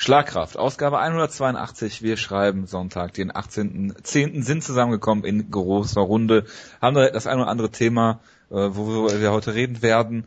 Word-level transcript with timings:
Schlagkraft, 0.00 0.56
Ausgabe 0.56 0.98
182. 0.98 2.00
Wir 2.00 2.16
schreiben 2.16 2.66
Sonntag, 2.66 3.12
den 3.12 3.30
18.10. 3.30 4.42
sind 4.42 4.64
zusammengekommen 4.64 5.24
in 5.24 5.50
großer 5.50 6.00
Runde. 6.00 6.46
Haben 6.80 6.94
da 6.94 7.10
das 7.10 7.26
ein 7.26 7.38
oder 7.38 7.48
andere 7.48 7.68
Thema, 7.68 8.20
äh, 8.48 8.54
worüber 8.54 9.20
wir 9.20 9.30
heute 9.30 9.52
reden 9.52 9.82
werden. 9.82 10.24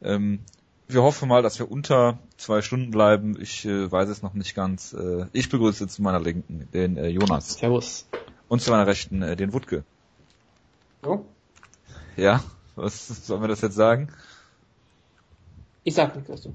Ähm, 0.00 0.38
wir 0.86 1.02
hoffen 1.02 1.28
mal, 1.28 1.42
dass 1.42 1.58
wir 1.58 1.68
unter 1.68 2.20
zwei 2.36 2.62
Stunden 2.62 2.92
bleiben. 2.92 3.36
Ich 3.40 3.64
äh, 3.64 3.90
weiß 3.90 4.08
es 4.10 4.22
noch 4.22 4.34
nicht 4.34 4.54
ganz. 4.54 4.92
Äh, 4.92 5.26
ich 5.32 5.48
begrüße 5.48 5.88
zu 5.88 6.02
meiner 6.02 6.20
Linken 6.20 6.68
den 6.72 6.96
äh, 6.96 7.08
Jonas. 7.08 7.54
Servus. 7.54 8.06
Und 8.46 8.62
zu 8.62 8.70
meiner 8.70 8.86
Rechten 8.86 9.22
äh, 9.22 9.34
den 9.34 9.52
Wutke. 9.52 9.82
Oh. 11.04 11.24
Ja, 12.16 12.44
was 12.76 13.08
sollen 13.26 13.40
wir 13.40 13.48
das 13.48 13.60
jetzt 13.60 13.74
sagen? 13.74 14.06
Ich 15.82 15.94
sag 15.94 16.14
nicht, 16.14 16.28
was 16.28 16.42
du. 16.42 16.54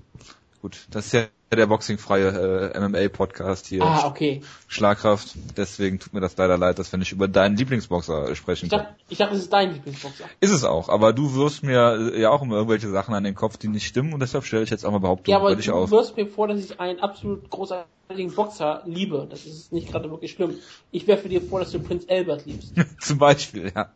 Gut, 0.61 0.85
das 0.91 1.07
ist 1.07 1.13
ja 1.13 1.25
der 1.51 1.65
boxingfreie 1.67 2.71
äh, 2.73 2.79
MMA-Podcast 2.79 3.65
hier. 3.67 3.83
Ah, 3.83 4.07
okay. 4.07 4.41
Schlagkraft. 4.67 5.33
Deswegen 5.57 5.99
tut 5.99 6.13
mir 6.13 6.21
das 6.21 6.37
leider 6.37 6.57
leid, 6.57 6.79
dass 6.79 6.91
wir 6.93 6.99
nicht 6.99 7.11
über 7.11 7.27
deinen 7.27 7.57
Lieblingsboxer 7.57 8.33
sprechen 8.35 8.65
Ich 8.65 8.71
können. 8.71 8.83
dachte, 8.83 8.95
ich 9.09 9.17
dachte, 9.17 9.35
es 9.35 9.41
ist 9.41 9.51
dein 9.51 9.73
Lieblingsboxer. 9.73 10.25
Ist 10.39 10.51
es 10.51 10.63
auch, 10.63 10.87
aber 10.87 11.11
du 11.13 11.33
wirst 11.35 11.63
mir 11.63 12.11
äh, 12.13 12.21
ja 12.21 12.29
auch 12.29 12.41
immer 12.41 12.55
irgendwelche 12.55 12.89
Sachen 12.89 13.13
an 13.15 13.23
den 13.25 13.35
Kopf, 13.35 13.57
die 13.57 13.67
nicht 13.67 13.85
stimmen 13.85 14.13
und 14.13 14.21
deshalb 14.21 14.45
stelle 14.45 14.63
ich 14.63 14.69
jetzt 14.69 14.85
auch 14.85 14.91
mal 14.91 14.99
Behauptungen 14.99 15.31
Ja, 15.37 15.39
aber 15.45 15.55
du 15.55 15.73
auf. 15.73 15.91
wirst 15.91 16.15
mir 16.15 16.27
vor, 16.27 16.47
dass 16.47 16.59
ich 16.59 16.79
einen 16.79 16.99
absolut 16.99 17.49
großartigen 17.49 18.31
Boxer 18.33 18.83
liebe. 18.85 19.27
Das 19.29 19.45
ist 19.45 19.73
nicht 19.73 19.91
gerade 19.91 20.09
wirklich 20.09 20.31
schlimm. 20.31 20.55
Ich 20.91 21.05
werfe 21.07 21.27
dir 21.27 21.41
vor, 21.41 21.59
dass 21.59 21.71
du 21.71 21.79
Prinz 21.79 22.05
Albert 22.07 22.45
liebst. 22.45 22.73
Zum 23.01 23.17
Beispiel, 23.17 23.73
ja. 23.75 23.91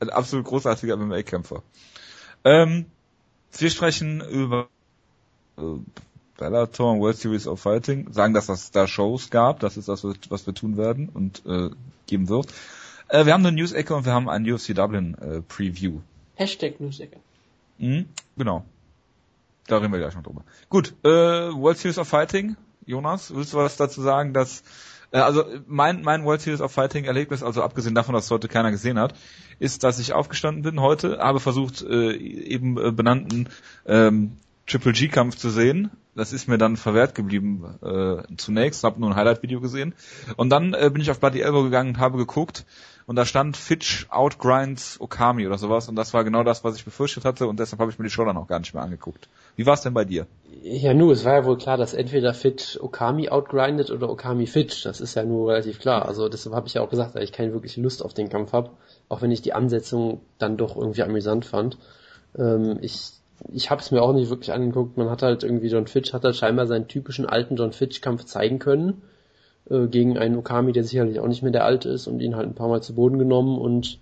Ein 0.00 0.10
absolut 0.10 0.44
großartiger 0.46 0.96
MMA-Kämpfer. 0.96 1.62
Ähm, 2.44 2.86
wir 3.56 3.70
sprechen 3.70 4.20
über 4.20 4.68
äh, 5.58 5.80
Bellator 6.38 6.92
und 6.92 7.00
World 7.00 7.16
Series 7.16 7.46
of 7.46 7.60
Fighting, 7.60 8.12
sagen, 8.12 8.32
dass 8.32 8.48
es 8.48 8.70
da 8.70 8.86
Shows 8.86 9.30
gab, 9.30 9.60
das 9.60 9.76
ist 9.76 9.88
das, 9.88 10.04
was 10.04 10.46
wir 10.46 10.54
tun 10.54 10.76
werden 10.76 11.08
und 11.08 11.42
äh, 11.46 11.70
geben 12.06 12.28
wird. 12.28 12.48
Äh, 13.08 13.26
wir 13.26 13.32
haben 13.32 13.44
eine 13.44 13.56
News-Ecke 13.56 13.94
und 13.94 14.04
wir 14.06 14.12
haben 14.12 14.28
ein 14.28 14.50
UFC 14.50 14.74
Dublin 14.74 15.16
äh, 15.18 15.40
Preview. 15.40 16.00
Hashtag 16.36 16.80
Newsecke. 16.80 17.18
Mhm, 17.78 18.06
genau. 18.36 18.64
Da 19.66 19.78
reden 19.78 19.92
wir 19.92 19.98
gleich 19.98 20.14
noch 20.14 20.22
drüber. 20.22 20.44
Gut, 20.68 20.94
äh, 21.02 21.08
World 21.08 21.78
Series 21.78 21.98
of 21.98 22.08
Fighting, 22.08 22.56
Jonas, 22.86 23.34
willst 23.34 23.52
du 23.52 23.58
was 23.58 23.76
dazu 23.76 24.00
sagen, 24.00 24.32
dass 24.32 24.62
äh, 25.10 25.18
also 25.18 25.44
mein 25.66 26.02
mein 26.02 26.24
World 26.24 26.40
Series 26.40 26.60
of 26.60 26.72
Fighting 26.72 27.04
Erlebnis, 27.04 27.42
also 27.42 27.62
abgesehen 27.62 27.94
davon, 27.94 28.14
dass 28.14 28.30
heute 28.30 28.48
keiner 28.48 28.70
gesehen 28.70 28.98
hat, 28.98 29.14
ist, 29.58 29.84
dass 29.84 29.98
ich 29.98 30.12
aufgestanden 30.12 30.62
bin 30.62 30.80
heute, 30.80 31.18
habe 31.18 31.40
versucht 31.40 31.82
äh, 31.82 32.12
eben 32.12 32.78
äh, 32.78 32.92
benannten 32.92 33.48
ähm, 33.86 34.36
Triple 34.68 34.92
G 34.92 35.08
Kampf 35.08 35.36
zu 35.36 35.48
sehen. 35.48 35.90
Das 36.14 36.32
ist 36.32 36.46
mir 36.46 36.58
dann 36.58 36.76
verwehrt 36.76 37.14
geblieben 37.14 37.78
äh, 37.80 38.36
zunächst, 38.36 38.84
habe 38.84 39.00
nur 39.00 39.10
ein 39.10 39.16
Highlight 39.16 39.42
Video 39.42 39.60
gesehen 39.60 39.94
und 40.36 40.50
dann 40.50 40.74
äh, 40.74 40.90
bin 40.92 41.00
ich 41.00 41.10
auf 41.10 41.20
Bloody 41.20 41.40
Elbow 41.40 41.62
gegangen 41.62 41.90
und 41.90 41.98
habe 41.98 42.18
geguckt 42.18 42.66
und 43.06 43.14
da 43.14 43.24
stand 43.24 43.56
Fitch 43.56 44.06
outgrinds 44.10 45.00
Okami 45.00 45.46
oder 45.46 45.58
sowas 45.58 45.88
und 45.88 45.94
das 45.94 46.12
war 46.14 46.24
genau 46.24 46.42
das, 46.42 46.64
was 46.64 46.74
ich 46.74 46.84
befürchtet 46.84 47.24
hatte 47.24 47.46
und 47.46 47.60
deshalb 47.60 47.80
habe 47.80 47.92
ich 47.92 48.00
mir 48.00 48.04
die 48.04 48.10
Show 48.10 48.24
dann 48.24 48.36
auch 48.36 48.48
gar 48.48 48.58
nicht 48.58 48.74
mehr 48.74 48.82
angeguckt. 48.82 49.28
Wie 49.54 49.64
war 49.64 49.74
es 49.74 49.82
denn 49.82 49.94
bei 49.94 50.04
dir? 50.04 50.26
Ja, 50.60 50.92
nu, 50.92 51.12
es 51.12 51.24
war 51.24 51.34
ja 51.34 51.44
wohl 51.44 51.56
klar, 51.56 51.76
dass 51.76 51.94
entweder 51.94 52.34
Fit 52.34 52.80
Okami 52.82 53.28
outgrindet 53.28 53.92
oder 53.92 54.10
Okami 54.10 54.48
Fitch. 54.48 54.82
Das 54.82 55.00
ist 55.00 55.14
ja 55.14 55.24
nur 55.24 55.50
relativ 55.50 55.78
klar. 55.78 56.06
Also 56.06 56.28
deshalb 56.28 56.54
habe 56.56 56.66
ich 56.66 56.74
ja 56.74 56.82
auch 56.82 56.90
gesagt, 56.90 57.14
dass 57.14 57.22
ich 57.22 57.32
keine 57.32 57.52
wirkliche 57.52 57.80
Lust 57.80 58.04
auf 58.04 58.12
den 58.12 58.28
Kampf 58.28 58.52
habe, 58.52 58.70
auch 59.08 59.22
wenn 59.22 59.30
ich 59.30 59.40
die 59.40 59.52
Ansetzung 59.52 60.20
dann 60.38 60.56
doch 60.56 60.76
irgendwie 60.76 61.04
amüsant 61.04 61.44
fand. 61.44 61.78
Ähm, 62.36 62.78
ich 62.80 63.17
ich 63.52 63.70
habe 63.70 63.80
es 63.80 63.90
mir 63.90 64.02
auch 64.02 64.12
nicht 64.12 64.30
wirklich 64.30 64.52
angeguckt. 64.52 64.96
Man 64.96 65.10
hat 65.10 65.22
halt 65.22 65.42
irgendwie 65.42 65.68
John 65.68 65.86
Fitch 65.86 66.12
hat 66.12 66.24
halt 66.24 66.36
scheinbar 66.36 66.66
seinen 66.66 66.88
typischen 66.88 67.26
alten 67.26 67.56
John 67.56 67.72
Fitch 67.72 68.00
Kampf 68.00 68.24
zeigen 68.24 68.58
können 68.58 69.02
äh, 69.70 69.86
gegen 69.86 70.18
einen 70.18 70.36
Okami, 70.36 70.72
der 70.72 70.84
sicherlich 70.84 71.20
auch 71.20 71.28
nicht 71.28 71.42
mehr 71.42 71.52
der 71.52 71.64
alte 71.64 71.88
ist 71.88 72.06
und 72.06 72.20
ihn 72.20 72.36
halt 72.36 72.48
ein 72.48 72.54
paar 72.54 72.68
Mal 72.68 72.82
zu 72.82 72.94
Boden 72.94 73.18
genommen 73.18 73.58
und 73.58 73.98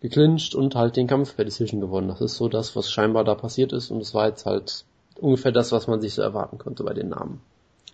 geclincht 0.00 0.54
und 0.54 0.74
halt 0.74 0.96
den 0.96 1.06
Kampf 1.06 1.36
per 1.36 1.44
Decision 1.44 1.80
gewonnen. 1.80 2.08
Das 2.08 2.20
ist 2.20 2.36
so 2.36 2.48
das, 2.48 2.74
was 2.76 2.90
scheinbar 2.90 3.24
da 3.24 3.34
passiert 3.34 3.72
ist 3.72 3.90
und 3.90 4.00
es 4.00 4.14
war 4.14 4.28
jetzt 4.28 4.46
halt 4.46 4.84
ungefähr 5.16 5.52
das, 5.52 5.72
was 5.72 5.86
man 5.86 6.00
sich 6.00 6.14
so 6.14 6.22
erwarten 6.22 6.58
konnte 6.58 6.84
bei 6.84 6.94
den 6.94 7.10
Namen. 7.10 7.40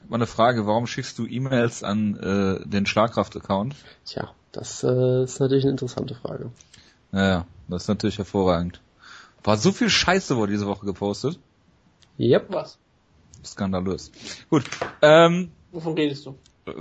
Mal 0.09 0.16
eine 0.16 0.26
Frage, 0.26 0.66
warum 0.66 0.86
schickst 0.86 1.19
du 1.19 1.26
E-Mails 1.26 1.82
an 1.82 2.16
äh, 2.16 2.69
den 2.69 2.86
Schlagkraft-Account? 2.86 3.75
Tja, 4.04 4.31
das 4.53 4.84
äh, 4.84 5.25
ist 5.25 5.41
natürlich 5.41 5.65
eine 5.65 5.72
interessante 5.72 6.15
Frage. 6.15 6.50
Naja, 7.10 7.44
das 7.69 7.82
ist 7.82 7.88
natürlich 7.88 8.19
hervorragend. 8.19 8.81
War 9.47 9.57
so 9.57 9.71
viel 9.71 9.89
Scheiße 9.89 10.37
wurde 10.37 10.53
diese 10.53 10.67
Woche 10.67 10.84
gepostet. 10.84 11.39
Yep. 12.19 12.47
Was? 12.49 12.79
Skandalös. 13.45 14.11
Gut. 14.51 14.65
Ähm, 15.03 15.53
Wovon 15.71 15.95
redest 15.95 16.27
du? 16.27 16.37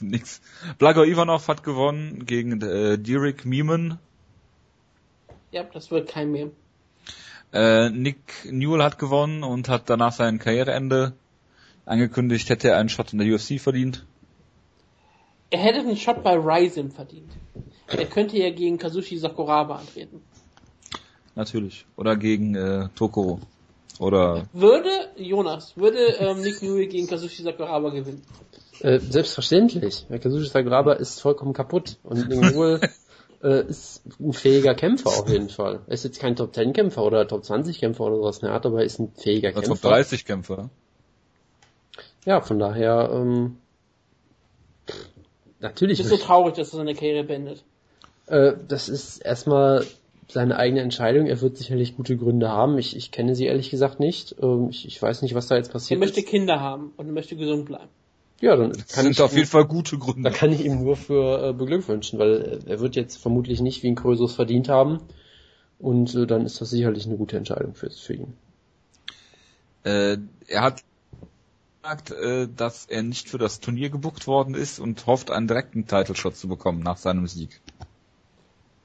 nix. 0.00 0.40
Blago 0.78 1.02
Ivanov 1.02 1.48
hat 1.48 1.64
gewonnen 1.64 2.24
gegen 2.24 2.60
äh, 2.62 2.98
Derek 2.98 3.44
Meeman. 3.44 3.98
Ja, 5.50 5.64
das 5.64 5.90
wird 5.90 6.08
kein 6.08 6.30
mehr. 6.30 6.50
Äh, 7.52 7.90
Nick 7.90 8.44
Newell 8.44 8.84
hat 8.84 9.00
gewonnen 9.00 9.42
und 9.42 9.68
hat 9.68 9.90
danach 9.90 10.12
sein 10.12 10.38
Karriereende 10.38 11.14
angekündigt, 11.84 12.48
hätte 12.48 12.68
er 12.68 12.78
einen 12.78 12.90
Shot 12.90 13.12
in 13.12 13.18
der 13.18 13.34
UFC 13.34 13.58
verdient. 13.60 14.06
Er 15.50 15.58
hätte 15.58 15.80
einen 15.80 15.96
Shot 15.96 16.22
bei 16.22 16.36
Ryzen 16.36 16.92
verdient. 16.92 17.32
Er 17.88 18.04
könnte 18.04 18.38
ja 18.38 18.50
gegen 18.50 18.78
Kazushi 18.78 19.18
Sakuraba 19.18 19.76
antreten. 19.76 20.22
Natürlich. 21.38 21.86
Oder 21.96 22.16
gegen 22.16 22.56
äh, 22.56 22.88
Tokoro. 22.96 23.38
Oder 24.00 24.48
Würde, 24.52 24.90
Jonas, 25.16 25.76
würde 25.76 25.98
ähm, 26.18 26.42
Nick 26.42 26.62
Newell 26.62 26.88
gegen 26.88 27.06
Kazushi 27.06 27.44
Sakuraba 27.44 27.90
gewinnen? 27.90 28.22
Äh, 28.80 28.98
selbstverständlich. 28.98 30.06
Kazushi 30.10 30.48
Sakuraba 30.48 30.94
ist 30.94 31.20
vollkommen 31.20 31.52
kaputt 31.52 31.98
und 32.02 32.28
Ningul 32.28 32.80
äh, 33.44 33.68
ist 33.68 34.02
ein 34.18 34.32
fähiger 34.32 34.74
Kämpfer 34.74 35.10
auf 35.10 35.28
jeden 35.28 35.48
Fall. 35.48 35.78
Er 35.86 35.92
ist 35.92 36.02
jetzt 36.02 36.18
kein 36.18 36.34
Top 36.34 36.56
10 36.56 36.72
Kämpfer 36.72 37.04
oder 37.04 37.28
Top 37.28 37.44
20 37.44 37.78
Kämpfer 37.78 38.06
oder 38.06 38.16
sowas, 38.16 38.42
ne, 38.42 38.50
aber 38.50 38.80
er 38.80 38.84
ist 38.84 38.98
ein 38.98 39.12
fähiger 39.14 39.50
oder 39.50 39.60
Kämpfer. 39.60 39.80
Top 39.80 39.92
30 39.92 40.24
Kämpfer. 40.24 40.70
Ja, 42.24 42.40
von 42.40 42.58
daher, 42.58 43.10
ähm, 43.12 43.58
natürlich. 45.60 45.98
Bist 45.98 46.10
so 46.10 46.16
traurig, 46.16 46.56
dass 46.56 46.72
er 46.72 46.78
seine 46.78 46.94
Karriere 46.94 47.22
beendet. 47.22 47.62
Äh, 48.26 48.54
das 48.66 48.88
ist 48.88 49.18
erstmal 49.18 49.86
seine 50.28 50.56
eigene 50.58 50.80
Entscheidung. 50.82 51.26
Er 51.26 51.40
wird 51.40 51.56
sicherlich 51.56 51.96
gute 51.96 52.16
Gründe 52.16 52.48
haben. 52.50 52.78
Ich, 52.78 52.96
ich 52.96 53.10
kenne 53.10 53.34
sie 53.34 53.46
ehrlich 53.46 53.70
gesagt 53.70 53.98
nicht. 54.00 54.36
Ähm, 54.42 54.68
ich, 54.70 54.86
ich 54.86 55.00
weiß 55.00 55.22
nicht, 55.22 55.34
was 55.34 55.46
da 55.48 55.56
jetzt 55.56 55.72
Er 55.72 55.72
passiert 55.72 56.00
möchte 56.00 56.20
ist. 56.20 56.28
Kinder 56.28 56.60
haben 56.60 56.92
und 56.96 57.06
er 57.06 57.12
möchte 57.12 57.36
gesund 57.36 57.66
bleiben. 57.66 57.88
Ja, 58.40 58.54
dann 58.56 58.72
Das 58.72 58.88
kann 58.88 59.04
sind 59.04 59.12
ich 59.12 59.20
auf 59.20 59.32
jeden 59.34 59.46
ihm, 59.46 59.48
Fall 59.48 59.64
gute 59.64 59.98
da 59.98 60.04
Gründe. 60.04 60.30
kann 60.30 60.52
ich 60.52 60.64
ihm 60.64 60.82
nur 60.82 60.96
für 60.96 61.48
äh, 61.48 61.52
beglückwünschen, 61.52 62.18
weil 62.18 62.60
äh, 62.66 62.70
er 62.70 62.80
wird 62.80 62.94
jetzt 62.96 63.16
vermutlich 63.16 63.60
nicht 63.60 63.82
wie 63.82 63.88
ein 63.88 63.96
Krösus 63.96 64.34
verdient 64.34 64.68
haben. 64.68 65.00
Und 65.78 66.14
äh, 66.14 66.26
dann 66.26 66.44
ist 66.44 66.60
das 66.60 66.70
sicherlich 66.70 67.06
eine 67.06 67.16
gute 67.16 67.36
Entscheidung 67.36 67.74
für, 67.74 67.90
für 67.90 68.14
ihn. 68.14 68.34
Äh, 69.84 70.18
er 70.46 70.62
hat 70.62 70.82
gesagt, 71.82 72.10
äh, 72.10 72.48
dass 72.54 72.86
er 72.86 73.02
nicht 73.02 73.28
für 73.28 73.38
das 73.38 73.60
Turnier 73.60 73.90
gebucht 73.90 74.26
worden 74.26 74.54
ist 74.54 74.78
und 74.78 75.06
hofft, 75.06 75.30
einen 75.30 75.48
direkten 75.48 75.86
Title-Shot 75.86 76.36
zu 76.36 76.48
bekommen 76.48 76.80
nach 76.82 76.96
seinem 76.98 77.26
Sieg. 77.26 77.60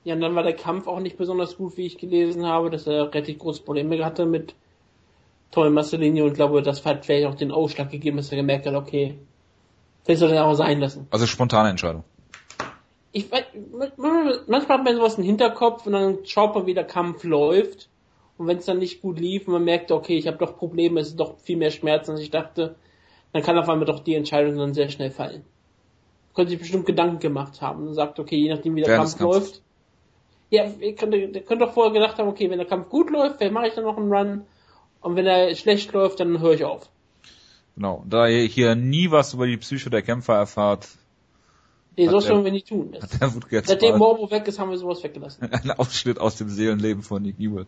Ja, 0.03 0.15
und 0.15 0.21
dann 0.21 0.35
war 0.35 0.43
der 0.43 0.55
Kampf 0.55 0.87
auch 0.87 0.99
nicht 0.99 1.17
besonders 1.17 1.57
gut, 1.57 1.77
wie 1.77 1.85
ich 1.85 1.97
gelesen 1.97 2.45
habe, 2.45 2.69
dass 2.69 2.87
er 2.87 3.13
relativ 3.13 3.39
große 3.39 3.63
Probleme 3.63 4.03
hatte 4.03 4.25
mit 4.25 4.53
Tommy 5.51 5.69
Marcelini 5.69 6.21
und 6.21 6.33
glaube, 6.33 6.61
das 6.61 6.85
hat 6.85 7.05
vielleicht 7.05 7.27
auch 7.27 7.35
den 7.35 7.51
Ausschlag 7.51 7.89
gegeben, 7.89 8.17
dass 8.17 8.31
er 8.31 8.37
gemerkt 8.37 8.65
hat, 8.65 8.75
okay, 8.75 9.17
vielleicht 10.03 10.19
soll 10.19 10.31
er 10.31 10.45
auch 10.45 10.55
sein 10.55 10.79
lassen. 10.79 11.07
Also 11.11 11.25
spontane 11.25 11.69
Entscheidung. 11.69 12.03
Ich 13.11 13.31
weiß, 13.31 13.45
manchmal 14.47 14.79
hat 14.79 14.83
man 14.83 14.95
sowas 14.95 15.17
im 15.19 15.23
Hinterkopf 15.23 15.85
und 15.85 15.93
dann 15.93 16.25
schaut 16.25 16.55
man, 16.55 16.65
wie 16.65 16.73
der 16.73 16.83
Kampf 16.83 17.23
läuft. 17.23 17.89
Und 18.37 18.47
wenn 18.47 18.57
es 18.57 18.65
dann 18.65 18.79
nicht 18.79 19.01
gut 19.01 19.19
lief 19.19 19.47
und 19.47 19.53
man 19.53 19.63
merkt, 19.63 19.91
okay, 19.91 20.17
ich 20.17 20.27
habe 20.27 20.37
doch 20.37 20.57
Probleme, 20.57 20.99
es 20.99 21.09
ist 21.09 21.19
doch 21.19 21.37
viel 21.37 21.55
mehr 21.55 21.69
Schmerzen, 21.69 22.11
als 22.11 22.21
ich 22.21 22.31
dachte, 22.31 22.75
dann 23.31 23.43
kann 23.43 23.57
auf 23.57 23.69
einmal 23.69 23.85
doch 23.85 23.99
die 23.99 24.15
Entscheidung 24.15 24.57
dann 24.57 24.73
sehr 24.73 24.89
schnell 24.89 25.11
fallen. 25.11 25.45
Könnte 26.33 26.49
sich 26.49 26.59
bestimmt 26.59 26.87
Gedanken 26.87 27.19
gemacht 27.19 27.61
haben 27.61 27.87
und 27.87 27.93
sagt, 27.93 28.19
okay, 28.19 28.37
je 28.37 28.49
nachdem 28.49 28.75
wie 28.75 28.81
der 28.81 28.89
Während 28.89 29.17
Kampf 29.17 29.21
läuft. 29.21 29.62
Ja, 30.53 30.65
ihr 30.81 30.93
könnt, 30.93 31.15
ihr 31.15 31.41
könnt 31.41 31.63
doch 31.63 31.73
vorher 31.73 31.91
gedacht 31.91 32.19
haben, 32.19 32.27
okay, 32.27 32.47
wenn 32.51 32.59
der 32.59 32.67
Kampf 32.67 32.89
gut 32.89 33.09
läuft, 33.09 33.41
dann 33.41 33.51
mache 33.53 33.69
ich 33.69 33.73
dann 33.73 33.85
noch 33.85 33.97
einen 33.97 34.13
Run. 34.13 34.45
Und 35.01 35.15
wenn 35.15 35.25
er 35.25 35.55
schlecht 35.55 35.91
läuft, 35.93 36.19
dann 36.19 36.39
höre 36.41 36.53
ich 36.53 36.63
auf. 36.63 36.87
Genau. 37.75 38.03
Da 38.07 38.27
ihr 38.27 38.43
hier 38.43 38.75
nie 38.75 39.09
was 39.09 39.33
über 39.33 39.47
die 39.47 39.57
Psyche 39.57 39.89
der 39.89 40.03
Kämpfer 40.03 40.35
erfahrt, 40.35 40.89
Nee, 41.97 42.07
so 42.07 42.19
sollen 42.19 42.43
wir 42.43 42.51
nicht 42.51 42.67
tun. 42.67 42.95
Seitdem 43.63 43.97
Morbo 43.97 44.29
weg 44.29 44.47
ist, 44.47 44.59
haben 44.59 44.69
wir 44.69 44.77
sowas 44.77 45.03
weggelassen. 45.03 45.43
einen 45.51 45.71
Ausschnitt 45.71 46.19
aus 46.19 46.35
dem 46.35 46.49
Seelenleben 46.49 47.01
von 47.01 47.23
Nick 47.23 47.39
Newell. 47.39 47.65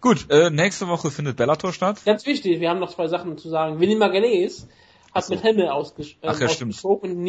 Gut, 0.00 0.26
äh, 0.30 0.50
nächste 0.50 0.86
Woche 0.86 1.10
findet 1.10 1.36
Bellator 1.36 1.72
statt. 1.72 2.04
Ganz 2.04 2.24
wichtig, 2.24 2.60
wir 2.60 2.70
haben 2.70 2.78
noch 2.78 2.90
zwei 2.90 3.08
Sachen 3.08 3.36
zu 3.36 3.48
sagen. 3.48 3.80
Willi 3.80 3.96
Maganes 3.96 4.68
hat 5.12 5.24
so. 5.24 5.34
mit 5.34 5.42
Hemmel 5.42 5.68
ausges 5.68 6.12
äh, 6.22 6.28
Ach 6.28 6.40
ja, 6.40 6.48
stimmt. 6.48 6.74
ausgesprochen 6.74 7.22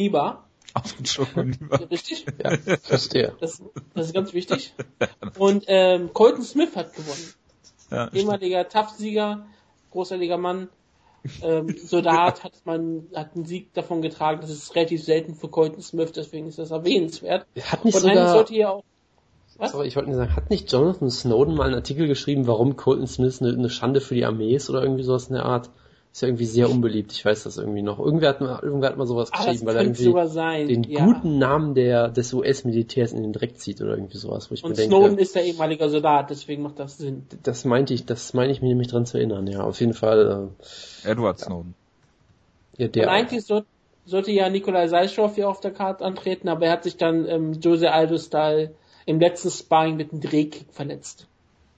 Niba. 0.75 0.81
Ausgesprochen 0.81 1.51
lieber. 1.59 1.91
Richtig? 1.91 2.25
Ja, 2.43 2.57
verstehe. 2.81 3.35
Das, 3.39 3.61
das 3.93 4.07
ist 4.07 4.13
ganz 4.13 4.33
wichtig. 4.33 4.73
Und 5.37 5.65
ähm, 5.67 6.11
Colton 6.13 6.43
Smith 6.43 6.75
hat 6.75 6.95
gewonnen. 6.95 7.33
Ja, 7.91 8.11
Ehemaliger 8.11 8.67
TAF-Sieger, 8.67 9.45
großartiger 9.91 10.37
Mann. 10.37 10.69
ähm, 11.41 11.75
Soldat 11.77 12.43
hat 12.43 12.53
man 12.65 13.07
hat 13.15 13.35
einen 13.35 13.45
Sieg 13.45 13.73
davon 13.73 14.01
getragen. 14.01 14.41
Das 14.41 14.49
ist 14.49 14.75
relativ 14.75 15.03
selten 15.03 15.35
für 15.35 15.47
Colton 15.47 15.81
Smith, 15.81 16.11
deswegen 16.11 16.47
ist 16.47 16.59
das 16.59 16.71
erwähnenswert. 16.71 17.45
Hat 17.61 17.85
nicht 17.85 17.95
Und 17.95 18.01
sogar, 18.01 18.33
sollte 18.33 18.53
hier 18.53 18.71
auch 18.71 18.83
Was? 19.57 19.71
sorry, 19.71 19.87
ich 19.87 19.95
wollte 19.95 20.09
nur 20.09 20.17
sagen, 20.17 20.35
hat 20.35 20.49
nicht 20.49 20.71
Jonathan 20.71 21.09
Snowden 21.09 21.55
mal 21.55 21.67
einen 21.67 21.75
Artikel 21.75 22.07
geschrieben, 22.07 22.47
warum 22.47 22.75
Colton 22.75 23.07
Smith 23.07 23.41
eine, 23.41 23.53
eine 23.53 23.69
Schande 23.69 24.01
für 24.01 24.15
die 24.15 24.25
Armee 24.25 24.53
ist 24.55 24.69
oder 24.69 24.81
irgendwie 24.81 25.03
sowas 25.03 25.27
in 25.27 25.35
der 25.35 25.45
Art? 25.45 25.69
Ist 26.13 26.21
ja 26.21 26.27
irgendwie 26.27 26.45
sehr 26.45 26.69
unbeliebt, 26.69 27.11
ich 27.11 27.25
weiß 27.25 27.41
das 27.41 27.57
irgendwie 27.57 27.81
noch. 27.81 27.97
Irgendwer 27.97 28.29
hat 28.29 28.39
mal, 28.39 28.59
irgendwer 28.61 28.89
hat 28.89 28.97
mal 28.97 29.07
sowas 29.07 29.31
Ah, 29.33 29.37
geschrieben, 29.45 29.65
weil 29.65 29.75
er 29.77 29.81
irgendwie 29.81 30.67
den 30.67 30.83
ja. 30.83 31.03
guten 31.03 31.39
Namen 31.39 31.73
der, 31.73 32.09
des 32.09 32.31
US-Militärs 32.31 33.13
in 33.13 33.23
den 33.23 33.33
Dreck 33.33 33.57
zieht 33.57 33.81
oder 33.81 33.95
irgendwie 33.97 34.17
sowas, 34.17 34.51
wo 34.51 34.53
ich 34.53 34.63
Und 34.63 34.69
mir 34.69 34.75
denke, 34.75 34.95
Snowden 34.95 35.17
ist 35.17 35.33
der 35.33 35.43
ehemaliger 35.43 35.89
Soldat, 35.89 36.29
deswegen 36.29 36.61
macht 36.61 36.77
das 36.77 36.99
Sinn. 36.99 37.25
das 37.41 37.65
meinte 37.65 37.95
ich, 37.95 38.05
das 38.05 38.35
meine 38.35 38.51
ich 38.51 38.61
mir 38.61 38.67
nämlich 38.67 38.89
dran 38.89 39.07
zu 39.07 39.17
erinnern, 39.17 39.47
ja, 39.47 39.61
auf 39.63 39.79
jeden 39.79 39.95
Fall, 39.95 40.49
Edward 41.03 41.39
Snowden. 41.39 41.73
äh, 42.77 42.81
ja, 42.83 42.85
Und 42.85 42.95
der, 42.95 43.09
eigentlich 43.09 43.43
so, 43.43 43.63
sollte 44.05 44.31
ja 44.31 44.49
Nikolai 44.49 44.87
Seischow 44.89 45.33
hier 45.33 45.49
auf 45.49 45.61
der 45.61 45.71
Karte 45.71 46.05
antreten, 46.05 46.47
aber 46.47 46.67
er 46.67 46.73
hat 46.73 46.83
sich 46.83 46.95
dann 46.97 47.27
ähm, 47.27 47.53
Jose 47.53 47.91
Aldo-Style 47.91 48.75
im 49.07 49.19
letzten 49.19 49.49
Sparring 49.49 49.95
mit 49.95 50.11
einem 50.11 50.21
Drehkick 50.21 50.67
verletzt. 50.71 51.27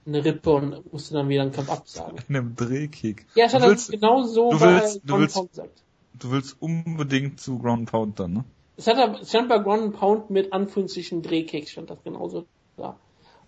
Eine 0.08 0.24
Rippe 0.24 0.52
und 0.52 0.94
musste 0.94 1.16
dann 1.16 1.30
wieder 1.30 1.42
einen 1.42 1.52
Kampf 1.52 1.70
absagen. 1.70 2.18
In 2.30 2.36
einem 2.36 2.56
Drehkick. 2.56 3.26
Ja, 3.36 3.48
er 3.48 3.62
willst, 3.62 3.92
genau 3.92 4.24
so 4.24 4.52
du 4.52 4.60
willst- 4.62 5.02
du 5.04 5.08
Ground 5.08 5.22
willst- 5.22 5.36
Pound 5.36 5.50
gesagt. 5.52 5.82
du 6.20 6.32
willst 6.32 6.58
unbedingt 6.62 7.40
zu 7.40 7.58
Ground 7.60 7.80
and 7.80 7.92
Pound 7.92 8.20
dann, 8.20 8.34
ne? 8.34 8.44
Es 8.78 8.88
hat 8.88 8.98
er, 8.98 9.20
es 9.22 9.30
stand 9.30 9.50
bei 9.50 9.58
Ground 9.60 9.96
Pound 9.98 10.30
mit 10.30 10.52
Anführungsstrichen 10.54 11.22
Drehkick, 11.22 11.70
stand 11.70 11.90
das 11.90 12.04
genauso 12.04 12.46
da. 12.78 12.98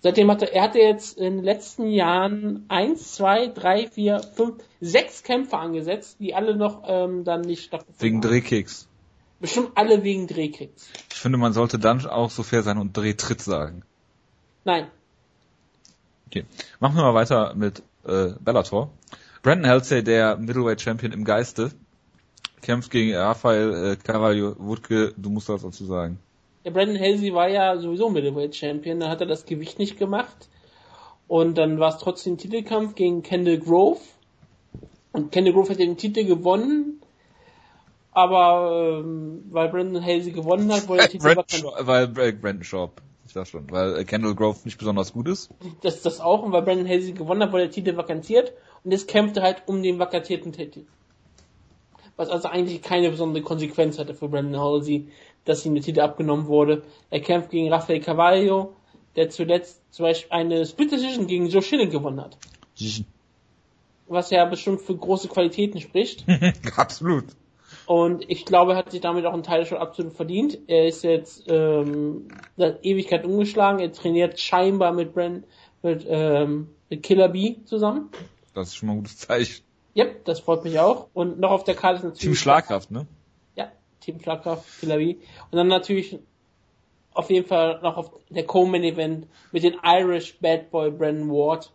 Seitdem 0.02 0.30
hat 0.32 0.42
er, 0.44 0.54
er 0.54 0.62
hatte 0.64 0.80
jetzt 0.80 1.18
in 1.18 1.38
den 1.38 1.44
letzten 1.44 1.88
Jahren 1.90 2.66
eins, 2.70 3.14
zwei, 3.16 3.48
drei, 3.48 3.88
vier, 3.88 4.20
fünf, 4.22 4.56
sechs 4.80 5.24
Kämpfe 5.24 5.58
angesetzt, 5.58 6.18
die 6.20 6.34
alle 6.36 6.56
noch 6.56 6.84
ähm, 6.86 7.24
dann 7.24 7.42
nicht 7.42 7.64
stattgefunden 7.66 8.02
Wegen 8.02 8.16
haben. 8.18 8.30
Drehkicks. 8.30 8.88
Bestimmt 9.40 9.72
alle 9.76 10.04
wegen 10.04 10.28
Drehkicks. 10.28 10.90
Ich 11.12 11.18
finde, 11.18 11.38
man 11.38 11.52
sollte 11.54 11.78
dann 11.80 12.06
auch 12.06 12.30
so 12.30 12.44
fair 12.44 12.64
sein 12.64 12.78
und 12.78 12.96
Drehtritt 12.96 13.42
sagen. 13.42 13.82
Nein, 14.66 14.88
Okay. 16.28 16.46
Machen 16.80 16.96
wir 16.96 17.04
mal 17.04 17.14
weiter 17.14 17.54
mit 17.56 17.82
äh, 18.06 18.32
Bellator. 18.40 18.92
Brandon 19.44 19.70
Halsey, 19.70 20.04
der 20.04 20.38
Middleweight 20.38 20.82
Champion 20.82 21.12
im 21.14 21.24
Geiste, 21.24 21.72
kämpft 22.62 22.92
gegen 22.92 23.16
Rafael 23.16 23.94
äh, 23.94 23.96
Carvalho 23.96 24.56
Wutke. 24.58 25.14
Du 25.16 25.30
musst 25.30 25.50
was 25.50 25.62
dazu 25.62 25.86
sagen. 25.86 26.20
Der 26.66 26.72
Brandon 26.72 27.00
Halsey 27.00 27.34
war 27.34 27.48
ja 27.48 27.78
sowieso 27.78 28.10
Middleweight 28.10 28.56
Champion, 28.56 29.00
da 29.00 29.10
hat 29.10 29.22
er 29.22 29.28
das 29.28 29.46
Gewicht 29.46 29.80
nicht 29.80 29.98
gemacht. 29.98 30.50
Und 31.28 31.58
dann 31.58 31.80
war 31.80 31.90
es 31.90 31.98
trotzdem 31.98 32.38
Titelkampf 32.38 32.96
gegen 32.96 33.24
Kendall 33.24 33.60
Grove. 33.60 34.02
Und 35.12 35.32
Kendall 35.32 35.54
Grove 35.54 35.70
hat 35.70 35.80
den 35.80 35.98
Titel 35.98 36.26
gewonnen. 36.26 37.02
Aber 38.12 39.00
ähm, 39.00 39.44
weil 39.52 39.70
Brandon 39.70 40.04
Halsey 40.04 40.32
gewonnen 40.32 40.72
hat, 40.74 40.88
wurde 40.88 41.02
der 41.02 41.10
Titel 41.10 41.36
Brandon 41.36 41.72
weil 41.88 42.04
äh, 42.18 42.32
Brandon 42.32 42.64
Sharp, 42.64 43.02
ich 43.28 43.34
sag 43.34 43.48
schon, 43.48 43.70
weil 43.70 43.98
äh, 43.98 44.06
Kendall 44.06 44.36
Grove 44.36 44.60
nicht 44.64 44.78
besonders 44.78 45.14
gut 45.14 45.28
ist. 45.28 45.50
Das 45.82 45.96
ist 45.96 46.06
das 46.06 46.20
auch. 46.20 46.44
Und 46.44 46.54
weil 46.54 46.62
Brandon 46.62 46.88
Halsey 46.88 47.12
gewonnen 47.12 47.44
hat, 47.44 47.52
wurde 47.52 47.64
der 47.64 47.72
Titel 47.72 47.96
vakantiert. 47.98 48.54
Und 48.84 48.92
jetzt 48.92 49.08
kämpft 49.08 49.38
er 49.38 49.44
halt 49.44 49.64
um 49.66 49.84
den 49.84 50.00
vakantierten 50.00 50.54
Titel. 50.54 50.86
Was 52.16 52.30
also 52.30 52.48
eigentlich 52.48 52.82
keine 52.82 53.10
besondere 53.10 53.44
Konsequenz 53.44 54.00
hatte 54.00 54.16
für 54.16 54.30
Brandon 54.30 54.60
Halsey, 54.60 55.10
dass 55.46 55.66
ihm 55.66 55.76
der 55.76 55.84
Titel 55.84 56.00
abgenommen 56.00 56.48
wurde. 56.48 56.84
Er 57.10 57.20
kämpft 57.20 57.52
gegen 57.52 57.72
Rafael 57.72 58.00
Carvalho, 58.00 58.74
der 59.16 59.30
zuletzt 59.30 59.82
zum 59.92 60.04
Beispiel 60.04 60.32
eine 60.32 60.66
Split 60.66 60.92
Decision 60.92 61.28
gegen 61.28 61.48
Joe 61.48 61.62
Schilling 61.62 61.90
gewonnen 61.90 62.22
hat. 62.22 62.38
Was 64.08 64.30
ja 64.30 64.46
bestimmt 64.46 64.82
für 64.82 64.96
große 64.96 65.28
Qualitäten 65.28 65.82
spricht. 65.82 66.26
Absolut. 66.78 67.26
Und 67.88 68.30
ich 68.30 68.44
glaube, 68.44 68.74
er 68.74 68.78
hat 68.80 68.92
sich 68.92 69.00
damit 69.00 69.26
auch 69.26 69.34
einen 69.34 69.44
Teil 69.44 69.66
schon 69.66 69.78
absolut 69.78 70.14
verdient. 70.14 70.60
Er 70.68 70.88
ist 70.88 71.06
jetzt 71.06 71.46
ähm, 71.48 72.28
seit 72.58 72.84
Ewigkeit 72.84 73.24
umgeschlagen. 73.24 73.80
Er 73.80 73.94
trainiert 73.94 74.42
scheinbar 74.42 74.92
mit 74.92 75.14
Brand, 75.14 75.46
mit, 75.82 76.06
ähm, 76.06 76.68
mit 76.90 77.02
Killer 77.02 77.30
B 77.30 77.64
zusammen. 77.64 78.10
Das 78.54 78.68
ist 78.68 78.76
schon 78.76 78.88
mal 78.88 78.94
ein 78.94 79.00
gutes 79.00 79.18
Zeichen. 79.18 79.64
Yep, 79.96 80.26
das 80.26 80.42
freut 80.42 80.66
mich 80.66 80.78
auch. 80.80 81.08
Und 81.14 81.40
noch 81.40 81.52
auf 81.52 81.64
der 81.64 81.76
Karte 81.76 82.00
ist 82.00 82.04
natürlich. 82.04 82.24
Team 82.24 82.36
Schlagkraft, 82.36 82.92
ne? 82.92 83.08
Ja, 83.56 83.72
Team 84.02 84.20
Schlagkraft, 84.20 84.66
Killer 84.82 84.98
B. 84.98 85.16
Und 85.50 85.58
dann 85.58 85.70
natürlich 85.70 86.20
auf 87.14 87.30
jeden 87.30 87.48
Fall 87.48 87.80
noch 87.82 87.96
auf 87.96 88.12
der 88.30 88.46
Co-Main 88.46 88.84
Event 88.84 89.28
mit 89.54 89.64
den 89.64 89.78
Irish 89.82 90.38
Bad 90.40 90.72
Boy 90.72 90.92
Brandon 90.92 91.30
Ward. 91.30 91.72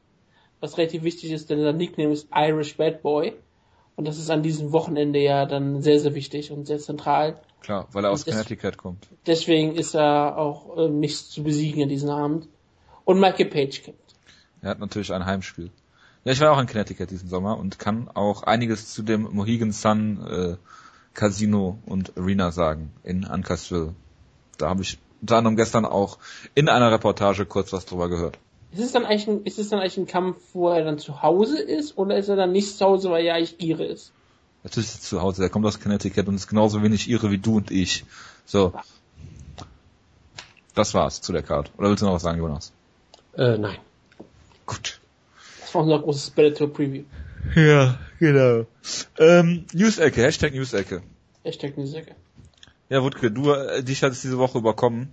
Was 0.60 0.76
relativ 0.76 1.04
wichtig 1.04 1.32
ist, 1.32 1.48
denn 1.48 1.62
sein 1.62 1.78
Nickname 1.78 2.12
ist 2.12 2.28
Irish 2.34 2.76
Bad 2.76 3.00
Boy. 3.00 3.32
Und 3.96 4.06
das 4.06 4.18
ist 4.18 4.30
an 4.30 4.42
diesem 4.42 4.72
Wochenende 4.72 5.18
ja 5.18 5.46
dann 5.46 5.82
sehr, 5.82 6.00
sehr 6.00 6.14
wichtig 6.14 6.50
und 6.50 6.66
sehr 6.66 6.78
zentral. 6.78 7.40
Klar, 7.60 7.88
weil 7.92 8.04
er 8.04 8.10
aus 8.10 8.24
Connecticut 8.24 8.76
kommt. 8.76 9.06
Deswegen 9.26 9.74
ist 9.74 9.94
er 9.94 10.36
auch 10.36 10.76
ähm, 10.78 10.98
nicht 10.98 11.30
zu 11.30 11.42
besiegen 11.42 11.82
an 11.82 11.88
diesem 11.88 12.10
Abend. 12.10 12.48
Und 13.04 13.20
Michael 13.20 13.46
Page 13.46 13.82
kämpft. 13.82 14.14
Er 14.62 14.70
hat 14.70 14.78
natürlich 14.78 15.12
ein 15.12 15.26
Heimspiel. 15.26 15.70
Ja, 16.24 16.32
ich 16.32 16.40
war 16.40 16.52
auch 16.52 16.60
in 16.60 16.66
Connecticut 16.66 17.10
diesen 17.10 17.28
Sommer 17.28 17.58
und 17.58 17.78
kann 17.78 18.08
auch 18.08 18.44
einiges 18.44 18.92
zu 18.92 19.02
dem 19.02 19.22
Mohegan 19.32 19.72
Sun 19.72 20.24
äh, 20.26 20.56
Casino 21.14 21.78
und 21.84 22.16
Arena 22.16 22.50
sagen 22.52 22.92
in 23.02 23.24
Uncasville. 23.24 23.94
Da 24.58 24.68
habe 24.68 24.82
ich 24.82 24.98
unter 25.20 25.36
anderem 25.36 25.56
gestern 25.56 25.84
auch 25.84 26.18
in 26.54 26.68
einer 26.68 26.90
Reportage 26.90 27.46
kurz 27.46 27.72
was 27.72 27.86
drüber 27.86 28.08
gehört. 28.08 28.38
Ist 28.72 28.80
es 28.80 28.92
dann 28.92 29.04
eigentlich 29.04 29.28
ein, 29.28 29.44
ist 29.44 29.58
es 29.58 29.69
dann 29.69 29.80
eigentlich 29.80 29.98
ein 29.98 30.06
Kampf, 30.06 30.38
wo 30.54 30.70
er 30.70 30.84
dann 30.84 30.98
zu 30.98 31.22
Hause 31.22 31.60
ist 31.60 31.98
oder 31.98 32.16
ist 32.16 32.28
er 32.28 32.36
dann 32.36 32.52
nicht 32.52 32.76
zu 32.76 32.84
Hause, 32.84 33.10
weil 33.10 33.24
er 33.24 33.34
eigentlich 33.34 33.58
Gire 33.58 33.84
ist? 33.84 34.12
Natürlich 34.64 34.88
ist 34.88 34.96
er 34.96 35.00
zu 35.02 35.22
Hause, 35.22 35.42
er 35.42 35.50
kommt 35.50 35.66
aus 35.66 35.80
Connecticut 35.80 36.26
und 36.28 36.36
ist 36.36 36.46
genauso 36.46 36.82
wenig 36.82 37.08
ihre 37.08 37.30
wie 37.30 37.38
du 37.38 37.56
und 37.56 37.70
ich. 37.70 38.04
So. 38.46 38.72
Das 40.74 40.94
war's 40.94 41.20
zu 41.20 41.32
der 41.32 41.42
Card. 41.42 41.70
Oder 41.76 41.90
willst 41.90 42.02
du 42.02 42.06
noch 42.06 42.14
was 42.14 42.22
sagen, 42.22 42.38
Jonas? 42.38 42.72
äh, 43.36 43.58
nein. 43.58 43.78
Gut. 44.66 45.00
Das 45.60 45.74
war 45.74 45.82
unser 45.82 45.98
großes 45.98 46.30
Bellator 46.30 46.72
Preview. 46.72 47.04
Ja, 47.56 47.98
genau. 48.19 48.66
Ähm, 49.19 49.66
News-Ecke, 49.72 50.22
Hashtag 50.22 50.54
News-Ecke. 50.54 51.02
Hashtag 51.44 51.76
Nüsecke. 51.76 52.14
Ja, 52.88 53.02
Wutke, 53.02 53.30
du, 53.30 53.52
äh, 53.52 53.82
dich 53.82 54.02
hat 54.02 54.12
es 54.12 54.22
diese 54.22 54.38
Woche 54.38 54.58
überkommen. 54.58 55.12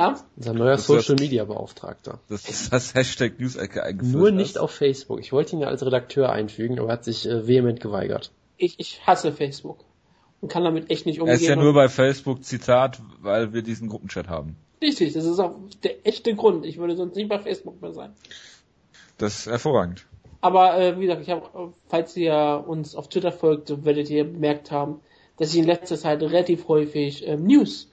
Ja? 0.00 0.16
Unser 0.36 0.54
neuer 0.54 0.76
Das 0.76 0.86
Social 0.86 1.16
Media 1.16 1.44
Beauftragter. 1.44 2.20
Das 2.28 2.48
ist 2.48 2.72
das 2.72 2.94
Hashtag 2.94 3.38
News-Ecke 3.38 3.82
eingeführt 3.82 4.12
Nur 4.14 4.28
hast. 4.28 4.34
nicht 4.34 4.58
auf 4.58 4.70
Facebook. 4.70 5.20
Ich 5.20 5.30
wollte 5.32 5.56
ihn 5.56 5.60
ja 5.60 5.68
als 5.68 5.84
Redakteur 5.84 6.30
einfügen, 6.32 6.78
aber 6.78 6.88
er 6.88 6.92
hat 6.94 7.04
sich 7.04 7.28
äh, 7.28 7.46
vehement 7.46 7.80
geweigert. 7.80 8.32
Ich, 8.56 8.80
ich 8.80 9.06
hasse 9.06 9.30
Facebook. 9.32 9.84
Und 10.40 10.50
kann 10.50 10.64
damit 10.64 10.90
echt 10.90 11.04
nicht 11.04 11.18
Er 11.18 11.22
umgehen. 11.24 11.36
ist 11.36 11.46
ja 11.46 11.54
nur 11.56 11.74
bei 11.74 11.90
Facebook 11.90 12.44
Zitat, 12.44 13.00
weil 13.20 13.52
wir 13.52 13.60
diesen 13.60 13.90
Gruppenchat 13.90 14.28
haben. 14.28 14.56
Richtig, 14.80 15.12
das 15.12 15.26
ist 15.26 15.38
auch 15.38 15.56
der 15.84 16.06
echte 16.06 16.34
Grund. 16.34 16.64
Ich 16.64 16.78
würde 16.78 16.96
sonst 16.96 17.14
nicht 17.14 17.28
bei 17.28 17.38
Facebook 17.38 17.82
mehr 17.82 17.92
sein. 17.92 18.14
Das 19.18 19.40
ist 19.40 19.46
hervorragend. 19.48 20.06
Aber 20.40 20.78
äh, 20.80 20.96
wie 20.96 21.02
gesagt, 21.02 21.20
ich 21.20 21.28
habe, 21.28 21.74
falls 21.88 22.16
ihr 22.16 22.64
uns 22.66 22.94
auf 22.94 23.10
Twitter 23.10 23.32
folgt, 23.32 23.84
werdet 23.84 24.08
ihr 24.08 24.24
bemerkt 24.24 24.70
haben, 24.70 25.00
dass 25.40 25.54
ich 25.54 25.58
in 25.58 25.64
letzter 25.64 25.96
Zeit 25.96 26.20
relativ 26.20 26.68
häufig 26.68 27.26
ähm, 27.26 27.44
News 27.44 27.88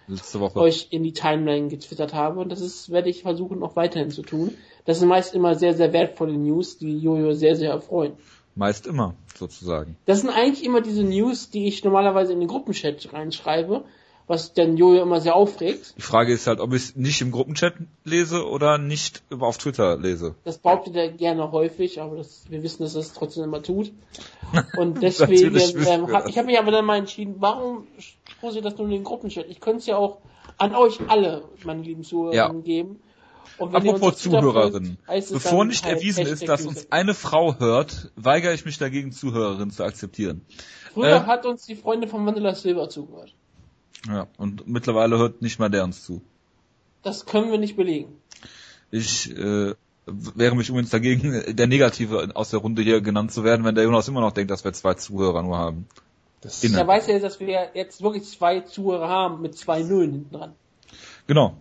euch 0.56 0.90
in 0.92 1.04
die 1.04 1.14
Timeline 1.14 1.70
getwittert 1.70 2.14
habe 2.14 2.42
und 2.42 2.50
das 2.52 2.60
ist, 2.60 2.92
werde 2.92 3.10
ich 3.10 3.22
versuchen 3.22 3.64
auch 3.64 3.78
weiterhin 3.78 4.12
zu 4.12 4.22
tun. 4.22 4.54
Das 4.84 5.00
sind 5.00 5.08
meist 5.08 5.34
immer 5.34 5.56
sehr, 5.56 5.74
sehr 5.74 5.94
wertvolle 5.94 6.38
News, 6.38 6.78
die 6.78 7.00
Jojo 7.00 7.32
sehr, 7.32 7.56
sehr 7.56 7.72
erfreuen. 7.72 8.14
Meist 8.56 8.86
immer, 8.86 9.16
sozusagen. 9.34 9.96
Das 10.06 10.20
sind 10.20 10.30
eigentlich 10.30 10.66
immer 10.66 10.82
diese 10.82 11.04
News, 11.04 11.50
die 11.50 11.68
ich 11.68 11.86
normalerweise 11.86 12.34
in 12.34 12.42
den 12.42 12.50
Gruppenchat 12.50 13.14
reinschreibe, 13.14 13.86
was 14.28 14.54
dann 14.54 14.76
Jojo 14.76 15.02
immer 15.02 15.22
sehr 15.22 15.36
aufregt. 15.36 15.96
Die 15.98 16.02
Frage 16.02 16.34
ist 16.34 16.48
halt, 16.48 16.60
ob 16.60 16.74
ich 16.74 16.84
es 16.84 16.96
nicht 16.96 17.22
im 17.22 17.32
Gruppenchat 17.32 17.76
lese 18.04 18.46
oder 18.46 18.78
nicht 18.78 19.24
auf 19.40 19.58
Twitter 19.58 19.98
lese. 19.98 20.36
Das 20.44 20.58
behauptet 20.58 20.96
er 20.96 21.10
gerne 21.10 21.52
häufig, 21.54 22.02
aber 22.02 22.18
das, 22.18 22.46
wir 22.50 22.62
wissen, 22.62 22.84
dass 22.84 22.96
er 22.96 23.02
es 23.02 23.14
trotzdem 23.14 23.46
immer 23.46 23.64
tut. 23.64 23.94
Und 24.78 25.02
deswegen, 25.02 25.56
ähm, 25.88 26.14
hab, 26.14 26.28
ich 26.28 26.38
habe 26.38 26.48
mich 26.48 26.60
aber 26.60 26.72
dann 26.72 26.86
mal 26.86 26.98
entschieden, 26.98 27.36
warum 27.40 27.88
poste 28.42 28.60
ich 28.60 28.64
das 28.66 28.78
nur 28.78 28.88
in 28.88 28.92
den 28.92 29.04
Gruppenchat? 29.06 29.46
Ich 29.48 29.62
könnte 29.62 29.80
es 29.80 29.86
ja 29.86 29.98
auch 29.98 30.20
an 30.58 30.76
euch 30.76 31.00
alle, 31.08 31.44
meine 31.64 31.82
lieben 31.82 32.04
Zuhörer, 32.04 32.34
Ja. 32.34 32.50
geben. 32.50 33.00
Apropos 33.60 34.18
Zuhörerinnen. 34.18 35.00
Bevor 35.08 35.66
nicht 35.66 35.86
halt 35.86 35.96
erwiesen 35.96 36.28
ist, 36.28 36.48
dass 36.48 36.66
uns 36.66 36.92
eine 36.92 37.16
Frau 37.16 37.58
hört, 37.58 38.12
weigere 38.16 38.54
ich 38.54 38.66
mich 38.66 38.78
dagegen, 38.78 39.12
Zuhörerinnen 39.12 39.72
zu 39.72 39.84
akzeptieren. 39.84 40.46
Früher 40.94 41.16
äh, 41.16 41.20
hat 41.22 41.46
uns 41.46 41.66
die 41.66 41.76
Freunde 41.76 42.08
von 42.08 42.24
Vanilla 42.26 42.54
Silver 42.54 42.90
zugehört. 42.90 43.34
Ja, 44.08 44.28
und 44.38 44.68
mittlerweile 44.68 45.18
hört 45.18 45.42
nicht 45.42 45.60
mal 45.60 45.70
der 45.70 45.84
uns 45.84 46.04
zu. 46.04 46.22
Das 47.04 47.26
können 47.26 47.52
wir 47.52 47.58
nicht 47.58 47.76
belegen. 47.76 48.14
Ich 48.92 49.30
äh, 49.32 49.74
wäre 50.06 50.56
mich 50.56 50.70
übrigens 50.70 50.90
dagegen, 50.90 51.56
der 51.56 51.68
Negative 51.68 52.30
aus 52.34 52.52
der 52.52 52.60
Runde 52.60 52.82
hier 52.82 53.02
genannt 53.02 53.32
zu 53.32 53.44
werden, 53.44 53.66
wenn 53.66 53.76
der 53.76 53.84
Jonas 53.84 54.08
immer 54.08 54.22
noch 54.22 54.32
denkt, 54.32 54.52
dass 54.52 54.64
wir 54.64 54.74
zwei 54.74 54.94
Zuhörer 54.94 55.44
nur 55.44 55.58
haben. 55.58 55.88
Das 56.42 56.64
Inne. 56.64 56.78
Er 56.78 56.88
weiß 56.88 57.08
ja, 57.08 57.20
dass 57.20 57.40
wir 57.40 57.70
jetzt 57.74 58.02
wirklich 58.02 58.24
zwei 58.26 58.62
Zuhörer 58.62 59.10
haben 59.10 59.42
mit 59.42 59.58
zwei 59.58 59.82
Nullen 59.82 60.12
hinten 60.12 60.36
dran. 60.36 60.54
Genau. 61.26 61.58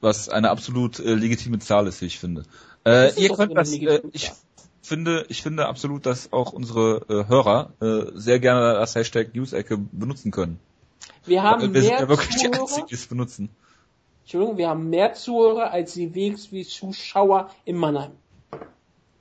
Was 0.00 0.28
eine 0.28 0.50
absolut 0.50 0.98
äh, 0.98 1.14
legitime 1.14 1.58
Zahl 1.58 1.86
ist, 1.86 2.00
wie 2.02 2.06
ich 2.06 2.18
finde. 2.18 2.44
Äh, 2.84 3.08
ist 3.08 3.18
ihr 3.18 3.30
könnt 3.30 3.56
das, 3.56 3.72
äh, 3.72 4.02
ich 4.12 4.30
finde, 4.82 5.26
ich 5.28 5.42
finde 5.42 5.66
absolut, 5.66 6.06
dass 6.06 6.32
auch 6.32 6.52
unsere 6.52 7.02
äh, 7.08 7.28
Hörer 7.28 7.72
äh, 7.80 8.12
sehr 8.14 8.40
gerne 8.40 8.74
das 8.74 8.94
Hashtag 8.94 9.34
News-Ecke 9.34 9.78
benutzen 9.78 10.30
können. 10.30 10.58
Wir 11.26 11.42
haben 11.42 11.72
wir 11.72 11.82
sind 11.82 11.90
mehr 11.90 12.00
ja 12.00 12.08
wirklich 12.08 12.28
die 12.36 12.36
Zuhörer. 12.50 12.60
Einzigen, 12.62 12.86
die 12.88 12.94
es 12.94 13.06
benutzen. 13.06 13.48
Entschuldigung, 14.22 14.58
wir 14.58 14.68
haben 14.68 14.90
mehr 14.90 15.14
Zuhörer 15.14 15.70
als 15.70 15.94
die 15.94 16.14
WXW 16.14 16.64
Zuschauer 16.64 17.50
in 17.64 17.76
Mannheim. 17.76 18.12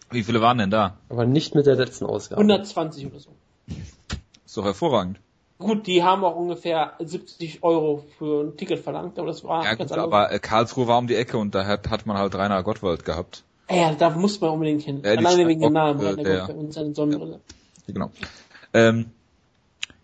Wie 0.10 0.24
viele 0.24 0.42
waren 0.42 0.58
denn 0.58 0.70
da? 0.72 0.98
Aber 1.10 1.26
nicht 1.26 1.56
mit 1.56 1.66
der 1.66 1.76
letzten 1.76 2.06
Ausgabe. 2.06 2.40
120 2.42 3.08
oder 3.08 3.20
so. 3.20 3.30
Ist 4.46 4.56
doch 4.58 4.64
hervorragend. 4.66 5.20
Gut, 5.60 5.88
die 5.88 6.04
haben 6.04 6.24
auch 6.24 6.36
ungefähr 6.36 6.94
70 7.00 7.64
Euro 7.64 8.04
für 8.18 8.44
ein 8.44 8.58
Ticket 8.58 8.80
verlangt, 8.80 9.18
aber 9.18 9.28
das 9.28 9.44
war 9.44 9.64
Ja 9.64 9.74
ganz 9.74 9.90
gut, 9.90 9.98
anders. 9.98 10.06
aber 10.14 10.32
äh, 10.32 10.40
Karlsruhe 10.40 10.88
war 10.88 11.00
um 11.00 11.08
die 11.08 11.16
Ecke 11.16 11.38
und 11.38 11.56
da 11.56 11.66
hat, 11.66 11.90
hat 11.90 12.06
man 12.06 12.18
halt 12.18 12.36
Rainer 12.36 12.62
Gottwald 12.64 13.06
gehabt. 13.06 13.44
Ja, 13.70 13.94
da 13.96 14.12
muss 14.12 14.40
man 14.40 14.52
unbedingt 14.52 14.84
hin. 14.84 15.02
Ja, 15.04 15.14
die 15.16 15.26
Alleine 15.26 15.48
wegen 15.48 15.62
dem 15.62 15.74
Namen, 15.74 16.00
äh, 16.00 16.06
Rainer 16.10 16.24
der- 16.24 16.38
Gottwald 16.40 16.58
und 16.60 16.74
seine 16.74 16.94
Sonnenbrille. 16.94 17.40
Genau. 17.88 18.12
Ähm, 18.74 19.12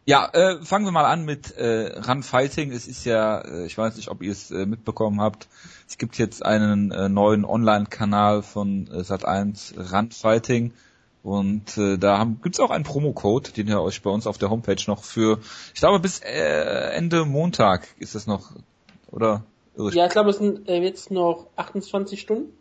ja, 0.05 0.29
äh, 0.33 0.61
fangen 0.63 0.85
wir 0.85 0.91
mal 0.91 1.05
an 1.05 1.25
mit 1.25 1.55
äh, 1.57 1.99
Run 1.99 2.23
Fighting. 2.23 2.71
Es 2.71 2.87
ist 2.87 3.05
ja, 3.05 3.39
äh, 3.39 3.65
ich 3.65 3.77
weiß 3.77 3.95
nicht, 3.95 4.09
ob 4.09 4.21
ihr 4.21 4.31
es 4.31 4.51
äh, 4.51 4.65
mitbekommen 4.65 5.21
habt, 5.21 5.47
es 5.87 5.97
gibt 5.97 6.17
jetzt 6.17 6.45
einen 6.45 6.91
äh, 6.91 7.09
neuen 7.09 7.45
Online-Kanal 7.45 8.43
von 8.43 8.87
äh, 8.87 9.01
Sat1 9.01 9.93
Run 9.93 10.11
Fighting 10.11 10.73
und 11.23 11.77
äh, 11.77 11.97
da 11.97 12.17
haben, 12.17 12.41
gibt's 12.41 12.59
auch 12.59 12.69
einen 12.69 12.83
Promocode, 12.83 13.55
den 13.55 13.67
ihr 13.67 13.81
euch 13.81 14.01
bei 14.01 14.09
uns 14.09 14.27
auf 14.27 14.37
der 14.37 14.49
Homepage 14.49 14.81
noch 14.87 15.03
für, 15.03 15.39
ich 15.73 15.79
glaube 15.79 15.99
bis 15.99 16.19
äh, 16.19 16.91
Ende 16.95 17.25
Montag 17.25 17.87
ist 17.97 18.15
das 18.15 18.27
noch, 18.27 18.51
oder? 19.09 19.43
Ja, 19.75 20.05
ich 20.05 20.11
glaube, 20.11 20.29
es 20.29 20.37
sind 20.37 20.67
äh, 20.69 20.81
jetzt 20.81 21.09
noch 21.09 21.47
28 21.55 22.19
Stunden 22.19 22.51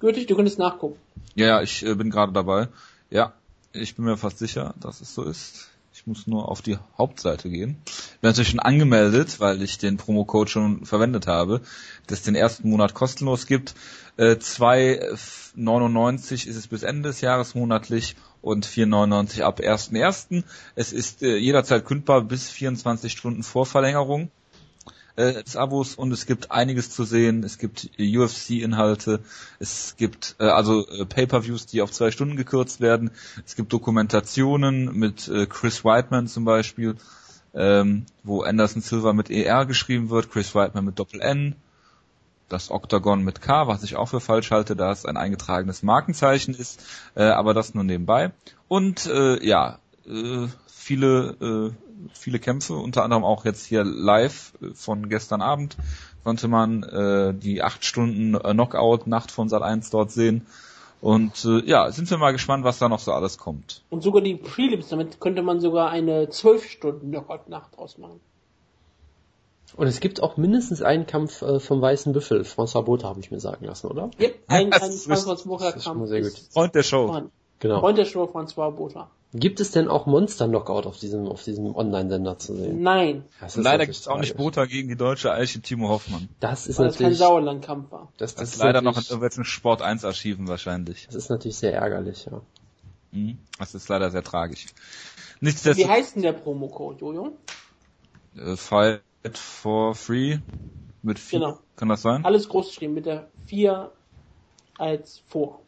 gültig. 0.00 0.26
Du 0.26 0.34
könntest 0.34 0.58
nachgucken. 0.58 0.98
Ja, 1.34 1.46
ja, 1.46 1.62
ich 1.62 1.84
äh, 1.84 1.94
bin 1.94 2.10
gerade 2.10 2.32
dabei. 2.32 2.68
Ja, 3.10 3.34
ich 3.72 3.94
bin 3.94 4.04
mir 4.04 4.16
fast 4.16 4.38
sicher, 4.38 4.74
dass 4.80 5.00
es 5.00 5.14
so 5.14 5.22
ist. 5.22 5.68
Ich 6.04 6.06
muss 6.06 6.26
nur 6.26 6.50
auf 6.50 6.60
die 6.60 6.76
Hauptseite 6.98 7.48
gehen. 7.48 7.78
Bin 8.20 8.28
natürlich 8.28 8.50
schon 8.50 8.60
angemeldet, 8.60 9.40
weil 9.40 9.62
ich 9.62 9.78
den 9.78 9.96
Promocode 9.96 10.50
schon 10.50 10.84
verwendet 10.84 11.26
habe, 11.26 11.62
dass 12.06 12.18
es 12.18 12.24
den 12.26 12.34
ersten 12.34 12.68
Monat 12.68 12.92
kostenlos 12.92 13.46
gibt. 13.46 13.74
Äh, 14.18 14.32
2,99 14.32 16.46
ist 16.46 16.56
es 16.56 16.66
bis 16.66 16.82
Ende 16.82 17.08
des 17.08 17.22
Jahres 17.22 17.54
monatlich 17.54 18.16
und 18.42 18.66
4,99 18.66 19.44
ab 19.44 19.60
1.1. 19.60 20.44
Es 20.74 20.92
ist 20.92 21.22
äh, 21.22 21.38
jederzeit 21.38 21.86
kündbar 21.86 22.20
bis 22.20 22.50
24 22.50 23.10
Stunden 23.10 23.42
vor 23.42 23.64
Verlängerung 23.64 24.30
äh, 25.16 25.42
des 25.42 25.56
Abos 25.56 25.94
und 25.94 26.12
es 26.12 26.26
gibt 26.26 26.50
einiges 26.50 26.90
zu 26.90 27.04
sehen. 27.04 27.44
Es 27.44 27.58
gibt 27.58 27.90
UFC-Inhalte, 27.98 29.20
es 29.58 29.96
gibt 29.96 30.36
äh, 30.38 30.44
also 30.44 30.86
äh, 30.88 31.04
Pay-per-Views, 31.04 31.66
die 31.66 31.82
auf 31.82 31.92
zwei 31.92 32.10
Stunden 32.10 32.36
gekürzt 32.36 32.80
werden. 32.80 33.10
Es 33.46 33.56
gibt 33.56 33.72
Dokumentationen 33.72 34.96
mit 34.96 35.28
äh, 35.28 35.46
Chris 35.46 35.84
Whiteman 35.84 36.26
zum 36.26 36.44
Beispiel, 36.44 36.96
ähm, 37.54 38.06
wo 38.22 38.42
Anderson 38.42 38.82
Silva 38.82 39.12
mit 39.12 39.30
ER 39.30 39.66
geschrieben 39.66 40.10
wird, 40.10 40.30
Chris 40.30 40.54
Whiteman 40.54 40.84
mit 40.84 40.98
Doppel 40.98 41.20
N. 41.20 41.56
Das 42.48 42.70
Octagon 42.70 43.24
mit 43.24 43.40
K, 43.40 43.66
was 43.68 43.84
ich 43.84 43.96
auch 43.96 44.06
für 44.06 44.20
falsch 44.20 44.50
halte, 44.50 44.76
da 44.76 44.92
es 44.92 45.06
ein 45.06 45.16
eingetragenes 45.16 45.82
Markenzeichen 45.82 46.54
ist, 46.54 46.84
äh, 47.14 47.22
aber 47.22 47.54
das 47.54 47.74
nur 47.74 47.84
nebenbei. 47.84 48.32
Und 48.68 49.06
äh, 49.06 49.42
ja, 49.44 49.78
äh, 50.06 50.46
viele 50.66 51.72
äh, 51.72 51.83
viele 52.12 52.38
Kämpfe, 52.38 52.74
unter 52.74 53.04
anderem 53.04 53.24
auch 53.24 53.44
jetzt 53.44 53.64
hier 53.64 53.84
live 53.84 54.52
von 54.74 55.08
gestern 55.08 55.40
Abend 55.42 55.76
konnte 56.24 56.48
man 56.48 56.82
äh, 56.82 57.34
die 57.34 57.62
acht 57.62 57.84
Stunden 57.84 58.34
äh, 58.34 58.52
Knockout-Nacht 58.52 59.30
von 59.30 59.48
Sat 59.48 59.62
1 59.62 59.90
dort 59.90 60.10
sehen. 60.10 60.46
Und 61.00 61.44
äh, 61.44 61.62
ja, 61.66 61.92
sind 61.92 62.10
wir 62.10 62.16
mal 62.16 62.32
gespannt, 62.32 62.64
was 62.64 62.78
da 62.78 62.88
noch 62.88 62.98
so 62.98 63.12
alles 63.12 63.36
kommt. 63.36 63.82
Und 63.90 64.02
sogar 64.02 64.22
die 64.22 64.36
Prelims, 64.36 64.88
damit 64.88 65.20
könnte 65.20 65.42
man 65.42 65.60
sogar 65.60 65.90
eine 65.90 66.30
12 66.30 66.64
Stunden 66.64 67.10
Knockout-Nacht 67.10 67.76
draus 67.76 67.98
machen. 67.98 68.20
Und 69.76 69.86
es 69.86 70.00
gibt 70.00 70.22
auch 70.22 70.36
mindestens 70.36 70.82
einen 70.82 71.06
Kampf 71.06 71.42
äh, 71.42 71.60
vom 71.60 71.82
Weißen 71.82 72.12
Büffel. 72.12 72.42
François 72.42 72.82
Botha 72.82 73.08
habe 73.08 73.20
ich 73.20 73.30
mir 73.30 73.40
sagen 73.40 73.66
lassen, 73.66 73.88
oder? 73.88 74.10
Yep, 74.18 74.38
ein, 74.46 74.72
ein 74.72 74.90
ist 74.90 75.06
Frankfurt-Burger 75.06 75.64
das 75.66 75.76
ist 75.76 75.84
schon 75.84 75.98
mal 75.98 76.08
Kampf 76.08 76.10
sehr 76.10 76.20
gut. 76.22 76.30
ist 76.30 76.52
Freund 76.52 76.74
der 76.74 76.82
Show. 76.82 77.06
vorhanden. 77.06 77.32
Genau. 77.58 77.80
Freund 77.80 77.98
der 77.98 78.04
Show 78.04 78.24
François 78.24 78.70
Botha. 78.70 79.10
Gibt 79.36 79.58
es 79.58 79.72
denn 79.72 79.88
auch 79.88 80.06
Monster 80.06 80.46
Knockout 80.46 80.86
auf 80.86 80.98
diesem, 80.98 81.26
auf 81.26 81.42
diesem 81.42 81.74
Online-Sender 81.74 82.38
zu 82.38 82.54
sehen? 82.56 82.82
Nein, 82.82 83.24
Das 83.40 83.56
leider 83.56 83.78
natürlich 83.78 83.86
gibt 83.88 84.00
es 84.02 84.08
auch 84.08 84.18
nicht. 84.20 84.36
Bota 84.36 84.64
gegen 84.66 84.88
die 84.88 84.96
deutsche 84.96 85.32
Eiche 85.32 85.60
Timo 85.60 85.88
Hoffmann. 85.88 86.28
Das 86.38 86.68
ist 86.68 86.78
weil 86.78 86.86
es 86.86 86.94
kein 86.96 87.02
natürlich, 87.04 87.18
Sauerlandkampf 87.18 87.90
war. 87.90 88.12
das, 88.16 88.34
Das, 88.36 88.44
das 88.44 88.54
ist 88.54 88.58
leider 88.60 88.80
noch 88.80 88.92
in 88.92 88.94
natürlich- 88.94 89.10
irgendwelchen 89.10 89.44
Sport 89.44 89.82
1 89.82 90.04
Archiven 90.04 90.46
wahrscheinlich. 90.46 91.06
Das 91.06 91.16
ist 91.16 91.30
natürlich 91.30 91.56
sehr 91.56 91.74
ärgerlich, 91.74 92.26
ja. 92.26 92.40
Mhm. 93.10 93.38
Das 93.58 93.74
ist 93.74 93.88
leider 93.88 94.10
sehr 94.12 94.22
tragisch. 94.22 94.66
Wie 95.40 95.86
heißt 95.86 96.14
denn 96.14 96.22
der 96.22 96.32
Promocode, 96.32 97.00
Jojo? 97.00 97.36
äh, 98.36 98.56
Fight 98.56 99.02
for 99.32 99.96
Free 99.96 100.38
mit 101.02 101.18
vier, 101.18 101.40
Genau. 101.40 101.58
kann 101.76 101.88
das 101.88 102.02
sein? 102.02 102.24
Alles 102.24 102.48
groß 102.48 102.68
geschrieben 102.68 102.94
mit 102.94 103.06
der 103.06 103.28
4 103.46 103.90
als 104.78 105.22
vor. 105.26 105.60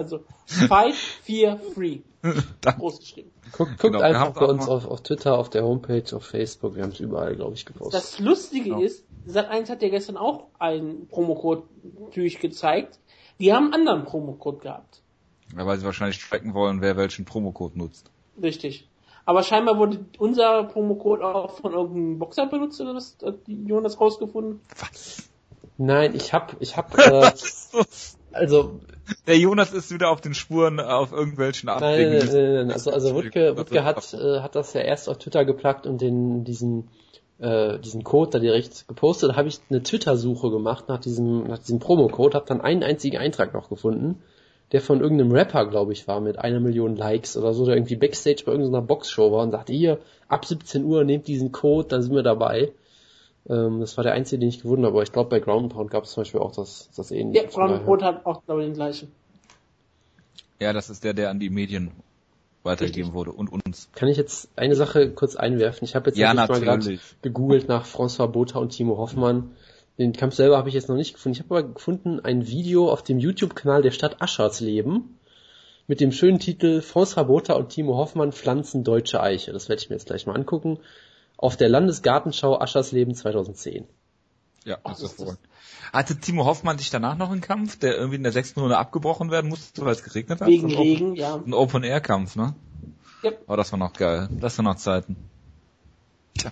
Also 0.00 0.20
Fight 0.46 0.94
4 0.94 1.58
Free. 1.74 1.98
Da- 2.62 2.72
Groß 2.72 2.98
geschrieben. 3.00 3.30
Guckt, 3.52 3.72
guckt 3.78 3.80
Genau, 3.82 4.00
einfach 4.00 4.30
bei 4.32 4.46
uns 4.46 4.66
auf, 4.68 4.86
auf 4.86 5.02
Twitter, 5.02 5.38
auf 5.38 5.50
der 5.50 5.64
Homepage, 5.64 6.04
auf 6.16 6.24
Facebook, 6.24 6.74
wir 6.76 6.82
haben 6.82 6.90
es 6.92 7.00
überall, 7.00 7.34
glaube 7.36 7.54
ich, 7.54 7.66
gepostet. 7.66 7.94
Das 8.00 8.18
Lustige 8.18 8.64
Genau. 8.70 8.80
ist, 8.80 9.04
Sat1 9.28 9.68
hat 9.68 9.82
ja 9.82 9.88
gestern 9.90 10.16
auch 10.16 10.46
einen 10.58 11.06
Promocode 11.08 11.64
natürlich 12.00 12.38
gezeigt. 12.40 12.98
Die 13.38 13.52
haben 13.52 13.64
einen 13.66 13.74
anderen 13.74 14.04
Promocode 14.04 14.60
gehabt. 14.62 15.02
Ja, 15.56 15.66
weil 15.66 15.78
sie 15.78 15.84
wahrscheinlich 15.84 16.18
tracken 16.26 16.54
wollen, 16.54 16.80
wer 16.80 16.96
welchen 16.96 17.24
Promocode 17.26 17.76
nutzt. 17.76 18.10
Richtig. 18.42 18.88
Aber 19.26 19.42
scheinbar 19.42 19.76
wurde 19.78 20.04
unser 20.18 20.64
Promocode 20.64 21.22
auch 21.22 21.58
von 21.58 21.72
irgendeinem 21.72 22.18
Boxer 22.18 22.46
benutzt 22.46 22.80
oder 22.80 22.94
was 22.94 23.16
hat 23.24 23.36
Jonas 23.46 24.00
rausgefunden? 24.00 24.60
Was? 24.78 25.28
Nein, 25.78 26.14
ich 26.14 26.32
hab, 26.32 26.56
ich 26.60 26.76
hab, 26.76 26.96
äh, 26.98 27.30
also, 28.32 28.80
Der 29.26 29.38
Jonas 29.38 29.72
ist 29.72 29.92
wieder 29.92 30.10
auf 30.10 30.20
den 30.20 30.34
Spuren 30.34 30.78
äh, 30.78 30.82
auf 30.82 31.12
irgendwelchen 31.12 31.66
nein, 31.66 31.78
nein, 31.80 31.92
Abwegen. 31.92 32.18
nein, 32.18 32.26
nein, 32.26 32.54
nein, 32.66 32.70
also, 32.72 32.90
also 32.90 33.14
Wutke, 33.14 33.56
Wutke 33.56 33.84
hat, 33.84 34.14
äh, 34.14 34.40
hat 34.40 34.54
das 34.54 34.72
ja 34.72 34.80
erst 34.80 35.08
auf 35.08 35.18
Twitter 35.18 35.44
geplagt 35.44 35.86
und 35.86 36.00
den, 36.00 36.44
diesen, 36.44 36.88
äh, 37.38 37.78
diesen 37.78 38.04
Code 38.04 38.30
da 38.32 38.38
direkt 38.38 38.86
gepostet. 38.88 39.30
Da 39.30 39.36
habe 39.36 39.48
ich 39.48 39.60
eine 39.68 39.82
Twitter-Suche 39.82 40.50
gemacht 40.50 40.88
nach 40.88 40.98
diesem, 40.98 41.44
nach 41.44 41.58
diesem 41.58 41.78
Promo-Code, 41.78 42.34
habe 42.36 42.46
dann 42.46 42.60
einen 42.60 42.82
einzigen 42.82 43.18
Eintrag 43.18 43.54
noch 43.54 43.68
gefunden, 43.68 44.22
der 44.72 44.80
von 44.80 45.00
irgendeinem 45.00 45.32
Rapper, 45.32 45.66
glaube 45.66 45.92
ich, 45.92 46.06
war, 46.06 46.20
mit 46.20 46.38
einer 46.38 46.60
Million 46.60 46.96
Likes 46.96 47.36
oder 47.36 47.52
so, 47.54 47.64
der 47.66 47.76
irgendwie 47.76 47.96
Backstage 47.96 48.44
bei 48.46 48.52
irgendeiner 48.52 48.82
Boxshow 48.82 49.32
war 49.32 49.42
und 49.42 49.50
sagte, 49.50 49.72
hier, 49.72 49.98
ab 50.28 50.44
17 50.44 50.84
Uhr 50.84 51.04
nehmt 51.04 51.26
diesen 51.26 51.50
Code, 51.50 51.88
dann 51.88 52.02
sind 52.02 52.14
wir 52.14 52.22
dabei. 52.22 52.72
Ähm, 53.48 53.80
das 53.80 53.96
war 53.96 54.04
der 54.04 54.12
einzige, 54.12 54.40
den 54.40 54.48
ich 54.50 54.60
gefunden 54.62 54.84
habe, 54.84 54.94
aber 54.94 55.02
ich 55.02 55.12
glaube, 55.12 55.30
bei 55.30 55.40
Ground 55.40 55.72
Pound 55.72 55.90
gab 55.90 56.04
es 56.04 56.12
zum 56.12 56.22
Beispiel 56.22 56.40
auch 56.40 56.52
das, 56.54 56.90
das 56.96 57.10
ähnliche. 57.10 57.44
Ja, 57.44 57.50
Von 57.50 57.62
daher- 57.62 57.76
Promocode 57.78 58.02
hat 58.02 58.26
auch 58.26 58.44
glaube 58.44 58.62
ich 58.62 58.68
den 58.68 58.74
gleichen. 58.74 59.12
Ja, 60.60 60.72
das 60.72 60.90
ist 60.90 61.04
der, 61.04 61.14
der 61.14 61.30
an 61.30 61.40
die 61.40 61.48
Medien 61.50 61.90
weitergegeben 62.62 63.04
Richtig. 63.10 63.14
wurde 63.14 63.32
und 63.32 63.48
uns. 63.48 63.88
Kann 63.94 64.08
ich 64.08 64.18
jetzt 64.18 64.50
eine 64.56 64.76
Sache 64.76 65.10
kurz 65.10 65.36
einwerfen? 65.36 65.84
Ich 65.86 65.94
habe 65.94 66.10
jetzt 66.10 66.18
Ja, 66.18 66.34
mal 66.34 66.46
gerade 66.46 66.98
gegoogelt 67.22 67.68
nach 67.68 67.86
François 67.86 68.26
Botha 68.26 68.58
und 68.58 68.70
Timo 68.70 68.98
Hoffmann. 68.98 69.52
Den 69.96 70.12
Kampf 70.12 70.34
selber 70.34 70.58
habe 70.58 70.68
ich 70.68 70.74
jetzt 70.74 70.88
noch 70.90 70.96
nicht 70.96 71.14
gefunden. 71.14 71.36
Ich 71.36 71.42
habe 71.42 71.58
aber 71.58 71.72
gefunden 71.74 72.20
ein 72.20 72.46
Video 72.46 72.90
auf 72.90 73.02
dem 73.02 73.18
YouTube-Kanal 73.18 73.80
der 73.82 73.90
Stadt 73.90 74.20
Aschersleben 74.20 75.18
mit 75.86 76.00
dem 76.00 76.12
schönen 76.12 76.38
Titel 76.38 76.80
François 76.80 77.24
Botha 77.24 77.54
und 77.54 77.70
Timo 77.70 77.96
Hoffmann 77.96 78.32
pflanzen 78.32 78.84
deutsche 78.84 79.22
Eiche. 79.22 79.52
Das 79.52 79.68
werde 79.70 79.80
ich 79.82 79.88
mir 79.88 79.96
jetzt 79.96 80.06
gleich 80.06 80.26
mal 80.26 80.36
angucken. 80.36 80.78
Auf 81.42 81.56
der 81.56 81.68
Landesgartenschau 81.70 82.60
Aschersleben 82.60 83.14
2010. 83.14 83.86
Ja, 84.64 84.76
das 84.84 84.98
ist 84.98 85.04
ist 85.04 85.10
hervorragend. 85.18 85.40
Hatte 85.92 86.20
Timo 86.20 86.44
Hoffmann 86.44 86.76
dich 86.76 86.90
danach 86.90 87.16
noch 87.16 87.30
einen 87.30 87.40
Kampf, 87.40 87.78
der 87.78 87.96
irgendwie 87.96 88.16
in 88.16 88.22
der 88.22 88.32
sechsten 88.32 88.60
Runde 88.60 88.76
abgebrochen 88.76 89.30
werden 89.30 89.48
musste, 89.48 89.82
weil 89.84 89.92
es 89.92 90.02
geregnet 90.04 90.40
hat? 90.42 90.48
Wegen 90.48 90.68
ein 90.70 90.76
Regen, 90.76 91.14
ja. 91.16 91.34
Open- 91.36 91.50
Ein 91.50 91.54
Open-Air-Kampf, 91.54 92.36
ne? 92.36 92.54
Yep. 93.24 93.44
Oh, 93.48 93.56
das 93.56 93.72
war 93.72 93.78
noch 93.78 93.94
geil. 93.94 94.28
Das 94.38 94.58
waren 94.58 94.66
noch 94.66 94.76
Zeiten. 94.76 95.16
Tja. 96.38 96.50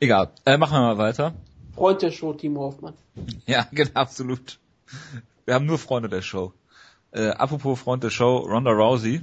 Egal. 0.00 0.30
Äh, 0.44 0.58
machen 0.58 0.72
wir 0.74 0.80
mal 0.80 0.98
weiter. 0.98 1.34
Freund 1.74 2.02
der 2.02 2.10
Show, 2.10 2.32
Timo 2.32 2.62
Hoffmann. 2.62 2.94
Ja, 3.46 3.66
genau, 3.70 3.90
absolut. 3.94 4.58
Wir 5.44 5.54
haben 5.54 5.66
nur 5.66 5.78
Freunde 5.78 6.08
der 6.08 6.22
Show. 6.22 6.52
Äh, 7.12 7.28
apropos 7.28 7.78
Freund 7.80 8.02
der 8.02 8.10
Show, 8.10 8.38
Ronda 8.38 8.72
Rousey 8.72 9.20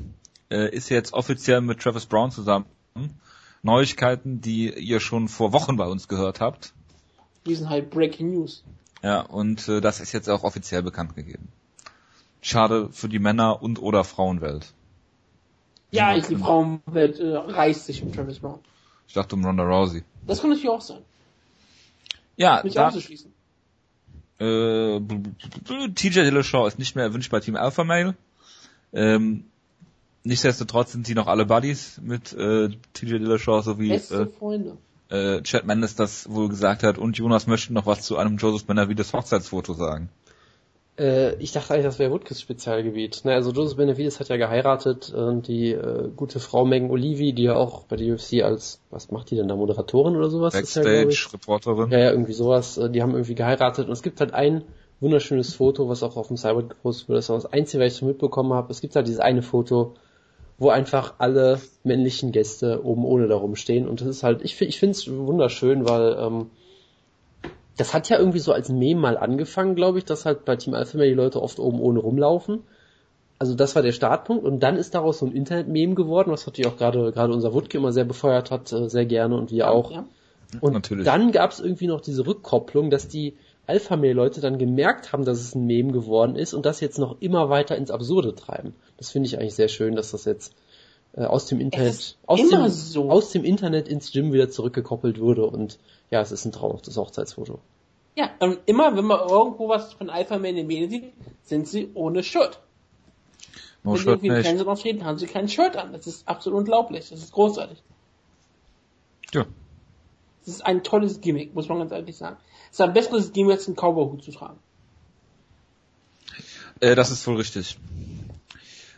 äh, 0.49 0.69
ist 0.73 0.87
jetzt 0.89 1.13
offiziell 1.13 1.59
mit 1.61 1.79
Travis 1.81 2.05
Brown 2.05 2.31
zusammen. 2.31 2.65
Neuigkeiten, 3.63 4.41
die 4.41 4.71
ihr 4.71 4.99
schon 4.99 5.27
vor 5.27 5.53
Wochen 5.53 5.77
bei 5.77 5.85
uns 5.85 6.07
gehört 6.07 6.41
habt. 6.41 6.73
Die 7.45 7.55
sind 7.55 7.69
halt 7.69 7.89
Breaking 7.89 8.31
News. 8.31 8.63
Ja, 9.01 9.21
und 9.21 9.67
äh, 9.67 9.81
das 9.81 9.99
ist 9.99 10.11
jetzt 10.11 10.29
auch 10.29 10.43
offiziell 10.43 10.83
bekannt 10.83 11.15
gegeben. 11.15 11.49
Schade 12.41 12.89
für 12.91 13.09
die 13.09 13.19
Männer- 13.19 13.61
und 13.61 13.81
oder 13.81 14.03
Frauenwelt. 14.03 14.73
Ja, 15.91 16.15
ich, 16.15 16.25
die 16.27 16.35
Frauenwelt 16.35 17.19
äh, 17.19 17.35
reißt 17.35 17.85
sich 17.85 18.03
um 18.03 18.11
Travis 18.11 18.39
Brown. 18.39 18.59
Ich 19.07 19.13
dachte 19.13 19.35
um 19.35 19.45
Ronda 19.45 19.63
Rousey. 19.63 20.03
Das 20.25 20.41
kann 20.41 20.49
natürlich 20.49 20.69
auch 20.69 20.81
sein. 20.81 20.99
Ja, 22.35 22.63
Nicht 22.63 22.75
da, 22.75 22.87
auszuschließen. 22.87 23.31
Äh, 24.39 24.99
TJ 25.93 26.23
Dillashaw 26.23 26.67
ist 26.67 26.79
nicht 26.79 26.95
mehr 26.95 27.05
erwünscht 27.05 27.31
bei 27.31 27.39
Team 27.39 27.55
Alpha 27.55 27.83
Male. 27.83 28.15
Ähm, 28.91 29.45
nichtsdestotrotz 30.23 30.91
sind 30.91 31.05
sie 31.07 31.15
noch 31.15 31.27
alle 31.27 31.45
Buddies 31.45 31.99
mit 32.01 32.33
äh, 32.33 32.69
TJ 32.93 33.17
Dillashaw 33.19 33.61
sowie 33.61 33.89
Beste 33.89 34.21
äh, 34.21 34.25
Freunde. 34.37 34.77
äh, 35.09 35.41
Chad 35.41 35.65
Mendes 35.65 35.95
das 35.95 36.29
wohl 36.29 36.49
gesagt 36.49 36.83
hat 36.83 36.97
und 36.97 37.17
Jonas 37.17 37.47
möchte 37.47 37.73
noch 37.73 37.85
was 37.85 38.01
zu 38.03 38.17
einem 38.17 38.37
Joseph 38.37 38.65
Benavides 38.65 39.13
Hochzeitsfoto 39.13 39.73
sagen. 39.73 40.09
Äh, 40.97 41.35
ich 41.37 41.51
dachte 41.51 41.73
eigentlich, 41.73 41.85
das 41.85 41.97
wäre 41.97 42.11
Woodkes 42.11 42.39
Spezialgebiet. 42.39 43.25
Ne, 43.25 43.33
also 43.33 43.51
Joseph 43.51 43.77
Benavides 43.77 44.19
hat 44.19 44.29
ja 44.29 44.37
geheiratet 44.37 45.09
und 45.11 45.47
die 45.47 45.71
äh, 45.71 46.09
gute 46.15 46.39
Frau 46.39 46.65
Megan 46.65 46.91
Olivi, 46.91 47.33
die 47.33 47.43
ja 47.43 47.55
auch 47.55 47.85
bei 47.85 47.95
der 47.95 48.13
UFC 48.13 48.43
als, 48.43 48.79
was 48.91 49.09
macht 49.09 49.31
die 49.31 49.35
denn 49.35 49.47
da, 49.47 49.55
Moderatorin 49.55 50.15
oder 50.15 50.29
sowas? 50.29 50.53
ist 50.53 50.75
ja. 50.75 50.83
Backstage-Reporterin. 50.83 51.89
Ja, 51.91 51.97
ja, 51.97 52.11
irgendwie 52.11 52.33
sowas. 52.33 52.77
Äh, 52.77 52.91
Die 52.91 53.01
haben 53.01 53.11
irgendwie 53.13 53.33
geheiratet 53.35 53.87
und 53.87 53.93
es 53.93 54.03
gibt 54.03 54.19
halt 54.19 54.33
ein 54.35 54.63
wunderschönes 54.99 55.55
Foto, 55.55 55.89
was 55.89 56.03
auch 56.03 56.15
auf 56.15 56.27
dem 56.27 56.37
Cyber 56.37 56.61
gepostet 56.63 57.09
wurde. 57.09 57.17
Das 57.17 57.29
war 57.29 57.35
das 57.37 57.51
Einzige, 57.51 57.83
was 57.83 57.93
ich 57.93 57.99
so 57.99 58.05
mitbekommen 58.05 58.53
habe. 58.53 58.71
Es 58.71 58.79
gibt 58.79 58.95
halt 58.95 59.07
dieses 59.07 59.19
eine 59.19 59.41
Foto, 59.41 59.95
wo 60.57 60.69
einfach 60.69 61.15
alle 61.17 61.59
männlichen 61.83 62.31
Gäste 62.31 62.83
oben 62.83 63.05
ohne 63.05 63.27
darum 63.27 63.55
stehen 63.55 63.87
und 63.87 64.01
das 64.01 64.07
ist 64.07 64.23
halt, 64.23 64.41
ich, 64.43 64.59
ich 64.61 64.79
finde 64.79 64.91
es 64.91 65.09
wunderschön, 65.09 65.87
weil 65.87 66.15
ähm, 66.19 66.49
das 67.77 67.93
hat 67.93 68.09
ja 68.09 68.19
irgendwie 68.19 68.39
so 68.39 68.53
als 68.53 68.69
Meme 68.69 68.99
mal 68.99 69.17
angefangen, 69.17 69.75
glaube 69.75 69.97
ich, 69.97 70.05
dass 70.05 70.25
halt 70.25 70.45
bei 70.45 70.55
Team 70.55 70.73
Alpha 70.73 70.97
die 70.97 71.13
Leute 71.13 71.41
oft 71.41 71.59
oben 71.59 71.79
ohne 71.79 71.99
rumlaufen. 71.99 72.61
Also 73.39 73.55
das 73.55 73.75
war 73.75 73.81
der 73.81 73.91
Startpunkt 73.91 74.45
und 74.45 74.61
dann 74.61 74.77
ist 74.77 74.93
daraus 74.93 75.19
so 75.19 75.25
ein 75.25 75.33
Internet-Meme 75.33 75.95
geworden, 75.95 76.31
was 76.31 76.45
natürlich 76.45 76.71
auch 76.71 76.77
gerade 76.77 77.11
gerade 77.11 77.33
unser 77.33 77.53
Wutke 77.53 77.77
immer 77.77 77.91
sehr 77.91 78.05
befeuert 78.05 78.51
hat, 78.51 78.71
äh, 78.71 78.89
sehr 78.89 79.05
gerne 79.05 79.35
und 79.35 79.51
wir 79.51 79.71
auch. 79.71 79.91
Ja. 79.91 80.05
Und 80.61 80.73
Natürlich. 80.73 81.05
dann 81.05 81.31
gab 81.31 81.51
es 81.51 81.59
irgendwie 81.59 81.87
noch 81.87 81.99
diese 81.99 82.27
Rückkopplung, 82.27 82.91
dass 82.91 83.07
die 83.07 83.33
Alpha-Mail-Leute 83.65 84.41
dann 84.41 84.57
gemerkt 84.57 85.13
haben, 85.13 85.25
dass 85.25 85.39
es 85.39 85.55
ein 85.55 85.65
Meme 85.65 85.93
geworden 85.93 86.35
ist 86.35 86.53
und 86.53 86.65
das 86.65 86.81
jetzt 86.81 86.99
noch 86.99 87.21
immer 87.21 87.49
weiter 87.49 87.77
ins 87.77 87.91
Absurde 87.91 88.35
treiben. 88.35 88.75
Das 88.97 89.11
finde 89.11 89.27
ich 89.27 89.37
eigentlich 89.37 89.55
sehr 89.55 89.69
schön, 89.69 89.95
dass 89.95 90.11
das 90.11 90.25
jetzt 90.25 90.53
äh, 91.13 91.23
aus 91.23 91.45
dem 91.45 91.59
Internet, 91.59 92.17
aus 92.25 92.49
dem, 92.49 92.69
so. 92.69 93.09
aus 93.09 93.31
dem 93.31 93.45
Internet 93.45 93.87
ins 93.87 94.11
Gym 94.11 94.33
wieder 94.33 94.49
zurückgekoppelt 94.49 95.19
wurde 95.19 95.45
und 95.45 95.79
ja, 96.11 96.21
es 96.21 96.31
ist 96.31 96.45
ein 96.45 96.51
traumhaftes 96.51 96.97
Hochzeitsfoto. 96.97 97.59
Ja, 98.15 98.29
und 98.39 98.59
immer, 98.65 98.95
wenn 98.95 99.05
man 99.05 99.27
irgendwo 99.27 99.69
was 99.69 99.93
von 99.93 100.09
Alpha 100.09 100.37
Man 100.37 100.51
in 100.51 100.55
den 100.55 100.67
Medien 100.67 100.89
sieht, 100.89 101.13
sind 101.43 101.67
sie 101.67 101.89
ohne 101.93 102.21
Shirt. 102.21 102.59
No 103.83 103.91
wenn 103.91 103.97
sie 103.97 104.03
Shirt 104.03 104.11
irgendwie 104.11 104.27
im 104.27 104.33
nicht. 104.33 104.45
Fernsehen 104.45 104.67
auftreten, 104.67 105.05
haben 105.05 105.17
sie 105.17 105.25
kein 105.27 105.47
Shirt 105.47 105.75
an. 105.77 105.93
Das 105.93 106.05
ist 106.05 106.27
absolut 106.27 106.59
unglaublich. 106.59 107.09
Das 107.09 107.19
ist 107.19 107.33
großartig. 107.33 107.81
Ja. 109.33 109.45
Das 110.45 110.55
ist 110.55 110.65
ein 110.65 110.83
tolles 110.83 111.21
Gimmick, 111.21 111.55
muss 111.55 111.69
man 111.69 111.79
ganz 111.79 111.91
ehrlich 111.91 112.17
sagen. 112.17 112.37
Es 112.73 112.79
ist 112.79 112.81
ein 112.81 112.93
besseres 112.93 113.31
Gimmick, 113.33 113.57
als 113.57 113.67
einen 113.67 113.75
Cowboy-Hut 113.75 114.23
zu 114.23 114.31
tragen. 114.31 114.57
Äh, 116.79 116.95
das 116.95 117.11
ist 117.11 117.27
wohl 117.27 117.35
richtig. 117.35 117.77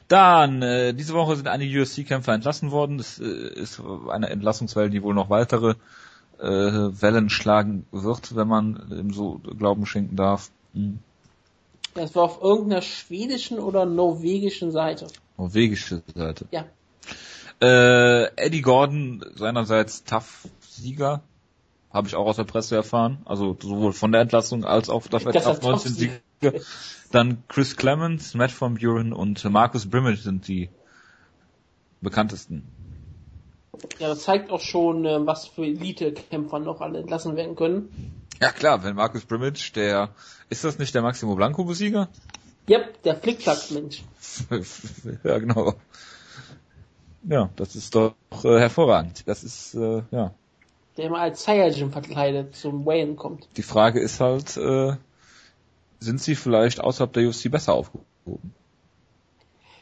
Dann, 0.07 0.61
äh, 0.61 0.93
diese 0.93 1.13
Woche 1.13 1.35
sind 1.35 1.49
einige 1.49 1.81
UFC-Kämpfer 1.81 2.33
entlassen 2.33 2.71
worden. 2.71 2.97
Das 2.97 3.19
äh, 3.19 3.25
ist 3.25 3.81
eine 4.09 4.29
Entlassungswelle, 4.29 4.89
die 4.89 5.03
wohl 5.03 5.13
noch 5.13 5.29
weitere 5.29 5.75
äh, 6.39 6.45
Wellen 6.45 7.29
schlagen 7.29 7.85
wird, 7.91 8.33
wenn 8.37 8.47
man 8.47 8.87
dem 8.89 9.11
so 9.11 9.41
Glauben 9.59 9.85
schenken 9.85 10.15
darf. 10.15 10.51
Hm. 10.73 10.99
Das 11.95 12.15
war 12.15 12.23
auf 12.23 12.41
irgendeiner 12.41 12.81
schwedischen 12.81 13.59
oder 13.59 13.85
norwegischen 13.85 14.71
Seite. 14.71 15.07
Norwegische 15.37 16.01
Seite. 16.15 16.45
Ja. 16.51 16.63
Äh, 17.61 18.29
Eddie 18.37 18.61
Gordon, 18.61 19.25
seinerseits 19.35 20.05
Tough-Sieger, 20.05 21.21
habe 21.95 22.09
ich 22.09 22.15
auch 22.15 22.27
aus 22.27 22.35
der 22.35 22.43
Presse 22.43 22.75
erfahren. 22.75 23.19
Also 23.23 23.57
sowohl 23.59 23.93
von 23.93 24.11
der 24.11 24.21
Entlassung 24.21 24.65
als 24.65 24.89
auch 24.89 25.03
er 25.05 25.19
Tough 25.19 25.61
19 25.61 25.61
Tough-Sieger 25.61 26.19
Sieger. 26.41 26.59
Dann 27.11 27.43
Chris 27.47 27.77
Clemens, 27.77 28.33
Matt 28.33 28.51
von 28.51 28.75
Buren 28.75 29.13
und 29.13 29.43
Marcus 29.45 29.89
Brimage 29.89 30.17
sind 30.17 30.47
die 30.49 30.69
bekanntesten. 32.01 32.67
Ja, 33.99 34.09
das 34.09 34.23
zeigt 34.23 34.51
auch 34.51 34.59
schon, 34.59 35.05
äh, 35.05 35.25
was 35.25 35.47
für 35.47 35.63
Elite-Kämpfer 35.63 36.59
noch 36.59 36.81
alle 36.81 36.99
entlassen 36.99 37.37
werden 37.37 37.55
können. 37.55 38.21
Ja 38.41 38.51
klar, 38.51 38.83
wenn 38.83 38.95
Marcus 38.95 39.23
Brimage, 39.23 39.71
der, 39.73 40.09
ist 40.49 40.65
das 40.65 40.77
nicht 40.77 40.93
der 40.93 41.01
Maximo 41.01 41.35
Blanco 41.35 41.63
Besieger? 41.63 42.09
Yep, 42.69 43.03
der 43.03 43.15
Flickflack-Mensch. 43.15 44.03
ja, 45.23 45.39
genau. 45.39 45.75
Ja, 47.23 47.49
das 47.55 47.75
ist 47.75 47.95
doch 47.95 48.15
äh, 48.43 48.59
hervorragend. 48.59 49.23
Das 49.27 49.43
ist, 49.43 49.75
äh, 49.75 50.03
ja. 50.11 50.33
Der 50.97 51.05
immer 51.05 51.19
als 51.19 51.43
Saiyajin 51.43 51.91
verkleidet 51.91 52.55
zum 52.55 52.85
Wayne 52.85 53.15
kommt. 53.15 53.49
Die 53.57 53.63
Frage 53.63 53.99
ist 53.99 54.21
halt, 54.21 54.55
äh, 54.55 54.93
sind 55.99 56.21
sie 56.21 56.35
vielleicht 56.35 56.79
außerhalb 56.81 57.11
der 57.11 57.27
UFC 57.27 57.51
besser 57.51 57.73
aufgehoben? 57.73 58.53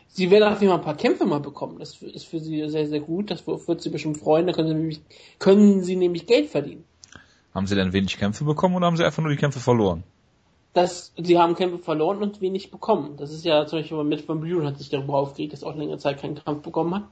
Sie 0.08 0.30
werden 0.32 0.52
auf 0.52 0.62
jeden 0.62 0.72
Fall 0.72 0.80
ein 0.80 0.86
paar 0.86 0.98
Kämpfe 0.98 1.26
mal 1.26 1.40
bekommen. 1.40 1.80
Das 1.80 2.02
ist 2.02 2.26
für 2.26 2.40
sie 2.40 2.68
sehr, 2.70 2.88
sehr 2.88 3.00
gut. 3.00 3.32
Das 3.32 3.46
wird 3.48 3.82
sie 3.82 3.90
bestimmt 3.90 4.18
freuen. 4.18 4.48
Da 4.48 4.54
können 4.54 4.68
sie 4.68 4.76
nämlich, 4.76 5.02
können 5.40 5.84
sie 5.84 5.96
nämlich 5.96 6.28
Geld 6.28 6.50
verdienen. 6.50 6.84
Haben 7.54 7.68
sie 7.68 7.76
denn 7.76 7.94
wenig 7.94 8.18
Kämpfe 8.18 8.44
bekommen 8.44 8.76
oder 8.76 8.88
haben 8.88 8.98
sie 8.98 9.06
einfach 9.06 9.22
nur 9.22 9.32
die 9.32 9.38
Kämpfe 9.38 9.60
verloren? 9.60 10.04
Das, 10.74 11.14
sie 11.18 11.38
haben 11.38 11.56
Kämpfe 11.56 11.78
verloren 11.80 12.24
und 12.24 12.42
wenig 12.42 12.72
bekommen. 12.72 13.18
Das 13.18 13.32
ist 13.32 13.46
ja 13.46 13.66
zum 13.68 13.80
Beispiel 13.80 14.04
mit 14.04 14.28
Van 14.28 14.40
Buren 14.40 14.66
hat 14.66 14.80
sich 14.80 14.90
darüber 14.90 15.16
aufgeregt, 15.16 15.54
dass 15.54 15.62
er 15.62 15.70
auch 15.70 15.76
längere 15.76 16.00
Zeit 16.00 16.20
keinen 16.20 16.36
Kampf 16.36 16.64
bekommen 16.64 16.96
hat. 16.96 17.04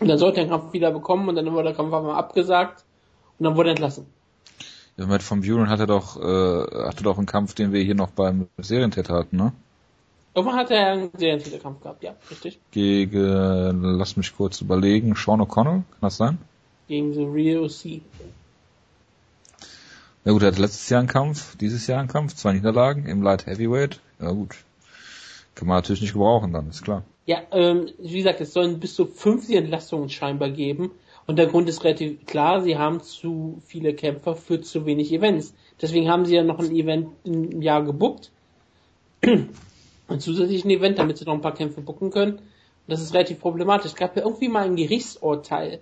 Und 0.00 0.08
dann 0.08 0.18
sollte 0.18 0.38
er 0.38 0.42
einen 0.42 0.50
Kampf 0.50 0.72
wieder 0.72 0.90
bekommen 0.90 1.28
und 1.28 1.34
dann 1.36 1.50
wurde 1.52 1.64
der 1.64 1.74
Kampf 1.74 1.92
einmal 1.92 2.16
abgesagt 2.16 2.84
und 3.38 3.44
dann 3.44 3.56
wurde 3.56 3.70
er 3.70 3.72
entlassen. 3.72 4.06
Ja, 4.96 5.06
Matt 5.06 5.22
von 5.22 5.40
Buren 5.40 5.68
hatte 5.68 5.86
doch, 5.86 6.16
äh, 6.20 6.84
hatte 6.86 7.02
doch 7.02 7.18
einen 7.18 7.26
Kampf, 7.26 7.54
den 7.54 7.72
wir 7.72 7.82
hier 7.82 7.96
noch 7.96 8.10
beim 8.10 8.48
Serientäter 8.58 9.14
hatten, 9.14 9.36
ne? 9.36 9.52
Irgendwann 10.36 10.58
hat 10.58 10.70
er 10.70 10.92
einen 10.92 11.10
sehr 11.16 11.34
interessanten 11.34 11.62
Kampf 11.62 11.80
gehabt, 11.80 12.02
ja, 12.02 12.16
richtig. 12.30 12.58
Gegen, 12.72 13.82
lass 13.82 14.16
mich 14.16 14.36
kurz 14.36 14.60
überlegen, 14.60 15.14
Sean 15.14 15.40
O'Connell, 15.40 15.82
kann 15.90 16.00
das 16.00 16.16
sein? 16.16 16.38
Gegen 16.88 17.14
The 17.14 17.24
Real 17.24 17.70
C. 17.70 18.02
Ja 20.24 20.32
gut, 20.32 20.42
er 20.42 20.48
hatte 20.48 20.60
letztes 20.60 20.88
Jahr 20.88 21.00
einen 21.00 21.08
Kampf, 21.08 21.56
dieses 21.58 21.86
Jahr 21.86 22.00
einen 22.00 22.08
Kampf, 22.08 22.34
zwei 22.34 22.54
Niederlagen 22.54 23.06
im 23.06 23.22
Light 23.22 23.46
Heavyweight. 23.46 24.00
Ja 24.20 24.30
gut. 24.30 24.56
Kann 25.54 25.68
man 25.68 25.76
natürlich 25.76 26.00
nicht 26.00 26.14
gebrauchen 26.14 26.52
dann, 26.52 26.70
ist 26.70 26.82
klar. 26.82 27.04
Ja, 27.26 27.42
ähm, 27.52 27.90
wie 27.98 28.18
gesagt, 28.18 28.40
es 28.40 28.52
sollen 28.52 28.80
bis 28.80 28.94
zu 28.94 29.06
50 29.06 29.56
Entlastungen 29.56 30.08
scheinbar 30.08 30.50
geben. 30.50 30.90
Und 31.26 31.38
der 31.38 31.46
Grund 31.46 31.68
ist 31.68 31.84
relativ 31.84 32.26
klar, 32.26 32.60
sie 32.60 32.76
haben 32.76 33.00
zu 33.00 33.60
viele 33.64 33.94
Kämpfer 33.94 34.36
für 34.36 34.60
zu 34.60 34.84
wenig 34.84 35.12
Events. 35.12 35.54
Deswegen 35.80 36.08
haben 36.08 36.26
sie 36.26 36.36
ja 36.36 36.42
noch 36.42 36.58
ein 36.58 36.70
Event 36.70 37.08
im 37.24 37.62
Jahr 37.62 37.82
gebuckt. 37.82 38.30
Ein 40.06 40.20
Event, 40.20 40.98
damit 40.98 41.16
sie 41.16 41.24
noch 41.24 41.32
ein 41.32 41.40
paar 41.40 41.54
Kämpfe 41.54 41.80
bucken 41.80 42.10
können. 42.10 42.34
Und 42.34 42.42
das 42.88 43.00
ist 43.00 43.14
relativ 43.14 43.40
problematisch. 43.40 43.92
Es 43.92 43.96
gab 43.96 44.14
ja 44.16 44.22
irgendwie 44.22 44.48
mal 44.48 44.64
ein 44.64 44.76
Gerichtsurteil. 44.76 45.80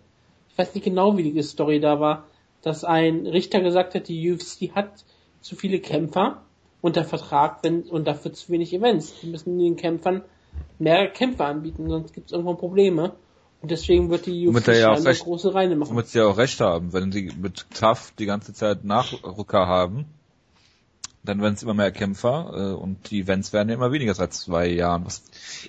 Ich 0.49 0.57
weiß 0.57 0.77
nicht 0.77 0.85
genau, 0.85 1.17
wie 1.17 1.33
die 1.33 1.43
Story 1.43 1.81
da 1.81 1.99
war, 1.99 2.29
dass 2.63 2.85
ein 2.85 3.27
Richter 3.27 3.61
gesagt 3.61 3.97
hat, 3.97 4.07
die 4.07 4.31
UFC 4.31 4.77
hat 4.77 5.05
zu 5.41 5.57
viele 5.57 5.81
Kämpfer 5.81 6.43
unter 6.81 7.03
Vertrag 7.05 7.65
und 7.65 8.07
dafür 8.07 8.33
zu 8.33 8.53
wenig 8.53 8.73
Events. 8.73 9.21
Die 9.21 9.27
müssen 9.27 9.59
den 9.59 9.75
Kämpfern 9.75 10.23
mehr 10.79 11.09
Kämpfe 11.09 11.45
anbieten, 11.45 11.89
sonst 11.89 12.13
gibt 12.13 12.27
es 12.27 12.33
irgendwann 12.33 12.59
Probleme. 12.59 13.15
Und 13.63 13.71
deswegen 13.71 14.11
wird 14.11 14.27
die 14.27 14.49
UFC 14.49 14.69
ja 14.69 14.93
auch 14.93 15.05
recht- 15.05 15.23
große 15.23 15.55
Reine 15.55 15.77
machen. 15.77 15.91
Womit 15.93 16.09
sie 16.09 16.19
ja 16.19 16.27
auch 16.27 16.37
recht 16.37 16.61
haben, 16.61 16.93
wenn 16.93 17.13
sie 17.13 17.31
mit 17.41 17.67
Tough 17.79 18.13
die 18.19 18.27
ganze 18.27 18.53
Zeit 18.53 18.85
Nachrücker 18.85 19.67
haben, 19.69 20.07
dann 21.25 21.41
werden 21.41 21.55
es 21.55 21.63
immer 21.63 21.75
mehr 21.75 21.93
Kämpfer 21.93 22.53
äh, 22.55 22.75
und 22.75 23.11
die 23.11 23.21
Events 23.21 23.53
werden 23.53 23.69
ja 23.69 23.77
immer 23.77 23.93
weniger 23.93 24.15
seit 24.15 24.33
zwei 24.35 24.67
Jahren, 24.67 25.07
was 25.07 25.23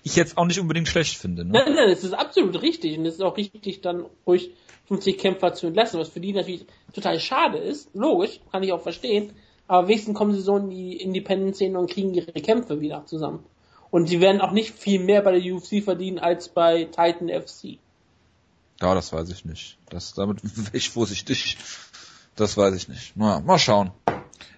ich 0.03 0.15
jetzt 0.15 0.37
auch 0.37 0.45
nicht 0.45 0.59
unbedingt 0.59 0.87
schlecht 0.87 1.17
finde. 1.17 1.45
Ne? 1.45 1.51
Nein, 1.51 1.75
nein, 1.75 1.89
es 1.89 2.03
ist 2.03 2.13
absolut 2.13 2.59
richtig 2.63 2.97
und 2.97 3.05
es 3.05 3.15
ist 3.15 3.21
auch 3.21 3.37
richtig, 3.37 3.81
dann 3.81 4.05
ruhig 4.25 4.51
50 4.87 5.17
Kämpfer 5.19 5.53
zu 5.53 5.67
entlassen, 5.67 5.99
was 5.99 6.09
für 6.09 6.19
die 6.19 6.33
natürlich 6.33 6.65
total 6.93 7.19
schade 7.19 7.59
ist. 7.59 7.89
Logisch, 7.93 8.39
kann 8.51 8.63
ich 8.63 8.73
auch 8.73 8.81
verstehen. 8.81 9.33
Aber 9.67 9.87
wenigstens 9.87 10.15
kommen 10.17 10.33
sie 10.33 10.41
so 10.41 10.57
in 10.57 10.69
die 10.71 10.97
Independent-Szene 10.97 11.77
und 11.79 11.89
kriegen 11.89 12.13
ihre 12.13 12.31
Kämpfe 12.33 12.81
wieder 12.81 13.05
zusammen. 13.05 13.43
Und 13.93 14.07
sie 14.07 14.21
werden 14.21 14.41
auch 14.41 14.49
nicht 14.49 14.73
viel 14.73 14.99
mehr 14.99 15.21
bei 15.21 15.37
der 15.37 15.53
UFC 15.53 15.83
verdienen 15.83 16.17
als 16.17 16.49
bei 16.49 16.85
Titan 16.85 17.29
FC. 17.29 17.77
Ja, 18.81 18.95
das 18.95 19.13
weiß 19.13 19.29
ich 19.29 19.45
nicht. 19.45 19.77
Das 19.87 20.15
damit 20.15 20.41
wäre 20.43 20.75
ich 20.75 20.89
vorsichtig. 20.89 21.59
Das 22.35 22.57
weiß 22.57 22.73
ich 22.73 22.87
nicht. 22.87 23.15
Mal, 23.15 23.41
mal 23.41 23.59
schauen. 23.59 23.91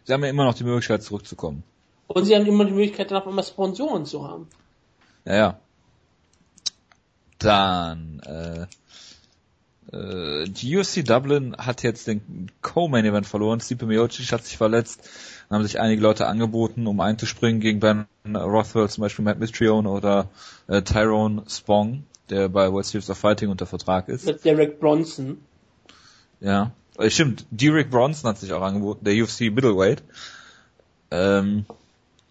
Sie 0.05 0.13
haben 0.13 0.23
ja 0.23 0.29
immer 0.29 0.45
noch 0.45 0.53
die 0.53 0.63
Möglichkeit 0.63 1.03
zurückzukommen. 1.03 1.65
Und 2.07 2.23
sie 2.23 2.33
haben 2.33 2.45
immer 2.45 2.63
die 2.63 2.71
Möglichkeit, 2.71 3.11
dann 3.11 3.23
auch 3.23 3.27
immer 3.27 3.43
Sponsoren 3.43 4.05
zu 4.05 4.25
haben. 4.25 4.47
Ja, 5.25 5.35
ja. 5.35 5.59
Dann, 7.37 8.21
äh, 8.21 8.67
äh, 9.91 10.45
die 10.45 10.77
UFC 10.77 11.05
Dublin 11.05 11.55
hat 11.57 11.83
jetzt 11.83 12.07
den 12.07 12.51
Co-Main 12.61 13.05
Event 13.05 13.27
verloren. 13.27 13.59
Stipe 13.59 13.85
Miocic 13.85 14.31
hat 14.31 14.43
sich 14.43 14.57
verletzt. 14.57 15.09
Dann 15.49 15.57
haben 15.57 15.63
sich 15.63 15.79
einige 15.79 16.01
Leute 16.01 16.27
angeboten, 16.27 16.87
um 16.87 16.99
einzuspringen 16.99 17.61
gegen 17.61 17.79
Ben 17.79 18.05
Rothwell, 18.25 18.89
zum 18.89 19.01
Beispiel 19.03 19.23
Matt 19.25 19.39
Mistrione 19.39 19.89
oder 19.89 20.29
äh, 20.67 20.81
Tyrone 20.81 21.43
Spong, 21.47 22.03
der 22.29 22.49
bei 22.49 22.71
World 22.71 22.85
Series 22.85 23.09
of 23.09 23.17
Fighting 23.17 23.49
unter 23.49 23.65
Vertrag 23.65 24.09
ist. 24.09 24.25
Mit 24.25 24.43
Derek 24.43 24.79
Bronson. 24.79 25.37
Ja. 26.39 26.71
Äh, 26.97 27.09
stimmt, 27.09 27.45
Derek 27.51 27.91
Bronson 27.91 28.29
hat 28.29 28.39
sich 28.39 28.53
auch 28.53 28.61
angeboten, 28.61 29.05
der 29.05 29.21
UFC 29.21 29.41
Middleweight. 29.41 30.01
Ähm, 31.11 31.65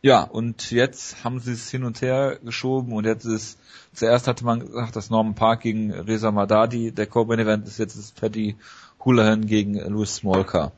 ja, 0.04 0.22
und 0.22 0.70
jetzt 0.70 1.24
haben 1.24 1.40
sie 1.40 1.52
es 1.52 1.70
hin 1.70 1.82
und 1.82 2.02
her 2.02 2.38
geschoben 2.44 2.92
und 2.92 3.06
jetzt 3.06 3.24
ist, 3.24 3.58
zuerst 3.94 4.28
hatte 4.28 4.44
man 4.44 4.60
gesagt, 4.60 4.96
dass 4.96 5.08
Norman 5.08 5.34
Park 5.34 5.62
gegen 5.62 5.90
Reza 5.92 6.30
Madadi 6.30 6.92
der 6.92 7.06
Co-Main 7.06 7.38
Event 7.38 7.66
ist, 7.66 7.78
jetzt 7.78 7.96
ist 7.96 8.14
Paddy 8.14 8.54
Houlihan 9.02 9.46
gegen 9.46 9.76
Louis 9.78 10.14
Smolka. 10.14 10.72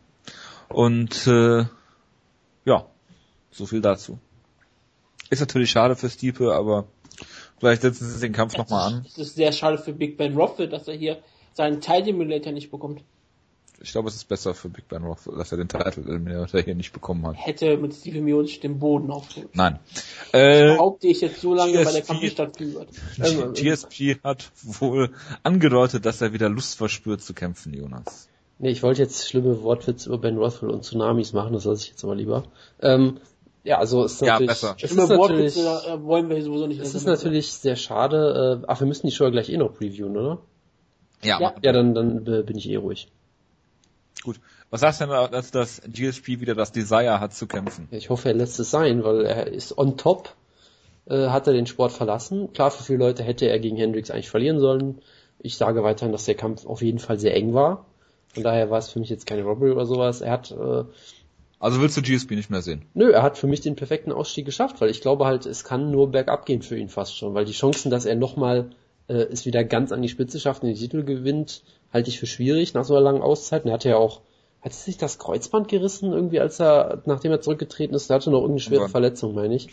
Und 0.68 1.26
äh, 1.26 1.64
ja, 2.66 2.86
so 3.50 3.66
viel 3.66 3.80
dazu. 3.80 4.20
Ist 5.28 5.40
natürlich 5.40 5.72
schade 5.72 5.96
für 5.96 6.08
Stiepe, 6.08 6.54
aber 6.54 6.86
vielleicht 7.58 7.82
setzen 7.82 8.08
sie 8.08 8.20
den 8.20 8.32
Kampf 8.32 8.56
nochmal 8.56 8.92
an. 8.92 9.06
Es 9.06 9.18
ist 9.18 9.34
sehr 9.34 9.50
schade 9.50 9.78
für 9.78 9.92
Big 9.92 10.18
Ben 10.18 10.36
Rothwell, 10.36 10.68
dass 10.68 10.86
er 10.86 10.94
hier 10.94 11.18
seinen 11.52 11.80
Title 11.80 12.10
Emulator 12.10 12.52
nicht 12.52 12.70
bekommt. 12.70 13.02
Ich 13.80 13.92
glaube, 13.92 14.08
es 14.08 14.16
ist 14.16 14.26
besser 14.28 14.54
für 14.54 14.68
Big 14.68 14.88
Ben 14.88 15.04
Rothwell, 15.04 15.36
dass 15.36 15.52
er 15.52 15.58
den 15.58 15.68
Title 15.68 16.04
Eliminator 16.06 16.60
hier 16.60 16.74
nicht 16.74 16.92
bekommen 16.92 17.26
hat. 17.26 17.36
Hätte 17.36 17.76
mit 17.76 17.94
Steve 17.94 18.20
Miocic 18.20 18.60
den 18.62 18.78
Boden 18.78 19.10
aufgeholt. 19.10 19.50
Nein. 19.54 19.78
Äh, 20.32 20.74
Behaupte 20.74 21.08
ich 21.08 21.20
jetzt 21.20 21.40
so 21.40 21.54
lange, 21.54 21.74
weil 21.74 21.84
der 21.84 21.92
GSP 22.02 22.06
Kampf 22.06 22.22
nicht 22.22 22.32
stattfinden 22.32 22.74
wird. 22.74 22.88
Ähm, 23.22 23.52
GSP 23.52 24.18
hat 24.24 24.50
wohl 24.62 25.10
angedeutet, 25.42 26.06
dass 26.06 26.20
er 26.20 26.32
wieder 26.32 26.48
Lust 26.48 26.76
verspürt 26.78 27.22
zu 27.22 27.34
kämpfen, 27.34 27.74
Jonas. 27.74 28.28
Nee, 28.58 28.70
ich 28.70 28.82
wollte 28.82 29.02
jetzt 29.02 29.28
schlimme 29.28 29.62
Wortwitze 29.62 30.08
über 30.08 30.18
Ben 30.18 30.38
Rothwell 30.38 30.70
und 30.70 30.82
Tsunamis 30.82 31.32
machen, 31.34 31.52
das 31.52 31.64
lasse 31.64 31.82
ich 31.84 31.90
jetzt 31.90 32.04
mal 32.04 32.16
lieber. 32.16 32.44
Ähm, 32.80 33.18
ja, 33.64 33.78
also 33.78 34.04
es 34.04 34.14
ist 34.14 34.20
Ja, 34.22 34.34
natürlich, 34.34 34.48
besser. 34.48 34.76
es 34.80 34.90
ist 34.92 34.96
natürlich, 34.96 35.56
äh, 35.58 36.02
wollen 36.04 36.28
wir 36.30 36.42
sowieso 36.42 36.66
nicht 36.66 36.80
es 36.80 36.94
ist 36.94 37.06
natürlich 37.06 37.52
sehr 37.52 37.76
schade. 37.76 38.60
Äh, 38.62 38.64
ach, 38.68 38.80
wir 38.80 38.86
müssen 38.86 39.06
die 39.08 39.12
Show 39.12 39.24
ja 39.24 39.30
gleich 39.30 39.50
eh 39.50 39.56
noch 39.56 39.74
previewen, 39.74 40.16
oder? 40.16 40.38
Ja, 41.22 41.40
Ja. 41.40 41.54
Ja, 41.60 41.72
dann, 41.72 41.94
dann 41.94 42.26
äh, 42.26 42.42
bin 42.42 42.56
ich 42.56 42.68
eh 42.70 42.76
ruhig. 42.76 43.08
Gut. 44.22 44.40
Was 44.70 44.80
sagst 44.80 45.00
du 45.00 45.06
denn, 45.06 45.30
dass 45.30 45.50
das 45.50 45.80
GSP 45.86 46.40
wieder 46.40 46.54
das 46.54 46.72
Desire 46.72 47.20
hat 47.20 47.32
zu 47.34 47.46
kämpfen? 47.46 47.88
Ich 47.90 48.10
hoffe, 48.10 48.28
er 48.28 48.34
lässt 48.34 48.58
es 48.58 48.70
sein, 48.70 49.04
weil 49.04 49.24
er 49.24 49.46
ist 49.46 49.76
on 49.78 49.96
top, 49.96 50.34
äh, 51.08 51.28
hat 51.28 51.46
er 51.46 51.52
den 51.52 51.66
Sport 51.66 51.92
verlassen. 51.92 52.52
Klar, 52.52 52.70
für 52.70 52.82
viele 52.82 52.98
Leute 52.98 53.22
hätte 53.22 53.46
er 53.48 53.58
gegen 53.60 53.76
Hendricks 53.76 54.10
eigentlich 54.10 54.30
verlieren 54.30 54.58
sollen. 54.58 54.98
Ich 55.38 55.56
sage 55.56 55.82
weiterhin, 55.84 56.12
dass 56.12 56.24
der 56.24 56.34
Kampf 56.34 56.66
auf 56.66 56.82
jeden 56.82 56.98
Fall 56.98 57.18
sehr 57.18 57.34
eng 57.36 57.54
war. 57.54 57.86
Von 58.34 58.42
daher 58.42 58.70
war 58.70 58.78
es 58.78 58.90
für 58.90 58.98
mich 58.98 59.08
jetzt 59.08 59.26
keine 59.26 59.42
Robbery 59.44 59.70
oder 59.70 59.86
sowas. 59.86 60.20
Er 60.20 60.32
hat, 60.32 60.50
äh, 60.50 60.84
Also 61.60 61.80
willst 61.80 61.96
du 61.96 62.02
GSP 62.02 62.32
nicht 62.34 62.50
mehr 62.50 62.62
sehen? 62.62 62.82
nö, 62.94 63.10
er 63.12 63.22
hat 63.22 63.38
für 63.38 63.46
mich 63.46 63.60
den 63.60 63.76
perfekten 63.76 64.12
Ausstieg 64.12 64.44
geschafft, 64.44 64.80
weil 64.80 64.90
ich 64.90 65.00
glaube 65.00 65.26
halt, 65.26 65.46
es 65.46 65.62
kann 65.64 65.90
nur 65.90 66.10
bergab 66.10 66.44
gehen 66.44 66.62
für 66.62 66.76
ihn 66.76 66.88
fast 66.88 67.16
schon, 67.16 67.34
weil 67.34 67.44
die 67.44 67.52
Chancen, 67.52 67.90
dass 67.90 68.04
er 68.04 68.16
nochmal 68.16 68.70
äh, 69.08 69.14
es 69.14 69.46
wieder 69.46 69.62
ganz 69.62 69.92
an 69.92 70.02
die 70.02 70.08
Spitze 70.08 70.40
schafft 70.40 70.62
und 70.62 70.68
den 70.68 70.76
Titel 70.76 71.04
gewinnt, 71.04 71.62
halte 71.96 72.10
ich 72.10 72.18
für 72.18 72.26
schwierig 72.26 72.74
nach 72.74 72.84
so 72.84 72.94
einer 72.94 73.02
langen 73.02 73.22
Auszeit. 73.22 73.64
Und 73.64 73.70
er 73.70 73.74
hatte 73.74 73.88
ja 73.88 73.96
auch, 73.96 74.20
hat 74.62 74.72
sich 74.72 74.96
das 74.96 75.18
Kreuzband 75.18 75.68
gerissen 75.68 76.12
irgendwie, 76.12 76.40
als 76.40 76.60
er, 76.60 77.02
nachdem 77.06 77.32
er 77.32 77.40
zurückgetreten 77.40 77.94
ist, 77.94 78.10
er 78.10 78.16
hatte 78.16 78.30
noch 78.30 78.40
irgendeine 78.40 78.60
schwere. 78.60 78.88
Verletzung, 78.88 79.34
meine 79.34 79.54
ich. 79.54 79.68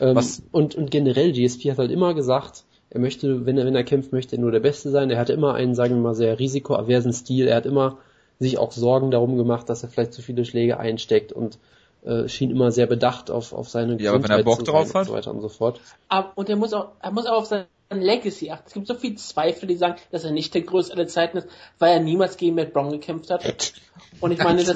Ähm, 0.00 0.18
und, 0.52 0.74
und 0.74 0.90
generell, 0.90 1.32
GSP 1.32 1.70
hat 1.70 1.78
halt 1.78 1.90
immer 1.90 2.14
gesagt, 2.14 2.64
er 2.90 3.00
möchte, 3.00 3.46
wenn 3.46 3.58
er, 3.58 3.66
wenn 3.66 3.74
er 3.74 3.84
kämpft, 3.84 4.12
möchte 4.12 4.36
er 4.36 4.40
nur 4.40 4.52
der 4.52 4.60
Beste 4.60 4.90
sein. 4.90 5.10
Er 5.10 5.18
hatte 5.18 5.32
immer 5.32 5.54
einen, 5.54 5.74
sagen 5.74 5.96
wir 5.96 6.02
mal, 6.02 6.14
sehr 6.14 6.38
risikoaversen 6.38 7.12
Stil. 7.12 7.48
Er 7.48 7.56
hat 7.56 7.66
immer 7.66 7.98
sich 8.38 8.58
auch 8.58 8.72
Sorgen 8.72 9.10
darum 9.10 9.36
gemacht, 9.36 9.68
dass 9.68 9.82
er 9.82 9.88
vielleicht 9.88 10.12
zu 10.12 10.22
viele 10.22 10.44
Schläge 10.44 10.78
einsteckt 10.78 11.32
und 11.32 11.58
äh, 12.04 12.28
schien 12.28 12.50
immer 12.50 12.70
sehr 12.70 12.86
bedacht 12.86 13.30
auf, 13.30 13.52
auf 13.52 13.68
seine 13.68 14.00
Ja, 14.00 14.12
aber 14.12 14.22
wenn 14.22 14.30
er 14.30 14.42
Gesundheit 14.42 14.44
Bock 14.44 14.58
zu 14.58 14.64
sein 14.66 14.74
drauf 14.74 14.94
und 14.94 14.94
hat? 14.94 15.06
so 15.06 15.12
weiter 15.14 15.30
und 15.32 15.40
so 15.40 15.48
fort. 15.48 15.80
Aber, 16.08 16.32
und 16.36 16.48
er 16.48 16.56
muss 16.56 16.72
auch, 16.72 16.90
er 17.00 17.10
muss 17.10 17.26
auch 17.26 17.38
auf 17.38 17.46
sein 17.88 18.00
Legacy 18.00 18.50
achten. 18.50 18.64
Es 18.66 18.72
gibt 18.74 18.86
so 18.86 18.94
viele 18.94 19.14
Zweifel, 19.16 19.66
die 19.66 19.76
sagen, 19.76 19.96
dass 20.10 20.24
er 20.24 20.32
nicht 20.32 20.54
der 20.54 20.62
größte 20.62 20.94
aller 20.94 21.06
Zeiten 21.06 21.38
ist, 21.38 21.48
weil 21.78 21.92
er 21.94 22.00
niemals 22.00 22.36
gegen 22.36 22.54
Matt 22.56 22.72
Brown 22.72 22.90
gekämpft 22.90 23.30
hat. 23.30 23.44
Und 24.20 24.32
ich 24.32 24.38
meine, 24.38 24.64
das 24.64 24.74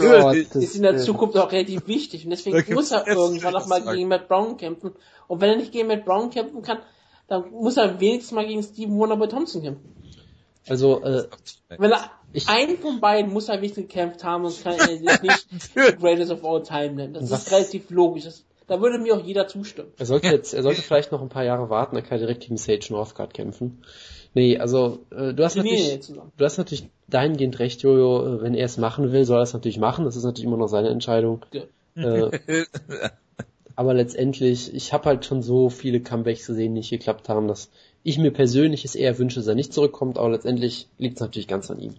ist 0.55 0.77
in 0.77 0.83
der 0.83 0.99
Zukunft 0.99 1.37
auch 1.37 1.51
relativ 1.51 1.87
wichtig. 1.87 2.25
Und 2.25 2.31
deswegen 2.31 2.75
muss 2.75 2.90
er 2.90 3.07
irgendwann 3.07 3.53
noch 3.55 3.66
mal 3.66 3.81
gegen 3.94 4.09
Matt 4.09 4.29
Brown 4.29 4.57
kämpfen. 4.57 4.92
Und 5.29 5.40
wenn 5.40 5.51
er 5.51 5.57
nicht 5.57 5.73
gegen 5.73 5.88
Matt 5.88 6.05
Brown 6.05 6.31
kämpfen 6.31 6.62
kann, 6.62 6.79
dann 7.27 7.51
muss 7.51 7.77
er 7.77 8.01
wenigstens 8.01 8.33
mal 8.33 8.46
gegen 8.46 8.62
Steven 8.62 8.99
Wonderboy 8.99 9.29
Thompson 9.29 9.62
kämpfen. 9.62 9.94
Also, 10.68 11.03
äh, 11.03 11.27
Wenn 11.79 11.90
er 11.92 12.11
Ich- 12.33 12.49
einen 12.49 12.77
von 12.79 13.01
beiden 13.01 13.33
muss 13.33 13.49
er 13.49 13.57
wenigstens 13.59 13.88
gekämpft 13.88 14.23
haben, 14.25 14.42
sonst 14.44 14.62
kann 14.62 14.75
er 14.75 14.87
sich 14.87 15.01
nicht 15.01 15.46
the 15.75 15.96
greatest 15.99 16.31
of 16.31 16.44
all 16.44 16.62
time 16.62 16.92
nennen. 16.92 17.14
Das 17.14 17.31
Was- 17.31 17.44
ist 17.46 17.53
relativ 17.53 17.90
logisch. 17.90 18.25
Das, 18.25 18.44
da 18.70 18.80
würde 18.80 18.98
mir 18.98 19.16
auch 19.16 19.24
jeder 19.24 19.48
zustimmen. 19.48 19.88
er 19.98 20.06
sollte 20.06 20.28
jetzt, 20.30 20.54
er 20.54 20.62
sollte 20.62 20.80
vielleicht 20.80 21.11
noch 21.11 21.20
ein 21.20 21.28
paar 21.28 21.44
Jahre 21.44 21.70
warten, 21.70 21.96
er 21.96 22.02
kann 22.02 22.18
direkt 22.18 22.42
gegen 22.42 22.56
Sage 22.56 22.87
Northcutt 22.90 23.35
kämpfen. 23.35 23.83
Nee, 24.33 24.59
also, 24.59 25.00
äh, 25.11 25.35
du 25.35 25.42
hast 25.42 25.54
Trainieren 25.54 25.78
natürlich, 25.78 26.02
zusammen. 26.02 26.33
du 26.37 26.44
hast 26.44 26.56
natürlich 26.56 26.88
dahingehend 27.09 27.59
recht, 27.59 27.83
Jojo, 27.83 28.37
äh, 28.37 28.42
wenn 28.42 28.54
er 28.54 28.66
es 28.66 28.78
machen 28.78 29.11
will, 29.11 29.24
soll 29.24 29.38
er 29.38 29.42
es 29.42 29.52
natürlich 29.52 29.78
machen, 29.78 30.04
das 30.04 30.14
ist 30.14 30.22
natürlich 30.22 30.46
immer 30.46 30.56
noch 30.56 30.68
seine 30.68 30.90
Entscheidung. 30.90 31.44
Ja. 31.52 31.62
Äh, 31.96 32.38
aber 33.74 33.92
letztendlich, 33.92 34.72
ich 34.72 34.92
habe 34.92 35.06
halt 35.06 35.24
schon 35.24 35.42
so 35.42 35.68
viele 35.68 36.00
Comebacks 36.00 36.46
gesehen, 36.46 36.74
die 36.74 36.80
nicht 36.80 36.90
geklappt 36.90 37.28
haben, 37.28 37.48
dass 37.48 37.70
ich 38.04 38.18
mir 38.18 38.30
persönlich 38.30 38.85
es 38.85 38.94
eher 38.94 39.18
wünsche, 39.18 39.40
dass 39.40 39.48
er 39.48 39.56
nicht 39.56 39.74
zurückkommt, 39.74 40.16
aber 40.16 40.30
letztendlich 40.30 40.87
liegt 40.96 41.16
es 41.16 41.20
natürlich 41.20 41.48
ganz 41.48 41.72
an 41.72 41.80
ihm. 41.80 41.94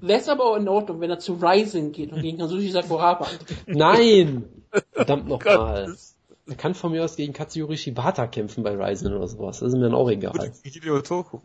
Wäre 0.00 0.18
es 0.18 0.28
aber 0.28 0.44
auch 0.44 0.56
in 0.56 0.66
Ordnung, 0.66 1.00
wenn 1.00 1.10
er 1.10 1.20
zu 1.20 1.34
Rising 1.34 1.92
geht 1.92 2.12
und 2.12 2.20
gegen 2.20 2.38
Kazushi 2.38 2.70
Sakuraba 2.70 3.26
antritt. 3.26 3.58
Nein! 3.68 4.44
Verdammt 4.92 5.28
nochmal. 5.28 5.96
Er 6.44 6.56
kann 6.56 6.74
von 6.74 6.90
mir 6.90 7.04
aus 7.04 7.14
gegen 7.14 7.32
Katsuyori 7.32 7.76
Shibata 7.76 8.26
kämpfen 8.26 8.64
bei 8.64 8.74
Ryzen 8.74 9.14
oder 9.14 9.28
sowas. 9.28 9.60
Das 9.60 9.68
ist 9.68 9.74
mir 9.76 9.84
dann 9.84 9.94
auch 9.94 10.10
egal. 10.10 10.52
Hideo 10.64 11.00
Toko. 11.00 11.40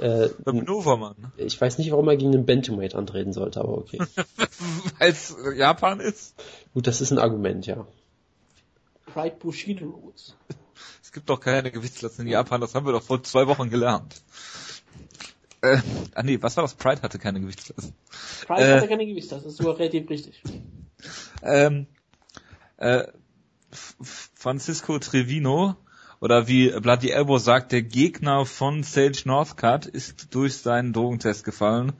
Äh, 0.00 0.30
Nova-Mann. 0.44 1.32
ich 1.36 1.60
weiß 1.60 1.78
nicht, 1.78 1.90
warum 1.92 2.08
er 2.08 2.16
gegen 2.16 2.34
einen 2.34 2.44
Bantamweight 2.44 2.94
antreten 2.96 3.32
sollte, 3.32 3.60
aber 3.60 3.78
okay. 3.78 3.98
Weil 4.98 5.10
es 5.10 5.34
Japan 5.56 6.00
ist. 6.00 6.34
Gut, 6.74 6.88
das 6.88 7.00
ist 7.00 7.12
ein 7.12 7.18
Argument, 7.18 7.66
ja. 7.66 7.86
Pride 9.06 9.36
Bushido 9.38 9.86
Rules. 9.86 10.34
Es 11.02 11.12
gibt 11.12 11.30
doch 11.30 11.40
keine 11.40 11.70
Gewichtsklassen 11.72 12.26
in 12.26 12.32
Japan, 12.32 12.60
das 12.60 12.74
haben 12.74 12.84
wir 12.84 12.92
doch 12.92 13.02
vor 13.02 13.22
zwei 13.22 13.46
Wochen 13.46 13.70
gelernt. 13.70 14.20
Äh, 15.62 15.78
ah 16.14 16.22
nee, 16.22 16.40
was 16.42 16.56
war 16.56 16.62
das? 16.62 16.74
Pride 16.74 17.00
hatte 17.00 17.18
keine 17.18 17.40
Gewichtsklassen. 17.40 17.94
Pride 18.46 18.60
Äh. 18.62 18.74
hat 18.74 18.82
er 18.82 18.88
keine 18.88 19.06
Gewicht, 19.06 19.32
das 19.32 19.44
ist 19.44 19.56
sogar 19.56 19.78
relativ 19.78 20.10
richtig. 20.10 20.42
Ähm, 21.42 21.86
äh, 22.78 23.04
Francisco 24.34 24.98
Trevino 24.98 25.76
oder 26.20 26.48
wie 26.48 26.70
Bloody 26.80 27.10
Elbow 27.10 27.38
sagt, 27.38 27.72
der 27.72 27.82
Gegner 27.82 28.44
von 28.46 28.82
Sage 28.82 29.20
Northcutt 29.24 29.86
ist 29.86 30.34
durch 30.34 30.56
seinen 30.56 30.92
Drogentest 30.92 31.44
gefallen 31.44 31.92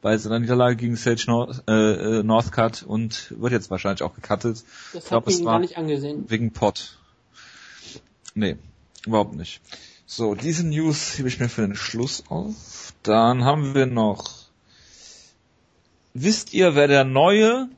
bei 0.00 0.16
seiner 0.16 0.38
Niederlage 0.38 0.76
gegen 0.76 0.96
Sage 0.96 1.24
North, 1.26 1.62
äh, 1.68 1.72
äh, 2.18 2.22
Northcutt 2.22 2.82
und 2.84 3.34
wird 3.38 3.52
jetzt 3.52 3.70
wahrscheinlich 3.70 4.02
auch 4.02 4.14
gecuttet. 4.14 4.64
Das 4.92 5.04
Ich 5.04 5.10
es 5.10 5.44
war- 5.44 5.52
gar 5.52 5.58
nicht 5.58 5.76
angesehen. 5.76 6.24
Wegen 6.28 6.52
Pot. 6.52 6.98
Nee, 8.34 8.56
überhaupt 9.06 9.34
nicht. 9.34 9.60
So, 10.06 10.34
diese 10.34 10.64
News 10.66 11.18
hebe 11.18 11.28
ich 11.28 11.40
mir 11.40 11.48
für 11.48 11.62
den 11.62 11.74
Schluss 11.74 12.24
auf. 12.28 12.92
Dann 13.02 13.44
haben 13.44 13.74
wir 13.74 13.86
noch. 13.86 14.46
Wisst 16.14 16.54
ihr, 16.54 16.74
wer 16.74 16.86
der 16.88 17.04
neue 17.04 17.68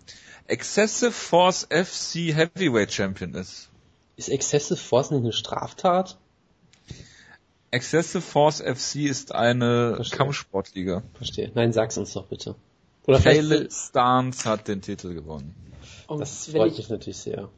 Excessive 0.48 1.12
Force 1.12 1.66
FC 1.70 2.34
Heavyweight 2.34 2.92
Champion 2.92 3.34
ist? 3.34 3.68
Ist 4.16 4.30
Excessive 4.30 4.78
Force 4.78 5.10
nicht 5.10 5.20
eine 5.20 5.32
Straftat? 5.32 6.18
Excessive 7.70 8.22
Force 8.22 8.60
FC 8.60 8.96
ist 9.06 9.34
eine 9.34 9.96
Verstehe. 9.96 10.18
Kampfsportliga. 10.18 11.02
Verstehe. 11.14 11.52
Nein, 11.54 11.72
sag's 11.72 11.98
uns 11.98 12.14
doch 12.14 12.26
bitte. 12.26 12.54
Oder 13.06 13.20
Caleb 13.20 13.70
Stance 13.72 14.48
hat 14.48 14.68
den 14.68 14.80
Titel 14.80 15.14
gewonnen. 15.14 15.54
Und 16.06 16.20
das 16.20 16.46
freut 16.46 16.72
ich, 16.72 16.78
mich 16.78 16.88
natürlich 16.88 17.18
sehr. 17.18 17.50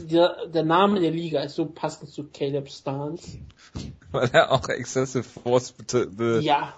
der, 0.00 0.46
der 0.48 0.64
Name 0.64 0.98
der 1.00 1.12
Liga 1.12 1.40
ist 1.42 1.54
so 1.54 1.66
passend 1.66 2.10
zu 2.10 2.24
Caleb 2.24 2.68
Stance. 2.70 3.38
Weil 4.10 4.30
er 4.32 4.50
auch 4.50 4.68
Excessive 4.68 5.22
Force 5.22 5.70
bitte, 5.72 6.06
be 6.06 6.40
Ja, 6.40 6.74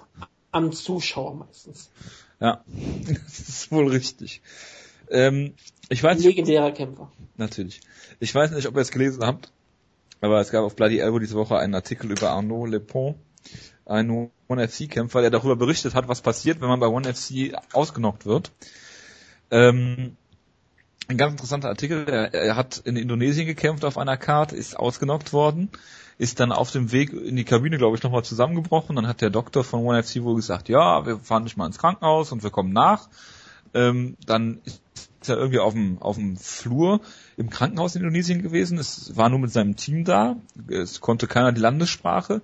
am 0.52 0.72
Zuschauer 0.72 1.34
meistens. 1.34 1.90
ja. 2.38 2.62
das 3.24 3.40
ist 3.48 3.72
wohl 3.72 3.88
richtig. 3.88 4.42
Ähm, 5.14 5.54
ich 5.88 6.02
weiß 6.02 6.16
nicht, 6.16 6.26
legendärer 6.26 6.72
Kämpfer. 6.72 7.10
Natürlich. 7.36 7.80
Ich 8.18 8.34
weiß 8.34 8.50
nicht, 8.50 8.66
ob 8.66 8.74
ihr 8.74 8.80
es 8.80 8.90
gelesen 8.90 9.24
habt, 9.24 9.52
aber 10.20 10.40
es 10.40 10.50
gab 10.50 10.64
auf 10.64 10.74
Bloody 10.74 10.98
Elbow 10.98 11.20
diese 11.20 11.36
Woche 11.36 11.56
einen 11.56 11.74
Artikel 11.74 12.10
über 12.10 12.30
Arnaud 12.30 12.68
Lepont, 12.68 13.16
einen 13.86 14.30
ONE-FC-Kämpfer, 14.48 15.20
der 15.20 15.30
darüber 15.30 15.56
berichtet 15.56 15.94
hat, 15.94 16.08
was 16.08 16.20
passiert, 16.20 16.60
wenn 16.60 16.68
man 16.68 16.80
bei 16.80 16.88
ONE-FC 16.88 17.54
ausgenockt 17.72 18.26
wird. 18.26 18.50
Ähm, 19.50 20.16
ein 21.06 21.16
ganz 21.16 21.32
interessanter 21.32 21.68
Artikel. 21.68 22.08
Er, 22.08 22.34
er 22.34 22.56
hat 22.56 22.78
in 22.78 22.96
Indonesien 22.96 23.46
gekämpft 23.46 23.84
auf 23.84 23.98
einer 23.98 24.16
Karte, 24.16 24.56
ist 24.56 24.76
ausgenockt 24.76 25.32
worden, 25.32 25.70
ist 26.18 26.40
dann 26.40 26.50
auf 26.50 26.72
dem 26.72 26.90
Weg 26.90 27.12
in 27.12 27.36
die 27.36 27.44
Kabine, 27.44 27.78
glaube 27.78 27.96
ich, 27.96 28.02
nochmal 28.02 28.24
zusammengebrochen. 28.24 28.96
Dann 28.96 29.06
hat 29.06 29.20
der 29.20 29.30
Doktor 29.30 29.62
von 29.62 29.86
ONE 29.86 30.02
FC 30.02 30.22
wohl 30.22 30.36
gesagt, 30.36 30.68
ja, 30.68 31.06
wir 31.06 31.18
fahren 31.18 31.44
nicht 31.44 31.56
mal 31.56 31.66
ins 31.66 31.78
Krankenhaus 31.78 32.32
und 32.32 32.42
wir 32.42 32.50
kommen 32.50 32.72
nach. 32.72 33.08
Ähm, 33.74 34.16
dann 34.26 34.60
ist 34.64 35.28
er 35.28 35.38
irgendwie 35.38 35.58
auf 35.58 35.72
dem, 35.72 36.00
auf 36.00 36.16
dem 36.16 36.36
Flur 36.36 37.00
im 37.36 37.50
Krankenhaus 37.50 37.96
in 37.96 38.02
Indonesien 38.02 38.42
gewesen. 38.42 38.78
Es 38.78 39.16
war 39.16 39.28
nur 39.28 39.38
mit 39.38 39.52
seinem 39.52 39.76
Team 39.76 40.04
da. 40.04 40.36
Es 40.68 41.00
konnte 41.00 41.26
keiner 41.26 41.52
die 41.52 41.60
Landessprache. 41.60 42.42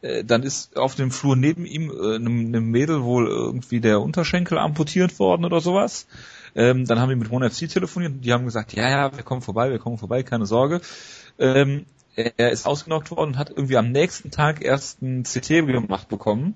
Äh, 0.00 0.24
Dann 0.24 0.42
ist 0.42 0.76
auf 0.76 0.94
dem 0.94 1.10
Flur 1.10 1.36
neben 1.36 1.66
ihm 1.66 1.90
äh, 1.90 2.14
einem, 2.16 2.46
einem 2.46 2.70
Mädel 2.70 3.02
wohl 3.02 3.26
irgendwie 3.26 3.80
der 3.80 4.00
Unterschenkel 4.00 4.58
amputiert 4.58 5.18
worden 5.18 5.44
oder 5.44 5.60
sowas. 5.60 6.06
Ähm, 6.54 6.84
dann 6.86 6.98
haben 6.98 7.10
wir 7.10 7.16
mit 7.16 7.30
One 7.30 7.48
FC 7.48 7.68
telefoniert. 7.68 8.24
Die 8.24 8.32
haben 8.32 8.44
gesagt, 8.44 8.72
ja, 8.72 8.88
ja, 8.88 9.16
wir 9.16 9.22
kommen 9.22 9.42
vorbei, 9.42 9.70
wir 9.70 9.78
kommen 9.78 9.98
vorbei, 9.98 10.22
keine 10.22 10.46
Sorge. 10.46 10.80
Ähm, 11.38 11.86
er 12.16 12.50
ist 12.50 12.66
ausgenockt 12.66 13.10
worden 13.10 13.30
und 13.30 13.38
hat 13.38 13.50
irgendwie 13.50 13.76
am 13.76 13.92
nächsten 13.92 14.30
Tag 14.30 14.62
erst 14.62 15.00
ein 15.00 15.22
CT 15.22 15.48
gemacht 15.66 16.08
bekommen. 16.08 16.54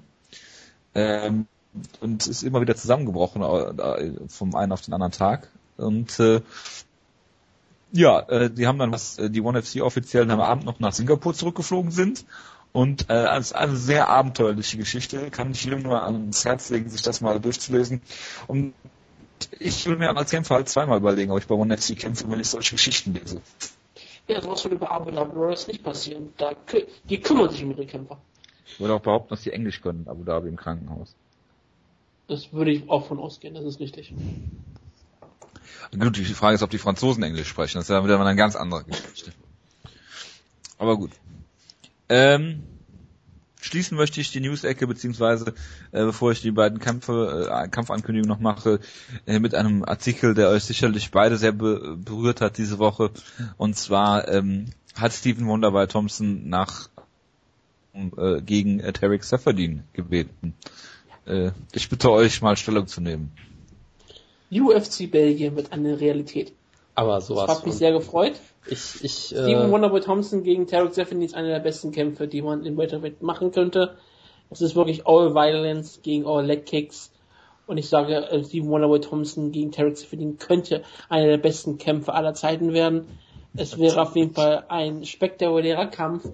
Ähm, 0.94 1.46
und 2.00 2.26
ist 2.26 2.42
immer 2.42 2.60
wieder 2.60 2.76
zusammengebrochen 2.76 3.42
äh, 3.42 4.12
vom 4.28 4.54
einen 4.54 4.72
auf 4.72 4.82
den 4.82 4.94
anderen 4.94 5.12
Tag. 5.12 5.48
Und 5.76 6.18
äh, 6.20 6.40
ja, 7.92 8.20
äh, 8.20 8.50
die 8.50 8.66
haben 8.66 8.78
dann 8.78 8.92
was, 8.92 9.18
äh, 9.18 9.30
die 9.30 9.40
One 9.40 9.62
FC 9.62 9.80
Offiziellen 9.82 10.30
am 10.30 10.40
Abend 10.40 10.64
noch 10.64 10.80
nach 10.80 10.92
Singapur 10.92 11.34
zurückgeflogen 11.34 11.90
sind. 11.90 12.24
Und 12.72 13.08
äh, 13.08 13.12
als 13.12 13.52
eine 13.52 13.76
sehr 13.76 14.08
abenteuerliche 14.08 14.76
Geschichte 14.76 15.30
kann 15.30 15.52
ich 15.52 15.64
jedem 15.64 15.82
nur 15.82 16.02
ans 16.02 16.44
Herz 16.44 16.70
legen, 16.70 16.90
sich 16.90 17.02
das 17.02 17.20
mal 17.20 17.38
durchzulesen. 17.38 18.02
Und 18.48 18.74
ich 19.60 19.86
will 19.86 19.96
mir 19.96 20.16
als 20.16 20.30
Kämpfer 20.30 20.56
halt 20.56 20.68
zweimal 20.68 20.98
überlegen, 20.98 21.30
ob 21.30 21.38
ich 21.38 21.46
bei 21.46 21.54
One 21.54 21.76
FC 21.76 21.96
kämpfe, 21.96 22.28
wenn 22.28 22.40
ich 22.40 22.48
solche 22.48 22.74
Geschichten 22.74 23.14
lese. 23.14 23.40
Ja, 24.26 24.40
sowas 24.40 24.64
würde 24.64 24.76
bei 24.76 24.88
Abu 24.90 25.10
Dhabi 25.10 25.38
nicht 25.68 25.84
passieren. 25.84 26.32
Da, 26.36 26.52
die 27.04 27.20
kümmern 27.20 27.50
sich 27.50 27.62
um 27.62 27.70
ihre 27.70 27.86
Kämpfer. 27.86 28.18
Ich 28.66 28.80
würde 28.80 28.94
auch 28.94 29.00
behaupten, 29.00 29.28
dass 29.28 29.42
die 29.42 29.52
Englisch 29.52 29.80
können 29.80 30.08
Abu 30.08 30.24
Dhabi 30.24 30.48
im 30.48 30.56
Krankenhaus. 30.56 31.14
Das 32.26 32.52
würde 32.52 32.72
ich 32.72 32.88
auch 32.88 33.06
von 33.06 33.18
ausgehen, 33.18 33.54
das 33.54 33.64
ist 33.64 33.80
richtig. 33.80 34.14
Gut, 35.98 36.16
die 36.16 36.24
Frage 36.24 36.54
ist, 36.54 36.62
ob 36.62 36.70
die 36.70 36.78
Franzosen 36.78 37.22
Englisch 37.22 37.48
sprechen. 37.48 37.78
Das 37.78 37.84
ist 37.84 37.90
ja 37.90 38.02
wieder 38.02 38.18
mal 38.18 38.26
eine 38.26 38.36
ganz 38.36 38.56
andere 38.56 38.84
Geschichte. 38.84 39.32
Aber 40.78 40.96
gut. 40.96 41.12
Ähm, 42.08 42.62
schließen 43.60 43.96
möchte 43.96 44.20
ich 44.20 44.32
die 44.32 44.40
News-Ecke, 44.40 44.86
beziehungsweise 44.86 45.54
äh, 45.92 46.04
bevor 46.04 46.32
ich 46.32 46.40
die 46.40 46.50
beiden 46.50 46.80
Kämpfe, 46.80 47.48
äh, 47.50 47.68
Kampfankündigungen 47.68 48.28
noch 48.28 48.40
mache, 48.40 48.80
äh, 49.26 49.38
mit 49.38 49.54
einem 49.54 49.84
Artikel, 49.84 50.34
der 50.34 50.48
euch 50.48 50.64
sicherlich 50.64 51.10
beide 51.10 51.36
sehr 51.36 51.52
be 51.52 51.96
berührt 51.96 52.40
hat 52.40 52.58
diese 52.58 52.78
Woche. 52.78 53.10
Und 53.56 53.76
zwar 53.76 54.28
ähm, 54.28 54.66
hat 54.94 55.12
Stephen 55.12 55.46
Wonderboy 55.46 55.86
Thompson 55.86 56.48
nach 56.48 56.88
äh, 57.94 58.40
gegen 58.42 58.80
äh, 58.80 58.92
Tarek 58.92 59.22
Seferdin 59.22 59.84
gebeten. 59.92 60.54
Äh, 61.26 61.50
ich 61.72 61.88
bitte 61.88 62.10
euch 62.10 62.42
mal 62.42 62.56
Stellung 62.56 62.86
zu 62.86 63.00
nehmen. 63.00 63.32
UFC 64.50 65.10
Belgien 65.10 65.56
wird 65.56 65.72
eine 65.72 66.00
Realität. 66.00 66.52
Aber 66.94 67.20
sowas. 67.20 67.46
Das 67.46 67.58
hat 67.58 67.66
mich 67.66 67.74
sehr 67.74 67.92
gefreut. 67.92 68.34
Ich, 68.66 69.02
ich, 69.02 69.12
Steven 69.26 69.68
äh, 69.68 69.70
Wonderboy 69.70 70.00
Thompson 70.00 70.42
gegen 70.42 70.66
Tarek 70.66 70.94
Zeffin 70.94 71.20
ist 71.22 71.34
einer 71.34 71.48
der 71.48 71.60
besten 71.60 71.92
Kämpfe, 71.92 72.28
die 72.28 72.40
man 72.40 72.64
in 72.64 72.76
Welterweight 72.76 73.22
machen 73.22 73.50
könnte. 73.50 73.96
Es 74.50 74.60
ist 74.60 74.76
wirklich 74.76 75.06
all 75.06 75.34
Violence 75.34 76.00
gegen 76.02 76.26
all 76.26 76.46
Leg 76.46 76.66
Kicks. 76.66 77.10
Und 77.66 77.78
ich 77.78 77.88
sage, 77.88 78.14
äh, 78.14 78.44
Steven 78.44 78.68
Wonderboy 78.68 79.00
Thompson 79.00 79.50
gegen 79.50 79.72
Tarek 79.72 79.96
Zeffin 79.96 80.38
könnte 80.38 80.82
einer 81.08 81.26
der 81.26 81.38
besten 81.38 81.78
Kämpfe 81.78 82.14
aller 82.14 82.34
Zeiten 82.34 82.72
werden. 82.72 83.06
Es 83.56 83.78
wäre 83.78 84.02
auf 84.02 84.16
jeden 84.16 84.34
Fall 84.34 84.64
ein 84.68 85.04
spektakulärer 85.04 85.86
Kampf, 85.86 86.28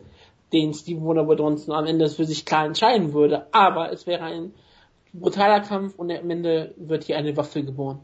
den 0.53 0.75
Steven 0.75 1.05
Wonderboy 1.05 1.37
Thompson 1.37 1.75
am 1.75 1.87
Ende 1.87 2.09
für 2.09 2.25
sich 2.25 2.45
klar 2.45 2.67
entscheiden 2.67 3.13
würde. 3.13 3.47
Aber 3.53 3.93
es 3.93 4.07
wäre 4.07 4.25
ein 4.25 4.53
brutaler 5.13 5.61
Kampf 5.61 5.99
und 5.99 6.11
am 6.11 6.31
Ende 6.31 6.75
wird 6.77 7.05
hier 7.05 7.17
eine 7.17 7.37
Waffe 7.37 7.63
geboren. 7.63 8.01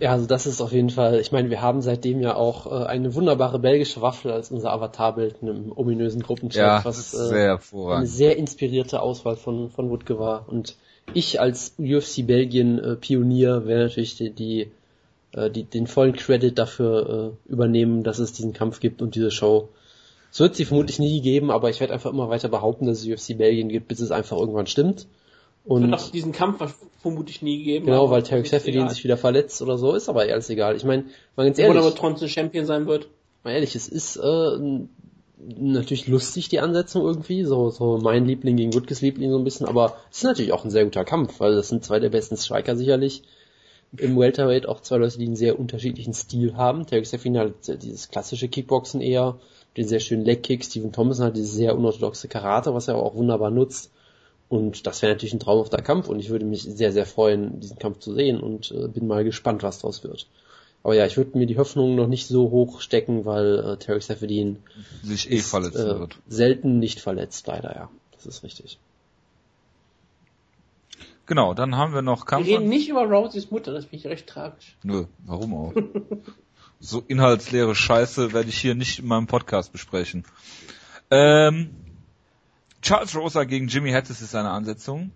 Ja, 0.00 0.12
also 0.12 0.26
das 0.26 0.46
ist 0.46 0.60
auf 0.60 0.72
jeden 0.72 0.90
Fall, 0.90 1.20
ich 1.20 1.30
meine, 1.30 1.50
wir 1.50 1.60
haben 1.60 1.82
seitdem 1.82 2.20
ja 2.20 2.34
auch 2.34 2.66
äh, 2.66 2.86
eine 2.86 3.14
wunderbare 3.14 3.58
belgische 3.58 4.00
Waffel 4.00 4.32
als 4.32 4.50
unser 4.50 4.72
Avatarbild 4.72 5.36
in 5.42 5.48
einem 5.48 5.72
ominösen 5.72 6.22
Gruppenchat, 6.22 6.62
ja, 6.62 6.84
was 6.84 7.14
äh, 7.14 7.28
sehr 7.28 7.60
eine 7.74 8.06
sehr 8.06 8.36
inspirierte 8.36 9.00
Auswahl 9.00 9.36
von, 9.36 9.70
von 9.70 9.90
Woodke 9.90 10.18
war. 10.18 10.48
Und 10.48 10.76
ich 11.12 11.40
als 11.40 11.74
UFC 11.78 12.26
Belgien 12.26 12.78
äh, 12.78 12.96
Pionier 12.96 13.66
werde 13.66 13.84
natürlich 13.84 14.16
die, 14.16 14.30
die, 14.30 14.70
äh, 15.32 15.50
die, 15.50 15.64
den 15.64 15.86
vollen 15.86 16.16
Credit 16.16 16.58
dafür 16.58 17.36
äh, 17.48 17.52
übernehmen, 17.52 18.02
dass 18.02 18.18
es 18.18 18.32
diesen 18.32 18.52
Kampf 18.52 18.80
gibt 18.80 19.02
und 19.02 19.14
diese 19.14 19.30
Show. 19.30 19.68
Es 20.32 20.40
wird 20.40 20.54
sie 20.54 20.64
vermutlich 20.64 20.98
nie 20.98 21.20
geben, 21.20 21.50
aber 21.50 21.70
ich 21.70 21.80
werde 21.80 21.92
einfach 21.92 22.10
immer 22.10 22.28
weiter 22.28 22.48
behaupten, 22.48 22.86
dass 22.86 23.04
es 23.04 23.06
UFC 23.06 23.36
Belgien 23.36 23.68
gibt, 23.68 23.88
bis 23.88 24.00
es 24.00 24.10
einfach 24.10 24.36
irgendwann 24.36 24.66
stimmt. 24.66 25.06
Und 25.64 25.82
wird 25.82 25.94
auch 25.94 26.10
diesen 26.10 26.32
Kampf 26.32 26.74
vermutlich 27.02 27.42
nie 27.42 27.62
geben. 27.62 27.86
Genau, 27.86 28.10
weil 28.10 28.22
Tarek 28.22 28.46
Seferdin 28.46 28.88
sich 28.88 29.04
wieder 29.04 29.16
verletzt 29.16 29.60
oder 29.60 29.76
so, 29.76 29.94
ist 29.94 30.08
aber 30.08 30.22
alles 30.22 30.48
egal. 30.50 30.76
Ich 30.76 30.84
meine, 30.84 31.04
mal 31.36 31.44
ganz 31.44 31.58
ehrlich. 31.58 31.76
Oder 31.76 31.86
aber 31.86 31.94
Tronson 31.94 32.28
Champion 32.28 32.64
sein 32.64 32.86
wird. 32.86 33.08
Mal 33.44 33.52
ehrlich, 33.52 33.74
es 33.74 33.88
ist 33.88 34.16
äh, 34.16 34.80
natürlich 35.58 36.08
lustig, 36.08 36.48
die 36.48 36.60
Ansetzung 36.60 37.02
irgendwie, 37.02 37.44
so, 37.44 37.70
so 37.70 37.98
mein 38.02 38.26
Liebling 38.26 38.56
gegen 38.56 38.74
Woodkes 38.74 39.00
Liebling 39.00 39.30
so 39.30 39.38
ein 39.38 39.44
bisschen, 39.44 39.66
aber 39.66 39.96
es 40.10 40.18
ist 40.18 40.24
natürlich 40.24 40.52
auch 40.52 40.64
ein 40.64 40.70
sehr 40.70 40.84
guter 40.84 41.04
Kampf, 41.04 41.40
weil 41.40 41.54
das 41.54 41.68
sind 41.68 41.84
zwei 41.84 41.98
der 41.98 42.10
besten 42.10 42.36
Striker 42.36 42.76
sicherlich. 42.76 43.22
Im 43.96 44.16
Welterweight 44.18 44.66
auch 44.66 44.80
zwei 44.82 44.98
Leute, 44.98 45.18
die 45.18 45.26
einen 45.26 45.36
sehr 45.36 45.58
unterschiedlichen 45.58 46.14
Stil 46.14 46.56
haben. 46.56 46.86
Tarek 46.86 47.06
Seferdin 47.06 47.38
hat 47.38 47.82
dieses 47.82 48.08
klassische 48.08 48.48
Kickboxen 48.48 49.00
eher, 49.00 49.38
den 49.76 49.86
sehr 49.86 50.00
schönen 50.00 50.24
Leg-Kick. 50.24 50.64
Stephen 50.64 50.92
Thompson 50.92 51.26
hat 51.26 51.36
dieses 51.36 51.52
sehr 51.52 51.76
unorthodoxe 51.76 52.28
Karate, 52.28 52.74
was 52.74 52.88
er 52.88 52.96
auch 52.96 53.14
wunderbar 53.14 53.50
nutzt. 53.50 53.90
Und 54.48 54.86
das 54.86 55.00
wäre 55.00 55.12
natürlich 55.12 55.32
ein 55.32 55.40
traumhafter 55.40 55.80
Kampf 55.80 56.08
und 56.08 56.18
ich 56.18 56.28
würde 56.30 56.44
mich 56.44 56.62
sehr, 56.62 56.92
sehr 56.92 57.06
freuen, 57.06 57.60
diesen 57.60 57.78
Kampf 57.78 58.00
zu 58.00 58.12
sehen 58.12 58.40
und 58.40 58.72
äh, 58.72 58.88
bin 58.88 59.06
mal 59.06 59.22
gespannt, 59.22 59.62
was 59.62 59.78
daraus 59.78 60.02
wird. 60.02 60.26
Aber 60.82 60.94
ja, 60.94 61.06
ich 61.06 61.16
würde 61.16 61.38
mir 61.38 61.46
die 61.46 61.56
Hoffnung 61.56 61.94
noch 61.94 62.08
nicht 62.08 62.26
so 62.26 62.50
hoch 62.50 62.80
stecken, 62.80 63.24
weil 63.24 63.58
äh, 63.60 63.76
Terry 63.76 64.00
Seferdin 64.00 64.56
sich 65.04 65.30
eh 65.30 65.36
ist, 65.36 65.50
verletzen 65.50 65.86
äh, 65.86 65.98
wird. 66.00 66.16
Selten 66.26 66.80
nicht 66.80 67.00
verletzt, 67.00 67.46
leider, 67.46 67.74
ja. 67.76 67.90
Das 68.12 68.26
ist 68.26 68.42
richtig. 68.42 68.78
Genau, 71.26 71.54
dann 71.54 71.76
haben 71.76 71.94
wir 71.94 72.02
noch 72.02 72.26
Kampf. 72.26 72.46
Wir 72.46 72.58
reden 72.58 72.68
nicht 72.68 72.88
über 72.88 73.04
Rosies 73.04 73.52
Mutter, 73.52 73.72
das 73.72 73.84
finde 73.84 73.96
ich 73.98 74.06
recht 74.06 74.26
tragisch. 74.26 74.76
Nö, 74.82 75.04
warum 75.26 75.54
auch? 75.54 75.72
so 76.80 77.04
inhaltsleere 77.06 77.74
Scheiße 77.74 78.32
werde 78.32 78.48
ich 78.48 78.58
hier 78.58 78.74
nicht 78.74 78.98
in 78.98 79.06
meinem 79.06 79.26
Podcast 79.26 79.70
besprechen. 79.70 80.24
Ähm, 81.10 81.70
Charles 82.82 83.14
Rosa 83.14 83.44
gegen 83.44 83.68
Jimmy 83.68 83.92
Hattis 83.92 84.22
ist 84.22 84.34
eine 84.34 84.50
Ansetzung, 84.50 85.12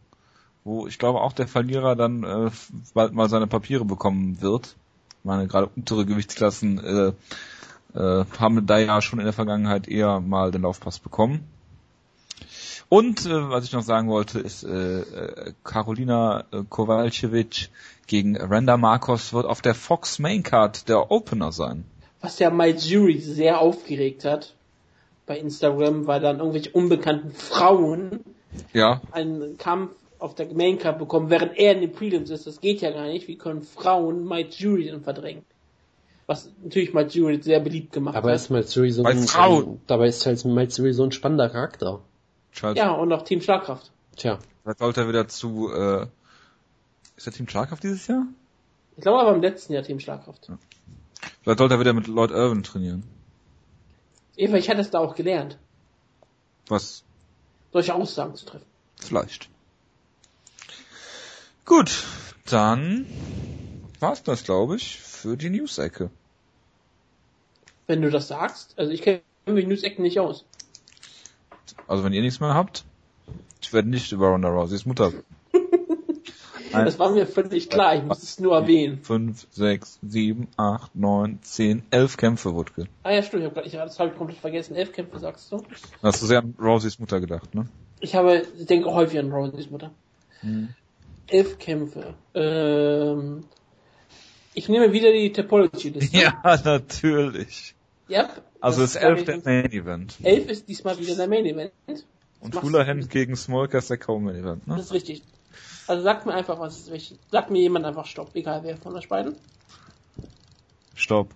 wo 0.62 0.86
ich 0.86 0.98
glaube 0.98 1.22
auch 1.22 1.32
der 1.32 1.48
Verlierer 1.48 1.96
dann 1.96 2.22
äh, 2.22 2.50
bald 2.92 3.14
mal 3.14 3.28
seine 3.30 3.46
Papiere 3.46 3.84
bekommen 3.84 4.42
wird. 4.42 4.76
Ich 5.20 5.24
meine, 5.24 5.46
gerade 5.46 5.70
untere 5.74 6.04
Gewichtsklassen 6.04 6.78
äh, 6.78 7.12
äh, 7.98 8.24
haben 8.38 8.66
da 8.66 8.78
ja 8.78 9.00
schon 9.00 9.18
in 9.18 9.24
der 9.24 9.32
Vergangenheit 9.32 9.88
eher 9.88 10.20
mal 10.20 10.50
den 10.50 10.62
Laufpass 10.62 10.98
bekommen. 10.98 11.48
Und 12.88 13.26
äh, 13.26 13.50
was 13.50 13.64
ich 13.64 13.72
noch 13.72 13.82
sagen 13.82 14.08
wollte, 14.08 14.40
ist 14.40 14.64
äh, 14.64 15.00
äh 15.00 15.52
Karolina 15.64 16.44
äh, 16.52 16.62
Kowalkiewicz 16.68 17.70
gegen 18.06 18.36
Randa 18.36 18.76
Marcos 18.76 19.32
wird 19.32 19.46
auf 19.46 19.62
der 19.62 19.74
Fox 19.74 20.18
Maincard 20.18 20.88
der 20.88 21.10
Opener 21.10 21.52
sein. 21.52 21.84
Was 22.20 22.38
ja 22.38 22.50
My 22.50 22.70
Jury 22.70 23.20
sehr 23.20 23.60
aufgeregt 23.60 24.24
hat 24.24 24.54
bei 25.26 25.38
Instagram, 25.38 26.06
weil 26.06 26.20
dann 26.20 26.38
irgendwelche 26.38 26.70
unbekannten 26.70 27.32
Frauen 27.32 28.20
ja. 28.72 29.00
einen 29.12 29.58
Kampf 29.58 29.92
auf 30.18 30.34
der 30.34 30.52
Main 30.54 30.78
Cup 30.78 30.98
bekommen, 30.98 31.28
während 31.30 31.58
er 31.58 31.72
in 31.72 31.80
den 31.80 31.92
Prelims 31.92 32.30
ist. 32.30 32.46
Das 32.46 32.60
geht 32.60 32.80
ja 32.80 32.90
gar 32.90 33.06
nicht. 33.06 33.28
Wie 33.28 33.36
können 33.36 33.62
Frauen 33.62 34.26
Mike 34.26 34.50
Jury 34.56 34.86
dann 34.86 35.02
verdrängen? 35.02 35.44
Was 36.26 36.50
natürlich 36.62 36.94
Mike 36.94 37.10
Jury 37.10 37.42
sehr 37.42 37.60
beliebt 37.60 37.92
gemacht 37.92 38.16
aber 38.16 38.30
hat. 38.30 38.34
Aber 38.34 38.34
ist 38.34 38.50
Mike 38.50 38.68
Jury 38.68 38.90
so 38.90 39.02
ein, 39.04 39.26
ein, 39.36 39.80
dabei 39.86 40.06
ist 40.06 40.24
halt 40.24 40.42
Mike 40.46 40.72
Jury 40.72 40.94
so 40.94 41.04
ein 41.04 41.12
spannender 41.12 41.50
Charakter. 41.50 42.00
Charles. 42.54 42.78
Ja, 42.78 42.92
und 42.92 43.12
auch 43.12 43.22
Team 43.22 43.40
Schlagkraft. 43.40 43.90
Tja. 44.16 44.38
Vielleicht 44.62 44.78
sollte 44.78 45.02
er 45.02 45.08
wieder 45.08 45.28
zu, 45.28 45.70
äh, 45.72 46.06
ist 47.16 47.26
der 47.26 47.32
Team 47.32 47.48
Schlagkraft 47.48 47.82
dieses 47.82 48.06
Jahr? 48.06 48.26
Ich 48.96 49.02
glaube 49.02 49.20
aber 49.20 49.34
im 49.34 49.42
letzten 49.42 49.72
Jahr 49.72 49.82
Team 49.82 50.00
Schlagkraft. 50.00 50.48
Ja. 50.48 50.58
Vielleicht 51.42 51.58
sollte 51.58 51.74
er 51.74 51.80
wieder 51.80 51.92
mit 51.92 52.06
Lloyd 52.06 52.30
Irvin 52.30 52.62
trainieren. 52.62 53.02
Eva, 54.36 54.56
ich 54.56 54.68
hatte 54.70 54.80
es 54.80 54.90
da 54.90 55.00
auch 55.00 55.14
gelernt. 55.14 55.58
Was? 56.68 57.04
Solche 57.72 57.94
Aussagen 57.94 58.34
zu 58.36 58.46
treffen. 58.46 58.66
Vielleicht. 58.96 59.48
Gut, 61.64 62.04
dann 62.46 63.06
war's 64.00 64.22
das, 64.22 64.44
glaube 64.44 64.76
ich, 64.76 65.00
für 65.00 65.36
die 65.36 65.50
News-Ecke. 65.50 66.10
Wenn 67.86 68.02
du 68.02 68.10
das 68.10 68.28
sagst, 68.28 68.78
also 68.78 68.92
ich 68.92 69.02
kenne 69.02 69.22
die 69.46 69.66
News-Ecken 69.66 70.02
nicht 70.02 70.20
aus. 70.20 70.44
Also 71.86 72.04
wenn 72.04 72.12
ihr 72.12 72.22
nichts 72.22 72.40
mehr 72.40 72.54
habt, 72.54 72.84
ich 73.60 73.72
werde 73.72 73.88
nicht 73.88 74.12
über 74.12 74.28
Ronda 74.28 74.48
Rouseys 74.48 74.86
Mutter 74.86 75.12
das 76.72 76.98
war 76.98 77.10
mir 77.10 77.26
völlig 77.26 77.70
klar, 77.70 77.94
ich 77.96 78.02
muss 78.02 78.22
es 78.22 78.40
nur 78.40 78.56
erwähnen. 78.56 78.98
5, 79.02 79.46
6, 79.50 80.00
7, 80.02 80.48
8, 80.56 80.96
9, 80.96 81.38
10, 81.42 81.82
11 81.90 82.16
Kämpfe, 82.16 82.54
Wutke. 82.54 82.88
Ah 83.02 83.12
ja, 83.12 83.22
stimmt, 83.22 83.44
ich 83.44 83.50
hab, 83.50 83.64
ich, 83.64 83.72
das 83.72 83.98
habe 84.00 84.10
ich 84.10 84.16
komplett 84.16 84.40
vergessen. 84.40 84.74
11 84.74 84.92
Kämpfe, 84.92 85.18
sagst 85.18 85.52
du? 85.52 85.62
Hast 86.02 86.22
du 86.22 86.26
sehr 86.26 86.40
an 86.40 86.54
Rosies 86.58 86.98
Mutter 86.98 87.20
gedacht, 87.20 87.54
ne? 87.54 87.68
Ich 88.00 88.14
habe, 88.14 88.42
denke 88.58 88.92
häufig 88.92 89.18
an 89.18 89.30
Rosies 89.30 89.70
Mutter. 89.70 89.90
Hm. 90.40 90.74
Elf 91.26 91.58
Kämpfe. 91.58 92.14
Ähm, 92.34 93.44
ich 94.52 94.68
nehme 94.68 94.92
wieder 94.92 95.12
die 95.12 95.32
Topology-Liste. 95.32 96.16
Ja, 96.16 96.42
natürlich. 96.64 97.74
Yep. 98.10 98.42
Also 98.64 98.82
ist 98.82 98.96
elf 98.96 99.24
der 99.24 99.42
Main 99.44 99.70
Event. 99.72 100.16
Elf 100.22 100.48
ist 100.48 100.68
diesmal 100.68 100.98
wieder 100.98 101.14
der 101.16 101.28
Main 101.28 101.44
Event. 101.44 101.72
Und 102.40 102.62
Hula 102.62 102.86
Hand 102.86 103.10
gegen 103.10 103.36
Smolka 103.36 103.76
ist 103.76 103.90
der 103.90 103.98
Co-Main 103.98 104.36
Event, 104.36 104.66
ne? 104.66 104.76
Das 104.76 104.86
ist 104.86 104.92
richtig. 104.92 105.22
Also 105.86 106.02
sagt 106.02 106.24
mir 106.24 106.32
einfach, 106.32 106.58
was 106.58 106.78
ist 106.78 106.90
wichtig. 106.90 107.18
Sagt 107.30 107.50
mir 107.50 107.60
jemand 107.60 107.84
einfach 107.84 108.06
Stopp, 108.06 108.30
egal 108.34 108.62
wer 108.62 108.78
von 108.78 108.94
euch 108.96 109.08
beiden. 109.08 109.34
Stopp. 110.94 111.28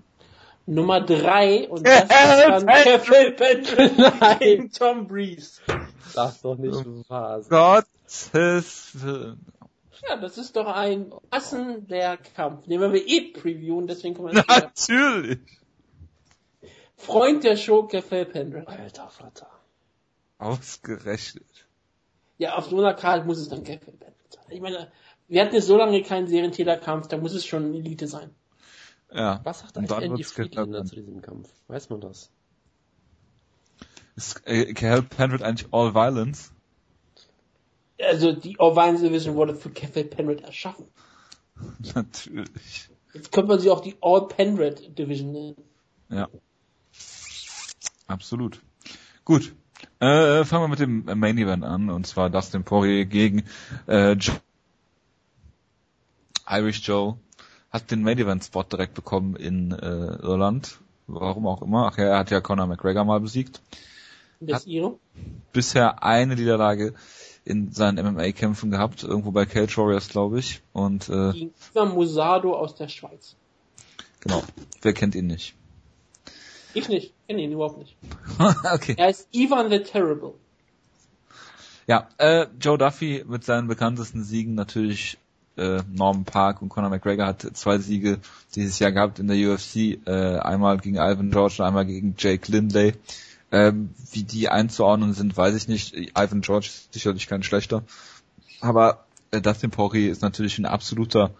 Nummer 0.64 1.02
drei 1.02 1.68
und 1.68 1.86
das 1.86 2.02
ist 2.04 2.10
dann 2.10 2.66
Kevin 2.66 3.36
Pendleton 3.36 4.38
gegen 4.38 4.72
Tom 4.72 5.06
Breeze. 5.06 5.60
Sag 6.08 6.40
doch 6.40 6.56
nicht 6.56 6.82
was. 7.08 7.48
Gottes 7.50 8.90
Willen. 8.94 9.44
Ja, 10.08 10.16
das 10.16 10.38
ist 10.38 10.56
doch 10.56 10.66
ein 10.66 11.12
passender 11.28 12.16
Kampf. 12.36 12.66
Den 12.66 12.80
wir 12.80 13.06
eh 13.06 13.32
previewen, 13.32 13.86
deswegen 13.86 14.14
können 14.14 14.34
wir 14.34 14.42
das 14.48 14.88
wieder. 14.88 15.36
Freund 17.08 17.44
der 17.44 17.56
Show, 17.56 17.84
Kevin 17.84 18.28
Pendleton. 18.30 18.66
Alter 18.66 19.08
Vater. 19.08 19.48
Ausgerechnet. 20.38 21.66
Ja, 22.38 22.56
auf 22.56 22.66
so 22.66 22.78
einer 22.78 22.94
Karte 22.94 23.26
muss 23.26 23.38
es 23.38 23.48
dann 23.48 23.64
Kevin 23.64 23.98
Pendleton 23.98 24.30
sein. 24.30 24.44
Ich 24.48 24.60
meine, 24.60 24.92
wir 25.26 25.42
hatten 25.42 25.54
jetzt 25.54 25.66
so 25.66 25.76
lange 25.76 26.02
keinen 26.02 26.26
Serientäterkampf, 26.26 27.08
da 27.08 27.16
muss 27.16 27.34
es 27.34 27.44
schon 27.44 27.74
Elite 27.74 28.06
sein. 28.06 28.30
Ja. 29.12 29.40
Was 29.44 29.60
sagt 29.60 29.76
eigentlich 29.76 29.90
dann 29.90 30.02
Andy 30.02 30.22
knapp. 30.22 30.86
zu 30.86 30.96
diesem 30.96 31.22
Kampf? 31.22 31.48
Weiß 31.66 31.88
man 31.90 32.00
das? 32.00 32.30
Ist 34.16 34.42
äh, 34.46 34.72
Cal 34.74 35.02
Penrith 35.02 35.42
eigentlich 35.42 35.72
All 35.72 35.94
Violence? 35.94 36.52
Also 38.00 38.32
die 38.32 38.58
All-Violence 38.60 39.00
Division 39.00 39.34
wurde 39.34 39.54
für 39.54 39.70
Kevin 39.70 40.08
Penrith 40.08 40.42
erschaffen. 40.42 40.86
Natürlich. 41.94 42.90
Jetzt 43.12 43.32
könnte 43.32 43.48
man 43.48 43.58
sie 43.58 43.70
auch 43.70 43.80
die 43.80 43.96
All-Penrith 44.00 44.96
Division 44.96 45.32
nennen. 45.32 45.56
Ja. 46.08 46.28
Absolut. 48.08 48.60
Gut. 49.24 49.54
Äh, 50.00 50.44
fangen 50.44 50.64
wir 50.64 50.68
mit 50.68 50.80
dem 50.80 51.04
Main 51.20 51.38
Event 51.38 51.62
an, 51.62 51.90
und 51.90 52.06
zwar 52.06 52.30
Dustin 52.30 52.64
Poirier 52.64 53.04
gegen 53.04 53.44
äh, 53.86 54.16
Irish 56.48 56.80
Joe. 56.86 57.18
Hat 57.70 57.90
den 57.90 58.02
Main 58.02 58.18
Event 58.18 58.42
Spot 58.44 58.64
direkt 58.64 58.94
bekommen 58.94 59.36
in 59.36 59.72
äh, 59.72 59.76
Irland. 59.76 60.78
Warum 61.06 61.46
auch 61.46 61.62
immer. 61.62 61.90
Ach 61.92 61.98
ja, 61.98 62.04
er 62.04 62.18
hat 62.18 62.30
ja 62.30 62.40
Conor 62.40 62.66
McGregor 62.66 63.04
mal 63.04 63.20
besiegt. 63.20 63.60
Ihre. 64.66 64.98
Bisher 65.52 66.02
eine 66.02 66.36
Niederlage 66.36 66.94
in 67.44 67.72
seinen 67.72 68.04
MMA-Kämpfen 68.04 68.70
gehabt, 68.70 69.02
irgendwo 69.02 69.32
bei 69.32 69.46
Cage 69.46 69.76
Warriors, 69.78 70.08
glaube 70.08 70.38
ich. 70.38 70.62
Und 70.72 71.08
äh, 71.08 71.50
Musado 71.74 72.54
aus 72.54 72.74
der 72.74 72.88
Schweiz. 72.88 73.36
genau, 74.20 74.42
wer 74.82 74.92
kennt 74.92 75.14
ihn 75.14 75.26
nicht? 75.26 75.57
Ich 76.78 76.88
nicht. 76.88 77.12
Kenne 77.26 77.42
ihn 77.42 77.52
überhaupt 77.52 77.78
nicht. 77.78 77.96
okay. 78.72 78.94
Er 78.96 79.10
ist 79.10 79.28
Ivan 79.32 79.68
the 79.70 79.80
Terrible. 79.80 80.34
Ja, 81.88 82.08
äh, 82.18 82.46
Joe 82.60 82.78
Duffy 82.78 83.24
mit 83.26 83.44
seinen 83.44 83.66
bekanntesten 83.66 84.22
Siegen 84.22 84.54
natürlich 84.54 85.18
äh, 85.56 85.82
Norman 85.92 86.24
Park 86.24 86.62
und 86.62 86.68
Conor 86.68 86.90
McGregor 86.90 87.26
hat 87.26 87.42
zwei 87.54 87.78
Siege 87.78 88.20
dieses 88.54 88.78
Jahr 88.78 88.92
gehabt 88.92 89.18
in 89.18 89.26
der 89.26 89.36
UFC, 89.36 89.98
äh, 90.06 90.38
einmal 90.38 90.78
gegen 90.78 90.96
Ivan 90.96 91.30
George 91.30 91.56
und 91.58 91.64
einmal 91.64 91.86
gegen 91.86 92.14
Jake 92.16 92.50
Lindley. 92.52 92.94
Ähm, 93.50 93.90
wie 94.12 94.22
die 94.22 94.48
einzuordnen 94.50 95.14
sind, 95.14 95.36
weiß 95.36 95.54
ich 95.56 95.66
nicht. 95.66 95.96
Ivan 95.96 96.42
George 96.42 96.66
ist 96.66 96.92
sicherlich 96.92 97.26
kein 97.26 97.42
schlechter. 97.42 97.82
Aber 98.60 99.06
äh, 99.32 99.40
Dustin 99.40 99.70
Poirier 99.70 100.12
ist 100.12 100.22
natürlich 100.22 100.58
ein 100.58 100.66
absoluter, 100.66 101.32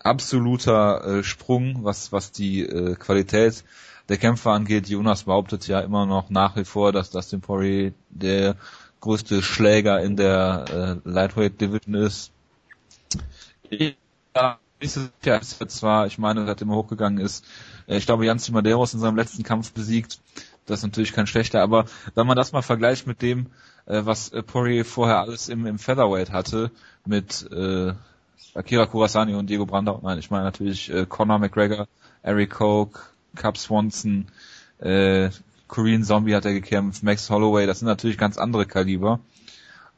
absoluter 0.00 1.04
äh, 1.04 1.24
Sprung, 1.24 1.82
was, 1.82 2.12
was 2.12 2.30
die 2.30 2.60
äh, 2.60 2.94
Qualität 2.94 3.64
der 4.08 4.16
Kämpfer 4.16 4.50
angeht. 4.50 4.88
Jonas 4.88 5.24
behauptet 5.24 5.66
ja 5.66 5.80
immer 5.80 6.06
noch 6.06 6.30
nach 6.30 6.56
wie 6.56 6.64
vor, 6.64 6.92
dass 6.92 7.10
Dustin 7.10 7.40
Poirier 7.40 7.92
der 8.10 8.56
größte 9.00 9.42
Schläger 9.42 10.00
in 10.02 10.16
der 10.16 11.00
äh, 11.04 11.08
Lightweight 11.08 11.60
Division 11.60 11.94
ist. 11.94 12.32
Ja, 13.70 14.56
ist 14.80 15.58
zwar, 15.68 16.06
ich 16.06 16.18
meine, 16.18 16.46
seitdem 16.46 16.70
er 16.70 16.76
hochgegangen 16.76 17.18
ist, 17.18 17.44
äh, 17.86 17.96
ich 17.96 18.06
glaube, 18.06 18.26
Janzi 18.26 18.52
Madeiros 18.52 18.94
in 18.94 19.00
seinem 19.00 19.16
letzten 19.16 19.42
Kampf 19.42 19.72
besiegt. 19.72 20.20
Das 20.66 20.80
ist 20.80 20.84
natürlich 20.84 21.12
kein 21.12 21.26
schlechter, 21.26 21.62
aber 21.62 21.84
wenn 22.14 22.26
man 22.26 22.36
das 22.36 22.52
mal 22.52 22.62
vergleicht 22.62 23.06
mit 23.06 23.20
dem, 23.20 23.46
äh, 23.86 24.00
was 24.04 24.30
äh, 24.32 24.42
Poirier 24.42 24.84
vorher 24.84 25.20
alles 25.20 25.48
im, 25.48 25.66
im 25.66 25.78
Featherweight 25.78 26.32
hatte, 26.32 26.70
mit 27.04 27.50
äh, 27.52 27.92
Akira 28.54 28.86
Kurasani 28.86 29.34
und 29.34 29.50
Diego 29.50 29.66
Brandau, 29.66 30.00
nein, 30.02 30.18
ich 30.18 30.30
meine 30.30 30.44
natürlich 30.44 30.90
äh, 30.90 31.06
Conor 31.06 31.38
McGregor, 31.38 31.86
Eric 32.22 32.50
Koch, 32.50 32.88
Cap 33.34 33.58
Swanson, 33.58 34.26
äh, 34.78 35.30
Korean 35.68 36.04
Zombie 36.04 36.34
hat 36.34 36.44
er 36.44 36.52
gekämpft, 36.52 37.02
Max 37.02 37.30
Holloway, 37.30 37.66
das 37.66 37.80
sind 37.80 37.88
natürlich 37.88 38.18
ganz 38.18 38.38
andere 38.38 38.66
Kaliber. 38.66 39.20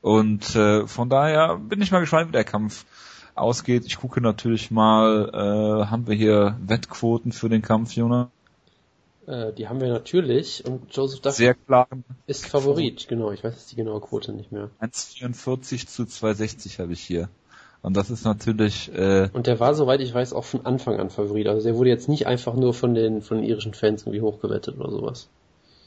Und 0.01 0.55
äh, 0.55 0.87
von 0.87 1.11
daher 1.11 1.57
bin 1.57 1.83
ich 1.83 1.91
mal 1.91 2.01
gespannt, 2.01 2.29
wie 2.29 2.33
der 2.33 2.45
Kampf 2.45 2.85
ausgeht. 3.35 3.85
Ich 3.87 3.99
gucke 3.99 4.21
natürlich 4.21 4.71
mal, 4.71 5.31
äh, 5.33 5.87
haben 5.87 6.07
wir 6.07 6.15
hier 6.15 6.57
Wettquoten 6.65 7.33
für 7.33 7.49
den 7.49 7.63
Kampf, 7.63 7.93
Jona? 7.93 8.31
Äh, 9.27 9.53
die 9.53 9.69
haben 9.69 9.81
wir 9.81 9.89
natürlich 9.89 10.65
und 10.65 10.95
Joseph 10.95 11.21
Duffy 11.21 11.37
Sehr 11.37 11.55
klar. 11.55 11.89
ist 12.27 12.47
Favorit, 12.47 13.09
genau. 13.09 13.33
Ich 13.33 13.43
weiß 13.43 13.55
jetzt 13.55 13.73
die 13.73 13.77
genaue 13.77 14.01
Quote 14.01 14.33
nicht 14.33 14.53
mehr. 14.53 14.71
1,44 14.81 15.87
zu 15.87 16.05
2,60 16.05 16.79
habe 16.79 16.93
ich 16.93 17.01
hier. 17.01 17.29
Und 17.83 17.97
das 17.97 18.11
ist 18.11 18.25
natürlich, 18.25 18.93
äh, 18.95 19.29
Und 19.33 19.47
der 19.47 19.61
war, 19.61 19.75
soweit 19.75 20.01
ich 20.01 20.13
weiß, 20.13 20.33
auch 20.33 20.45
von 20.45 20.67
Anfang 20.67 20.99
an 20.99 21.11
Favorit. 21.11 21.47
Also 21.47 21.65
der 21.69 21.77
wurde 21.77 21.91
jetzt 21.91 22.09
nicht 22.09 22.27
einfach 22.27 22.55
nur 22.55 22.75
von 22.75 22.95
den, 22.95 23.23
von 23.23 23.37
den 23.39 23.47
irischen 23.47 23.75
Fans 23.75 24.03
irgendwie 24.03 24.21
hochgewettet 24.23 24.77
oder 24.79 24.91
sowas. 24.91 25.29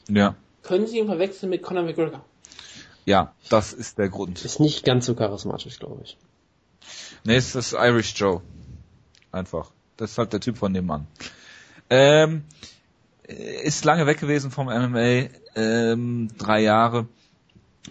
ja, 0.08 0.34
Können 0.62 0.86
Sie 0.86 0.98
ihn 0.98 1.06
verwechseln 1.06 1.50
mit 1.50 1.62
Conor 1.62 1.82
McGregor? 1.84 2.24
ja, 3.06 3.32
das 3.48 3.72
ist 3.72 3.98
der 3.98 4.08
Grund. 4.08 4.44
Ist 4.44 4.60
nicht 4.60 4.84
ganz 4.84 5.06
so 5.06 5.14
charismatisch, 5.14 5.78
glaube 5.78 6.00
ich. 6.04 6.16
Nee, 7.24 7.36
es 7.36 7.54
ist 7.54 7.72
Irish 7.74 8.14
Joe. 8.16 8.40
Einfach. 9.32 9.70
Das 9.96 10.12
ist 10.12 10.18
halt 10.18 10.32
der 10.32 10.40
Typ 10.40 10.56
von 10.56 10.72
dem 10.72 10.86
Mann. 10.86 11.06
Ähm, 11.90 12.44
ist 13.26 13.84
lange 13.84 14.06
weg 14.06 14.18
gewesen 14.20 14.50
vom 14.50 14.66
MMA, 14.68 15.28
ähm, 15.56 16.28
drei 16.38 16.62
Jahre. 16.62 17.06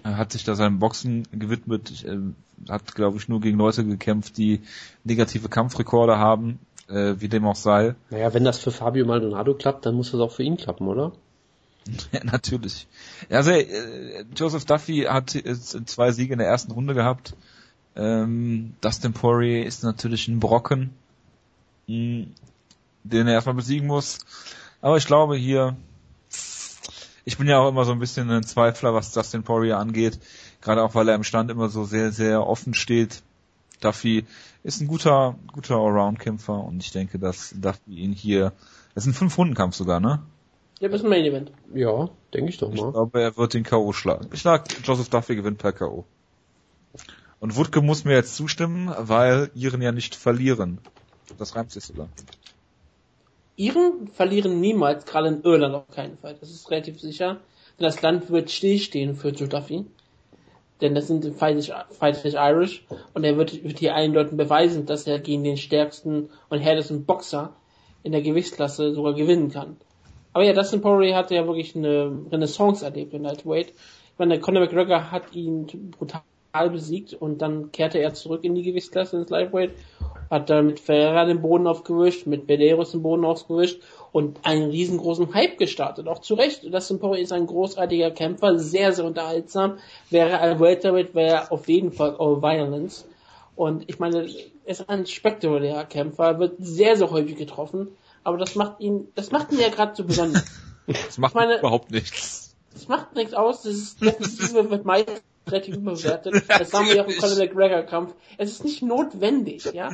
Er 0.03 0.17
hat 0.17 0.31
sich 0.31 0.43
da 0.45 0.55
seinem 0.55 0.79
Boxen 0.79 1.27
gewidmet, 1.31 1.91
Ich, 1.91 2.07
ähm, 2.07 2.35
hat, 2.67 2.95
glaube 2.95 3.17
ich, 3.17 3.29
nur 3.29 3.41
gegen 3.41 3.57
Leute 3.57 3.85
gekämpft, 3.85 4.37
die 4.37 4.61
negative 5.03 5.49
Kampfrekorde 5.49 6.17
haben, 6.17 6.59
äh, 6.89 7.15
wie 7.17 7.29
dem 7.29 7.45
auch 7.45 7.55
sei. 7.55 7.95
Naja, 8.09 8.33
wenn 8.33 8.43
das 8.43 8.59
für 8.59 8.71
Fabio 8.71 9.05
Maldonado 9.05 9.53
klappt, 9.53 9.85
dann 9.85 9.95
muss 9.95 10.11
das 10.11 10.19
auch 10.19 10.31
für 10.31 10.43
ihn 10.43 10.57
klappen, 10.57 10.87
oder? 10.87 11.11
Ja, 12.11 12.23
natürlich. 12.23 12.87
Also 13.29 13.51
äh, 13.51 14.25
Joseph 14.35 14.65
Duffy 14.65 15.05
hat 15.09 15.33
äh, 15.35 15.55
zwei 15.59 16.11
Siege 16.11 16.33
in 16.33 16.39
der 16.39 16.47
ersten 16.47 16.71
Runde 16.71 16.93
gehabt. 16.93 17.35
Ähm, 17.95 18.73
Dustin 18.81 19.13
Poirier 19.13 19.65
ist 19.65 19.83
natürlich 19.83 20.27
ein 20.27 20.39
Brocken, 20.39 20.91
mh, 21.87 22.27
den 23.03 23.27
er 23.27 23.33
erstmal 23.33 23.55
besiegen 23.55 23.87
muss. 23.87 24.19
Aber 24.81 24.97
ich 24.97 25.05
glaube 25.05 25.35
hier, 25.35 25.75
ich 27.25 27.37
bin 27.37 27.47
ja 27.47 27.59
auch 27.59 27.69
immer 27.69 27.85
so 27.85 27.91
ein 27.91 27.99
bisschen 27.99 28.29
ein 28.29 28.43
Zweifler, 28.43 28.93
was 28.93 29.11
Dustin 29.11 29.43
Poirier 29.43 29.77
angeht. 29.77 30.19
Gerade 30.61 30.83
auch, 30.83 30.93
weil 30.95 31.07
er 31.07 31.15
im 31.15 31.23
Stand 31.23 31.49
immer 31.51 31.69
so 31.69 31.85
sehr, 31.85 32.11
sehr 32.11 32.45
offen 32.45 32.73
steht. 32.73 33.21
Duffy 33.79 34.25
ist 34.63 34.81
ein 34.81 34.87
guter, 34.87 35.35
guter 35.53 35.75
Allround-Kämpfer 35.75 36.63
und 36.63 36.83
ich 36.83 36.91
denke, 36.91 37.17
dass 37.17 37.53
Duffy 37.57 37.95
ihn 37.95 38.11
hier, 38.11 38.51
das 38.93 39.05
ist 39.05 39.11
ein 39.11 39.13
Fünf-Runden-Kampf 39.13 39.75
sogar, 39.75 39.99
ne? 39.99 40.21
Ja, 40.79 40.89
das 40.89 41.01
ist 41.01 41.05
ein 41.05 41.09
Main 41.09 41.25
Event. 41.25 41.51
Ja, 41.73 42.09
denke 42.33 42.49
ich 42.49 42.57
doch 42.57 42.71
Ich 42.73 42.81
mal. 42.81 42.91
glaube, 42.91 43.21
er 43.21 43.37
wird 43.37 43.53
den 43.53 43.63
K.O. 43.63 43.93
schlagen. 43.93 44.29
Ich 44.33 44.41
sag, 44.41 44.65
Joseph 44.85 45.09
Duffy 45.09 45.35
gewinnt 45.35 45.57
per 45.59 45.71
K.O. 45.71 46.05
Und 47.39 47.55
Wutke 47.55 47.81
muss 47.81 48.03
mir 48.03 48.13
jetzt 48.13 48.35
zustimmen, 48.35 48.93
weil 48.97 49.49
Iren 49.55 49.81
ja 49.81 49.91
nicht 49.93 50.15
verlieren. 50.15 50.79
Das 51.37 51.55
reimt 51.55 51.71
sich 51.71 51.85
sogar. 51.85 52.09
Iren 53.55 54.09
verlieren 54.13 54.59
niemals, 54.59 55.05
gerade 55.05 55.27
in 55.29 55.41
Irland 55.43 55.75
auf 55.75 55.87
keinen 55.93 56.17
Fall. 56.17 56.35
Das 56.39 56.49
ist 56.49 56.69
relativ 56.71 56.99
sicher. 56.99 57.37
Denn 57.77 57.85
das 57.85 58.01
Land 58.01 58.29
wird 58.29 58.51
stillstehen 58.51 59.15
für 59.15 59.29
Joe 59.29 59.47
Duffy. 59.47 59.85
Denn 60.81 60.95
das 60.95 61.07
sind 61.07 61.25
feindlich, 61.35 61.71
feindlich 61.91 62.35
Irish. 62.35 62.85
Und 63.13 63.23
er 63.23 63.37
wird, 63.37 63.63
wird 63.63 63.79
hier 63.79 63.95
allen 63.95 64.13
Leuten 64.13 64.37
beweisen, 64.37 64.85
dass 64.85 65.07
er 65.07 65.19
gegen 65.19 65.43
den 65.43 65.57
stärksten 65.57 66.29
und 66.49 66.59
härtesten 66.59 67.05
Boxer 67.05 67.53
in 68.03 68.11
der 68.11 68.21
Gewichtsklasse 68.21 68.93
sogar 68.93 69.13
gewinnen 69.13 69.51
kann. 69.51 69.77
Aber 70.31 70.43
ja, 70.43 70.53
Dustin 70.53 70.81
Poirier 70.81 71.15
hatte 71.15 71.35
ja 71.35 71.45
wirklich 71.45 71.75
eine 71.75 72.11
Renaissance 72.31 72.85
erlebt 72.85 73.13
in 73.13 73.23
Lightweight. 73.23 73.69
Ich 73.69 74.19
meine, 74.19 74.39
Conor 74.39 74.61
McGregor 74.61 75.11
hat 75.11 75.33
ihn 75.33 75.91
brutal 75.97 76.69
besiegt 76.69 77.13
und 77.13 77.41
dann 77.41 77.71
kehrte 77.71 77.99
er 77.99 78.13
zurück 78.13 78.43
in 78.43 78.55
die 78.55 78.63
Gewichtsklasse 78.63 79.17
ins 79.17 79.29
Lightweight, 79.29 79.71
hat 80.29 80.49
dann 80.49 80.67
mit 80.67 80.79
Ferreira 80.79 81.25
den 81.25 81.41
Boden 81.41 81.67
aufgewischt, 81.67 82.27
mit 82.27 82.47
Medeiros 82.47 82.91
den 82.91 83.01
Boden 83.01 83.25
aufgewischt 83.25 83.81
und 84.11 84.39
einen 84.43 84.69
riesengroßen 84.69 85.33
Hype 85.33 85.57
gestartet. 85.57 86.07
Auch 86.07 86.19
zu 86.19 86.33
Recht. 86.33 86.63
Dustin 86.63 86.99
Poirier 86.99 87.23
ist 87.23 87.31
ein 87.33 87.47
großartiger 87.47 88.11
Kämpfer, 88.11 88.57
sehr, 88.57 88.91
sehr 88.93 89.05
unterhaltsam. 89.05 89.77
Wäre 90.09 90.39
ein 90.39 90.59
Welterweight, 90.59 91.13
wäre 91.15 91.51
auf 91.51 91.67
jeden 91.67 91.91
Fall 91.91 92.15
All 92.17 92.41
Violence. 92.41 93.05
Und 93.55 93.83
ich 93.87 93.99
meine, 93.99 94.25
er 94.65 94.71
ist 94.71 94.89
ein 94.89 95.05
spektakulärer 95.05 95.85
Kämpfer, 95.85 96.39
wird 96.39 96.55
sehr, 96.59 96.95
sehr 96.95 97.11
häufig 97.11 97.35
getroffen. 97.37 97.89
Aber 98.23 98.37
das 98.37 98.55
macht 98.55 98.79
ihn, 98.79 99.07
das 99.15 99.31
macht 99.31 99.51
ihn 99.51 99.59
ja 99.59 99.69
gerade 99.69 99.95
so 99.95 100.03
besonders. 100.03 100.45
Das 100.87 101.19
macht 101.19 101.35
meine- 101.35 101.59
überhaupt 101.59 101.91
nichts. 101.91 102.55
Das 102.73 102.87
macht 102.87 103.13
nichts 103.13 103.35
aus, 103.35 103.61
das 103.61 103.73
ist 103.73 104.01
Defensive 104.01 104.71
wird 104.71 104.85
meistens 104.85 105.21
relativ 105.47 105.75
überbewertet. 105.75 106.43
Das 106.47 106.73
haben 106.73 106.87
wir 106.87 106.95
ja 106.95 107.03
auch 107.03 107.07
im 107.07 107.17
Conor 107.17 107.37
McGregor-Kampf. 107.37 108.15
Es 108.39 108.51
ist 108.51 108.63
nicht 108.63 108.81
notwendig, 108.81 109.65
ja. 109.73 109.91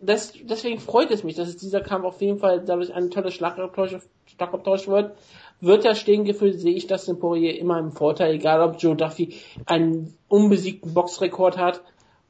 Das, 0.00 0.32
deswegen 0.42 0.80
freut 0.80 1.10
es 1.10 1.24
mich, 1.24 1.36
dass 1.36 1.56
dieser 1.56 1.80
Kampf 1.80 2.04
auf 2.04 2.20
jeden 2.20 2.38
Fall 2.38 2.62
dadurch 2.64 2.92
ein 2.94 3.10
toller 3.10 3.30
Schlagabtausch, 3.30 3.96
Schlagabtausch 4.26 4.88
wird. 4.88 5.16
Wird 5.60 5.84
er 5.84 5.94
stehen 5.94 6.24
gefühlt, 6.24 6.60
sehe 6.60 6.74
ich 6.74 6.86
das 6.86 7.08
in 7.08 7.18
Poirier 7.18 7.58
immer 7.58 7.78
im 7.78 7.92
Vorteil, 7.92 8.34
egal 8.34 8.60
ob 8.60 8.80
Joe 8.80 8.96
Duffy 8.96 9.36
einen 9.64 10.14
unbesiegten 10.28 10.92
Boxrekord 10.92 11.56
hat, 11.56 11.82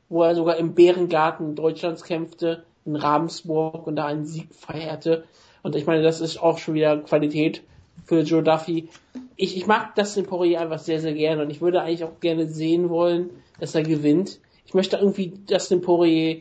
wo 0.08 0.22
er 0.22 0.34
sogar 0.34 0.56
im 0.56 0.74
Bärengarten 0.74 1.56
Deutschlands 1.56 2.04
kämpfte, 2.04 2.64
in 2.84 2.94
Ravensburg 2.94 3.86
und 3.86 3.96
da 3.96 4.06
einen 4.06 4.26
Sieg 4.26 4.54
feierte. 4.54 5.24
Und 5.62 5.74
ich 5.74 5.86
meine, 5.86 6.02
das 6.02 6.20
ist 6.20 6.40
auch 6.40 6.58
schon 6.58 6.74
wieder 6.74 6.98
Qualität 6.98 7.62
für 8.04 8.20
Joe 8.20 8.42
Duffy. 8.42 8.88
Ich, 9.36 9.56
ich 9.56 9.66
mag 9.66 9.96
Dustin 9.96 10.26
Poirier 10.26 10.60
einfach 10.60 10.78
sehr, 10.78 11.00
sehr 11.00 11.14
gerne 11.14 11.42
und 11.42 11.50
ich 11.50 11.60
würde 11.60 11.82
eigentlich 11.82 12.04
auch 12.04 12.20
gerne 12.20 12.46
sehen 12.46 12.88
wollen, 12.88 13.30
dass 13.58 13.74
er 13.74 13.82
gewinnt. 13.82 14.38
Ich 14.64 14.74
möchte 14.74 14.96
irgendwie 14.96 15.32
Dustin 15.48 15.80
Poirier 15.80 16.38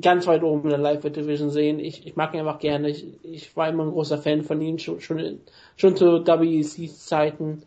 ganz 0.00 0.26
weit 0.26 0.42
oben 0.42 0.64
in 0.64 0.70
der 0.70 0.78
Lightweight 0.78 1.16
Division 1.16 1.50
sehen. 1.50 1.78
Ich, 1.78 2.06
ich 2.06 2.16
mag 2.16 2.34
ihn 2.34 2.40
einfach 2.40 2.58
gerne. 2.58 2.90
Ich, 2.90 3.06
ich 3.22 3.56
war 3.56 3.68
immer 3.68 3.84
ein 3.84 3.92
großer 3.92 4.18
Fan 4.18 4.42
von 4.42 4.60
ihm, 4.60 4.78
schon, 4.78 5.00
schon, 5.00 5.40
schon 5.76 5.96
zu 5.96 6.26
WECs 6.26 7.06
Zeiten. 7.06 7.62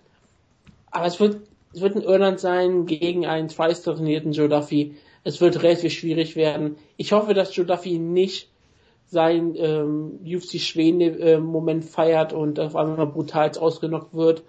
Aber 0.92 1.06
es 1.06 1.20
wird, 1.20 1.38
es 1.74 1.82
wird 1.82 1.96
in 1.96 2.02
Irland 2.02 2.40
sein 2.40 2.86
gegen 2.86 3.26
einen 3.26 3.48
twice 3.48 3.84
trainierten 3.84 4.34
Joe 4.34 4.50
Duffy. 4.50 4.96
Es 5.24 5.42
wird 5.42 5.62
relativ 5.64 5.94
schwierig 5.94 6.36
werden. 6.36 6.78
Ich 6.98 7.12
hoffe, 7.12 7.34
dass 7.34 7.56
Joe 7.56 7.66
Duffy 7.66 7.98
nicht 7.98 8.50
sein 9.10 9.56
ähm, 9.56 10.20
UFC 10.26 10.60
Schweden-Moment 10.60 11.86
feiert 11.86 12.34
und 12.34 12.60
auf 12.60 12.76
einmal 12.76 13.08
brutal 13.08 13.52
ausgenockt 13.58 14.14
wird 14.14 14.44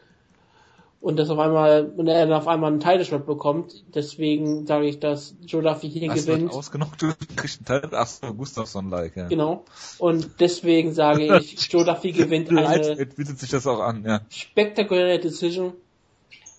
und 1.01 1.17
das 1.17 1.31
auf 1.31 1.39
einmal 1.39 1.93
und 1.97 2.09
er 2.09 2.27
dann 2.27 2.37
auf 2.37 2.49
einmal 2.49 2.71
einen 2.73 2.81
Teilschlag 2.81 3.25
bekommt. 3.25 3.85
Deswegen 3.95 4.67
sage 4.67 4.87
ich, 4.87 4.99
dass 4.99 5.37
Joe 5.47 5.63
Duffy 5.63 5.89
hier 5.89 6.11
Hast 6.11 6.27
gewinnt. 6.27 6.53
ausgenockt, 6.53 7.03
du 7.03 7.13
kriegst 7.37 7.61
einen 7.61 7.83
Teil, 7.83 7.91
ach 7.93 8.07
so, 8.07 8.35
Gustafsson-like, 8.35 9.17
ja. 9.17 9.29
Genau. 9.29 9.65
Und 9.99 10.41
deswegen 10.41 10.93
sage 10.93 11.37
ich, 11.39 11.71
Joe 11.71 11.85
Duffy 11.85 12.13
gewinnt 12.13 12.51
eine 12.51 13.07
bietet 13.07 13.39
sich 13.39 13.51
das 13.51 13.67
auch 13.67 13.81
an, 13.81 14.05
ja. 14.05 14.21
spektakuläre 14.29 15.21
Decision. 15.21 15.75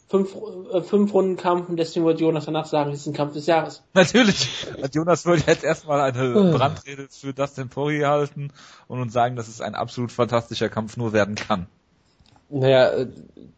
Fünf, 0.08 0.36
äh, 0.74 0.82
fünf 0.82 1.14
Runden 1.14 1.38
Kampf 1.38 1.70
und 1.70 1.78
deswegen 1.78 2.04
wird 2.04 2.20
Jonas 2.20 2.46
danach 2.46 2.66
sagen, 2.66 2.92
es 2.92 3.02
ist 3.02 3.06
ein 3.06 3.14
Kampf 3.14 3.34
des 3.34 3.46
Jahres. 3.46 3.84
Natürlich. 3.94 4.66
Und 4.82 4.96
Jonas 4.96 5.24
würde 5.28 5.44
jetzt 5.46 5.64
erstmal 5.64 6.02
eine 6.02 6.52
Brandrede 6.52 7.08
für 7.12 7.32
Dustin 7.32 7.70
Poirier 7.70 8.08
halten 8.10 8.52
und 8.88 9.02
uns 9.02 9.14
sagen, 9.14 9.36
dass 9.36 9.48
es 9.48 9.62
ein 9.62 9.76
absolut 9.76 10.12
fantastischer 10.12 10.68
Kampf 10.68 10.98
nur 10.98 11.14
werden 11.14 11.36
kann. 11.36 11.68
Naja, 12.50 12.92
äh, 12.94 13.08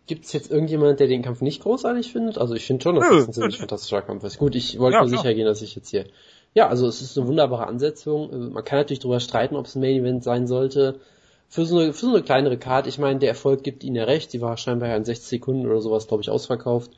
gibt 0.08 0.26
es 0.26 0.34
jetzt 0.34 0.52
irgendjemand, 0.52 1.00
der 1.00 1.08
den 1.08 1.22
Kampf 1.22 1.42
nicht 1.42 1.62
großartig 1.64 2.12
findet? 2.12 2.38
Also 2.38 2.54
ich 2.56 2.66
finde 2.66 2.84
schon, 2.84 2.96
dass 2.96 3.08
das 3.10 3.28
ein 3.28 3.34
ziemlich 3.34 3.58
fantastischer 3.58 4.02
Kampf 4.02 4.24
ist. 4.24 4.38
Gut, 4.38 4.56
ich 4.56 4.78
wollte 4.80 4.96
Ja, 4.96 5.02
nur 5.02 5.10
klar. 5.12 5.22
sicher 5.24 5.34
gehen, 5.34 5.46
dass 5.46 5.62
ich 5.62 5.76
jetzt 5.76 5.89
hier... 5.89 6.06
Ja, 6.54 6.68
also 6.68 6.86
es 6.88 7.02
ist 7.02 7.18
eine 7.18 7.28
wunderbare 7.28 7.66
Ansetzung. 7.68 8.30
Äh, 8.34 8.36
Man 8.54 8.66
kann 8.66 8.80
natürlich 8.80 9.00
darüber 9.00 9.22
streiten, 9.22 9.56
ob 9.56 9.66
es 9.68 9.76
ein 9.76 9.80
Main 9.82 10.02
Event 10.02 10.24
sein 10.24 10.48
sollte. 10.48 11.00
Für 11.48 11.66
so 11.66 11.78
eine, 11.80 11.94
für 11.94 12.06
so 12.08 12.14
eine 12.14 12.24
kleinere 12.24 12.58
Card, 12.58 12.88
ich 12.88 12.98
meine, 12.98 13.20
der 13.20 13.30
Erfolg 13.30 13.64
gibt 13.64 13.84
ihnen 13.86 13.96
ja 13.96 14.04
recht. 14.04 14.34
Die 14.34 14.42
war 14.42 14.58
scheinbar 14.58 14.89
ja 14.89 14.98
in 14.98 15.06
60 15.06 15.28
Sekunden 15.30 15.66
oder 15.66 15.80
sowas, 15.80 16.08
glaube 16.08 16.24
ich, 16.24 16.30
ausverkauft. 16.30 16.92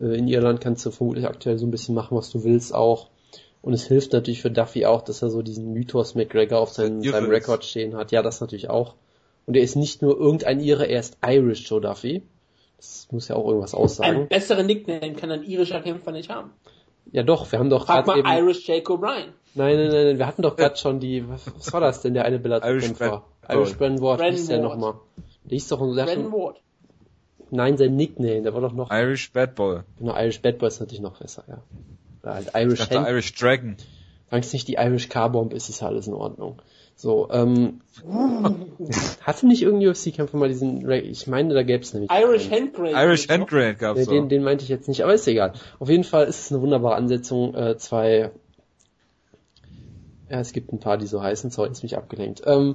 Äh, 0.00 0.16
In 0.18 0.26
Irland 0.26 0.60
kannst 0.60 0.84
du 0.84 0.90
vermutlich 0.90 1.26
aktuell 1.28 1.58
so 1.58 1.66
ein 1.66 1.70
bisschen 1.70 1.94
machen, 1.94 2.16
was 2.16 2.30
du 2.30 2.42
willst 2.42 2.74
auch. 2.74 3.06
Und 3.62 3.72
es 3.72 3.84
hilft 3.86 4.12
natürlich 4.12 4.42
für 4.42 4.50
Duffy 4.50 4.86
auch, 4.86 5.02
dass 5.02 5.22
er 5.22 5.30
so 5.30 5.42
diesen 5.42 5.72
Mythos 5.72 6.14
McGregor 6.16 6.58
auf 6.58 6.70
seinem, 6.72 7.02
Irre 7.02 7.12
seinem. 7.20 7.30
Rekord 7.30 7.64
stehen 7.64 7.94
hat. 7.96 8.10
Ja, 8.10 8.22
das 8.22 8.40
natürlich 8.40 8.68
auch. 8.70 8.94
Und 9.48 9.56
er 9.56 9.62
ist 9.62 9.76
nicht 9.76 10.02
nur 10.02 10.20
irgendein 10.20 10.60
Ire, 10.60 10.84
er 10.84 11.00
ist 11.00 11.16
Irish 11.26 11.70
Joe 11.70 11.80
Duffy. 11.80 12.22
Das 12.76 13.08
muss 13.10 13.28
ja 13.28 13.36
auch 13.36 13.46
irgendwas 13.48 13.72
aussagen. 13.72 14.10
Einen 14.14 14.28
besseren 14.28 14.66
Nickname 14.66 15.14
kann 15.14 15.30
ein 15.30 15.42
irischer 15.42 15.80
Kämpfer 15.80 16.12
nicht 16.12 16.28
haben. 16.28 16.50
ja 17.12 17.22
doch, 17.22 17.50
wir 17.50 17.58
haben 17.58 17.70
doch 17.70 17.86
gerade 17.86 18.06
mal 18.06 18.18
eben... 18.18 18.28
Irish 18.28 18.68
Jake 18.68 18.92
O'Brien. 18.92 19.32
Nein, 19.54 19.76
nein, 19.76 19.88
nein, 19.88 20.04
nein, 20.04 20.18
wir 20.18 20.26
hatten 20.26 20.42
doch 20.42 20.54
gerade 20.54 20.76
schon 20.76 21.00
die... 21.00 21.26
Was, 21.26 21.46
was 21.56 21.72
war 21.72 21.80
das 21.80 22.02
denn, 22.02 22.12
der 22.12 22.26
eine 22.26 22.38
Bellator-Kämpfer? 22.38 23.24
Brand- 23.40 23.58
Irish 23.58 23.78
Brand 23.78 24.02
Ward, 24.02 24.18
wie 24.18 24.22
Brand 24.24 24.36
hieß 24.36 24.46
der 24.48 24.60
nochmal? 24.60 24.94
Der 25.44 25.50
hieß 25.56 25.68
doch... 25.68 25.78
Schon, 25.78 25.96
Ward. 25.96 26.60
nein, 27.50 27.78
sein 27.78 27.96
Nickname, 27.96 28.42
der 28.42 28.52
war 28.52 28.60
doch 28.60 28.74
noch... 28.74 28.90
Irish 28.92 29.32
Bad 29.32 29.54
Boy. 29.54 29.80
Genau, 29.98 30.14
Irish 30.14 30.42
Bad 30.42 30.58
Boy 30.58 30.68
ist 30.68 30.80
natürlich 30.80 31.00
noch 31.00 31.18
besser, 31.18 31.44
ja. 31.48 31.62
Oder 32.22 32.34
halt 32.34 32.48
Ich 32.48 32.54
Irish 32.54 32.78
dachte 32.80 32.98
Hand, 32.98 33.08
Irish 33.08 33.34
Dragon. 33.34 33.76
solange 34.28 34.44
es 34.44 34.52
nicht 34.52 34.68
die 34.68 34.74
Irish 34.74 35.08
Car 35.08 35.30
Bomb 35.32 35.54
ist, 35.54 35.70
ist 35.70 35.80
ja 35.80 35.86
alles 35.88 36.06
in 36.06 36.12
Ordnung. 36.12 36.60
So, 37.00 37.28
ähm... 37.30 37.80
hatte 39.22 39.46
nicht 39.46 39.62
irgendein 39.62 39.90
UFC-Kämpfer 39.90 40.36
mal 40.36 40.48
diesen... 40.48 40.90
Ich 40.90 41.28
meine, 41.28 41.54
da 41.54 41.62
gäbe 41.62 41.84
es 41.84 41.94
nämlich... 41.94 42.10
Irish 42.10 42.50
einen. 42.50 42.72
Handgrave. 42.74 42.90
Irish 42.90 43.28
Handgrade 43.28 43.76
gab's 43.76 44.00
Ja, 44.00 44.04
so. 44.06 44.10
den, 44.10 44.28
den 44.28 44.42
meinte 44.42 44.64
ich 44.64 44.68
jetzt 44.68 44.88
nicht, 44.88 45.04
aber 45.04 45.14
ist 45.14 45.28
egal. 45.28 45.52
Auf 45.78 45.88
jeden 45.88 46.02
Fall 46.02 46.26
ist 46.26 46.40
es 46.40 46.52
eine 46.52 46.60
wunderbare 46.60 46.96
Ansetzung. 46.96 47.54
Äh, 47.54 47.78
zwei, 47.78 48.32
ja, 50.28 50.40
es 50.40 50.52
gibt 50.52 50.72
ein 50.72 50.80
paar, 50.80 50.98
die 50.98 51.06
so 51.06 51.22
heißen. 51.22 51.50
Sorry, 51.52 51.70
ist 51.70 51.84
mich 51.84 51.96
abgelenkt. 51.96 52.42
Ähm, 52.46 52.74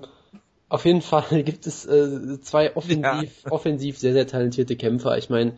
auf 0.69 0.85
jeden 0.85 1.01
Fall 1.01 1.43
gibt 1.43 1.67
es 1.67 1.85
äh, 1.85 2.39
zwei 2.39 2.77
offensiv, 2.77 3.43
offensiv 3.49 3.97
sehr, 3.97 4.13
sehr 4.13 4.25
talentierte 4.25 4.77
Kämpfer. 4.77 5.17
Ich 5.17 5.29
meine, 5.29 5.57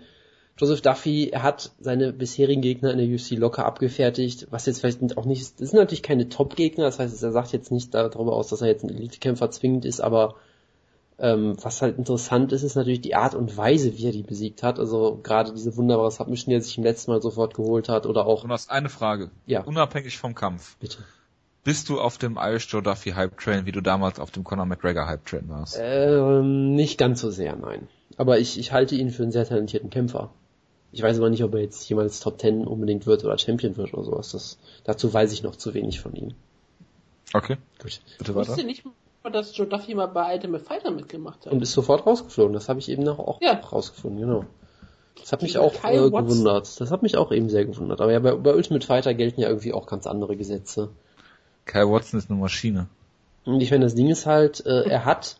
Joseph 0.57 0.81
Duffy, 0.81 1.31
hat 1.35 1.71
seine 1.79 2.13
bisherigen 2.13 2.61
Gegner 2.61 2.91
in 2.91 2.97
der 2.97 3.07
UFC 3.07 3.31
locker 3.31 3.65
abgefertigt, 3.65 4.47
was 4.51 4.65
jetzt 4.65 4.79
vielleicht 4.79 5.17
auch 5.17 5.25
nicht, 5.25 5.59
das 5.59 5.69
sind 5.69 5.79
natürlich 5.79 6.03
keine 6.03 6.29
Top-Gegner, 6.29 6.85
das 6.85 6.97
heißt, 6.97 7.21
er 7.21 7.31
sagt 7.31 7.51
jetzt 7.51 7.71
nicht 7.71 7.93
darüber 7.93 8.33
aus, 8.33 8.47
dass 8.47 8.61
er 8.61 8.67
jetzt 8.67 8.83
ein 8.83 8.89
Elite-Kämpfer 8.89 9.51
zwingend 9.51 9.83
ist, 9.83 9.99
aber 9.99 10.35
ähm, 11.17 11.55
was 11.61 11.81
halt 11.81 11.97
interessant 11.97 12.51
ist, 12.51 12.63
ist 12.63 12.75
natürlich 12.75 13.01
die 13.01 13.15
Art 13.15 13.35
und 13.35 13.55
Weise, 13.55 13.97
wie 13.97 14.05
er 14.05 14.11
die 14.11 14.23
besiegt 14.23 14.63
hat. 14.63 14.79
Also 14.79 15.19
gerade 15.23 15.53
diese 15.53 15.77
wunderbare 15.77 16.11
Submission, 16.11 16.49
die 16.49 16.55
er 16.55 16.61
sich 16.61 16.77
im 16.77 16.83
letzten 16.83 17.11
Mal 17.11 17.21
sofort 17.21 17.53
geholt 17.53 17.87
hat, 17.87 18.05
oder 18.05 18.25
auch, 18.25 18.43
Jonas, 18.43 18.69
eine 18.69 18.89
Frage. 18.89 19.31
Ja. 19.45 19.63
Unabhängig 19.63 20.17
vom 20.17 20.35
Kampf. 20.35 20.75
bitte. 20.77 20.97
Bist 21.63 21.89
du 21.89 21.99
auf 21.99 22.19
dem 22.19 22.37
Irish 22.39 22.71
Joe 22.71 22.83
Duffy 22.83 23.11
Hype 23.11 23.39
Train, 23.39 23.65
wie 23.65 23.71
du 23.71 23.81
damals 23.81 24.19
auf 24.19 24.29
dem 24.29 24.43
Conor 24.43 24.67
McGregor 24.67 25.07
Hype 25.07 25.25
Train 25.25 25.49
warst? 25.49 25.79
Ähm, 25.81 26.75
nicht 26.75 26.99
ganz 26.99 27.21
so 27.21 27.31
sehr, 27.31 27.55
nein. 27.55 27.87
Aber 28.17 28.37
ich, 28.37 28.59
ich 28.59 28.71
halte 28.71 28.95
ihn 28.95 29.09
für 29.09 29.23
einen 29.23 29.31
sehr 29.31 29.45
talentierten 29.45 29.89
Kämpfer. 29.89 30.31
Ich 30.95 31.01
weiß 31.03 31.17
aber 31.17 31.29
nicht, 31.29 31.43
ob 31.43 31.53
er 31.53 31.59
jetzt 31.59 31.87
jemals 31.89 32.21
Top 32.21 32.37
Ten 32.37 32.65
unbedingt 32.65 33.05
wird 33.05 33.25
oder 33.25 33.37
Champion 33.37 33.75
wird 33.75 33.93
oder 33.93 34.05
sowas. 34.05 34.31
Das, 34.31 34.57
dazu 34.85 35.13
weiß 35.13 35.33
ich 35.33 35.43
noch 35.43 35.57
zu 35.57 35.73
wenig 35.73 35.99
von 35.99 36.13
ihm. 36.15 36.33
Okay, 37.33 37.57
Gut. 37.81 37.99
bitte 38.17 38.31
Ich 38.31 38.35
weiter. 38.35 38.47
wusste 38.49 38.63
nicht 38.63 38.85
mal, 38.85 39.29
dass 39.29 39.55
Joe 39.57 39.67
Duffy 39.67 39.93
mal 39.93 40.05
bei 40.05 40.33
Ultimate 40.33 40.63
Fighter 40.63 40.91
mitgemacht 40.91 41.45
hat. 41.45 41.51
Und 41.51 41.61
ist 41.61 41.73
sofort 41.73 42.05
rausgeflogen. 42.05 42.53
Das 42.53 42.69
habe 42.69 42.79
ich 42.79 42.87
eben 42.87 43.03
noch 43.03 43.19
auch 43.19 43.41
Ja. 43.41 43.59
rausgefunden, 43.59 44.21
genau. 44.21 44.45
Das 45.19 45.33
hat 45.33 45.41
mich 45.41 45.53
Gegen 45.55 45.65
auch 45.65 45.83
äh, 45.83 46.09
gewundert. 46.09 46.79
Das 46.79 46.91
hat 46.91 47.01
mich 47.03 47.17
auch 47.17 47.31
eben 47.33 47.49
sehr 47.49 47.65
gewundert. 47.65 47.99
Aber 47.99 48.13
ja, 48.13 48.19
bei, 48.19 48.33
bei 48.35 48.53
Ultimate 48.55 48.85
Fighter 48.87 49.13
gelten 49.13 49.41
ja 49.41 49.49
irgendwie 49.49 49.73
auch 49.73 49.87
ganz 49.87 50.07
andere 50.07 50.37
Gesetze. 50.37 50.89
Kyle 51.65 51.89
Watson 51.91 52.19
ist 52.19 52.29
eine 52.29 52.39
Maschine. 52.39 52.87
Und 53.43 53.59
ich 53.59 53.71
meine, 53.71 53.83
das 53.83 53.95
Ding 53.95 54.07
ist 54.09 54.25
halt, 54.25 54.65
äh, 54.65 54.83
er 54.89 55.03
hat 55.03 55.37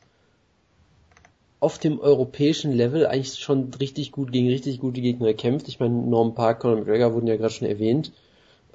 auf 1.65 1.79
dem 1.79 1.99
europäischen 1.99 2.71
Level 2.71 3.07
eigentlich 3.07 3.39
schon 3.39 3.73
richtig 3.79 4.11
gut 4.11 4.31
gegen 4.31 4.47
richtig 4.49 4.79
gute 4.79 5.01
Gegner 5.01 5.25
gekämpft. 5.25 5.67
Ich 5.67 5.79
meine, 5.79 5.95
Norm 5.95 6.35
Park, 6.35 6.59
Conor 6.59 6.77
McGregor 6.77 7.15
wurden 7.15 7.25
ja 7.25 7.37
gerade 7.37 7.53
schon 7.53 7.67
erwähnt. 7.67 8.11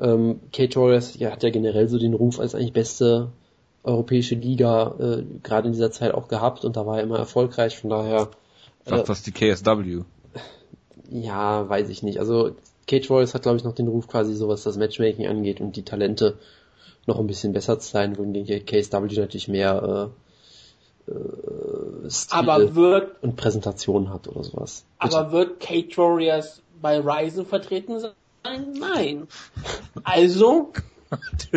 Ähm, 0.00 0.40
Kate 0.52 0.70
Torres 0.70 1.16
ja, 1.16 1.30
hat 1.30 1.44
ja 1.44 1.50
generell 1.50 1.86
so 1.86 2.00
den 2.00 2.14
Ruf 2.14 2.40
als 2.40 2.56
eigentlich 2.56 2.72
beste 2.72 3.30
europäische 3.84 4.34
Liga 4.34 4.96
äh, 4.98 5.22
gerade 5.44 5.68
in 5.68 5.72
dieser 5.72 5.92
Zeit 5.92 6.12
auch 6.12 6.26
gehabt 6.26 6.64
und 6.64 6.76
da 6.76 6.84
war 6.84 6.96
er 6.96 7.04
immer 7.04 7.18
erfolgreich. 7.18 7.78
Von 7.78 7.90
daher, 7.90 8.28
Ich 8.84 8.90
dachte, 8.90 9.04
das 9.06 9.18
ist 9.18 9.26
die 9.28 9.32
KSW. 9.32 10.02
ja, 11.10 11.68
weiß 11.68 11.90
ich 11.90 12.02
nicht. 12.02 12.18
Also 12.18 12.56
Kate 12.88 13.06
Torres 13.06 13.34
hat, 13.34 13.42
glaube 13.42 13.56
ich, 13.56 13.62
noch 13.62 13.76
den 13.76 13.86
Ruf 13.86 14.08
quasi 14.08 14.34
so, 14.34 14.48
was 14.48 14.64
das 14.64 14.76
Matchmaking 14.76 15.28
angeht 15.28 15.60
und 15.60 15.76
die 15.76 15.84
Talente 15.84 16.38
noch 17.06 17.20
ein 17.20 17.28
bisschen 17.28 17.52
besser 17.52 17.78
zu 17.78 17.88
sein, 17.88 18.18
wohingegen 18.18 18.66
KSW 18.66 19.20
natürlich 19.20 19.46
mehr 19.46 20.10
äh, 20.10 20.29
äh, 21.10 22.10
Stil 22.10 22.38
aber 22.38 22.74
wird, 22.74 23.22
und 23.22 23.36
Präsentation 23.36 24.10
hat 24.12 24.28
oder 24.28 24.44
sowas. 24.44 24.84
Bitte. 25.00 25.16
aber 25.18 25.32
wird 25.32 25.60
Kate 25.60 25.96
Warriors 25.96 26.62
bei 26.80 26.98
Ryzen 27.00 27.44
vertreten 27.46 28.00
sein? 28.00 28.12
Nein. 28.78 29.28
Also, 30.02 30.72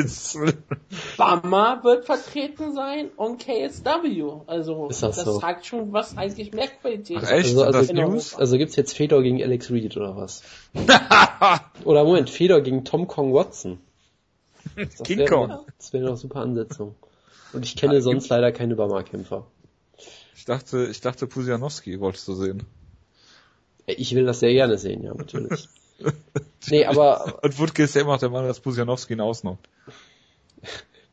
Bama 1.17 1.79
wird 1.83 2.05
vertreten 2.05 2.73
sein 2.73 3.09
und 3.15 3.39
KSW. 3.39 4.23
Also, 4.47 4.87
Ist 4.87 5.03
das 5.03 5.15
das 5.17 5.25
so? 5.25 5.39
sagt 5.39 5.65
schon, 5.65 5.93
was 5.93 6.17
eigentlich 6.17 6.53
mehr 6.53 6.67
Qualität 6.67 7.17
Ach, 7.21 7.29
echt? 7.31 7.55
also, 7.57 7.63
also, 7.63 7.93
News? 7.93 8.35
Also 8.35 8.57
gibt's 8.57 8.75
jetzt 8.75 8.93
Fedor 8.97 9.21
gegen 9.21 9.41
Alex 9.41 9.69
Reed 9.71 9.95
oder 9.95 10.15
was? 10.17 10.43
oder 11.85 12.03
Moment, 12.03 12.29
Fedor 12.29 12.61
gegen 12.61 12.83
Tom 12.85 13.07
Kong 13.07 13.33
Watson. 13.33 13.79
Das 14.75 15.03
King 15.03 15.19
wäre- 15.19 15.29
Kong. 15.29 15.59
Das 15.77 15.91
wäre 15.93 16.07
eine 16.07 16.17
super 16.17 16.39
Ansetzung. 16.39 16.95
Und 17.53 17.65
ich 17.65 17.75
kenne 17.75 18.01
sonst 18.01 18.29
leider 18.29 18.51
keine 18.51 18.75
Bama-Kämpfer. 18.75 19.45
Ich 20.35 20.45
dachte, 20.45 20.87
ich 20.87 21.01
dachte 21.01 21.27
Pusianowski 21.27 21.99
wolltest 21.99 22.27
du 22.27 22.33
sehen. 22.33 22.63
Ich 23.85 24.15
will 24.15 24.25
das 24.25 24.39
sehr 24.39 24.53
gerne 24.53 24.77
sehen, 24.77 25.03
ja, 25.03 25.13
natürlich. 25.13 25.67
nee, 26.69 26.85
aber, 26.85 27.39
Und 27.43 27.59
Wutke 27.59 27.83
ist 27.83 27.95
ja 27.95 28.01
immer 28.01 28.13
noch 28.13 28.19
der 28.19 28.29
Meinung, 28.29 28.47
dass 28.47 28.59
Pusianowski 28.59 29.13
ihn 29.13 29.21
ausnockt. 29.21 29.67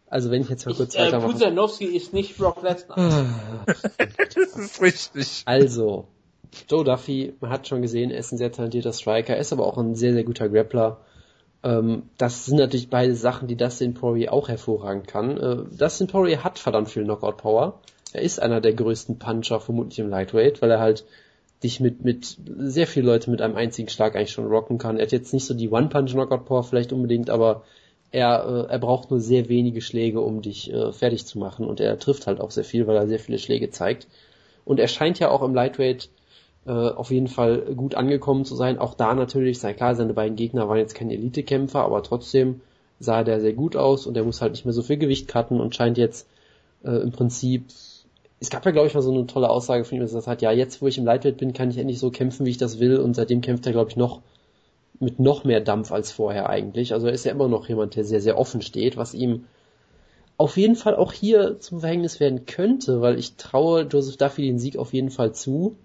also 0.09 0.30
wenn 0.30 0.43
ich 0.43 0.49
jetzt 0.49 0.66
mal 0.66 0.74
kurz 0.74 0.95
Ich, 0.95 1.01
äh, 1.01 1.07
weitermache. 1.07 1.32
Pusanowski 1.32 1.84
ist 1.84 2.12
nicht 2.12 2.38
Brock 2.38 2.62
Lesnar. 2.62 3.26
Das 4.16 4.57
ist 4.57 4.80
richtig. 4.80 5.43
Also, 5.45 6.09
Joe 6.68 6.84
Duffy, 6.84 7.34
man 7.41 7.51
hat 7.51 7.68
schon 7.68 7.82
gesehen, 7.82 8.11
er 8.11 8.18
ist 8.18 8.32
ein 8.32 8.38
sehr 8.38 8.53
talentierter 8.53 8.93
Striker, 8.93 9.34
er 9.34 9.41
ist 9.41 9.53
aber 9.53 9.66
auch 9.66 9.78
ein 9.78 9.95
sehr, 9.95 10.12
sehr 10.12 10.24
guter 10.24 10.49
Grappler. 10.49 11.01
Ähm, 11.63 12.05
das 12.19 12.47
sind 12.47 12.59
natürlich 12.59 12.89
beide 12.89 13.15
Sachen, 13.15 13.49
die 13.49 13.57
Dustin 13.57 13.95
Poirier 13.95 14.33
auch 14.33 14.49
hervorragend 14.49 15.07
kann. 15.07 15.37
Äh, 15.37 15.57
Dustin 15.77 16.07
Poirier 16.07 16.45
hat 16.45 16.59
verdammt 16.59 16.89
viel 16.89 17.05
Knockout-Power. 17.05 17.81
Er 18.13 18.23
ist 18.23 18.41
einer 18.41 18.61
der 18.61 18.73
größten 18.73 19.19
Puncher 19.19 19.61
vermutlich 19.61 19.99
im 19.99 20.09
Lightweight, 20.09 20.63
weil 20.63 20.71
er 20.71 20.81
halt 20.81 21.05
dich 21.63 21.79
mit, 21.79 22.05
mit 22.05 22.39
sehr 22.59 22.87
viel 22.87 23.05
Leute 23.05 23.31
mit 23.31 23.43
einem 23.43 23.57
einzigen 23.57 23.89
Schlag 23.89 24.17
eigentlich 24.17 24.33
schon 24.33 24.47
rocken 24.47 24.79
kann. 24.79 24.97
Er 24.97 25.05
hat 25.05 25.13
jetzt 25.13 25.33
nicht 25.33 25.45
so 25.45 25.55
die 25.55 25.69
One-Punch-Knockout-Power 25.69 26.65
vielleicht 26.65 26.93
unbedingt, 26.93 27.29
aber 27.29 27.65
er, 28.11 28.67
äh, 28.69 28.73
er 28.73 28.79
braucht 28.79 29.11
nur 29.11 29.21
sehr 29.21 29.49
wenige 29.49 29.83
Schläge, 29.83 30.21
um 30.21 30.43
dich 30.43 30.73
äh, 30.73 30.93
fertig 30.93 31.27
zu 31.27 31.39
machen 31.39 31.67
und 31.67 31.81
er 31.81 31.99
trifft 31.99 32.27
halt 32.27 32.41
auch 32.41 32.51
sehr 32.51 32.65
viel, 32.65 32.87
weil 32.87 32.97
er 32.97 33.07
sehr 33.07 33.21
viele 33.21 33.39
Schläge 33.39 33.71
zeigt. 33.71 34.09
Und 34.65 34.81
er 34.81 34.89
scheint 34.89 35.19
ja 35.19 35.31
auch 35.31 35.43
im 35.43 35.55
Lightweight 35.55 36.09
auf 36.73 37.11
jeden 37.11 37.29
Fall 37.29 37.61
gut 37.77 37.95
angekommen 37.95 38.45
zu 38.45 38.55
sein. 38.57 38.79
Auch 38.79 38.95
da 38.95 39.14
natürlich, 39.14 39.59
sei 39.59 39.75
klar, 39.75 39.95
seine 39.95 40.14
beiden 40.14 40.37
Gegner 40.37 40.68
waren 40.68 40.79
jetzt 40.79 40.95
keine 40.95 41.14
Elite-Kämpfer, 41.14 41.85
aber 41.85 42.03
trotzdem 42.03 42.61
sah 42.99 43.25
der 43.25 43.41
sehr 43.41 43.55
gut 43.55 43.77
aus 43.77 44.07
und 44.07 44.16
er 44.16 44.25
muss 44.25 44.43
halt 44.43 44.53
nicht 44.53 44.64
mehr 44.64 44.75
so 44.75 44.83
viel 44.83 44.99
Gewicht 44.99 45.29
cutten 45.29 45.61
und 45.61 45.75
scheint 45.75 45.99
jetzt 45.99 46.29
äh, 46.85 47.03
im 47.03 47.12
Prinzip 47.12 47.64
es 48.41 48.49
gab 48.49 48.64
ja, 48.64 48.73
glaube 48.73 48.89
ich, 48.89 48.95
mal 48.95 49.03
so 49.03 49.12
eine 49.12 49.27
tolle 49.27 49.51
Aussage 49.51 49.85
von 49.85 49.99
ihm, 49.99 50.01
dass 50.01 50.14
er 50.14 50.23
sagt, 50.23 50.41
ja, 50.41 50.51
jetzt, 50.51 50.81
wo 50.81 50.87
ich 50.87 50.97
im 50.97 51.05
Lightweight 51.05 51.37
bin, 51.37 51.53
kann 51.53 51.71
ich 51.71 51.77
endlich 51.77 51.99
so 51.99 52.11
kämpfen, 52.11 52.47
wie 52.47 52.51
ich 52.51 52.57
das 52.57 52.81
will. 52.81 52.99
Und 52.99 53.14
seitdem 53.14 53.43
kämpft 53.43 53.66
er, 53.66 53.73
glaube 53.73 53.91
ich, 53.91 53.97
noch 53.97 54.23
mit 54.99 55.21
noch 55.21 55.45
mehr 55.45 55.61
Dampf 55.61 55.93
als 55.93 56.11
vorher 56.11 56.49
eigentlich. 56.49 56.95
Also 56.95 57.07
er 57.07 57.12
ist 57.12 57.25
ja 57.25 57.33
immer 57.33 57.49
noch 57.49 57.68
jemand, 57.68 57.97
der 57.97 58.05
sehr, 58.05 58.23
sehr 58.23 58.39
offen 58.39 58.62
steht, 58.62 58.97
was 58.97 59.12
ihm 59.12 59.45
auf 60.39 60.57
jeden 60.57 60.75
Fall 60.75 60.97
auch 60.97 61.12
hier 61.12 61.61
zum 61.61 61.81
Verhängnis 61.81 62.18
werden 62.18 62.47
könnte, 62.47 63.03
weil 63.03 63.18
ich 63.18 63.37
traue 63.37 63.83
Joseph 63.83 64.16
Duffy 64.16 64.47
den 64.47 64.59
Sieg 64.59 64.79
auf 64.79 64.95
jeden 64.95 65.11
Fall 65.11 65.33
zu. 65.33 65.77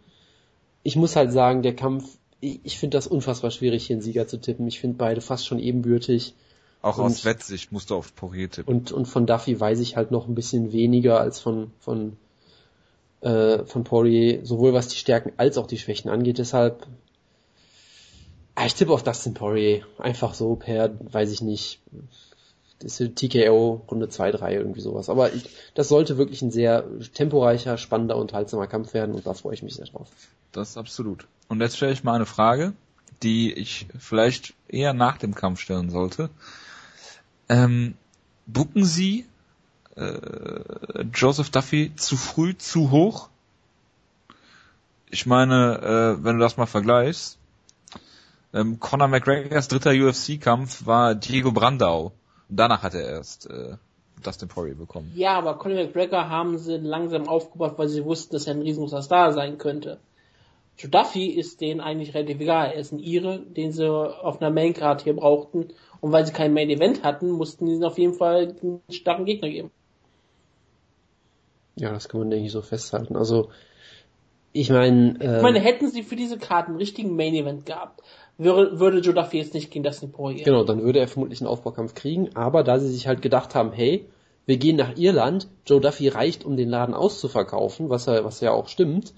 Ich 0.85 0.95
muss 0.95 1.17
halt 1.17 1.33
sagen, 1.33 1.63
der 1.63 1.75
Kampf, 1.75 2.05
ich, 2.39 2.61
ich 2.63 2.79
finde 2.79 2.95
das 2.95 3.07
unfassbar 3.07 3.51
schwierig, 3.51 3.87
hier 3.87 3.95
einen 3.95 4.01
Sieger 4.01 4.27
zu 4.27 4.37
tippen. 4.37 4.67
Ich 4.67 4.79
finde 4.79 4.97
beide 4.97 5.19
fast 5.19 5.45
schon 5.45 5.59
ebenbürtig. 5.59 6.33
Auch 6.81 6.99
und, 6.99 7.05
aus 7.05 7.25
Wettsicht 7.25 7.73
musst 7.73 7.89
du 7.89 7.95
auf 7.95 8.15
Poirier 8.15 8.49
tippen. 8.49 8.73
Und, 8.73 8.91
und 8.93 9.07
von 9.07 9.25
Duffy 9.25 9.59
weiß 9.59 9.79
ich 9.81 9.97
halt 9.97 10.11
noch 10.11 10.27
ein 10.27 10.35
bisschen 10.35 10.71
weniger 10.71 11.19
als 11.19 11.41
von, 11.41 11.71
von 11.79 12.15
äh, 13.21 13.65
von 13.65 13.83
Poirier, 13.83 14.45
sowohl 14.45 14.73
was 14.73 14.87
die 14.87 14.97
Stärken 14.97 15.33
als 15.37 15.57
auch 15.57 15.67
die 15.67 15.79
Schwächen 15.79 16.11
angeht. 16.11 16.37
Deshalb, 16.37 16.85
ah, 18.53 18.67
ich 18.67 18.75
tippe 18.75 18.93
auf 18.93 19.03
Dustin 19.03 19.33
Poirier. 19.33 19.83
Einfach 19.97 20.35
so 20.35 20.55
per, 20.55 20.91
weiß 21.11 21.31
ich 21.31 21.41
nicht, 21.41 21.81
ist 22.85 23.15
TKO 23.15 23.83
Runde 23.89 24.09
2, 24.09 24.31
3, 24.31 24.53
irgendwie 24.53 24.81
sowas. 24.81 25.09
Aber 25.09 25.33
ich, 25.33 25.49
das 25.73 25.87
sollte 25.87 26.17
wirklich 26.17 26.41
ein 26.41 26.51
sehr 26.51 26.85
temporeicher, 27.13 27.77
spannender, 27.77 28.15
unterhaltsamer 28.15 28.67
Kampf 28.67 28.93
werden 28.93 29.15
und 29.15 29.25
da 29.25 29.33
freue 29.33 29.55
ich 29.55 29.63
mich 29.63 29.75
sehr 29.75 29.87
drauf. 29.87 30.07
Das 30.51 30.69
ist 30.69 30.77
absolut. 30.77 31.27
Und 31.47 31.61
jetzt 31.61 31.77
stelle 31.77 31.91
ich 31.91 32.03
mal 32.03 32.13
eine 32.13 32.25
Frage, 32.25 32.73
die 33.23 33.51
ich 33.51 33.87
vielleicht 33.97 34.53
eher 34.67 34.93
nach 34.93 35.17
dem 35.17 35.33
Kampf 35.35 35.59
stellen 35.59 35.89
sollte. 35.89 36.29
Ähm, 37.49 37.95
bucken 38.45 38.85
Sie 38.85 39.25
äh, 39.95 41.03
Joseph 41.13 41.49
Duffy 41.49 41.91
zu 41.95 42.17
früh, 42.17 42.55
zu 42.55 42.91
hoch. 42.91 43.29
Ich 45.09 45.25
meine, 45.25 46.17
äh, 46.19 46.23
wenn 46.23 46.37
du 46.37 46.41
das 46.41 46.57
mal 46.57 46.65
vergleichst, 46.65 47.37
ähm, 48.53 48.79
Conor 48.79 49.07
McGregors 49.07 49.67
dritter 49.67 49.91
UFC-Kampf 49.91 50.85
war 50.85 51.15
Diego 51.15 51.51
Brandau. 51.51 52.13
Und 52.49 52.57
danach 52.57 52.83
hat 52.83 52.93
er 52.93 53.07
erst 53.07 53.49
äh, 53.49 53.77
Dustin 54.23 54.47
Poirier 54.47 54.75
bekommen. 54.75 55.11
Ja, 55.15 55.37
aber 55.37 55.57
Conor 55.57 55.83
McGregor 55.85 56.29
haben 56.29 56.57
sie 56.57 56.77
langsam 56.77 57.27
aufgebaut, 57.27 57.73
weil 57.77 57.87
sie 57.87 58.05
wussten, 58.05 58.35
dass 58.35 58.47
er 58.47 58.55
ein 58.55 58.61
riesengroßer 58.61 59.01
Star 59.01 59.33
sein 59.33 59.57
könnte. 59.57 59.99
Joe 60.77 60.89
Duffy 60.89 61.27
ist 61.27 61.61
denen 61.61 61.79
eigentlich 61.79 62.13
relativ 62.13 62.39
egal. 62.41 62.71
Er 62.71 62.79
ist 62.79 62.91
ein 62.91 62.99
Ire, 62.99 63.39
den 63.39 63.71
sie 63.71 63.89
auf 63.89 64.41
einer 64.41 64.51
Maincard 64.51 65.01
hier 65.01 65.15
brauchten. 65.15 65.69
Und 66.01 66.11
weil 66.11 66.25
sie 66.25 66.33
kein 66.33 66.53
Main 66.53 66.69
Event 66.69 67.03
hatten, 67.03 67.31
mussten 67.31 67.65
sie 67.67 67.73
ihnen 67.73 67.83
auf 67.85 67.97
jeden 67.97 68.13
Fall 68.13 68.55
einen 68.61 68.81
starken 68.89 69.25
Gegner 69.25 69.49
geben. 69.49 69.71
Ja, 71.75 71.91
das 71.91 72.09
kann 72.09 72.19
man, 72.19 72.29
denke 72.29 72.45
ich, 72.45 72.51
so 72.51 72.61
festhalten. 72.61 73.15
Also, 73.15 73.49
ich 74.53 74.69
meine... 74.69 75.17
Äh, 75.19 75.37
ich 75.37 75.43
meine, 75.43 75.59
hätten 75.59 75.89
sie 75.89 76.03
für 76.03 76.15
diese 76.15 76.37
Karten 76.37 76.71
einen 76.71 76.77
richtigen 76.77 77.15
Main-Event 77.15 77.65
gehabt, 77.65 78.01
würde, 78.37 78.79
würde 78.79 78.99
Joe 78.99 79.13
Duffy 79.13 79.37
jetzt 79.37 79.53
nicht 79.53 79.71
gegen 79.71 79.83
Dustin 79.83 80.11
Poirier. 80.11 80.43
Genau, 80.43 80.63
dann 80.63 80.83
würde 80.83 80.99
er 80.99 81.07
vermutlich 81.07 81.41
einen 81.41 81.47
Aufbaukampf 81.47 81.93
kriegen, 81.93 82.35
aber 82.35 82.63
da 82.63 82.79
sie 82.79 82.89
sich 82.89 83.07
halt 83.07 83.21
gedacht 83.21 83.55
haben, 83.55 83.71
hey, 83.71 84.05
wir 84.45 84.57
gehen 84.57 84.75
nach 84.75 84.97
Irland, 84.97 85.47
Joe 85.65 85.81
Duffy 85.81 86.07
reicht, 86.07 86.45
um 86.45 86.55
den 86.57 86.69
Laden 86.69 86.93
auszuverkaufen, 86.93 87.89
was 87.89 88.05
ja, 88.05 88.23
was 88.23 88.41
ja 88.41 88.51
auch 88.51 88.67
stimmt, 88.67 89.13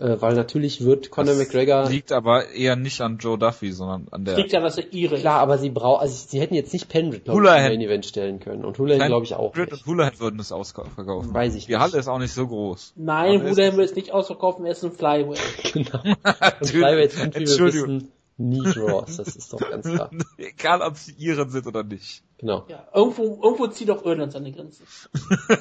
äh, 0.00 0.16
weil 0.20 0.34
natürlich 0.34 0.84
wird 0.84 1.10
Conor 1.10 1.34
das 1.34 1.38
McGregor. 1.38 1.88
Liegt 1.88 2.12
aber 2.12 2.50
eher 2.50 2.76
nicht 2.76 3.00
an 3.00 3.18
Joe 3.18 3.36
Duffy, 3.36 3.72
sondern 3.72 4.06
an 4.10 4.24
der. 4.24 4.36
Liegt 4.36 4.52
ja, 4.52 4.60
dass 4.60 4.78
er 4.78 4.92
ihre. 4.92 5.18
Klar, 5.18 5.40
aber 5.40 5.58
sie 5.58 5.70
brauchen, 5.70 6.00
also 6.00 6.14
sie 6.28 6.40
hätten 6.40 6.54
jetzt 6.54 6.72
nicht 6.72 6.88
Penrith, 6.88 7.24
glaube 7.24 7.40
ich, 7.40 7.46
Main 7.46 7.80
Event 7.80 8.06
stellen 8.06 8.40
können. 8.40 8.64
Und 8.64 8.78
Hulahan 8.78 9.08
glaube 9.08 9.26
ich 9.26 9.34
auch. 9.34 9.52
Penrith 9.52 9.72
und 9.72 9.86
Hulahan 9.86 10.18
würden 10.18 10.40
es 10.40 10.52
ausverkaufen. 10.52 11.34
Weiß 11.34 11.54
ich 11.54 11.66
Die 11.66 11.76
Halle 11.76 11.98
ist 11.98 12.08
auch 12.08 12.18
nicht 12.18 12.32
so 12.32 12.46
groß. 12.46 12.94
Nein, 12.96 13.42
Hulahan 13.42 13.76
will 13.76 13.84
es 13.84 13.94
nicht 13.94 14.12
ausverkaufen, 14.12 14.64
er 14.64 14.72
ist 14.72 14.84
ein 14.84 14.92
Flyweight. 14.92 15.40
genau. 15.72 16.00
Flyweight 16.62 17.12
sind, 17.12 17.34
wie 17.34 17.46
wir 17.46 17.58
wissen, 17.58 18.08
nie 18.40 18.62
Draws, 18.62 19.16
das 19.18 19.36
ist 19.36 19.52
doch 19.52 19.60
ganz 19.60 19.86
klar. 19.86 20.10
Egal, 20.38 20.82
ob 20.82 20.96
sie 20.96 21.12
ihren 21.12 21.50
sind 21.50 21.66
oder 21.66 21.84
nicht. 21.84 22.22
Genau. 22.38 22.64
Ja, 22.68 22.86
irgendwo, 22.94 23.40
irgendwo 23.42 23.66
zieht 23.68 23.90
auch 23.90 24.04
Irland 24.04 24.32
seine 24.32 24.50
Grenzen. 24.50 24.86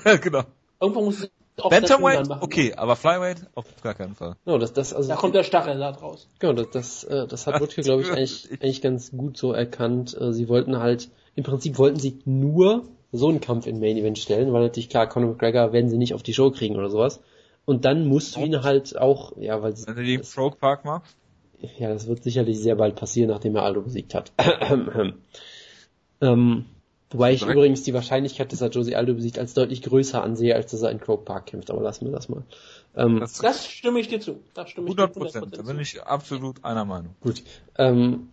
genau. 0.21 0.43
Irgendwo 0.79 1.01
muss 1.01 1.29
Bantamweight, 1.67 2.29
okay, 2.41 2.73
aber 2.75 2.95
Flyweight 2.95 3.47
auf 3.53 3.65
gar 3.83 3.93
keinen 3.93 4.15
Fall. 4.15 4.35
No, 4.45 4.57
das, 4.57 4.71
das, 4.71 4.93
also 4.93 5.09
da 5.09 5.15
kommt 5.17 5.35
der 5.35 5.43
Stachel 5.43 5.77
da 5.77 5.89
raus. 5.89 6.29
Genau, 6.39 6.53
das, 6.53 6.69
das, 6.69 7.03
äh, 7.03 7.27
das 7.27 7.47
hat 7.47 7.59
Rutger, 7.59 7.81
glaube 7.81 8.03
ich, 8.03 8.11
eigentlich, 8.11 8.49
eigentlich 8.61 8.81
ganz 8.81 9.11
gut 9.11 9.37
so 9.37 9.51
erkannt. 9.51 10.15
Äh, 10.19 10.31
sie 10.31 10.47
wollten 10.47 10.79
halt, 10.79 11.09
im 11.35 11.43
Prinzip 11.43 11.77
wollten 11.77 11.99
sie 11.99 12.19
nur 12.23 12.85
so 13.11 13.27
einen 13.27 13.41
Kampf 13.41 13.67
in 13.67 13.79
Main 13.79 13.97
Event 13.97 14.19
stellen, 14.19 14.53
weil 14.53 14.61
natürlich 14.61 14.89
klar, 14.89 15.07
Conor 15.07 15.31
McGregor 15.31 15.73
werden 15.73 15.89
sie 15.89 15.97
nicht 15.97 16.13
auf 16.13 16.23
die 16.23 16.33
Show 16.33 16.51
kriegen 16.51 16.77
oder 16.77 16.89
sowas. 16.89 17.19
Und 17.65 17.85
dann 17.85 18.07
musst 18.07 18.35
du 18.35 18.39
ihn 18.39 18.63
halt 18.63 18.97
auch, 18.97 19.33
ja, 19.37 19.61
weil 19.61 19.73
Wenn 19.85 19.95
du 19.95 20.03
die 20.03 20.23
Stroke 20.23 20.57
Park 20.57 20.85
machst? 20.85 21.15
Ja, 21.77 21.89
das 21.89 22.07
wird 22.07 22.23
sicherlich 22.23 22.59
sehr 22.59 22.75
bald 22.75 22.95
passieren, 22.95 23.29
nachdem 23.29 23.55
er 23.55 23.63
Aldo 23.63 23.81
besiegt 23.81 24.13
hat. 24.15 24.31
ähm, 26.21 26.65
Wobei 27.11 27.33
ich 27.33 27.41
übrigens 27.41 27.81
die 27.81 27.93
Wahrscheinlichkeit, 27.93 28.51
dass 28.51 28.61
er 28.61 28.69
Josie 28.69 28.95
Aldo 28.95 29.15
besiegt, 29.15 29.39
als 29.39 29.55
deutlich 29.55 29.81
größer 29.81 30.21
ansehe, 30.21 30.55
als 30.55 30.69
dass 30.71 30.83
er 30.83 30.91
in 30.91 30.99
Croke 30.99 31.23
Park 31.23 31.47
kämpft. 31.47 31.71
Aber 31.71 31.81
lassen 31.81 32.05
wir 32.05 32.11
das 32.11 32.29
mal. 32.29 32.43
Ähm, 32.95 33.19
das, 33.19 33.39
das, 33.39 33.65
stimme 33.65 33.99
ich 33.99 34.09
dir 34.09 34.19
zu. 34.19 34.41
Das 34.53 34.69
stimme 34.69 34.85
100 34.85 35.13
Prozent. 35.13 35.57
Da 35.57 35.63
bin 35.63 35.79
ich 35.79 36.03
absolut 36.03 36.63
einer 36.63 36.85
Meinung. 36.85 37.15
Gut. 37.21 37.41
Ähm, 37.79 38.29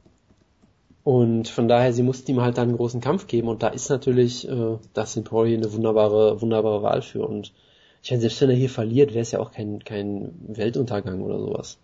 und 1.04 1.48
von 1.48 1.68
daher, 1.68 1.94
sie 1.94 2.02
mussten 2.02 2.32
ihm 2.32 2.42
halt 2.42 2.58
dann 2.58 2.68
einen 2.68 2.76
großen 2.76 3.00
Kampf 3.00 3.26
geben. 3.26 3.48
Und 3.48 3.62
da 3.62 3.68
ist 3.68 3.88
natürlich 3.88 4.46
äh, 4.46 4.76
Dustin 4.92 5.24
Poirier 5.24 5.56
eine 5.56 5.72
wunderbare, 5.72 6.42
wunderbare 6.42 6.82
Wahl 6.82 7.00
für. 7.00 7.26
Und 7.26 7.54
ich 8.02 8.10
meine, 8.10 8.20
selbst 8.20 8.42
wenn 8.42 8.50
er 8.50 8.56
hier 8.56 8.70
verliert, 8.70 9.14
wäre 9.14 9.22
es 9.22 9.30
ja 9.30 9.40
auch 9.40 9.52
kein, 9.52 9.84
kein 9.84 10.34
Weltuntergang 10.48 11.22
oder 11.22 11.38
sowas. 11.38 11.78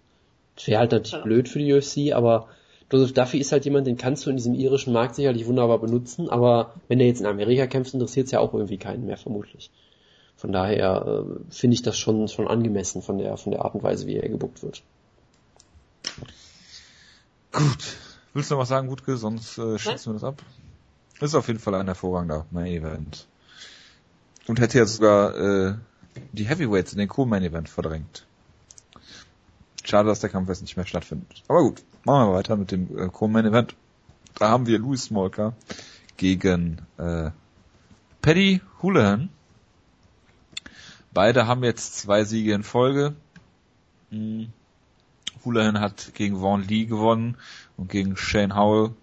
Wäre 0.65 0.81
halt 0.81 0.93
natürlich 0.93 1.13
ja. 1.13 1.23
blöd 1.23 1.49
für 1.49 1.59
die 1.59 1.73
UFC, 1.73 2.15
aber 2.15 2.49
Joseph 2.91 3.15
Duffy 3.15 3.39
ist 3.39 3.53
halt 3.53 3.65
jemand, 3.65 3.87
den 3.87 3.97
kannst 3.97 4.27
du 4.27 4.31
in 4.31 4.37
diesem 4.37 4.55
irischen 4.55 4.93
Markt 4.93 5.15
sicherlich 5.15 5.47
wunderbar 5.47 5.79
benutzen, 5.79 6.29
aber 6.29 6.75
wenn 6.89 6.99
der 6.99 7.09
jetzt 7.09 7.21
in 7.21 7.27
Amerika 7.27 7.67
kämpft, 7.67 7.95
interessiert 7.95 8.27
es 8.27 8.33
ja 8.33 8.41
auch 8.41 8.53
irgendwie 8.53 8.77
keinen 8.77 9.07
mehr 9.07 9.17
vermutlich. 9.17 9.71
Von 10.37 10.53
daher 10.53 11.25
äh, 11.25 11.53
finde 11.53 11.75
ich 11.75 11.83
das 11.83 11.97
schon 11.97 12.29
schon 12.29 12.49
angemessen 12.49 13.01
von 13.01 13.17
der 13.19 13.37
von 13.37 13.53
der 13.53 13.65
Art 13.65 13.75
und 13.75 13.83
Weise, 13.83 14.07
wie 14.07 14.17
er 14.17 14.29
gebuckt 14.29 14.63
wird. 14.63 14.83
Gut. 17.53 17.97
Willst 18.35 18.51
du 18.51 18.55
noch 18.55 18.63
was 18.63 18.69
sagen, 18.69 18.89
Gutke? 18.89 19.17
Sonst 19.17 19.59
äh, 19.59 19.79
schließen 19.79 20.13
wir 20.13 20.15
das 20.15 20.25
ab. 20.25 20.43
Das 21.21 21.31
ist 21.31 21.35
auf 21.35 21.49
jeden 21.49 21.61
Fall 21.61 21.75
ein 21.75 21.87
hervorragender 21.87 22.47
Main 22.51 22.67
Event. 22.67 23.27
Und 24.49 24.59
hätte 24.59 24.79
ja 24.79 24.87
sogar 24.87 25.37
äh, 25.37 25.75
die 26.33 26.45
Heavyweights 26.45 26.93
in 26.93 26.99
den 26.99 27.09
Co-Main 27.09 27.45
Event 27.45 27.69
verdrängt. 27.69 28.27
Schade, 29.85 30.09
dass 30.09 30.21
der 30.21 30.31
Kampf 30.31 30.49
jetzt 30.49 30.63
nicht 30.63 30.77
mehr 30.77 30.87
stattfindet. 30.87 31.43
Aber 31.49 31.63
gut, 31.63 31.83
machen 32.05 32.29
wir 32.29 32.35
weiter 32.35 32.57
mit 32.57 32.71
dem 32.71 32.97
äh, 32.97 33.09
Co-Main 33.09 33.47
Event. 33.47 33.75
Da 34.39 34.49
haben 34.49 34.67
wir 34.67 34.79
Louis 34.79 35.05
Smolka 35.05 35.55
gegen 36.17 36.83
äh, 36.99 37.31
Paddy 38.23 38.61
Houlihan. 38.81 39.29
Beide 41.13 41.47
haben 41.47 41.65
jetzt 41.65 41.99
zwei 41.99 42.25
Siege 42.25 42.55
in 42.55 42.63
Folge. 42.63 43.15
Hm. 44.11 44.53
Houlihan 45.45 45.81
hat 45.81 46.15
gegen 46.15 46.41
Vaughn 46.41 46.63
Lee 46.63 46.85
gewonnen 46.87 47.37
und 47.77 47.91
gegen 47.91 48.17
Shane 48.17 48.55
Howell. 48.55 48.95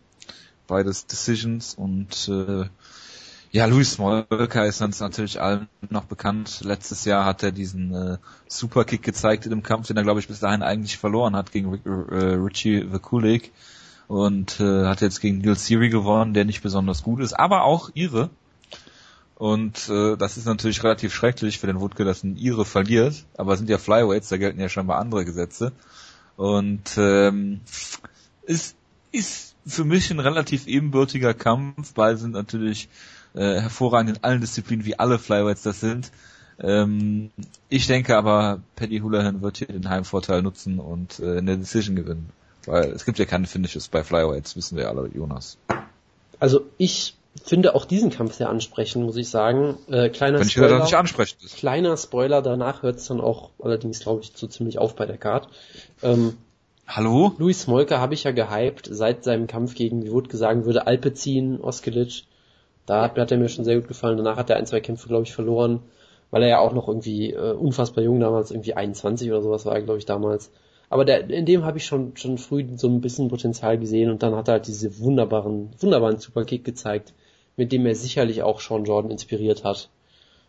Beides 0.67 1.05
Decisions 1.07 1.73
und 1.73 2.29
äh, 2.29 2.65
ja, 3.51 3.65
Luis 3.65 3.93
Smolka 3.93 4.65
ist 4.65 4.81
uns 4.81 4.99
natürlich 4.99 5.41
allen 5.41 5.67
noch 5.89 6.05
bekannt. 6.05 6.61
Letztes 6.63 7.05
Jahr 7.05 7.25
hat 7.25 7.41
er 7.43 7.51
diesen 7.51 7.93
äh, 7.93 8.17
Superkick 8.47 9.01
gezeigt 9.01 9.45
in 9.45 9.49
dem 9.49 9.63
Kampf, 9.63 9.87
den 9.87 9.97
er 9.97 10.03
glaube 10.03 10.19
ich 10.19 10.27
bis 10.27 10.39
dahin 10.39 10.61
eigentlich 10.61 10.97
verloren 10.97 11.35
hat 11.35 11.51
gegen 11.51 11.73
äh, 11.73 12.35
Richie 12.35 12.91
Vakulik 12.91 13.51
und 14.07 14.59
äh, 14.59 14.85
hat 14.85 15.01
jetzt 15.01 15.21
gegen 15.21 15.39
Neil 15.39 15.55
Siri 15.55 15.89
gewonnen, 15.89 16.33
der 16.33 16.45
nicht 16.45 16.61
besonders 16.61 17.03
gut 17.03 17.21
ist, 17.21 17.33
aber 17.33 17.63
auch 17.63 17.89
ihre. 17.93 18.29
Und 19.35 19.87
äh, 19.87 20.17
das 20.17 20.35
ist 20.35 20.45
natürlich 20.45 20.83
relativ 20.83 21.13
schrecklich 21.13 21.59
für 21.59 21.67
den 21.67 21.79
Wutke, 21.79 22.03
dass 22.03 22.23
ein 22.23 22.35
Ire 22.35 22.65
verliert. 22.65 23.23
Aber 23.37 23.53
es 23.53 23.59
sind 23.59 23.69
ja 23.69 23.77
Flyweights, 23.77 24.27
da 24.29 24.37
gelten 24.37 24.59
ja 24.59 24.67
scheinbar 24.67 24.99
andere 24.99 25.23
Gesetze. 25.23 25.71
Und 26.35 26.97
ähm, 26.97 27.61
ist, 28.43 28.75
ist 29.11 29.55
für 29.65 29.85
mich 29.85 30.11
ein 30.11 30.19
relativ 30.19 30.67
ebenbürtiger 30.67 31.33
Kampf. 31.33 31.93
Beide 31.93 32.17
sind 32.17 32.31
natürlich 32.31 32.89
äh, 33.33 33.61
hervorragend 33.61 34.17
in 34.17 34.23
allen 34.23 34.41
Disziplinen, 34.41 34.85
wie 34.85 34.97
alle 34.97 35.19
Flyweights 35.19 35.63
das 35.63 35.79
sind. 35.79 36.11
Ähm, 36.61 37.31
ich 37.69 37.87
denke 37.87 38.17
aber, 38.17 38.61
Paddy 38.75 38.99
Houlihan 38.99 39.41
wird 39.41 39.57
hier 39.57 39.67
den 39.67 39.89
Heimvorteil 39.89 40.41
nutzen 40.41 40.79
und 40.79 41.19
äh, 41.19 41.37
eine 41.37 41.57
Decision 41.57 41.95
gewinnen. 41.95 42.29
Weil 42.65 42.91
es 42.91 43.05
gibt 43.05 43.19
ja 43.19 43.25
keine 43.25 43.47
Finishes 43.47 43.87
bei 43.87 44.03
Flyweights, 44.03 44.55
wissen 44.55 44.77
wir 44.77 44.89
alle, 44.89 45.09
Jonas. 45.13 45.57
Also 46.39 46.61
ich 46.77 47.15
finde 47.43 47.75
auch 47.75 47.85
diesen 47.85 48.09
Kampf 48.09 48.33
sehr 48.33 48.49
ansprechend, 48.49 49.05
muss 49.05 49.15
ich 49.15 49.29
sagen. 49.29 49.77
Äh, 49.89 50.09
kleiner 50.09 50.39
Wenn 50.39 50.47
ich 50.47 50.53
Spoiler, 50.53 50.83
nicht 50.83 50.95
ansprechend 50.95 51.43
ist. 51.43 51.55
Kleiner 51.55 51.95
Spoiler, 51.95 52.41
danach 52.41 52.83
hört 52.83 52.97
es 52.97 53.07
dann 53.07 53.21
auch 53.21 53.51
allerdings, 53.61 53.99
glaube 53.99 54.21
ich, 54.21 54.33
so 54.35 54.47
ziemlich 54.47 54.79
auf 54.79 54.95
bei 54.95 55.05
der 55.05 55.17
Card. 55.17 55.47
Ähm, 56.03 56.37
Hallo? 56.87 57.33
Luis 57.37 57.61
Smolka 57.61 57.99
habe 57.99 58.15
ich 58.15 58.23
ja 58.23 58.31
gehypt 58.31 58.89
seit 58.91 59.23
seinem 59.23 59.45
Kampf 59.47 59.75
gegen, 59.75 60.03
wie 60.03 60.11
wurde 60.11 60.29
gesagt 60.29 60.65
würde, 60.65 60.87
Alpezin, 60.87 61.61
Oskilic. 61.61 62.23
Da 62.89 63.03
hat, 63.03 63.17
hat 63.19 63.31
er 63.31 63.37
mir 63.37 63.49
schon 63.49 63.65
sehr 63.65 63.75
gut 63.75 63.87
gefallen. 63.87 64.17
Danach 64.17 64.37
hat 64.37 64.49
er 64.49 64.57
ein, 64.57 64.65
zwei 64.65 64.79
Kämpfe, 64.79 65.07
glaube 65.07 65.23
ich, 65.23 65.33
verloren, 65.33 65.81
weil 66.31 66.41
er 66.41 66.49
ja 66.49 66.59
auch 66.59 66.73
noch 66.73 66.87
irgendwie 66.87 67.31
äh, 67.31 67.53
unfassbar 67.53 68.03
jung 68.03 68.19
damals, 68.19 68.49
irgendwie 68.49 68.73
21 68.73 69.29
oder 69.29 69.43
sowas 69.43 69.65
war 69.65 69.75
er, 69.75 69.83
glaube 69.83 69.99
ich, 69.99 70.05
damals. 70.05 70.51
Aber 70.89 71.05
der, 71.05 71.29
in 71.29 71.45
dem 71.45 71.65
habe 71.65 71.77
ich 71.77 71.85
schon, 71.85 72.17
schon 72.17 72.39
früh 72.39 72.65
so 72.75 72.87
ein 72.87 72.99
bisschen 72.99 73.29
Potenzial 73.29 73.77
gesehen 73.77 74.09
und 74.09 74.23
dann 74.23 74.35
hat 74.35 74.47
er 74.47 74.53
halt 74.53 74.67
diese 74.67 74.97
wunderbaren, 74.97 75.69
wunderbaren 75.79 76.17
Superkick 76.17 76.65
gezeigt, 76.65 77.13
mit 77.57 77.71
dem 77.71 77.85
er 77.85 77.93
sicherlich 77.93 78.41
auch 78.41 78.59
Sean 78.59 78.85
Jordan 78.85 79.11
inspiriert 79.11 79.63
hat, 79.63 79.89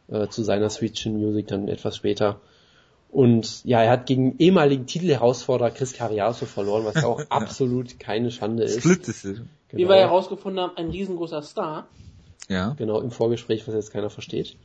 äh, 0.09 0.29
zu 0.29 0.43
seiner 0.43 0.71
Sweet 0.71 0.95
Chin 0.95 1.19
Music 1.19 1.49
dann 1.49 1.69
etwas 1.69 1.97
später. 1.97 2.41
Und 3.11 3.65
ja, 3.67 3.83
er 3.83 3.91
hat 3.91 4.07
gegen 4.07 4.37
ehemaligen 4.39 4.87
Titelherausforderer 4.87 5.73
Chris 5.73 5.93
Cariaso 5.93 6.47
verloren, 6.47 6.87
was 6.87 7.05
auch 7.05 7.21
absolut 7.29 8.01
keine 8.01 8.31
Schande 8.31 8.63
ist. 8.63 8.79
Split 8.79 9.07
Decision. 9.07 9.51
Wie 9.73 9.87
wir 9.87 9.97
herausgefunden 9.97 10.63
haben, 10.63 10.77
ein 10.77 10.89
riesengroßer 10.89 11.43
Star. 11.43 11.87
Ja. 12.51 12.75
Genau, 12.77 13.01
im 13.01 13.13
Vorgespräch, 13.13 13.67
was 13.69 13.75
jetzt 13.75 13.93
keiner 13.93 14.11
versteht. 14.11 14.57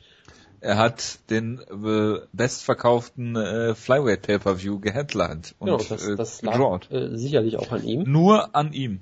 Er 0.60 0.78
hat 0.78 1.20
den 1.30 1.60
äh, 1.60 2.20
bestverkauften 2.34 3.36
äh, 3.36 3.76
Flyweight 3.76 4.24
Pay-Per-View 4.24 4.74
und 4.76 4.82
Genau, 4.82 5.78
das, 5.78 5.92
äh, 6.08 6.16
das 6.16 6.40
gedrawt. 6.42 6.88
lag 6.90 7.00
äh, 7.12 7.16
sicherlich 7.18 7.58
auch 7.58 7.72
an 7.72 7.84
ihm. 7.84 8.04
Nur 8.08 8.56
an 8.56 8.74
ihm. 8.74 9.02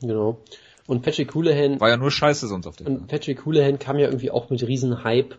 Genau. 0.00 0.38
Und 0.88 1.02
Patrick 1.02 1.32
Houlihan, 1.34 1.78
War 1.78 1.90
ja 1.90 1.96
nur 1.96 2.10
Scheiße 2.10 2.48
sonst 2.48 2.66
auf 2.66 2.74
dem. 2.76 2.86
und 2.88 3.06
Patrick 3.06 3.46
Houlihan 3.46 3.78
kam 3.78 3.96
ja 3.98 4.06
irgendwie 4.06 4.32
auch 4.32 4.50
mit 4.50 4.66
riesen 4.66 5.04
Hype 5.04 5.36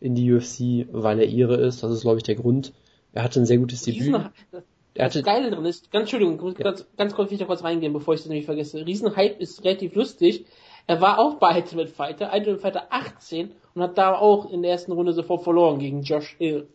in 0.00 0.14
die 0.14 0.30
UFC, 0.30 0.86
weil 0.92 1.18
er 1.20 1.26
ihre 1.26 1.56
ist. 1.56 1.82
Das 1.82 1.90
ist, 1.92 2.02
glaube 2.02 2.18
ich, 2.18 2.24
der 2.24 2.34
Grund. 2.34 2.74
Er 3.14 3.22
hatte 3.22 3.40
ein 3.40 3.46
sehr 3.46 3.56
gutes 3.58 3.82
Debüt. 3.82 4.12
Er 4.12 5.06
das 5.06 5.14
hatte, 5.14 5.22
Geile 5.22 5.50
drin 5.50 5.64
ist, 5.64 5.90
ganz 5.90 6.02
Entschuldigung, 6.02 6.34
ich 6.34 6.42
muss 6.42 6.54
Ja. 6.58 6.64
ganz, 6.64 6.84
ganz 6.98 7.14
kurz, 7.14 7.30
will 7.30 7.36
ich 7.36 7.40
da 7.40 7.46
kurz 7.46 7.64
reingehen, 7.64 7.94
bevor 7.94 8.12
ich 8.12 8.20
das 8.20 8.28
nämlich 8.28 8.44
vergesse. 8.44 8.84
Riesenhype 8.84 9.36
ist 9.40 9.64
relativ 9.64 9.94
lustig. 9.94 10.44
Er 10.86 11.00
war 11.00 11.18
auch 11.18 11.36
bei 11.36 11.56
Ultimate 11.56 11.88
Fighter, 11.88 12.32
Ultimate 12.34 12.60
Fighter 12.60 12.86
18 12.90 13.50
und 13.74 13.82
hat 13.82 13.96
da 13.96 14.14
auch 14.14 14.50
in 14.50 14.62
der 14.62 14.72
ersten 14.72 14.92
Runde 14.92 15.12
sofort 15.12 15.44
verloren 15.44 15.78
gegen 15.78 16.02
Josh 16.02 16.36
Hill. 16.38 16.66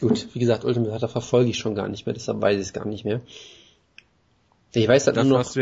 gut, 0.00 0.28
wie 0.34 0.38
gesagt, 0.38 0.64
Ultimate 0.64 0.92
Fighter 0.92 1.08
verfolge 1.08 1.50
ich 1.50 1.58
schon 1.58 1.74
gar 1.74 1.88
nicht 1.88 2.06
mehr, 2.06 2.14
deshalb 2.14 2.40
weiß 2.40 2.56
ich 2.56 2.62
es 2.62 2.72
gar 2.72 2.86
nicht 2.86 3.04
mehr. 3.04 3.20
Ich 4.74 4.88
weiß 4.88 5.06
halt 5.06 5.16
nur 5.16 5.24
noch. 5.24 5.56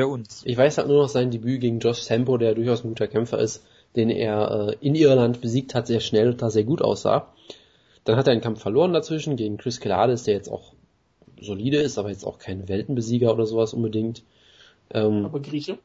Ich 0.44 0.56
weiß 0.56 0.78
halt 0.78 0.88
nur 0.88 1.02
noch 1.02 1.08
sein 1.08 1.32
Debüt 1.32 1.60
gegen 1.60 1.80
Josh 1.80 2.02
Sampo, 2.02 2.38
der 2.38 2.54
durchaus 2.54 2.84
ein 2.84 2.88
guter 2.90 3.08
Kämpfer 3.08 3.38
ist, 3.38 3.64
den 3.96 4.08
er 4.08 4.68
äh, 4.68 4.86
in 4.86 4.94
Irland 4.94 5.40
besiegt 5.40 5.74
hat, 5.74 5.88
sehr 5.88 6.00
schnell 6.00 6.28
und 6.30 6.42
da 6.42 6.50
sehr 6.50 6.62
gut 6.62 6.80
aussah. 6.80 7.26
Dann 8.04 8.16
hat 8.16 8.28
er 8.28 8.32
einen 8.32 8.40
Kampf 8.40 8.60
verloren 8.60 8.92
dazwischen 8.92 9.36
gegen 9.36 9.58
Chris 9.58 9.80
Kelades, 9.80 10.22
der 10.24 10.34
jetzt 10.34 10.48
auch 10.48 10.74
solide 11.40 11.78
ist, 11.78 11.98
aber 11.98 12.10
jetzt 12.10 12.24
auch 12.24 12.38
kein 12.38 12.68
Weltenbesieger 12.68 13.32
oder 13.32 13.46
sowas 13.46 13.74
unbedingt. 13.74 14.22
Ähm, 14.92 15.24
Aber 15.24 15.40
Grieche. 15.40 15.78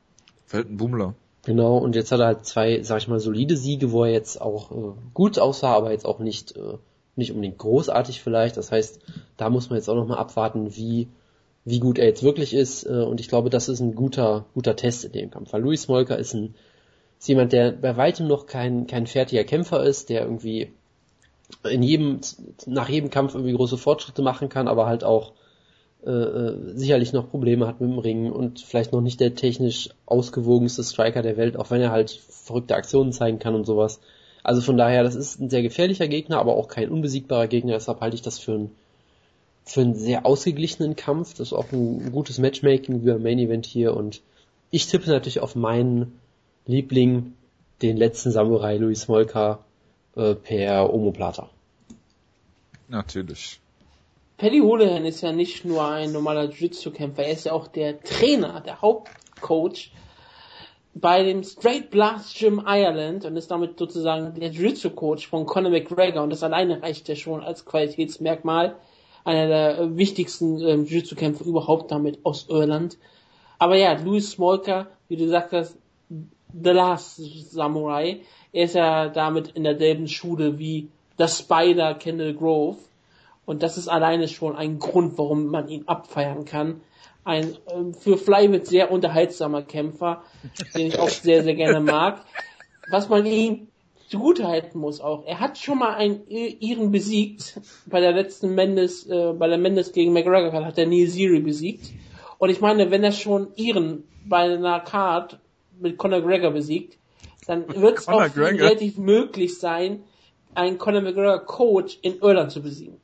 Weltenbummler. 0.50 1.16
Genau, 1.46 1.78
und 1.78 1.96
jetzt 1.96 2.12
hat 2.12 2.20
er 2.20 2.28
halt 2.28 2.46
zwei, 2.46 2.82
sag 2.84 2.98
ich 2.98 3.08
mal, 3.08 3.20
solide 3.20 3.56
Siege, 3.56 3.92
wo 3.92 4.04
er 4.04 4.12
jetzt 4.12 4.42
auch 4.42 4.72
äh, 4.72 4.94
gut 5.14 5.40
aussah, 5.40 5.74
aber 5.74 5.92
jetzt 5.92 6.06
auch 6.06 6.20
nicht, 6.20 6.56
äh, 6.58 6.78
nicht 7.16 7.32
unbedingt 7.32 7.58
großartig 7.58 8.22
vielleicht. 8.22 8.58
Das 8.58 8.72
heißt, 8.72 9.00
da 9.38 9.50
muss 9.50 9.70
man 9.70 9.78
jetzt 9.78 9.90
auch 9.90 9.96
nochmal 9.96 10.18
abwarten, 10.18 10.76
wie, 10.76 11.08
wie 11.64 11.80
gut 11.80 11.98
er 11.98 12.06
jetzt 12.06 12.24
wirklich 12.24 12.54
ist. 12.54 12.86
Äh, 12.86 13.04
und 13.04 13.20
ich 13.20 13.30
glaube, 13.30 13.50
das 13.50 13.70
ist 13.70 13.80
ein 13.80 13.96
guter, 13.96 14.46
guter 14.54 14.76
Test 14.76 15.06
in 15.06 15.14
dem 15.14 15.32
Kampf. 15.32 15.54
Weil 15.54 15.62
Luis 15.62 15.88
Molker 15.88 16.18
ist 16.18 16.34
ein, 16.34 16.56
ist 17.20 17.30
jemand, 17.30 17.54
der 17.54 17.72
bei 17.72 17.96
weitem 17.96 18.28
noch 18.28 18.46
kein, 18.46 18.88
kein 18.88 19.08
fertiger 19.08 19.44
Kämpfer 19.44 19.84
ist, 19.84 20.10
der 20.10 20.24
irgendwie 20.24 20.74
in 21.64 21.84
jedem, 21.84 22.20
nach 22.66 22.90
jedem 22.90 23.10
Kampf 23.10 23.36
irgendwie 23.36 23.54
große 23.54 23.78
Fortschritte 23.78 24.22
machen 24.22 24.50
kann, 24.50 24.68
aber 24.68 24.88
halt 24.88 25.04
auch 25.04 25.34
äh, 26.06 26.10
äh, 26.10 26.78
sicherlich 26.78 27.14
noch 27.14 27.30
Probleme 27.30 27.66
hat 27.66 27.82
mit 27.82 27.90
dem 27.90 28.00
Ring 28.00 28.32
und 28.32 28.60
vielleicht 28.60 28.94
noch 28.94 29.02
nicht 29.02 29.20
der 29.20 29.34
technisch 29.34 29.90
ausgewogenste 30.06 30.84
Striker 30.84 31.22
der 31.22 31.38
Welt, 31.38 31.58
auch 31.58 31.72
wenn 31.72 31.82
er 31.82 31.92
halt 31.92 32.12
verrückte 32.12 32.76
Aktionen 32.76 33.12
zeigen 33.12 33.40
kann 33.40 33.56
und 33.56 33.66
sowas. 33.66 34.00
Also 34.44 34.62
von 34.62 34.78
daher, 34.78 35.02
das 35.04 35.16
ist 35.16 35.40
ein 35.40 35.50
sehr 35.50 35.64
gefährlicher 35.64 36.08
Gegner, 36.08 36.38
aber 36.38 36.56
auch 36.56 36.68
kein 36.68 36.90
unbesiegbarer 36.90 37.48
Gegner, 37.48 37.74
deshalb 37.74 38.02
halte 38.02 38.16
ich 38.16 38.22
das 38.22 38.38
für 38.38 38.54
einen 38.54 38.72
für 39.68 39.82
einen 39.82 39.96
sehr 39.96 40.28
ausgeglichenen 40.28 40.96
Kampf. 40.96 41.32
Das 41.32 41.48
ist 41.48 41.54
auch 41.54 41.72
ein 41.72 42.12
gutes 42.12 42.38
Matchmaking 42.38 43.02
wie 43.02 43.12
beim 43.12 43.24
Main 43.24 43.40
Event 43.40 43.66
hier 43.66 43.96
und 43.96 44.22
ich 44.70 44.86
tippe 44.86 45.10
natürlich 45.10 45.40
auf 45.40 45.56
meinen 45.56 46.20
Liebling, 46.68 47.34
den 47.82 47.98
letzten 47.98 48.30
Samurai 48.30 48.78
Luis 48.78 49.08
Molka 49.08 49.60
äh, 50.16 50.36
per 50.36 50.94
Omoplata. 50.94 51.50
Natürlich. 52.88 53.60
Paddy 54.38 54.60
Houlihan 54.60 55.06
ist 55.06 55.22
ja 55.22 55.32
nicht 55.32 55.64
nur 55.64 55.88
ein 55.88 56.12
normaler 56.12 56.50
Jiu-Jitsu-Kämpfer, 56.50 57.24
er 57.24 57.32
ist 57.32 57.46
ja 57.46 57.54
auch 57.54 57.68
der 57.68 58.02
Trainer, 58.02 58.60
der 58.60 58.82
Hauptcoach 58.82 59.92
bei 60.94 61.24
dem 61.24 61.44
Straight 61.44 61.90
Blast 61.90 62.38
Gym 62.38 62.62
Ireland 62.66 63.24
und 63.24 63.38
ist 63.38 63.50
damit 63.50 63.80
sozusagen 63.80 64.38
der 64.38 64.52
Jiu-Jitsu-Coach 64.52 65.28
von 65.28 65.46
Conor 65.46 65.72
McGregor 65.72 66.24
und 66.24 66.32
das 66.32 66.44
alleine 66.44 66.82
reicht 66.82 67.08
ja 67.08 67.16
schon 67.16 67.44
als 67.44 67.66
Qualitätsmerkmal 67.66 68.76
einer 69.24 69.48
der 69.48 69.98
wichtigsten 69.98 70.60
ähm, 70.62 70.86
Jiu-Jitsu-Kämpfer 70.86 71.46
überhaupt 71.46 71.92
damit 71.92 72.20
aus 72.24 72.48
Irland. 72.50 72.98
Aber 73.58 73.78
ja, 73.78 73.94
Louis 73.94 74.32
Smolka, 74.32 74.88
wie 75.08 75.16
du 75.16 75.24
gesagt 75.26 75.54
hast, 75.54 75.78
The 76.10 76.70
Last 76.72 77.18
Samurai, 77.52 78.22
er 78.52 78.64
ist 78.66 78.76
ja 78.76 79.10
damit 79.10 79.50
in 79.50 79.64
derselben 79.64 80.08
Schule 80.08 80.60
wie 80.60 80.90
der 81.18 81.28
Spider 81.30 81.96
Kendall 81.96 82.34
Grove. 82.34 82.78
Und 83.46 83.62
das 83.64 83.78
ist 83.78 83.88
alleine 83.88 84.28
schon 84.28 84.56
ein 84.56 84.80
Grund, 84.80 85.18
warum 85.18 85.48
man 85.48 85.68
ihn 85.68 85.88
abfeiern 85.88 86.46
kann. 86.46 86.82
Ein 87.24 87.58
ähm, 87.74 87.94
für 87.94 88.18
Flyweight 88.18 88.68
sehr 88.68 88.92
unterhaltsamer 88.92 89.62
Kämpfer, 89.64 90.24
den 90.76 90.88
ich 90.88 91.00
auch 91.00 91.10
sehr, 91.10 91.44
sehr 91.44 91.56
gerne 91.56 91.80
mag. 91.80 92.22
Was 92.90 93.10
man 93.10 93.26
ihm 93.26 93.68
zugutehalten 94.08 94.80
muss 94.80 95.02
auch. 95.02 95.26
Er 95.26 95.40
hat 95.40 95.58
schon 95.58 95.80
mal 95.80 95.96
einen 95.96 96.22
I- 96.30 96.58
Iren 96.60 96.92
besiegt. 96.92 97.60
Bei 97.88 98.00
der 98.00 98.12
letzten 98.14 98.54
Mendes, 98.54 99.08
äh, 99.08 99.34
bei 99.34 99.48
der 99.48 99.58
Mendes 99.58 99.92
gegen 99.94 100.14
McGregor 100.14 100.54
hat 100.66 100.78
er 100.78 100.86
Neil 100.86 101.08
Ziri 101.08 101.40
besiegt. 101.40 101.92
Und 102.38 102.50
ich 102.50 102.62
meine, 102.62 102.92
wenn 102.92 103.04
er 103.04 103.12
schon 103.12 103.48
Iren 103.56 104.04
bei 104.26 104.38
einer 104.42 104.80
Card 104.82 105.40
mit 105.80 105.98
Conor 105.98 106.20
McGregor 106.20 106.52
besiegt, 106.52 106.98
dann 107.48 107.68
wird 107.82 108.00
es 108.00 108.08
auch 108.08 108.20
relativ 108.62 108.98
möglich 108.98 109.58
sein, 109.60 110.04
einen 110.54 110.78
Conor 110.78 111.02
McGregor 111.02 111.40
Coach 111.40 111.98
in 112.02 112.20
Irland 112.20 112.52
zu 112.52 112.62
besiegen. 112.62 112.98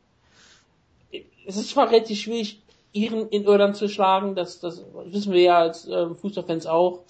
Es 1.51 1.57
ist 1.57 1.71
zwar 1.71 1.91
relativ 1.91 2.17
schwierig, 2.17 2.61
Iren 2.93 3.27
in 3.27 3.43
Irland 3.43 3.75
zu 3.75 3.89
schlagen, 3.89 4.35
das, 4.35 4.61
das 4.61 4.85
wissen 5.03 5.33
wir 5.33 5.41
ja 5.41 5.59
als 5.59 5.85
ähm, 5.85 6.15
Fußballfans 6.15 6.65
auch. 6.65 7.03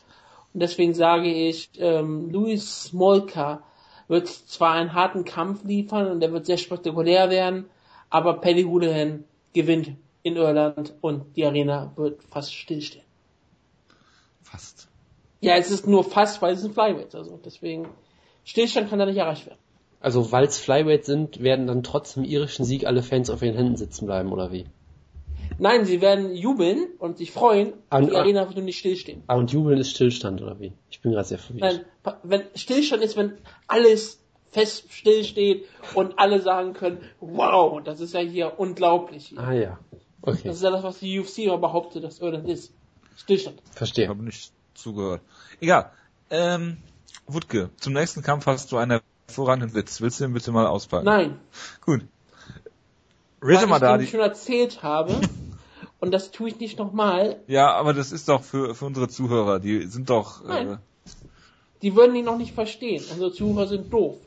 Und 0.51 0.59
deswegen 0.61 0.95
sage 0.95 1.31
ich, 1.31 1.69
ähm, 1.77 2.31
Louis 2.31 2.85
Smolka 2.85 3.61
wird 4.07 4.27
zwar 4.27 4.73
einen 4.73 4.93
harten 4.93 5.25
Kampf 5.25 5.63
liefern 5.63 6.09
und 6.09 6.21
der 6.21 6.33
wird 6.33 6.47
sehr 6.47 6.57
spektakulär 6.57 7.29
werden, 7.29 7.69
aber 8.09 8.41
Paddy 8.41 8.63
Houlihan 8.63 9.25
gewinnt 9.53 9.91
in 10.23 10.37
Irland 10.37 10.95
und 11.01 11.35
die 11.35 11.45
Arena 11.45 11.93
wird 11.95 12.23
fast 12.23 12.51
stillstehen. 12.51 13.05
Fast. 14.41 14.87
Ja, 15.39 15.55
es 15.55 15.69
ist 15.69 15.85
nur 15.85 16.03
fast, 16.03 16.41
weil 16.41 16.55
es 16.55 16.65
ein 16.65 16.73
Flyweight, 16.73 17.13
also 17.13 17.39
deswegen 17.45 17.87
Stillstand 18.43 18.89
kann 18.89 18.97
da 18.97 19.05
nicht 19.05 19.17
erreicht 19.17 19.45
werden. 19.45 19.60
Also 20.01 20.31
weil's 20.31 20.57
Flyweight 20.59 21.05
sind, 21.05 21.41
werden 21.41 21.67
dann 21.67 21.83
trotz 21.83 22.15
dem 22.15 22.23
irischen 22.23 22.65
Sieg 22.65 22.85
alle 22.85 23.03
Fans 23.03 23.29
auf 23.29 23.41
ihren 23.41 23.55
Händen 23.55 23.77
sitzen 23.77 24.05
bleiben, 24.07 24.31
oder 24.33 24.51
wie? 24.51 24.65
Nein, 25.59 25.85
sie 25.85 26.01
werden 26.01 26.33
jubeln 26.35 26.87
und 26.97 27.17
sich 27.19 27.31
freuen, 27.31 27.73
Und- 27.91 28.09
die 28.09 28.15
Arena 28.15 28.45
wird 28.47 28.55
nur 28.55 28.65
nicht 28.65 28.79
stillstehen. 28.79 29.21
Ah, 29.27 29.35
und 29.35 29.51
Jubeln 29.51 29.77
ist 29.79 29.91
Stillstand, 29.91 30.41
oder 30.41 30.59
wie? 30.59 30.73
Ich 30.89 31.01
bin 31.01 31.11
gerade 31.11 31.27
sehr 31.27 31.37
verwirrt. 31.37 31.85
Nein, 32.03 32.13
wenn 32.23 32.41
Stillstand 32.55 33.03
ist, 33.03 33.15
wenn 33.15 33.33
alles 33.67 34.19
fest 34.49 34.91
stillsteht 34.91 35.65
und 35.93 36.17
alle 36.17 36.41
sagen 36.41 36.73
können, 36.73 36.97
wow, 37.19 37.79
das 37.83 37.99
ist 37.99 38.13
ja 38.13 38.21
hier 38.21 38.53
unglaublich. 38.59 39.33
Ah 39.37 39.53
ja, 39.53 39.79
okay, 40.23 40.41
Das 40.45 40.55
ist 40.57 40.63
ja 40.63 40.71
das, 40.71 40.83
was 40.83 40.99
die 40.99 41.19
UFC 41.19 41.39
immer 41.45 41.59
behauptet, 41.59 42.03
dass 42.03 42.19
Irland 42.19 42.49
ist. 42.49 42.73
Stillstand. 43.17 43.61
Ich 43.71 43.77
verstehe. 43.77 44.07
habe 44.09 44.23
nicht 44.23 44.51
zugehört. 44.73 45.21
Egal. 45.59 45.91
Ähm, 46.31 46.77
Wutke, 47.27 47.69
zum 47.79 47.93
nächsten 47.93 48.23
Kampf 48.23 48.47
hast 48.47 48.71
du 48.71 48.77
eine 48.77 49.01
hervorragenden 49.31 49.73
Witz. 49.73 50.01
Willst 50.01 50.19
du 50.19 50.25
den 50.25 50.33
bitte 50.33 50.51
mal 50.51 50.67
auspacken? 50.67 51.05
Nein. 51.05 51.39
Gut. 51.85 52.01
Ich 53.47 53.65
Madadi. 53.65 54.05
den 54.05 54.11
schon 54.11 54.19
erzählt 54.19 54.83
habe. 54.83 55.15
und 55.99 56.11
das 56.11 56.31
tue 56.31 56.49
ich 56.49 56.59
nicht 56.59 56.77
nochmal. 56.77 57.37
Ja, 57.47 57.73
aber 57.73 57.93
das 57.93 58.11
ist 58.11 58.29
doch 58.29 58.43
für, 58.43 58.75
für 58.75 58.85
unsere 58.85 59.07
Zuhörer. 59.07 59.59
Die 59.59 59.87
sind 59.87 60.09
doch. 60.09 60.43
Äh, 60.43 60.47
Nein. 60.47 60.77
Die 61.81 61.95
würden 61.95 62.15
ihn 62.15 62.25
noch 62.25 62.37
nicht 62.37 62.53
verstehen. 62.53 63.03
Unsere 63.11 63.31
Zuhörer 63.31 63.67
sind 63.67 63.91
doof. 63.91 64.17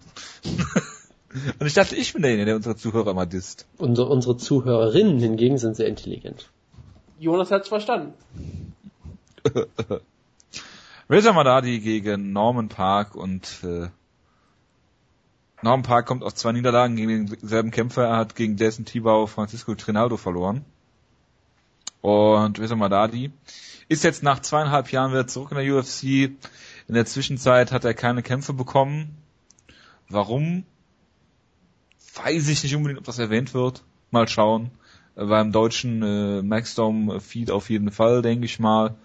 und 1.60 1.66
ich 1.66 1.74
dachte, 1.74 1.94
ich 1.94 2.12
bin 2.12 2.22
derjenige, 2.22 2.46
der 2.46 2.56
unsere 2.56 2.74
Zuhörer 2.74 3.12
immer 3.12 3.26
disst. 3.26 3.66
Unsere, 3.78 4.08
unsere 4.08 4.36
Zuhörerinnen 4.36 5.18
hingegen 5.18 5.58
sind 5.58 5.76
sehr 5.76 5.86
intelligent. 5.86 6.50
Jonas 7.20 7.52
hat's 7.52 7.68
verstanden. 7.68 8.14
Reza 11.08 11.32
Madadi 11.32 11.78
gegen 11.78 12.32
Norman 12.32 12.68
Park 12.68 13.14
und 13.14 13.60
äh, 13.62 13.88
Norman 15.64 15.82
Park 15.82 16.04
kommt 16.04 16.22
aus 16.22 16.34
zwei 16.34 16.52
Niederlagen 16.52 16.94
gegen 16.94 17.26
denselben 17.26 17.70
Kämpfer. 17.70 18.04
Er 18.04 18.18
hat 18.18 18.36
gegen 18.36 18.58
Jason 18.58 18.84
Tibau 18.84 19.26
Francisco 19.26 19.74
Trinaldo 19.74 20.18
verloren. 20.18 20.62
Und 22.02 22.60
Reza 22.60 22.76
Madadi 22.76 23.32
ist 23.88 24.04
jetzt 24.04 24.22
nach 24.22 24.40
zweieinhalb 24.40 24.92
Jahren 24.92 25.12
wieder 25.12 25.26
zurück 25.26 25.52
in 25.52 25.56
der 25.56 25.74
UFC. 25.74 26.02
In 26.86 26.94
der 26.94 27.06
Zwischenzeit 27.06 27.72
hat 27.72 27.86
er 27.86 27.94
keine 27.94 28.22
Kämpfe 28.22 28.52
bekommen. 28.52 29.16
Warum? 30.10 30.64
Weiß 32.14 32.46
ich 32.48 32.62
nicht 32.62 32.76
unbedingt, 32.76 32.98
ob 32.98 33.06
das 33.06 33.18
erwähnt 33.18 33.54
wird. 33.54 33.84
Mal 34.10 34.28
schauen. 34.28 34.70
Beim 35.14 35.50
deutschen 35.50 36.02
äh, 36.02 36.42
Maxdome 36.42 37.20
Feed 37.20 37.50
auf 37.50 37.70
jeden 37.70 37.90
Fall, 37.90 38.20
denke 38.20 38.44
ich 38.44 38.60
mal. 38.60 38.96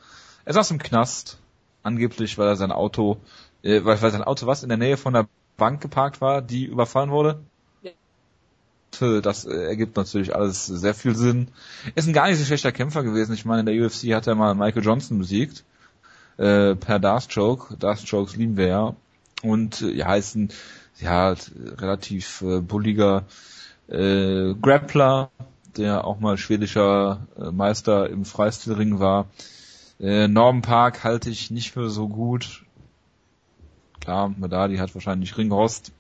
Er 0.43 0.55
saß 0.55 0.72
im 0.72 0.80
Knast, 0.80 1.39
angeblich, 1.84 2.38
weil 2.38 2.47
er 2.47 2.57
sein 2.57 2.74
Auto, 2.74 3.22
äh, 3.64 3.86
weil, 3.86 4.01
weil 4.01 4.12
sein 4.12 4.26
Auto 4.26 4.45
was 4.45 4.64
in 4.64 4.70
der 4.70 4.78
Nähe 4.78 4.97
von 4.97 5.14
der 5.14 5.30
Bank 5.60 5.82
geparkt 5.82 6.22
war, 6.22 6.41
die 6.41 6.66
überfallen 6.66 7.12
wurde. 7.12 7.39
Ja. 7.84 7.91
Äh, 9.01 9.22
Das 9.22 9.45
äh, 9.45 9.68
ergibt 9.68 9.95
natürlich 9.95 10.36
alles 10.36 10.66
sehr 10.66 10.95
viel 10.95 11.16
Sinn. 11.16 11.49
Ist 11.93 12.07
ein 12.07 12.14
gar 12.14 12.28
nicht 12.28 12.39
so 12.39 12.45
schlechter 12.45 12.72
Kämpfer 12.72 13.03
gewesen. 13.03 13.34
Ich 13.36 13.45
meine, 13.45 13.60
in 13.60 13.66
der 13.68 13.86
UFC 13.86 14.14
hat 14.16 14.26
er 14.26 14.34
mal 14.34 14.55
Michael 14.55 14.84
Johnson 14.84 15.20
besiegt. 15.20 15.64
Äh, 16.38 16.76
per 16.76 16.99
Darth 16.99 17.32
Choke. 17.32 17.78
Darth 17.78 18.10
Chokes 18.10 18.36
lieben 18.36 18.57
wir 18.57 18.68
ja. 18.68 18.95
Und 19.43 19.82
äh, 19.84 19.91
ja, 19.91 20.16
ist 20.16 20.36
ein 20.36 20.49
ja, 20.99 21.36
relativ 21.78 22.41
äh, 22.41 22.62
bulliger 22.62 23.26
äh, 23.88 24.53
Grappler, 24.55 25.32
der 25.78 26.05
auch 26.05 26.20
mal 26.20 26.38
schwedischer 26.38 27.28
äh, 27.38 27.51
Meister 27.51 28.10
im 28.10 28.26
Freistilring 28.26 28.99
war. 28.99 29.28
Äh, 29.99 30.28
Norman 30.28 30.62
Park 30.62 31.03
halte 31.03 31.30
ich 31.30 31.51
nicht 31.51 31.72
für 31.72 31.89
so 31.89 32.07
gut. 32.07 32.64
Klar, 34.10 34.34
Madadi 34.36 34.78
hat 34.78 34.95
wahrscheinlich 34.95 35.38
Ringrost. 35.38 35.91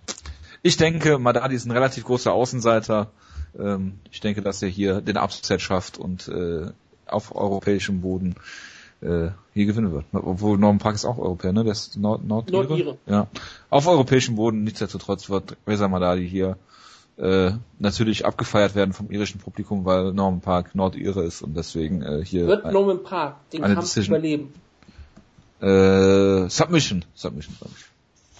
Ich 0.63 0.77
denke, 0.77 1.19
Madadi 1.19 1.53
ist 1.53 1.65
ein 1.65 1.71
relativ 1.71 2.05
großer 2.05 2.33
Außenseiter. 2.33 3.11
Ähm, 3.55 3.99
ich 4.09 4.19
denke, 4.19 4.41
dass 4.41 4.63
er 4.63 4.67
hier 4.69 4.99
den 5.01 5.15
Upset 5.15 5.61
schafft 5.61 5.99
und 5.99 6.27
äh, 6.27 6.71
auf 7.05 7.35
europäischem 7.35 8.01
Boden 8.01 8.33
äh, 9.01 9.27
hier 9.53 9.65
gewinnen 9.67 9.91
wird. 9.91 10.05
Obwohl 10.11 10.57
Norman 10.57 10.79
Park 10.79 10.95
ist 10.95 11.05
auch 11.05 11.19
Europäer, 11.19 11.53
ne? 11.53 11.63
Der 11.63 11.73
ist 11.73 11.97
Nord 11.97 12.25
Nord 12.25 12.49
Nordire. 12.49 12.97
Ja. 13.05 13.27
Auf 13.69 13.85
europäischem 13.85 14.35
Boden, 14.37 14.63
nichtsdestotrotz 14.63 15.29
wird 15.29 15.55
Reza 15.67 15.87
Madadi 15.87 16.27
hier 16.27 16.57
äh, 17.17 17.51
natürlich 17.77 18.25
abgefeiert 18.25 18.73
werden 18.73 18.93
vom 18.93 19.11
irischen 19.11 19.39
Publikum, 19.39 19.85
weil 19.85 20.13
Norman 20.13 20.41
Park 20.41 20.73
Nordire 20.73 21.21
ist 21.25 21.43
und 21.43 21.55
deswegen 21.55 22.01
äh, 22.01 22.25
hier 22.25 22.47
Wird 22.47 22.65
ein- 22.65 22.73
Norman 22.73 23.03
Park 23.03 23.35
den 23.51 23.61
Kampf 23.61 23.81
Decision. 23.81 24.15
überleben? 24.15 24.53
äh, 25.61 26.49
Submission, 26.49 27.05
Submission, 27.13 27.55
glaube 27.59 27.73
ich. 27.77 27.85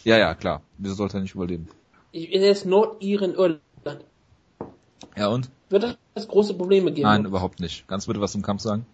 Ja, 0.03 0.17
ja, 0.17 0.33
klar. 0.35 0.61
Wieso 0.77 0.95
sollte 0.95 1.17
er 1.17 1.21
nicht 1.21 1.35
überleben? 1.35 1.67
Ich, 2.11 2.33
er 2.33 2.49
ist 2.51 2.65
Nordiren 2.65 3.33
Irland. 3.33 4.03
Ja 5.15 5.27
und? 5.27 5.49
Wird 5.69 5.97
das 6.15 6.27
große 6.27 6.53
Probleme 6.55 6.91
geben? 6.91 7.07
Nein, 7.07 7.25
überhaupt 7.25 7.59
nicht. 7.59 7.87
Kannst 7.87 8.07
du 8.07 8.09
bitte 8.09 8.21
was 8.21 8.31
zum 8.31 8.41
Kampf 8.41 8.61
sagen? 8.61 8.85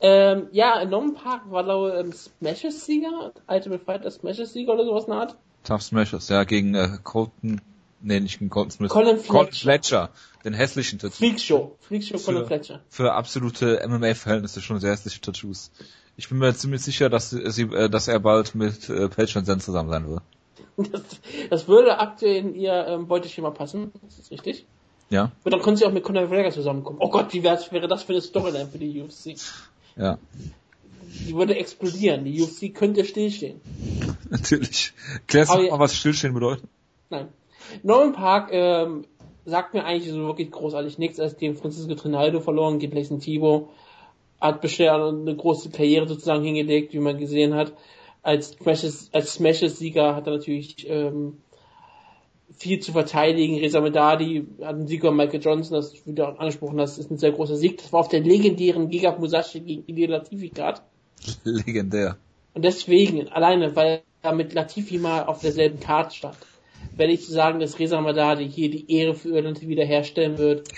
Ähm, 0.00 0.48
ja, 0.52 0.84
Norman 0.84 1.14
Park 1.14 1.50
war 1.50 1.62
glaube 1.64 1.92
ich 1.94 2.04
ähm, 2.04 2.12
Smashes-Sieger, 2.12 3.32
Ultimate 3.46 3.84
Fighter 3.84 4.10
Smashes-Sieger 4.10 4.72
oder 4.74 4.84
sowas 4.84 5.04
in 5.04 5.10
der 5.10 5.20
Art. 5.20 5.36
Tough 5.64 5.82
Smashers, 5.82 6.28
ja, 6.28 6.42
gegen 6.42 6.74
äh, 6.74 6.98
Colton, 7.04 7.60
nee, 8.00 8.18
nicht 8.18 8.40
gegen 8.40 8.50
Colton 8.50 8.72
Smith. 8.72 8.90
Colin 8.90 9.16
Colin 9.22 9.46
Fletcher. 9.52 9.60
Fletcher, 9.62 10.10
den 10.44 10.54
hässlichen 10.54 10.98
Tattoo. 10.98 11.14
Freakshow. 11.14 11.76
Freakshow 11.80 12.18
Für- 12.18 12.32
Colin 12.32 12.46
Fletcher. 12.46 12.80
Für 12.88 13.12
absolute 13.12 13.80
MMA-Verhältnisse 13.86 14.60
schon 14.60 14.80
sehr 14.80 14.90
hässliche 14.90 15.20
Tattoos. 15.20 15.70
Ich 16.16 16.28
bin 16.28 16.38
mir 16.38 16.52
ziemlich 16.54 16.82
sicher, 16.82 17.08
dass, 17.08 17.30
sie, 17.30 17.62
äh, 17.62 17.88
dass 17.88 18.08
er 18.08 18.18
bald 18.18 18.56
mit 18.56 18.88
äh, 18.90 19.08
Page 19.08 19.36
und 19.36 19.44
Zen 19.46 19.60
zusammen 19.60 19.88
sein 19.90 20.08
wird. 20.08 20.22
Das, 20.76 21.02
das 21.50 21.68
würde 21.68 21.98
aktuell 21.98 22.36
in 22.36 22.54
ihr 22.54 22.86
ähm, 22.88 23.06
Beuteschema 23.06 23.50
passen. 23.50 23.92
Das 24.02 24.18
ist 24.18 24.30
richtig. 24.32 24.66
Ja, 25.10 25.30
Und 25.44 25.52
dann 25.52 25.60
können 25.60 25.76
sie 25.76 25.84
auch 25.84 25.92
mit 25.92 26.04
Conor 26.04 26.22
McGregor 26.22 26.50
zusammenkommen. 26.52 26.98
Oh 27.00 27.10
Gott, 27.10 27.34
wie 27.34 27.42
wäre 27.42 27.88
das 27.88 28.02
für 28.02 28.12
eine 28.12 28.22
Storyline 28.22 28.66
für 28.66 28.78
die 28.78 29.02
UFC? 29.02 29.36
ja, 29.96 30.18
Die 31.26 31.34
würde 31.34 31.54
explodieren. 31.56 32.24
Die 32.24 32.40
UFC 32.40 32.74
könnte 32.74 33.04
stillstehen. 33.04 33.60
natürlich. 34.30 34.94
Klärst 35.26 35.54
du 35.54 35.68
mal, 35.68 35.78
was 35.78 35.94
Stillstehen 35.94 36.32
bedeutet? 36.32 36.64
Nein. 37.10 37.28
Norman 37.82 38.14
Park 38.14 38.48
ähm, 38.52 39.04
sagt 39.44 39.74
mir 39.74 39.84
eigentlich 39.84 40.10
so 40.10 40.26
wirklich 40.26 40.50
großartig 40.50 40.98
nichts, 40.98 41.20
als 41.20 41.36
gegen 41.36 41.56
Francisco 41.56 41.94
Trinaldo 41.94 42.40
verloren, 42.40 42.78
gegen 42.78 42.94
Lexen 42.94 43.20
Thibault. 43.20 43.68
Hat 44.40 44.60
bisher 44.60 44.94
eine 44.94 45.36
große 45.36 45.70
Karriere 45.70 46.08
sozusagen 46.08 46.42
hingelegt, 46.42 46.94
wie 46.94 46.98
man 46.98 47.18
gesehen 47.18 47.54
hat. 47.54 47.72
Als 48.22 48.50
Smashes, 48.52 49.10
als 49.12 49.34
Smashes-Sieger 49.34 50.14
hat 50.14 50.26
er 50.26 50.34
natürlich 50.34 50.88
ähm, 50.88 51.38
viel 52.56 52.80
zu 52.80 52.92
verteidigen. 52.92 53.58
Reza 53.58 53.80
Medadi 53.80 54.46
hat 54.60 54.76
einen 54.76 54.86
Sieg 54.86 55.00
über 55.00 55.12
Michael 55.12 55.40
Johnson, 55.42 55.74
das 55.74 55.92
du 56.04 56.22
auch 56.24 56.38
angesprochen 56.38 56.80
hast, 56.80 56.98
ist 56.98 57.10
ein 57.10 57.18
sehr 57.18 57.32
großer 57.32 57.56
Sieg. 57.56 57.78
Das 57.78 57.92
war 57.92 58.00
auf 58.00 58.08
der 58.08 58.20
legendären 58.20 58.88
Giga 58.88 59.16
Musashi 59.18 59.60
gegen 59.60 59.84
Ilya 59.86 60.08
Latifi 60.08 60.50
Card. 60.50 60.82
Legendär. 61.44 62.16
Und 62.54 62.64
deswegen, 62.64 63.28
alleine, 63.28 63.74
weil 63.74 64.02
er 64.22 64.34
mit 64.34 64.52
Latifi 64.52 64.98
mal 64.98 65.24
auf 65.24 65.40
derselben 65.40 65.80
Karte 65.80 66.14
stand, 66.14 66.36
werde 66.96 67.12
ich 67.12 67.26
sagen, 67.26 67.60
dass 67.60 67.78
Reza 67.78 68.00
Madadi 68.00 68.48
hier 68.48 68.70
die 68.70 68.90
Ehre 68.92 69.14
für 69.14 69.30
Irland 69.30 69.60
wiederherstellen 69.66 70.38
wird 70.38 70.68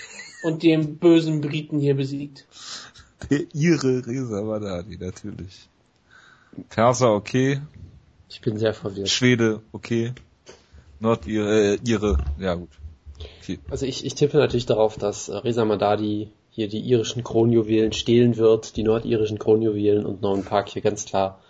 und 0.43 0.63
den 0.63 0.97
bösen 0.97 1.41
Briten 1.41 1.79
hier 1.79 1.95
besiegt. 1.95 2.45
Der 3.29 3.41
ihre 3.53 4.05
Resa 4.05 4.41
Madadi, 4.41 4.97
natürlich. 4.97 5.69
Perser, 6.69 7.13
okay. 7.13 7.61
Ich 8.29 8.41
bin 8.41 8.57
sehr 8.57 8.73
verwirrt. 8.73 9.09
Schwede, 9.09 9.61
okay. 9.71 10.13
Nordire, 10.99 11.73
äh, 11.75 11.79
ihre, 11.85 12.17
ja 12.37 12.55
gut. 12.55 12.69
Okay. 13.41 13.59
Also 13.69 13.85
ich, 13.85 14.05
ich 14.05 14.15
tippe 14.15 14.37
natürlich 14.37 14.65
darauf, 14.65 14.97
dass 14.97 15.29
äh, 15.29 15.35
Reza 15.35 15.65
Madadi 15.65 16.31
hier 16.49 16.67
die 16.69 16.79
irischen 16.79 17.23
Kronjuwelen 17.23 17.91
stehlen 17.91 18.37
wird, 18.37 18.77
die 18.77 18.83
nordirischen 18.83 19.39
Kronjuwelen 19.39 20.05
und 20.05 20.21
Norman 20.21 20.45
Park 20.45 20.69
hier 20.69 20.81
ganz 20.81 21.05
klar 21.05 21.41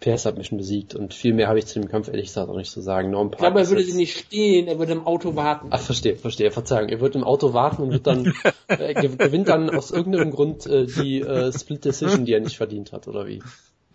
per 0.00 0.18
Submission 0.18 0.58
besiegt. 0.58 0.94
Und 0.94 1.14
viel 1.14 1.32
mehr 1.34 1.48
habe 1.48 1.58
ich 1.58 1.66
zu 1.66 1.78
dem 1.78 1.88
Kampf 1.88 2.08
ehrlich 2.08 2.26
gesagt 2.26 2.48
auch 2.50 2.56
nicht 2.56 2.70
zu 2.70 2.80
sagen. 2.80 3.10
Norman 3.10 3.32
Ich 3.32 3.38
Park 3.38 3.52
glaube, 3.52 3.60
er 3.66 3.68
würde 3.70 3.82
sie 3.84 3.96
nicht 3.96 4.16
stehlen, 4.16 4.66
er 4.66 4.78
würde 4.78 4.92
im 4.92 5.06
Auto 5.06 5.36
warten. 5.36 5.68
Ach, 5.70 5.80
verstehe, 5.80 6.16
verstehe, 6.16 6.50
Verzeihung. 6.50 6.88
Er 6.88 7.00
wird 7.00 7.14
im 7.16 7.24
Auto 7.24 7.52
warten 7.52 7.82
und 7.82 7.92
wird 7.92 8.06
dann, 8.06 8.32
äh, 8.68 8.94
ge- 8.94 9.16
gewinnt 9.16 9.48
dann 9.48 9.70
aus 9.70 9.90
irgendeinem 9.90 10.30
Grund 10.30 10.66
äh, 10.66 10.86
die 10.86 11.20
äh, 11.20 11.52
Split 11.52 11.84
Decision, 11.84 12.24
die 12.24 12.32
er 12.32 12.40
nicht 12.40 12.56
verdient 12.56 12.92
hat, 12.92 13.08
oder 13.08 13.26
wie? 13.26 13.42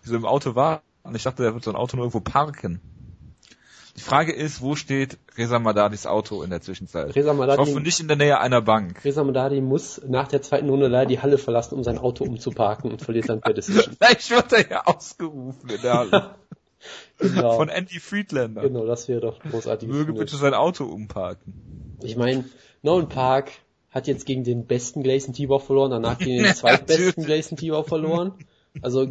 Wieso 0.04 0.16
im 0.16 0.26
Auto 0.26 0.56
war? 0.56 0.82
Und 1.04 1.16
ich 1.16 1.24
dachte, 1.24 1.43
er 1.43 1.54
wird 1.54 1.64
so 1.64 1.72
ein 1.72 1.76
Auto 1.76 1.97
nur 1.97 2.06
irgendwo 2.06 2.20
parken. 2.20 2.80
Die 3.97 4.02
Frage 4.02 4.32
ist, 4.32 4.62
wo 4.62 4.76
steht 4.76 5.18
Reza 5.38 5.60
Madadis 5.60 6.06
Auto 6.06 6.43
in 6.43 6.49
der 6.49 6.62
Zwischenzeit? 6.62 7.14
Reza 7.16 7.32
Ich 7.32 7.38
Madadi, 7.38 7.58
hoffe 7.60 7.82
nicht 7.82 7.99
in 7.99 8.08
der 8.08 8.16
Nähe 8.18 8.39
einer 8.39 8.62
Bank. 8.62 9.04
Reza 9.04 9.24
Madadi 9.24 9.60
muss 9.60 10.02
nach 10.08 10.28
der 10.30 10.41
zweiten 10.41 10.70
Runde 10.70 10.88
leider 10.88 11.08
die 11.08 11.20
Halle 11.20 11.38
verlassen, 11.38 11.76
um 11.76 11.84
sein 11.84 11.97
Auto 11.97 12.24
umzuparken 12.24 12.89
und 12.89 13.02
verliert 13.02 13.28
dann 13.30 13.41
per 13.41 13.54
Decision. 13.54 13.93
Vielleicht 13.99 14.30
wird 14.30 14.54
er 14.54 14.70
ja 14.70 14.86
ausgerufen 14.86 15.70
in 15.70 15.82
der 15.82 15.93
Halle. 15.93 16.36
Genau, 17.20 17.58
Von 17.58 17.70
Andy 17.70 17.99
Friedlander. 17.99 18.64
genau 18.64 18.88
das 18.88 19.08
wäre 19.08 19.22
doch 19.22 19.39
großartig. 19.39 19.88
Möge 19.88 20.14
bitte 20.14 20.36
sein 20.36 20.56
Auto 20.56 20.86
umparken. 20.86 21.54
Ich 22.02 22.16
meine, 22.18 22.45
Norman 22.82 23.08
Park 23.08 23.52
hat 23.91 24.08
jetzt 24.08 24.26
gegen 24.26 24.43
den 24.43 24.66
besten 24.66 25.04
Gleison 25.04 25.32
Tibau 25.32 25.60
verloren, 25.60 25.91
danach 25.91 26.18
gegen 26.18 26.41
den 26.43 26.56
zweitbesten. 26.56 27.24
Gleison 27.24 27.56
Tibau 27.56 27.84
verloren. 27.84 28.34
Also 28.82 29.05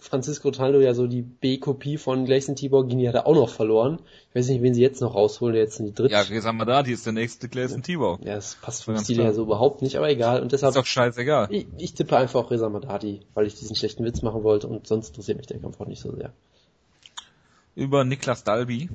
Francisco 0.00 0.50
Trinaldo 0.50 0.80
ja 0.80 0.92
so 0.92 1.06
die 1.06 1.22
B-Kopie 1.22 1.98
von 1.98 2.24
Gleison 2.24 2.56
die 2.56 3.08
hat 3.08 3.14
er 3.14 3.26
auch 3.28 3.34
noch 3.34 3.48
verloren. 3.48 4.00
Ich 4.30 4.34
weiß 4.34 4.48
nicht, 4.48 4.60
wen 4.60 4.74
sie 4.74 4.82
jetzt 4.82 5.00
noch 5.00 5.14
rausholen, 5.14 5.54
der 5.54 5.62
jetzt 5.62 5.78
in 5.78 5.86
die 5.86 5.94
dritte. 5.94 6.12
Ja, 6.12 6.22
Reza 6.22 6.52
Madadi 6.52 6.92
ist 6.92 7.06
der 7.06 7.12
nächste 7.12 7.48
Gleison 7.48 7.82
Tibau. 7.82 8.18
Ja, 8.24 8.34
es 8.34 8.56
passt 8.60 8.82
vom 8.82 8.96
Stil 8.98 9.22
her 9.22 9.32
so 9.32 9.42
überhaupt 9.42 9.82
nicht, 9.82 9.96
aber 9.96 10.10
egal. 10.10 10.40
Und 10.40 10.46
Ist 10.46 10.62
deshalb, 10.62 10.74
doch 10.74 10.84
scheißegal. 10.84 11.46
ich, 11.50 11.66
ich 11.78 11.94
tippe 11.94 12.16
einfach 12.16 12.40
auf 12.40 12.50
Reza 12.50 12.68
Madadi, 12.68 13.20
weil 13.34 13.46
ich 13.46 13.54
diesen 13.54 13.76
schlechten 13.76 14.04
Witz 14.04 14.22
machen 14.22 14.42
wollte 14.42 14.66
und 14.66 14.86
sonst 14.88 15.10
interessiert 15.10 15.38
mich 15.38 15.46
der 15.46 15.60
Kampf 15.60 15.80
auch 15.80 15.86
nicht 15.86 16.02
so 16.02 16.14
sehr. 16.14 16.32
Über 17.76 18.04
Niklas 18.04 18.42
Dalby 18.42 18.88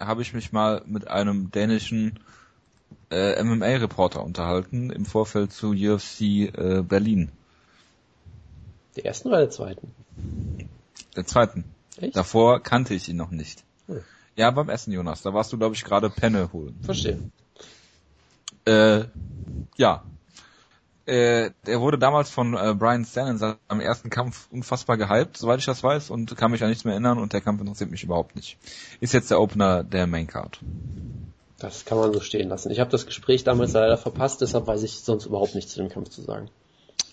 habe 0.00 0.22
ich 0.22 0.34
mich 0.34 0.50
mal 0.50 0.82
mit 0.86 1.06
einem 1.08 1.52
dänischen 1.52 2.18
äh, 3.10 3.42
MMA-Reporter 3.42 4.24
unterhalten 4.24 4.90
im 4.90 5.04
Vorfeld 5.04 5.52
zu 5.52 5.70
UFC 5.70 6.20
äh, 6.22 6.82
Berlin. 6.82 7.30
Der 8.96 9.06
ersten 9.06 9.28
oder 9.28 9.38
der 9.38 9.50
zweiten? 9.50 9.92
Der 11.16 11.26
zweiten. 11.26 11.64
Echt? 11.98 12.16
Davor 12.16 12.60
kannte 12.60 12.94
ich 12.94 13.08
ihn 13.08 13.16
noch 13.16 13.30
nicht. 13.30 13.64
Hm. 13.86 14.02
Ja, 14.36 14.50
beim 14.50 14.68
Essen, 14.68 14.92
Jonas. 14.92 15.22
Da 15.22 15.34
warst 15.34 15.52
du, 15.52 15.58
glaube 15.58 15.74
ich, 15.74 15.84
gerade 15.84 16.10
Penne 16.10 16.52
holen. 16.52 16.78
Verstehe. 16.82 17.18
Äh, 18.64 19.04
ja. 19.76 20.04
Äh, 21.06 21.50
der 21.66 21.80
wurde 21.80 21.98
damals 21.98 22.30
von 22.30 22.54
äh, 22.54 22.74
Brian 22.74 23.04
Stan 23.04 23.28
in 23.28 23.38
seinem 23.38 23.80
ersten 23.80 24.10
Kampf 24.10 24.48
unfassbar 24.52 24.96
gehypt, 24.96 25.36
soweit 25.36 25.58
ich 25.58 25.66
das 25.66 25.82
weiß, 25.82 26.10
und 26.10 26.36
kann 26.36 26.52
mich 26.52 26.62
an 26.62 26.68
nichts 26.68 26.84
mehr 26.84 26.92
erinnern 26.92 27.18
und 27.18 27.32
der 27.32 27.40
Kampf 27.40 27.60
interessiert 27.60 27.90
mich 27.90 28.04
überhaupt 28.04 28.36
nicht. 28.36 28.58
Ist 29.00 29.12
jetzt 29.12 29.30
der 29.30 29.40
Opener 29.40 29.82
der 29.82 30.06
Main 30.06 30.28
Card. 30.28 30.60
Das 31.58 31.84
kann 31.84 31.98
man 31.98 32.12
so 32.12 32.20
stehen 32.20 32.48
lassen. 32.48 32.70
Ich 32.70 32.80
habe 32.80 32.90
das 32.90 33.06
Gespräch 33.06 33.44
damals 33.44 33.72
leider 33.72 33.96
verpasst, 33.96 34.40
deshalb 34.40 34.66
weiß 34.66 34.82
ich 34.82 35.00
sonst 35.00 35.26
überhaupt 35.26 35.54
nichts 35.54 35.72
zu 35.72 35.80
dem 35.80 35.90
Kampf 35.90 36.10
zu 36.10 36.22
sagen. 36.22 36.48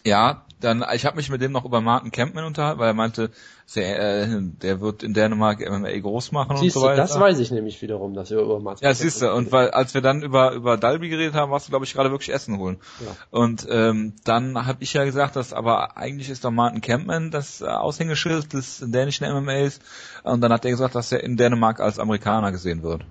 Ja, 0.07 0.45
dann 0.61 0.85
ich 0.93 1.05
habe 1.05 1.17
mich 1.17 1.29
mit 1.29 1.41
dem 1.41 1.51
noch 1.51 1.65
über 1.65 1.81
Martin 1.81 2.11
Campman 2.11 2.45
unterhalten, 2.45 2.79
weil 2.79 2.87
er 2.87 2.93
meinte, 2.93 3.29
der, 3.75 4.23
äh, 4.23 4.39
der 4.41 4.79
wird 4.79 5.03
in 5.03 5.13
Dänemark 5.13 5.59
MMA 5.59 5.99
groß 5.99 6.31
machen 6.31 6.55
Siehst 6.55 6.77
und 6.77 6.81
so 6.81 6.87
weiter. 6.87 7.01
das 7.01 7.19
weiß 7.19 7.37
ich 7.39 7.51
nämlich 7.51 7.81
wiederum, 7.81 8.13
dass 8.13 8.31
wir 8.31 8.39
über 8.39 8.59
Martin 8.61 8.85
Ja, 8.87 8.93
siehst 8.93 9.21
du, 9.21 9.31
und 9.33 9.51
weil 9.51 9.69
als 9.71 9.93
wir 9.93 10.01
dann 10.01 10.23
über 10.23 10.53
über 10.53 10.77
Dalby 10.77 11.09
geredet 11.09 11.35
haben, 11.35 11.51
warst 11.51 11.67
du 11.67 11.71
glaube 11.71 11.83
ich 11.83 11.93
gerade 11.93 12.09
wirklich 12.09 12.33
Essen 12.33 12.57
holen. 12.57 12.77
Ja. 13.01 13.17
Und 13.31 13.67
ähm, 13.69 14.13
dann 14.23 14.65
habe 14.65 14.81
ich 14.81 14.93
ja 14.93 15.03
gesagt, 15.03 15.35
dass 15.35 15.51
aber 15.51 15.97
eigentlich 15.97 16.29
ist 16.29 16.45
doch 16.45 16.51
Martin 16.51 16.79
Campman 16.79 17.29
das 17.29 17.61
äh, 17.61 17.65
Aushängeschild 17.65 18.53
des 18.53 18.81
dänischen 18.85 19.27
MMAs 19.29 19.79
und 20.23 20.39
dann 20.39 20.53
hat 20.53 20.63
er 20.63 20.71
gesagt, 20.71 20.95
dass 20.95 21.11
er 21.11 21.21
in 21.21 21.35
Dänemark 21.35 21.81
als 21.81 21.99
Amerikaner 21.99 22.51
gesehen 22.53 22.81
wird. 22.81 23.03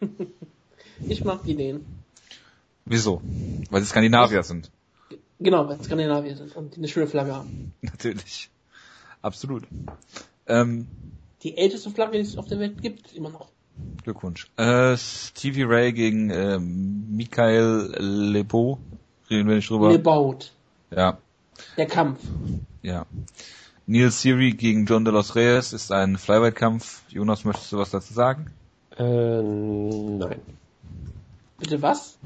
Ich 1.06 1.24
mag 1.24 1.42
die 1.42 1.56
Dänen. 1.56 2.04
Wieso? 2.84 3.20
Weil 3.68 3.80
sie 3.82 3.88
Skandinavier 3.88 4.42
sind. 4.42 4.70
Genau, 5.40 5.68
weil 5.68 5.78
es 5.78 5.86
Skandinavier 5.86 6.36
sind 6.36 6.54
und 6.56 6.74
die 6.74 6.78
eine 6.78 6.88
schöne 6.88 7.06
Flagge 7.06 7.34
haben. 7.34 7.72
Natürlich. 7.82 8.50
Absolut. 9.22 9.64
Ähm, 10.46 10.86
Die 11.42 11.56
älteste 11.56 11.90
Flagge, 11.90 12.12
die 12.18 12.18
es 12.24 12.36
auf 12.38 12.46
der 12.46 12.58
Welt 12.58 12.80
gibt, 12.82 13.12
immer 13.14 13.30
noch. 13.30 13.48
Glückwunsch. 14.04 14.46
Äh, 14.56 14.96
Stevie 14.96 15.64
Ray 15.64 15.92
gegen 15.92 16.30
äh, 16.30 16.58
Michael 16.58 17.94
Lebeau. 17.98 18.78
Reden 19.30 19.48
wir 19.48 19.56
nicht 19.56 19.68
drüber. 19.70 19.90
Gebaut. 19.90 20.52
Ja, 20.90 21.18
Der 21.76 21.86
Kampf. 21.86 22.20
ja. 22.82 23.06
Neil 23.86 24.10
Siri 24.10 24.52
gegen 24.52 24.86
John 24.86 25.04
de 25.04 25.12
los 25.12 25.34
Reyes 25.34 25.72
ist 25.74 25.92
ein 25.92 26.16
Flyweight-Kampf. 26.16 27.02
Jonas, 27.10 27.44
möchtest 27.44 27.70
du 27.72 27.76
was 27.78 27.90
dazu 27.90 28.14
sagen? 28.14 28.50
Äh, 28.96 29.42
nein. 29.42 30.40
Bitte 31.58 31.82
was? 31.82 32.16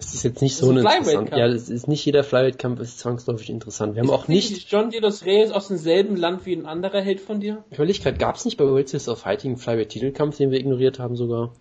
Es 0.00 0.14
ist 0.14 0.22
jetzt 0.22 0.40
nicht 0.40 0.54
Das 0.54 0.66
so 0.66 0.72
ist 0.72 0.78
ein 0.78 0.78
interessant. 0.78 1.06
Flyweight-Kampf. 1.06 1.38
Ja, 1.38 1.46
es 1.46 1.68
ist 1.68 1.86
nicht 1.88 2.04
jeder 2.04 2.24
Flyweight-Kampf 2.24 2.80
ist 2.80 2.98
zwangsläufig 2.98 3.50
interessant. 3.50 3.94
Wir 3.94 4.02
haben 4.02 4.10
auch 4.10 4.28
nicht, 4.28 4.50
Ist 4.50 4.70
John 4.70 4.90
De 4.90 5.00
Los 5.00 5.24
Reyes 5.26 5.50
aus 5.50 5.68
demselben 5.68 6.16
Land 6.16 6.46
wie 6.46 6.54
ein 6.54 6.64
anderer 6.66 7.00
Held 7.02 7.20
von 7.20 7.40
dir? 7.40 7.64
Überlegkeit, 7.70 8.18
gab 8.18 8.36
es 8.36 8.44
nicht 8.46 8.56
bei 8.56 8.64
World 8.64 8.88
Series 8.88 9.08
of 9.08 9.18
Fighting 9.20 9.52
einen 9.52 9.58
Flyweight-Titelkampf, 9.60 10.38
den 10.38 10.50
wir 10.50 10.58
ignoriert 10.58 10.98
haben 10.98 11.16
sogar? 11.16 11.52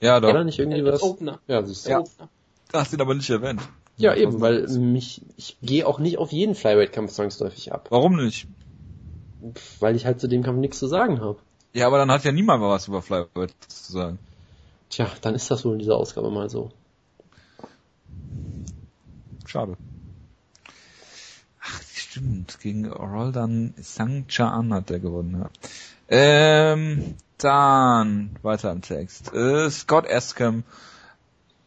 Ja, 0.00 0.20
doch. 0.20 0.28
War 0.28 0.34
da 0.38 0.44
nicht 0.44 0.58
irgendwie 0.58 0.84
was? 0.84 1.02
Opener. 1.02 1.38
Ja, 1.46 1.62
siehst 1.62 1.84
du. 1.84 1.88
Der 1.90 1.98
Ja, 1.98 2.00
Opener. 2.04 2.28
Du 2.72 2.78
hast 2.78 2.92
ihn 2.94 3.00
aber 3.02 3.14
nicht 3.14 3.28
erwähnt. 3.30 3.60
eben, 3.98 4.40
weil 4.40 4.66
mich, 4.68 5.20
ich 5.36 5.58
gehe 5.62 5.86
auch 5.86 5.98
nicht 5.98 6.16
auf 6.18 6.32
jeden 6.32 6.54
Flyweight-Kampf 6.54 7.12
zwangsläufig 7.12 7.72
ab. 7.72 7.88
Warum 7.90 8.16
nicht? 8.16 8.46
Weil 9.80 9.96
ich 9.96 10.06
halt 10.06 10.20
zu 10.20 10.28
dem 10.28 10.42
Kampf 10.42 10.58
nichts 10.58 10.78
zu 10.78 10.86
sagen 10.86 11.20
habe. 11.20 11.38
Ja, 11.74 11.86
aber 11.86 11.98
dann 11.98 12.10
hat 12.10 12.24
ja 12.24 12.32
niemand 12.32 12.62
mal 12.62 12.70
was 12.70 12.88
über 12.88 13.02
Flyweight 13.02 13.52
zu 13.68 13.92
sagen. 13.92 14.18
Tja, 14.88 15.08
dann 15.20 15.34
ist 15.34 15.50
das 15.50 15.64
wohl 15.64 15.74
in 15.74 15.78
dieser 15.78 15.96
Ausgabe 15.96 16.30
mal 16.30 16.48
so. 16.50 16.70
Schade. 19.52 19.76
Ach, 21.60 21.82
stimmt. 21.94 22.58
Gegen 22.60 22.90
Roldan 22.90 23.74
Sangchaan 23.76 24.72
hat 24.72 24.88
der 24.88 24.98
gewonnen, 24.98 25.42
ja. 25.42 25.50
Ähm, 26.08 27.16
dann 27.36 28.30
weiter 28.40 28.72
im 28.72 28.80
Text. 28.80 29.34
Äh, 29.34 29.68
Scott 29.70 30.06
Escam 30.06 30.64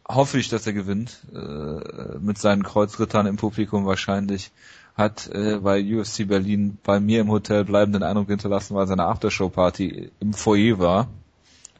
hoffe 0.08 0.36
ich, 0.40 0.48
dass 0.48 0.66
er 0.66 0.72
gewinnt. 0.72 1.20
Äh, 1.32 2.18
mit 2.18 2.38
seinen 2.38 2.64
Kreuzrittern 2.64 3.26
im 3.26 3.36
Publikum 3.36 3.86
wahrscheinlich. 3.86 4.50
Hat 4.96 5.28
äh, 5.28 5.58
bei 5.58 5.80
UFC 5.80 6.26
Berlin 6.26 6.78
bei 6.82 6.98
mir 6.98 7.20
im 7.20 7.30
Hotel 7.30 7.64
bleibenden 7.64 8.02
Eindruck 8.02 8.26
hinterlassen, 8.26 8.74
weil 8.74 8.88
seine 8.88 9.04
Aftershow-Party 9.04 10.10
im 10.18 10.32
Foyer 10.32 10.80
war. 10.80 11.08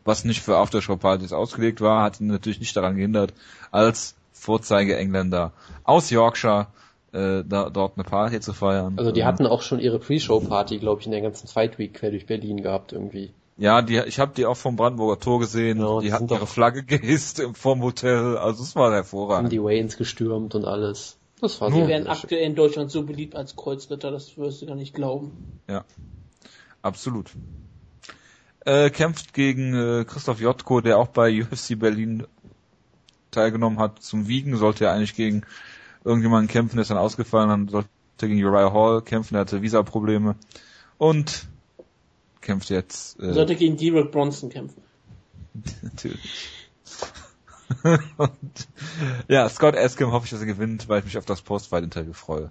Was 0.04 0.24
nicht 0.24 0.40
für 0.40 0.56
Aftershow-Partys 0.58 1.32
ausgelegt 1.32 1.80
war, 1.80 2.04
hat 2.04 2.20
ihn 2.20 2.28
natürlich 2.28 2.60
nicht 2.60 2.76
daran 2.76 2.94
gehindert, 2.94 3.34
als 3.72 4.15
Vorzeige-Engländer 4.46 5.52
aus 5.84 6.10
Yorkshire 6.10 6.68
äh, 7.12 7.42
da, 7.44 7.68
dort 7.70 7.94
eine 7.96 8.04
Party 8.04 8.40
zu 8.40 8.52
feiern. 8.52 8.94
Also 8.98 9.10
die 9.12 9.20
Ähm, 9.20 9.26
hatten 9.26 9.46
auch 9.46 9.62
schon 9.62 9.80
ihre 9.80 9.98
Pre-Show-Party, 9.98 10.78
glaube 10.78 11.00
ich, 11.00 11.06
in 11.06 11.12
der 11.12 11.20
ganzen 11.20 11.48
Fight 11.48 11.78
Week 11.78 11.94
quer 11.94 12.10
durch 12.10 12.26
Berlin 12.26 12.62
gehabt 12.62 12.92
irgendwie. 12.92 13.32
Ja, 13.58 13.80
die, 13.82 13.96
ich 14.06 14.18
habe 14.20 14.32
die 14.36 14.44
auch 14.46 14.56
vom 14.56 14.76
Brandenburger 14.76 15.18
Tor 15.18 15.40
gesehen. 15.40 15.80
Ja, 15.80 16.00
die 16.00 16.12
hatten 16.12 16.28
ihre 16.28 16.46
Flagge 16.46 16.82
gehisst 16.94 17.40
im- 17.40 17.54
vom 17.54 17.82
Hotel. 17.82 18.36
Also 18.36 18.62
es 18.62 18.76
war 18.76 18.86
Haben 18.86 18.94
hervorragend. 18.94 19.52
die 19.52 19.62
Waynes 19.62 19.96
gestürmt 19.96 20.54
und 20.54 20.64
alles. 20.64 21.16
Das 21.40 21.60
war 21.60 21.70
Die 21.70 21.86
werden 21.86 22.06
aktuell 22.06 22.44
in 22.44 22.54
Deutschland 22.54 22.90
so 22.90 23.02
beliebt 23.02 23.34
als 23.34 23.56
Kreuzritter, 23.56 24.10
das 24.10 24.36
wirst 24.38 24.62
du 24.62 24.66
gar 24.66 24.74
nicht 24.76 24.94
glauben. 24.94 25.60
Absolut. 26.82 27.30
Äh, 28.64 28.90
kämpft 28.90 29.32
gegen 29.32 29.74
äh, 29.74 30.04
Christoph 30.04 30.40
Jotko, 30.40 30.80
der 30.80 30.98
auch 30.98 31.08
bei 31.08 31.42
UFC 31.42 31.78
Berlin 31.78 32.26
teilgenommen 33.36 33.78
hat. 33.78 34.02
Zum 34.02 34.28
Wiegen 34.28 34.56
sollte 34.56 34.86
er 34.86 34.92
eigentlich 34.92 35.14
gegen 35.14 35.42
irgendjemanden 36.04 36.48
kämpfen, 36.48 36.76
der 36.76 36.82
ist 36.82 36.90
dann 36.90 36.98
ausgefallen. 36.98 37.48
Dann 37.48 37.68
sollte 37.68 37.88
er 38.20 38.28
gegen 38.28 38.44
Uriah 38.44 38.72
Hall 38.72 39.02
kämpfen, 39.02 39.34
der 39.34 39.42
hatte 39.42 39.62
Visa-Probleme. 39.62 40.36
Und 40.98 41.46
kämpft 42.40 42.70
jetzt. 42.70 43.20
Äh, 43.20 43.32
Sollte 43.32 43.56
gegen 43.56 43.76
Derek 43.76 44.10
Bronson 44.12 44.50
kämpfen. 44.50 44.82
Natürlich. 45.82 46.48
und, 48.16 48.68
ja, 49.28 49.48
Scott 49.48 49.74
Eskim 49.74 50.12
hoffe 50.12 50.24
ich, 50.24 50.30
dass 50.30 50.40
er 50.40 50.46
gewinnt, 50.46 50.88
weil 50.88 51.00
ich 51.00 51.04
mich 51.06 51.18
auf 51.18 51.24
das 51.24 51.42
Post-Fight-Interview 51.42 52.12
freue. 52.12 52.50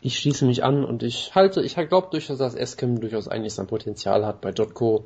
Ich 0.00 0.18
schließe 0.18 0.46
mich 0.46 0.64
an 0.64 0.84
und 0.84 1.02
ich 1.02 1.34
halte, 1.34 1.60
ich 1.62 1.74
glaube 1.74 2.08
durchaus, 2.10 2.38
dass 2.38 2.54
Eskim 2.54 3.00
durchaus 3.00 3.28
eigentlich 3.28 3.54
sein 3.54 3.66
Potenzial 3.66 4.24
hat. 4.24 4.40
Bei 4.40 4.50
Jotko 4.50 5.04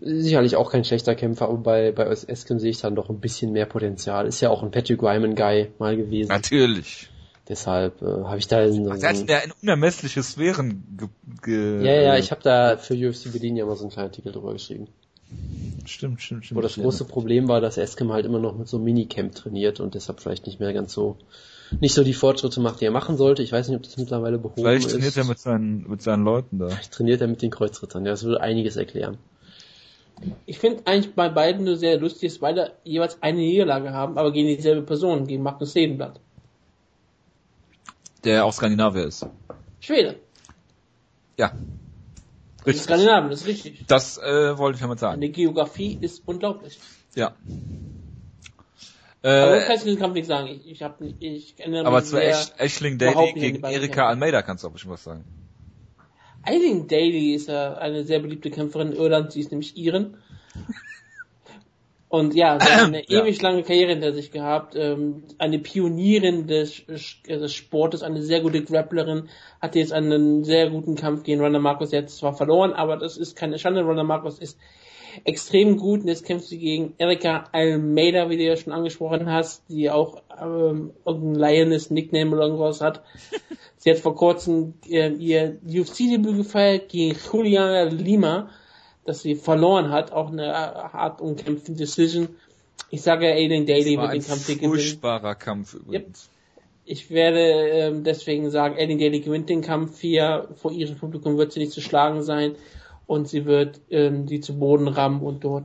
sicherlich 0.00 0.56
auch 0.56 0.72
kein 0.72 0.84
schlechter 0.84 1.14
Kämpfer, 1.14 1.48
aber 1.48 1.58
bei, 1.58 1.92
bei 1.92 2.04
Eskim 2.04 2.58
sehe 2.58 2.70
ich 2.70 2.80
dann 2.80 2.94
doch 2.94 3.08
ein 3.10 3.20
bisschen 3.20 3.52
mehr 3.52 3.66
Potenzial. 3.66 4.26
Ist 4.26 4.40
ja 4.40 4.50
auch 4.50 4.62
ein 4.62 4.70
Patrick 4.70 5.02
Ryman-Guy 5.02 5.72
mal 5.78 5.96
gewesen. 5.96 6.28
Natürlich. 6.28 7.08
Deshalb 7.48 8.00
äh, 8.02 8.06
habe 8.06 8.38
ich 8.38 8.46
da 8.46 8.70
so, 8.70 8.88
Ach, 8.90 8.98
der 8.98 9.08
hat 9.10 9.28
ja 9.28 9.38
in 9.38 9.52
unermessliche 9.62 10.22
Sphären 10.22 10.84
ge, 10.96 11.08
ge 11.42 11.84
Ja, 11.84 12.00
ja, 12.00 12.16
ich 12.16 12.30
habe 12.30 12.40
da 12.42 12.76
für 12.76 12.94
UFC 12.94 13.32
Berlin 13.32 13.56
ja 13.56 13.66
mal 13.66 13.76
so 13.76 13.82
einen 13.82 13.90
kleinen 13.90 14.08
Artikel 14.08 14.32
drüber 14.32 14.52
geschrieben. 14.52 14.86
Stimmt, 15.84 16.22
stimmt, 16.22 16.44
stimmt. 16.44 16.56
Wo 16.56 16.62
das 16.62 16.76
große 16.76 17.04
Problem 17.04 17.48
war, 17.48 17.60
dass 17.60 17.78
Eskim 17.78 18.12
halt 18.12 18.26
immer 18.26 18.38
noch 18.38 18.56
mit 18.56 18.68
so 18.68 18.76
einem 18.76 18.84
Minicamp 18.84 19.34
trainiert 19.34 19.80
und 19.80 19.94
deshalb 19.94 20.20
vielleicht 20.20 20.46
nicht 20.46 20.60
mehr 20.60 20.72
ganz 20.72 20.92
so, 20.92 21.16
nicht 21.80 21.94
so 21.94 22.04
die 22.04 22.14
Fortschritte 22.14 22.60
macht, 22.60 22.80
die 22.80 22.84
er 22.84 22.90
machen 22.92 23.16
sollte. 23.16 23.42
Ich 23.42 23.50
weiß 23.50 23.68
nicht, 23.68 23.76
ob 23.76 23.82
das 23.82 23.96
mittlerweile 23.96 24.38
behoben 24.38 24.62
Vielleicht 24.62 24.86
ist. 24.86 24.92
trainiert 24.92 25.16
er 25.16 25.24
mit 25.24 25.38
seinen, 25.38 25.88
mit 25.88 26.02
seinen 26.02 26.24
Leuten 26.24 26.58
da. 26.58 26.68
Vielleicht 26.68 26.92
trainiert 26.92 27.20
er 27.20 27.26
mit 27.26 27.42
den 27.42 27.50
Kreuzrittern. 27.50 28.04
Ja, 28.04 28.12
das 28.12 28.22
würde 28.22 28.40
einiges 28.40 28.76
erklären. 28.76 29.18
Ich 30.46 30.58
finde 30.58 30.86
eigentlich 30.86 31.14
bei 31.14 31.28
beiden 31.28 31.64
nur 31.64 31.76
sehr 31.76 31.98
lustig, 31.98 32.30
dass 32.32 32.38
beide 32.38 32.72
jeweils 32.84 33.22
eine 33.22 33.38
Niederlage 33.38 33.92
haben, 33.92 34.18
aber 34.18 34.32
gegen 34.32 34.48
dieselbe 34.48 34.82
Person, 34.82 35.26
gegen 35.26 35.42
Magnus 35.42 35.72
Sedenblatt. 35.72 36.20
Der 38.24 38.44
auch 38.44 38.52
Skandinavier 38.52 39.06
ist. 39.06 39.26
Schwede. 39.80 40.16
Ja. 41.38 41.48
Das 41.48 41.56
ist 42.58 42.66
Richtig. 42.66 42.82
Skandinavien, 42.84 43.30
das 43.30 43.40
ist 43.40 43.46
richtig. 43.48 43.84
Das 43.88 44.18
äh, 44.18 44.56
wollte 44.56 44.76
ich 44.76 44.82
damit 44.82 45.00
sagen. 45.00 45.14
Eine 45.14 45.30
Geografie 45.30 45.98
ist 46.00 46.22
unglaublich. 46.26 46.78
Ja. 47.16 47.34
Aber 49.24 49.56
ich 49.56 49.62
Äh, 49.64 49.66
kann 49.66 49.78
zu 49.78 49.84
diesem 49.86 49.98
Kampf 50.00 50.14
nichts 50.14 50.28
sagen. 50.28 50.48
Ich, 50.48 50.66
ich, 50.68 50.82
hab, 50.82 51.00
nicht- 51.00 51.16
ich 51.20 51.54
erinnere 51.58 51.86
aber 51.86 51.96
mich 51.98 52.06
zu 52.06 52.16
sehr... 52.16 52.28
Ash, 52.30 52.52
Ashling 52.58 52.94
überhaupt 52.94 53.16
Daly 53.16 53.32
nicht 53.32 53.36
die 53.44 53.52
gegen 53.52 53.64
Erika. 53.64 54.06
Almeida 54.08 54.42
kannst 54.42 54.62
du 54.62 54.68
auch 54.68 54.72
bestimmt 54.72 54.94
was 54.94 55.04
sagen. 55.04 55.24
Eileen 56.44 56.88
Daly 56.88 57.34
ist 57.34 57.48
ja 57.48 57.74
eine 57.74 58.04
sehr 58.04 58.20
beliebte 58.20 58.50
Kämpferin 58.50 58.92
in 58.92 58.96
Irland, 58.98 59.32
sie 59.32 59.40
ist 59.40 59.50
nämlich 59.50 59.76
Iren. 59.76 60.16
Und 62.08 62.34
ja, 62.34 62.60
sie 62.60 62.66
hat 62.70 62.88
eine 62.88 63.02
Ja. 63.08 63.22
ewig 63.22 63.40
lange 63.40 63.62
Karriere 63.62 63.92
hinter 63.92 64.12
sich 64.12 64.30
gehabt, 64.30 64.74
ähm, 64.76 65.22
eine 65.38 65.58
Pionierin 65.58 66.46
des, 66.46 66.84
des 66.86 67.54
Sportes, 67.54 68.02
eine 68.02 68.20
sehr 68.20 68.40
gute 68.42 68.62
Grapplerin, 68.62 69.30
hatte 69.62 69.78
jetzt 69.78 69.94
einen 69.94 70.44
sehr 70.44 70.68
guten 70.68 70.94
Kampf 70.94 71.22
gegen 71.22 71.40
Ronda 71.40 71.58
Marcos, 71.58 71.90
jetzt 71.90 72.18
zwar 72.18 72.34
verloren, 72.34 72.74
aber 72.74 72.98
das 72.98 73.16
ist 73.16 73.34
keine 73.34 73.58
Schande, 73.58 73.82
Ronda 73.82 74.02
Marcos 74.02 74.38
ist 74.38 74.58
extrem 75.24 75.76
gut 75.76 76.02
und 76.02 76.08
jetzt 76.08 76.24
kämpft 76.24 76.46
sie 76.46 76.58
gegen 76.58 76.94
Erika 76.98 77.44
Almeida, 77.52 78.30
wie 78.30 78.36
du 78.36 78.44
ja 78.44 78.56
schon 78.56 78.72
angesprochen 78.72 79.30
hast, 79.30 79.62
die 79.68 79.90
auch 79.90 80.22
ähm, 80.40 80.92
irgendein 81.04 81.34
Lioness 81.34 81.90
Nickname 81.90 82.34
oder 82.34 82.44
irgendwas 82.44 82.80
hat. 82.80 83.02
Sie 83.78 83.90
hat 83.90 83.98
vor 83.98 84.14
kurzem 84.14 84.74
äh, 84.88 85.10
ihr 85.10 85.58
UFC-Debüt 85.66 86.36
gefeiert 86.36 86.88
gegen 86.88 87.16
Juliana 87.32 87.82
Lima, 87.90 88.48
das 89.04 89.22
sie 89.22 89.34
verloren 89.34 89.90
hat, 89.90 90.12
auch 90.12 90.30
eine 90.30 90.46
äh, 90.46 90.52
hart 90.52 91.20
umkämpfte 91.20 91.72
Decision. 91.72 92.28
Ich 92.90 93.02
sage, 93.02 93.26
Aiden 93.26 93.66
Daly 93.66 93.98
wird 93.98 94.12
den 94.12 94.22
Kampf 94.22 94.46
hier 94.46 94.54
gewinnen. 94.54 94.74
furchtbarer 94.74 95.34
Kampf 95.34 95.74
übrigens. 95.74 96.30
Ich 96.84 97.10
werde 97.10 97.40
ähm, 97.40 98.04
deswegen 98.04 98.50
sagen, 98.50 98.76
Aiden 98.78 98.98
Daly 98.98 99.18
gewinnt 99.18 99.48
den 99.48 99.62
Kampf 99.62 100.00
hier. 100.00 100.48
Vor 100.56 100.70
ihrem 100.70 100.96
Publikum 100.96 101.36
wird 101.36 101.52
sie 101.52 101.60
nicht 101.60 101.72
zu 101.72 101.80
schlagen 101.80 102.22
sein. 102.22 102.54
Und 103.06 103.28
sie 103.28 103.44
wird 103.44 103.80
ähm, 103.90 104.26
die 104.26 104.40
zu 104.40 104.58
Boden 104.58 104.88
rammen 104.88 105.20
und 105.20 105.44
dort 105.44 105.64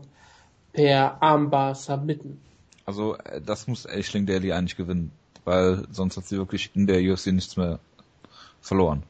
per 0.73 1.21
Armbar 1.21 1.75
submitten. 1.75 2.39
Also 2.85 3.15
äh, 3.17 3.41
das 3.41 3.67
muss 3.67 3.85
Aisling 3.85 4.25
Daly 4.25 4.53
eigentlich 4.53 4.77
gewinnen, 4.77 5.11
weil 5.45 5.85
sonst 5.91 6.17
hat 6.17 6.25
sie 6.25 6.37
wirklich 6.37 6.71
in 6.73 6.87
der 6.87 7.01
UFC 7.01 7.27
nichts 7.27 7.57
mehr 7.57 7.79
verloren. 8.61 9.03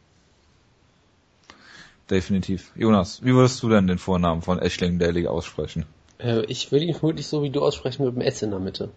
Definitiv. 2.10 2.72
Jonas, 2.76 3.24
wie 3.24 3.34
würdest 3.34 3.62
du 3.64 3.70
denn 3.70 3.88
den 3.88 3.98
Vornamen 3.98 4.42
von 4.42 4.60
Aisling 4.60 4.98
Daly 4.98 5.28
aussprechen? 5.28 5.86
Äh, 6.20 6.46
ich 6.46 6.72
würde 6.72 6.86
ihn 6.86 6.96
vermutlich 6.96 7.28
so 7.28 7.44
wie 7.44 7.50
du 7.50 7.62
aussprechen 7.62 8.06
mit 8.06 8.16
dem 8.16 8.22
S 8.22 8.42
in 8.42 8.52
der 8.52 8.60
Mitte. 8.60 8.90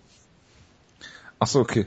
Ach 1.39 1.47
so, 1.47 1.61
okay. 1.61 1.87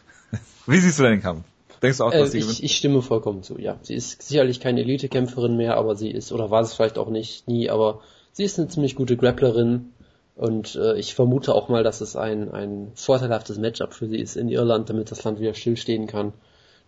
Wie 0.66 0.78
siehst 0.78 0.98
du 0.98 1.02
denn 1.02 1.12
den 1.12 1.22
Kampf? 1.22 1.44
Denkst 1.82 1.98
du 1.98 2.04
auch, 2.04 2.10
dass 2.10 2.28
Äh, 2.28 2.32
sie 2.32 2.38
ich, 2.38 2.44
gewinnt? 2.44 2.62
ich 2.62 2.76
stimme 2.76 3.02
vollkommen 3.02 3.42
zu, 3.42 3.58
ja. 3.58 3.78
Sie 3.82 3.94
ist 3.94 4.22
sicherlich 4.22 4.60
keine 4.60 4.80
Elite-Kämpferin 4.80 5.56
mehr, 5.56 5.76
aber 5.76 5.94
sie 5.96 6.10
ist, 6.10 6.32
oder 6.32 6.50
war 6.50 6.62
es 6.62 6.74
vielleicht 6.74 6.98
auch 6.98 7.08
nicht, 7.10 7.46
nie, 7.48 7.68
aber 7.70 8.00
sie 8.32 8.44
ist 8.44 8.58
eine 8.58 8.68
ziemlich 8.68 8.94
gute 8.96 9.16
Grapplerin 9.16 9.92
und 10.36 10.74
äh, 10.76 10.96
ich 10.98 11.14
vermute 11.14 11.54
auch 11.54 11.68
mal, 11.68 11.82
dass 11.82 12.00
es 12.00 12.16
ein, 12.16 12.50
ein 12.52 12.92
vorteilhaftes 12.94 13.58
Matchup 13.58 13.94
für 13.94 14.06
sie 14.08 14.18
ist 14.18 14.36
in 14.36 14.48
Irland, 14.48 14.88
damit 14.90 15.10
das 15.10 15.24
Land 15.24 15.40
wieder 15.40 15.54
stillstehen 15.54 16.06
kann. 16.06 16.32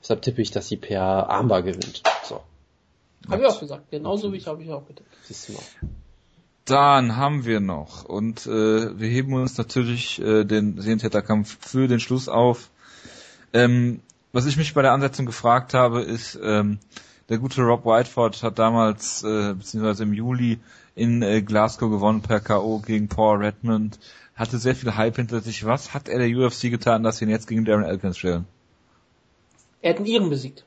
Deshalb 0.02 0.22
tippe 0.22 0.42
ich, 0.42 0.50
dass 0.50 0.68
sie 0.68 0.76
per 0.76 1.00
Armbar 1.30 1.62
gewinnt. 1.62 2.02
So, 2.24 2.40
Habe 3.28 3.42
ich 3.42 3.48
auch 3.48 3.58
gesagt. 3.58 3.90
Genauso 3.90 4.32
wie 4.32 4.36
ich 4.36 4.46
habe 4.46 4.62
ich 4.62 4.70
auch 4.70 4.86
gedacht. 4.86 5.06
siehst 5.24 5.48
du 5.48 5.52
mal. 5.54 5.62
Dann 6.66 7.16
haben 7.16 7.46
wir 7.46 7.60
noch 7.60 8.04
und 8.04 8.46
äh, 8.46 8.50
wir 8.98 9.08
heben 9.08 9.32
uns 9.32 9.56
natürlich 9.56 10.20
äh, 10.20 10.44
den 10.44 10.78
Sehentäterkampf 10.80 11.56
für 11.66 11.88
den 11.88 11.98
Schluss 11.98 12.28
auf. 12.28 12.70
Ähm, 13.54 14.00
was 14.32 14.46
ich 14.46 14.56
mich 14.56 14.74
bei 14.74 14.82
der 14.82 14.92
Ansetzung 14.92 15.26
gefragt 15.26 15.74
habe, 15.74 16.02
ist, 16.02 16.38
ähm, 16.42 16.78
der 17.28 17.38
gute 17.38 17.62
Rob 17.62 17.84
Whiteford 17.84 18.42
hat 18.42 18.58
damals, 18.58 19.22
äh, 19.22 19.54
beziehungsweise 19.54 20.04
im 20.04 20.14
Juli 20.14 20.58
in 20.94 21.22
äh, 21.22 21.42
Glasgow 21.42 21.90
gewonnen 21.90 22.22
per 22.22 22.40
K.O. 22.40 22.78
gegen 22.80 23.08
Paul 23.08 23.38
Redmond, 23.38 23.98
hatte 24.34 24.58
sehr 24.58 24.74
viel 24.74 24.96
Hype 24.96 25.16
hinter 25.16 25.40
sich. 25.40 25.64
Was 25.64 25.94
hat 25.94 26.08
er 26.08 26.18
der 26.18 26.28
UFC 26.28 26.62
getan, 26.70 27.02
dass 27.02 27.18
sie 27.18 27.24
ihn 27.24 27.30
jetzt 27.30 27.46
gegen 27.46 27.64
Darren 27.64 27.84
Elkins 27.84 28.18
stellen? 28.18 28.46
Er 29.82 29.90
hat 29.90 29.98
einen 29.98 30.06
Iren 30.06 30.30
besiegt. 30.30 30.64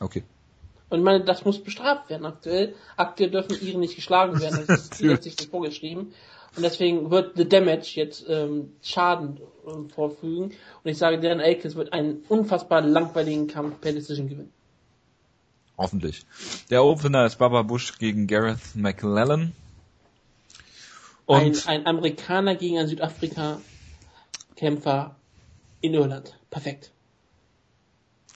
Okay. 0.00 0.24
Und 0.90 0.98
ich 0.98 1.04
meine, 1.04 1.24
das 1.24 1.44
muss 1.44 1.62
bestraft 1.62 2.08
werden 2.08 2.26
aktuell. 2.26 2.74
Aktuell 2.96 3.30
dürfen 3.30 3.60
Iren 3.60 3.80
nicht 3.80 3.96
geschlagen 3.96 4.40
werden. 4.40 4.64
Das 4.66 4.82
ist 4.82 4.98
gesetzlich 4.98 5.48
vorgeschrieben. 5.48 6.12
Und 6.56 6.62
deswegen 6.62 7.10
wird 7.10 7.36
The 7.36 7.48
Damage 7.48 7.92
jetzt 7.94 8.26
ähm, 8.28 8.72
Schaden 8.82 9.40
ähm, 9.66 9.90
vorfügen. 9.90 10.44
Und 10.44 10.90
ich 10.90 10.98
sage, 10.98 11.18
Darren 11.20 11.40
Elkins 11.40 11.74
wird 11.74 11.92
einen 11.92 12.22
unfassbar 12.28 12.80
langweiligen 12.80 13.48
Kampf 13.48 13.80
per 13.80 13.92
Decision 13.92 14.28
gewinnen. 14.28 14.52
Hoffentlich. 15.76 16.24
Der 16.70 16.84
Opener 16.84 17.26
ist 17.26 17.38
Baba 17.38 17.62
Bush 17.62 17.98
gegen 17.98 18.28
Gareth 18.28 18.76
McLellan. 18.76 19.52
Ein, 21.26 21.46
Und 21.46 21.66
ein 21.66 21.86
Amerikaner 21.86 22.54
gegen 22.54 22.78
einen 22.78 22.86
Südafrika-Kämpfer 22.88 25.16
in 25.80 25.94
Irland. 25.94 26.38
Perfekt. 26.50 26.92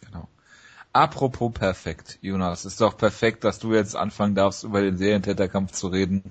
Genau. 0.04 0.26
Apropos 0.92 1.52
perfekt, 1.52 2.18
Jonas, 2.22 2.64
ist 2.64 2.80
doch 2.80 2.96
perfekt, 2.96 3.44
dass 3.44 3.60
du 3.60 3.74
jetzt 3.74 3.94
anfangen 3.94 4.34
darfst, 4.34 4.64
über 4.64 4.80
den 4.80 4.96
Serientäterkampf 4.96 5.70
zu 5.72 5.88
reden. 5.88 6.22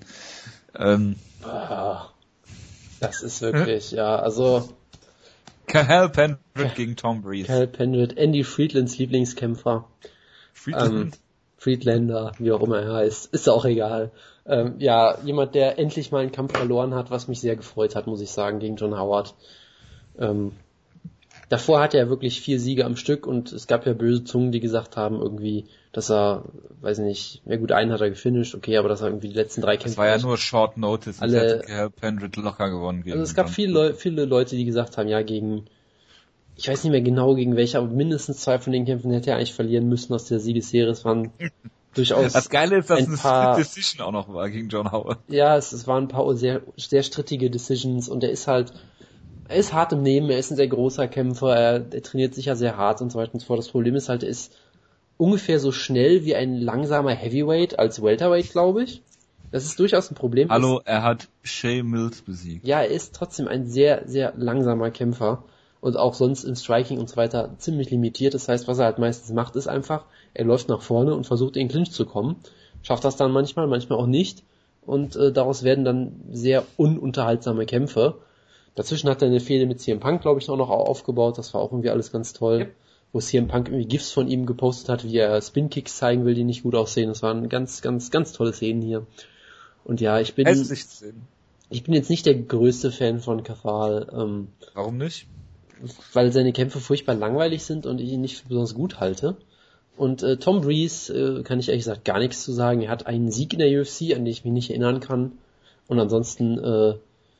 Ähm, 0.77 1.15
Ah, 1.43 2.09
das 2.99 3.21
ist 3.21 3.41
wirklich, 3.41 3.91
ja, 3.91 4.17
also 4.17 4.69
Kahal 5.67 6.09
Pendrick 6.09 6.75
gegen 6.75 6.95
Tom 6.95 7.21
Breeze. 7.21 7.47
Cal 7.47 7.67
Pendrit, 7.67 8.17
Andy 8.17 8.43
Friedlands 8.43 8.97
Lieblingskämpfer. 8.97 9.85
Friedland. 10.53 10.93
Ähm, 10.93 11.11
Friedlander, 11.57 12.33
wie 12.39 12.51
auch 12.51 12.61
immer 12.61 12.79
er 12.81 12.93
heißt, 12.93 13.33
ist 13.33 13.49
auch 13.49 13.65
egal. 13.65 14.11
Ähm, 14.45 14.75
ja, 14.77 15.17
jemand, 15.23 15.55
der 15.55 15.79
endlich 15.79 16.11
mal 16.11 16.21
einen 16.21 16.31
Kampf 16.31 16.55
verloren 16.55 16.93
hat, 16.93 17.11
was 17.11 17.27
mich 17.27 17.41
sehr 17.41 17.55
gefreut 17.55 17.95
hat, 17.95 18.07
muss 18.07 18.21
ich 18.21 18.31
sagen, 18.31 18.59
gegen 18.59 18.75
John 18.75 18.97
Howard. 18.97 19.35
Ähm, 20.19 20.53
davor 21.49 21.79
hatte 21.81 21.97
er 21.97 22.09
wirklich 22.09 22.41
vier 22.41 22.59
Siege 22.59 22.85
am 22.85 22.95
Stück 22.95 23.25
und 23.27 23.51
es 23.51 23.67
gab 23.67 23.85
ja 23.85 23.93
böse 23.93 24.23
Zungen, 24.23 24.51
die 24.51 24.59
gesagt 24.59 24.97
haben, 24.97 25.21
irgendwie, 25.21 25.65
dass 25.93 26.09
er, 26.11 26.43
weiß 26.81 26.99
nicht, 26.99 27.41
ja 27.45 27.55
gut, 27.57 27.71
einen 27.71 27.91
hat 27.91 28.01
er 28.01 28.09
gefinisht, 28.09 28.53
okay, 28.55 28.77
aber 28.77 28.89
dass 28.89 29.01
er 29.01 29.07
irgendwie 29.07 29.29
die 29.29 29.35
letzten 29.35 29.61
drei 29.61 29.77
Kämpfe 29.77 29.89
das 29.89 29.97
war 29.97 30.07
ja 30.07 30.17
nur 30.17 30.37
Short 30.37 30.77
Notice. 30.77 31.21
Alle- 31.21 31.63
Alle, 31.67 31.91
hätte 32.01 32.41
locker 32.41 32.69
gewonnen 32.69 33.03
gegen 33.03 33.13
Also 33.13 33.23
es 33.23 33.35
gab 33.35 33.49
viele. 33.49 33.73
Leu 33.73 33.93
viele 33.93 34.25
Leute, 34.25 34.55
die 34.55 34.65
gesagt 34.65 34.97
haben, 34.97 35.07
ja, 35.07 35.21
gegen, 35.21 35.65
ich 36.55 36.67
weiß 36.67 36.83
nicht 36.83 36.91
mehr 36.91 37.01
genau 37.01 37.35
gegen 37.35 37.55
welche, 37.55 37.77
aber 37.77 37.87
mindestens 37.87 38.39
zwei 38.41 38.59
von 38.59 38.73
den 38.73 38.85
Kämpfen 38.85 39.11
hätte 39.11 39.29
er 39.31 39.37
eigentlich 39.37 39.53
verlieren 39.53 39.87
müssen 39.87 40.13
aus 40.13 40.25
der 40.25 40.39
Siegesserie. 40.39 40.89
Es 40.91 41.05
waren 41.05 41.31
durchaus, 41.93 42.33
Das 42.33 42.49
Geile 42.49 42.77
ist, 42.79 42.89
dass 42.89 42.99
ein 42.99 43.05
eine 43.07 43.17
paar- 43.17 43.53
Split 43.53 43.67
Decision 43.67 44.05
auch 44.05 44.11
noch 44.11 44.33
war 44.33 44.49
gegen 44.49 44.69
John 44.69 44.91
Howard. 44.91 45.19
ja, 45.29 45.55
es, 45.57 45.71
es 45.71 45.87
waren 45.87 46.03
ein 46.05 46.07
paar 46.09 46.35
sehr, 46.35 46.61
sehr 46.75 47.03
strittige 47.03 47.49
Decisions 47.49 48.09
und 48.09 48.23
er 48.23 48.31
ist 48.31 48.47
halt, 48.47 48.73
er 49.49 49.55
ist 49.57 49.73
hart 49.73 49.93
im 49.93 50.03
Nehmen, 50.03 50.29
er 50.29 50.39
ist 50.39 50.51
ein 50.51 50.57
sehr 50.57 50.67
großer 50.67 51.07
Kämpfer, 51.07 51.55
er, 51.55 51.85
er 51.91 52.03
trainiert 52.03 52.35
sicher 52.35 52.55
sehr 52.55 52.77
hart 52.77 53.01
und 53.01 53.11
so 53.11 53.19
weiter 53.19 53.33
und 53.33 53.39
so 53.39 53.45
fort. 53.45 53.59
Das 53.59 53.69
Problem 53.69 53.95
ist 53.95 54.09
halt, 54.09 54.23
er 54.23 54.29
ist 54.29 54.55
ungefähr 55.17 55.59
so 55.59 55.71
schnell 55.71 56.25
wie 56.25 56.35
ein 56.35 56.55
langsamer 56.55 57.11
Heavyweight 57.11 57.79
als 57.79 58.01
Welterweight, 58.01 58.51
glaube 58.51 58.83
ich. 58.83 59.01
Das 59.51 59.63
ist 59.63 59.79
durchaus 59.79 60.11
ein 60.11 60.15
Problem. 60.15 60.49
Hallo, 60.49 60.81
er 60.83 61.03
hat 61.03 61.29
Shay 61.41 61.81
Mills 61.81 62.21
besiegt. 62.21 62.67
Ja, 62.67 62.81
er 62.81 62.89
ist 62.89 63.15
trotzdem 63.15 63.47
ein 63.47 63.67
sehr, 63.67 64.03
sehr 64.05 64.33
langsamer 64.35 64.91
Kämpfer 64.91 65.43
und 65.79 65.95
auch 65.95 66.13
sonst 66.15 66.43
im 66.43 66.55
Striking 66.55 66.99
und 66.99 67.09
so 67.09 67.15
weiter 67.15 67.55
ziemlich 67.57 67.89
limitiert. 67.89 68.33
Das 68.33 68.49
heißt, 68.49 68.67
was 68.67 68.79
er 68.79 68.85
halt 68.85 68.99
meistens 68.99 69.33
macht, 69.33 69.55
ist 69.55 69.67
einfach, 69.67 70.05
er 70.33 70.45
läuft 70.45 70.67
nach 70.67 70.81
vorne 70.81 71.15
und 71.15 71.25
versucht 71.25 71.55
in 71.55 71.63
den 71.63 71.71
Clinch 71.71 71.91
zu 71.91 72.05
kommen. 72.05 72.35
Schafft 72.83 73.05
das 73.05 73.15
dann 73.15 73.31
manchmal, 73.31 73.67
manchmal 73.67 73.99
auch 73.99 74.07
nicht. 74.07 74.43
Und 74.85 75.15
äh, 75.15 75.31
daraus 75.31 75.63
werden 75.63 75.85
dann 75.85 76.21
sehr 76.31 76.63
ununterhaltsame 76.75 77.65
Kämpfe. 77.65 78.15
Dazwischen 78.77 79.09
hat 79.09 79.23
er 79.23 79.27
eine 79.27 79.39
Fehde 79.39 79.65
mit 79.65 79.81
CM 79.81 79.99
Punk, 79.99 80.21
glaube 80.21 80.39
ich, 80.39 80.47
auch 80.51 80.55
noch 80.55 80.69
aufgebaut. 80.69 81.39
Das 81.39 81.51
war 81.55 81.61
auch 81.61 81.71
irgendwie 81.71 81.89
alles 81.89 82.11
ganz 82.11 82.33
toll. 82.33 82.59
Yep. 82.59 82.75
Wo 83.11 83.19
CM 83.19 83.47
Punk 83.47 83.69
irgendwie 83.69 83.87
GIFs 83.87 84.11
von 84.11 84.27
ihm 84.27 84.45
gepostet 84.45 84.89
hat, 84.89 85.03
wie 85.03 85.17
er 85.17 85.41
Spin-Kicks 85.41 85.97
zeigen 85.97 86.25
will, 86.25 86.35
die 86.35 86.43
nicht 86.43 86.61
gut 86.61 86.75
aussehen. 86.75 87.09
Das 87.09 87.23
waren 87.23 87.49
ganz, 87.49 87.81
ganz, 87.81 88.11
ganz 88.11 88.33
tolle 88.33 88.53
Szenen 88.53 88.83
hier. 88.83 89.07
Und 89.83 89.99
ja, 89.99 90.19
ich 90.19 90.35
bin, 90.35 90.47
ich 91.69 91.83
bin 91.83 91.93
jetzt 91.95 92.11
nicht 92.11 92.27
der 92.27 92.35
größte 92.35 92.91
Fan 92.91 93.19
von 93.19 93.43
Cathal, 93.43 94.07
ähm, 94.13 94.49
Warum 94.75 94.97
nicht? 94.97 95.25
weil 96.13 96.31
seine 96.31 96.53
Kämpfe 96.53 96.79
furchtbar 96.79 97.15
langweilig 97.15 97.63
sind 97.63 97.87
und 97.87 97.99
ich 97.99 98.11
ihn 98.11 98.21
nicht 98.21 98.37
für 98.37 98.47
besonders 98.47 98.75
gut 98.75 98.99
halte. 98.99 99.37
Und 99.95 100.21
äh, 100.21 100.37
Tom 100.37 100.61
Breeze 100.61 101.13
äh, 101.13 101.43
kann 101.43 101.59
ich 101.59 101.69
ehrlich 101.69 101.85
gesagt 101.85 102.05
gar 102.05 102.19
nichts 102.19 102.43
zu 102.43 102.51
sagen. 102.51 102.81
Er 102.81 102.91
hat 102.91 103.07
einen 103.07 103.31
Sieg 103.31 103.53
in 103.53 103.59
der 103.59 103.81
UFC, 103.81 104.13
an 104.13 104.23
den 104.23 104.27
ich 104.27 104.43
mich 104.43 104.53
nicht 104.53 104.69
erinnern 104.69 104.99
kann. 104.99 105.31
Und 105.87 105.99
ansonsten 105.99 106.59
äh, 106.59 106.95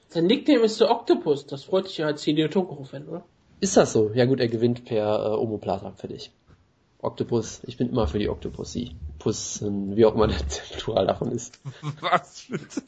Sein 0.09 0.25
Nickname 0.25 0.61
ist 0.61 0.79
der 0.79 0.89
Octopus. 0.91 1.45
Das 1.47 1.63
freut 1.65 1.85
dich 1.85 1.97
ja 1.97 2.07
als 2.07 2.21
CDO 2.21 2.47
Tokoro-Fan, 2.47 3.07
oder? 3.07 3.25
ist 3.59 3.77
das 3.77 3.93
so. 3.93 4.11
Ja 4.13 4.25
gut, 4.25 4.39
er 4.39 4.47
gewinnt 4.47 4.85
per 4.85 5.25
äh, 5.25 5.29
Omoplata 5.29 5.91
fertig. 5.91 6.31
Octopus, 6.99 7.61
ich 7.63 7.77
bin 7.77 7.89
immer 7.89 8.07
für 8.07 8.19
die 8.19 8.29
Octopussy. 8.29 8.95
Pussen, 9.19 9.95
wie 9.95 10.05
auch 10.05 10.15
immer 10.15 10.27
der 10.27 10.37
Plural 10.77 11.07
davon 11.07 11.31
ist. 11.31 11.59
Was 12.01 12.45
bitte? 12.49 12.83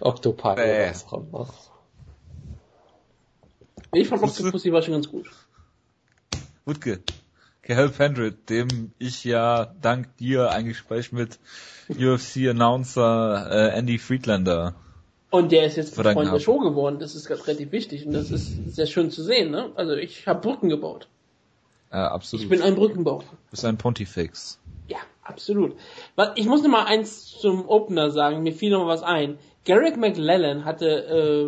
Octopi 0.00 0.54
Bäh. 0.54 0.62
oder 0.62 0.90
was 0.90 1.06
auch 1.06 1.12
immer. 1.14 1.48
Ich 3.92 4.08
fand 4.08 4.22
Octopussy 4.22 4.72
war 4.72 4.82
schon 4.82 4.94
ganz 4.94 5.08
gut. 5.08 5.26
Wutke. 6.66 7.02
Kahal 7.62 7.88
Pendrick, 7.88 8.46
dem 8.46 8.92
ich 8.98 9.24
ja 9.24 9.74
dank 9.80 10.16
dir 10.18 10.50
ein 10.50 10.66
Gespräch 10.66 11.12
mit 11.12 11.38
UFC-Announcer 11.88 13.50
äh, 13.50 13.78
Andy 13.78 13.98
Friedlander 13.98 14.74
Und 15.34 15.50
der 15.50 15.66
ist 15.66 15.74
jetzt 15.74 15.96
Freund 15.96 16.32
der. 16.32 16.38
Show 16.38 16.60
geworden. 16.60 17.00
Das 17.00 17.16
ist 17.16 17.26
ganz 17.26 17.44
relativ 17.48 17.72
wichtig 17.72 18.06
und 18.06 18.12
das 18.12 18.30
ist 18.30 18.72
sehr 18.76 18.86
schön 18.86 19.10
zu 19.10 19.24
sehen. 19.24 19.50
Ne? 19.50 19.72
Also 19.74 19.94
ich 19.94 20.28
habe 20.28 20.40
Brücken 20.40 20.68
gebaut. 20.68 21.08
äh, 21.90 21.96
absolut. 21.96 22.44
Ich 22.44 22.48
bin 22.48 22.62
ein 22.62 22.76
Brückenbauer. 22.76 23.24
bist 23.50 23.64
ein 23.64 23.76
Pontifex. 23.76 24.60
Ja, 24.86 24.98
absolut. 25.24 25.74
Ich 26.36 26.46
muss 26.46 26.62
noch 26.62 26.70
mal 26.70 26.84
eins 26.84 27.26
zum 27.26 27.68
Opener 27.68 28.12
sagen. 28.12 28.44
Mir 28.44 28.52
fiel 28.52 28.70
noch 28.70 28.84
mal 28.84 28.86
was 28.86 29.02
ein. 29.02 29.38
Garrick 29.64 29.96
McLellan 29.96 30.64
hatte 30.64 30.86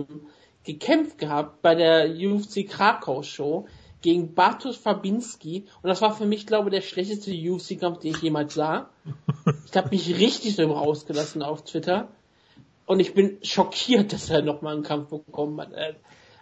ähm, 0.09 0.22
gekämpft 0.64 1.18
gehabt 1.18 1.62
bei 1.62 1.76
der 1.76 2.11
UFC 2.11 2.68
Krakau 2.68 3.22
Show 3.22 3.68
gegen 4.03 4.34
Bartosz 4.34 4.78
Fabinski 4.78 5.66
und 5.80 5.89
das 5.89 6.03
war 6.03 6.12
für 6.12 6.26
mich, 6.26 6.49
glaube 6.49 6.70
ich, 6.70 6.74
der 6.74 6.82
schlechteste 6.82 7.30
UFC-Kampf, 7.30 8.01
den 8.01 8.16
ich 8.16 8.22
jemals 8.22 8.55
sah. 8.55 8.91
Ich 9.64 9.76
habe 9.76 9.91
mich 9.91 10.09
richtig 10.18 10.57
darüber 10.57 10.80
ausgelassen 10.80 11.45
auf 11.45 11.62
Twitter 11.62 12.09
und 12.87 13.01
ich 13.01 13.14
bin 13.14 13.39
schockiert, 13.43 14.12
dass 14.12 14.30
er 14.30 14.43
noch 14.43 14.62
mal 14.62 14.74
einen 14.74 14.82
Kampf 14.82 15.11
bekommen 15.11 15.61
hat. 15.61 15.72
Äh, 15.72 15.95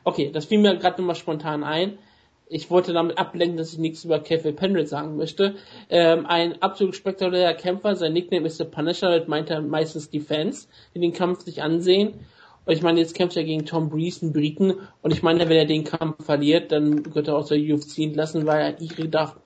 Okay, 0.05 0.31
das 0.31 0.45
fiel 0.45 0.59
mir 0.59 0.77
gerade 0.77 1.01
noch 1.01 1.09
mal 1.09 1.15
spontan 1.15 1.65
ein. 1.65 1.99
Ich 2.47 2.71
wollte 2.71 2.93
damit 2.93 3.17
ablenken, 3.17 3.57
dass 3.57 3.73
ich 3.73 3.79
nichts 3.79 4.05
über 4.05 4.21
Kevin 4.21 4.55
Penrith 4.55 4.91
sagen 4.91 5.17
möchte. 5.17 5.57
Ähm, 5.89 6.27
ein 6.27 6.61
absolut 6.61 6.95
spektakulärer 6.95 7.55
Kämpfer, 7.55 7.97
sein 7.97 8.13
Nickname 8.13 8.47
ist 8.47 8.59
The 8.59 8.65
Punisher, 8.65 9.19
das 9.19 9.27
meint 9.29 9.49
er 9.49 9.63
meistens 9.63 10.11
die 10.11 10.21
Fans, 10.21 10.69
die 10.95 11.01
den 11.01 11.15
Kampf 11.15 11.43
sich 11.43 11.63
ansehen. 11.63 12.21
Und 12.67 12.73
ich 12.73 12.83
meine, 12.83 13.01
jetzt 13.01 13.15
kämpft 13.15 13.37
er 13.37 13.45
gegen 13.45 13.65
Tom 13.65 13.89
Breeze, 13.89 14.23
einen 14.23 14.33
Briten. 14.35 14.75
Und 15.01 15.13
ich 15.13 15.23
meine, 15.23 15.49
wenn 15.49 15.57
er 15.57 15.67
den 15.67 15.85
Kampf 15.85 16.25
verliert, 16.25 16.71
dann 16.71 17.15
wird 17.15 17.29
er 17.29 17.37
aus 17.37 17.49
der 17.49 17.59
UFC 17.59 18.01
entlassen, 18.01 18.47
weil 18.47 18.61
er 18.61 18.81
Iri 18.81 19.09
darf. 19.09 19.37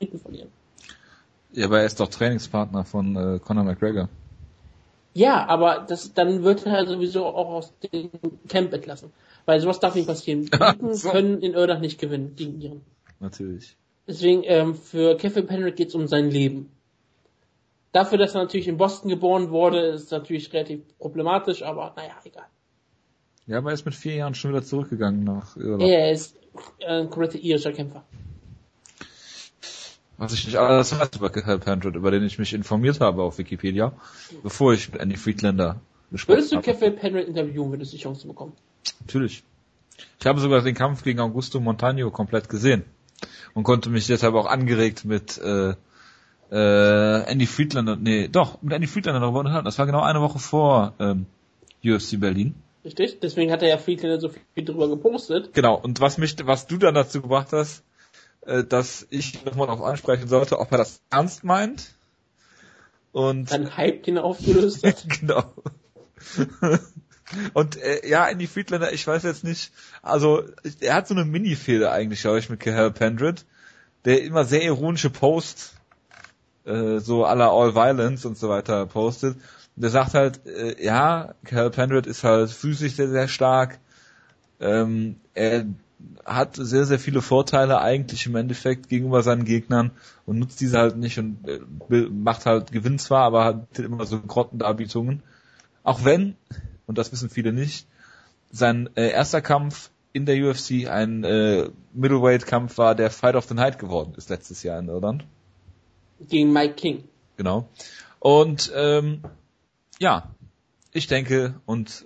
Titel 0.00 0.18
verlieren. 0.18 0.48
Ja, 1.52 1.66
aber 1.66 1.80
er 1.80 1.86
ist 1.86 2.00
doch 2.00 2.08
Trainingspartner 2.08 2.84
von 2.84 3.16
äh, 3.16 3.38
Conor 3.38 3.64
McGregor. 3.64 4.08
Ja, 5.14 5.46
aber 5.46 5.84
das, 5.86 6.14
dann 6.14 6.42
wird 6.42 6.66
er 6.66 6.86
sowieso 6.86 7.26
auch 7.26 7.48
aus 7.48 7.72
dem 7.92 8.10
Camp 8.48 8.72
entlassen. 8.72 9.12
Weil 9.44 9.60
sowas 9.60 9.80
darf 9.80 9.94
nicht 9.94 10.06
passieren. 10.06 10.46
Briten 10.50 10.94
So. 10.94 11.10
können 11.10 11.42
in 11.42 11.54
Irland 11.54 11.80
nicht 11.80 12.00
gewinnen 12.00 12.34
gegen 12.36 12.60
ihren. 12.60 12.80
Natürlich. 13.20 13.76
Deswegen, 14.06 14.42
ähm, 14.44 14.74
für 14.74 15.16
Kevin 15.16 15.46
Penrick 15.46 15.76
geht 15.76 15.88
es 15.88 15.94
um 15.94 16.08
sein 16.08 16.30
Leben. 16.30 16.70
Dafür, 17.92 18.18
dass 18.18 18.34
er 18.34 18.42
natürlich 18.42 18.68
in 18.68 18.78
Boston 18.78 19.10
geboren 19.10 19.50
wurde, 19.50 19.80
ist 19.88 20.10
natürlich 20.10 20.52
relativ 20.52 20.80
problematisch, 20.98 21.62
aber 21.62 21.92
naja, 21.94 22.14
egal. 22.24 22.46
Ja, 23.46 23.58
aber 23.58 23.70
er 23.70 23.74
ist 23.74 23.84
mit 23.84 23.94
vier 23.94 24.14
Jahren 24.14 24.34
schon 24.34 24.52
wieder 24.52 24.62
zurückgegangen 24.62 25.24
nach 25.24 25.56
Irland. 25.56 25.82
Er 25.82 26.10
ist 26.10 26.36
ein 26.86 27.10
kompletter 27.10 27.38
irischer 27.38 27.72
Kämpfer. 27.72 28.04
Was 30.22 30.32
ich 30.34 30.46
nicht 30.46 30.56
alles 30.56 30.96
weiß 30.96 31.16
über 31.16 31.30
Cal 31.30 31.58
Pandred, 31.58 31.96
über 31.96 32.12
den 32.12 32.22
ich 32.22 32.38
mich 32.38 32.52
informiert 32.52 33.00
habe 33.00 33.24
auf 33.24 33.38
Wikipedia, 33.38 33.90
bevor 34.44 34.72
ich 34.72 34.92
mit 34.92 35.00
Andy 35.00 35.16
Friedlander 35.16 35.80
gesprochen 36.12 36.36
Würdest 36.36 36.52
du 36.52 36.58
habe. 36.58 36.64
Kevin 36.64 36.94
Penrick 36.94 37.26
interviewen, 37.26 37.72
würdest 37.72 37.92
du 37.92 37.96
die 37.96 38.02
Chance 38.04 38.28
bekommen? 38.28 38.52
Natürlich. 39.00 39.42
Ich 40.20 40.26
habe 40.26 40.38
sogar 40.38 40.62
den 40.62 40.76
Kampf 40.76 41.02
gegen 41.02 41.18
Augusto 41.18 41.58
Montagno 41.58 42.08
komplett 42.12 42.48
gesehen 42.48 42.84
und 43.54 43.64
konnte 43.64 43.90
mich 43.90 44.06
deshalb 44.06 44.36
auch 44.36 44.46
angeregt 44.46 45.04
mit 45.04 45.38
äh, 45.38 45.74
äh, 46.52 47.22
Andy 47.24 47.46
Friedlander, 47.46 47.96
nee, 47.96 48.28
doch, 48.28 48.62
mit 48.62 48.74
Andy 48.74 48.86
Friedlander 48.86 49.18
darüber 49.18 49.40
unterhalten. 49.40 49.64
Das 49.64 49.80
war 49.80 49.86
genau 49.86 50.02
eine 50.02 50.20
Woche 50.20 50.38
vor 50.38 50.94
ähm, 51.00 51.26
UFC 51.84 52.20
Berlin. 52.20 52.54
Richtig? 52.84 53.18
Deswegen 53.18 53.50
hat 53.50 53.62
er 53.62 53.70
ja 53.70 53.76
Friedlander 53.76 54.20
so 54.20 54.30
viel 54.54 54.64
drüber 54.64 54.88
gepostet. 54.88 55.52
Genau, 55.52 55.74
und 55.74 56.00
was 56.00 56.16
mich, 56.16 56.36
was 56.46 56.68
du 56.68 56.76
dann 56.76 56.94
dazu 56.94 57.22
gebracht 57.22 57.48
hast, 57.50 57.82
äh, 58.42 58.64
dass 58.64 59.06
ich 59.10 59.44
nochmal 59.44 59.66
darauf 59.66 59.82
ansprechen 59.82 60.28
sollte, 60.28 60.58
ob 60.58 60.72
er 60.72 60.78
das 60.78 61.00
ernst 61.10 61.44
meint. 61.44 61.94
Und 63.12 63.52
Dann 63.52 63.76
Hype, 63.76 64.04
den 64.04 64.16
er 64.16 64.24
aufgelöst 64.24 64.84
hat. 64.84 65.06
genau. 65.20 65.44
Und 67.54 67.76
äh, 67.76 68.06
ja, 68.08 68.28
Andy 68.28 68.46
Friedlander, 68.46 68.92
ich 68.92 69.06
weiß 69.06 69.22
jetzt 69.22 69.44
nicht, 69.44 69.72
also 70.02 70.44
er 70.80 70.94
hat 70.94 71.08
so 71.08 71.14
eine 71.14 71.24
Mini-Fehde 71.24 71.90
eigentlich, 71.90 72.20
glaube 72.20 72.38
ich, 72.38 72.50
mit 72.50 72.60
Cahill 72.60 72.90
Pendred, 72.90 73.44
der 74.04 74.22
immer 74.22 74.44
sehr 74.44 74.62
ironische 74.62 75.10
Posts, 75.10 75.74
äh, 76.64 76.98
so 76.98 77.24
aller 77.24 77.50
All 77.50 77.74
Violence 77.74 78.26
und 78.26 78.36
so 78.36 78.48
weiter 78.48 78.84
postet. 78.86 79.36
Und 79.76 79.82
der 79.82 79.90
sagt 79.90 80.14
halt, 80.14 80.46
äh, 80.46 80.82
ja, 80.84 81.34
Cahill 81.44 81.70
Pendred 81.70 82.06
ist 82.06 82.24
halt 82.24 82.50
physisch 82.50 82.94
sehr, 82.94 83.08
sehr 83.08 83.28
stark, 83.28 83.78
ähm, 84.60 85.16
er 85.34 85.64
hat 86.24 86.56
sehr, 86.56 86.84
sehr 86.84 86.98
viele 86.98 87.20
Vorteile 87.20 87.80
eigentlich 87.80 88.26
im 88.26 88.36
Endeffekt 88.36 88.88
gegenüber 88.88 89.22
seinen 89.22 89.44
Gegnern 89.44 89.90
und 90.26 90.38
nutzt 90.38 90.60
diese 90.60 90.78
halt 90.78 90.96
nicht 90.96 91.18
und 91.18 91.48
äh, 91.48 91.60
macht 92.10 92.46
halt, 92.46 92.72
gewinnt 92.72 93.00
zwar, 93.00 93.24
aber 93.24 93.44
hat 93.44 93.78
immer 93.78 94.06
so 94.06 94.20
Grottendarbietungen. 94.20 95.22
Auch 95.82 96.04
wenn, 96.04 96.36
und 96.86 96.98
das 96.98 97.12
wissen 97.12 97.28
viele 97.28 97.52
nicht, 97.52 97.86
sein 98.50 98.88
äh, 98.94 99.10
erster 99.10 99.40
Kampf 99.40 99.90
in 100.12 100.26
der 100.26 100.36
UFC 100.36 100.86
ein 100.88 101.24
äh, 101.24 101.70
Middleweight-Kampf 101.94 102.78
war, 102.78 102.94
der 102.94 103.10
Fight 103.10 103.34
of 103.34 103.46
the 103.46 103.54
Night 103.54 103.78
geworden 103.78 104.14
ist 104.16 104.30
letztes 104.30 104.62
Jahr 104.62 104.78
in 104.78 104.88
Irland. 104.88 105.24
Gegen 106.28 106.52
Mike 106.52 106.74
King. 106.74 107.04
Genau. 107.36 107.68
Und 108.20 108.70
ähm, 108.74 109.22
ja, 109.98 110.30
ich 110.92 111.06
denke, 111.06 111.54
und 111.64 112.04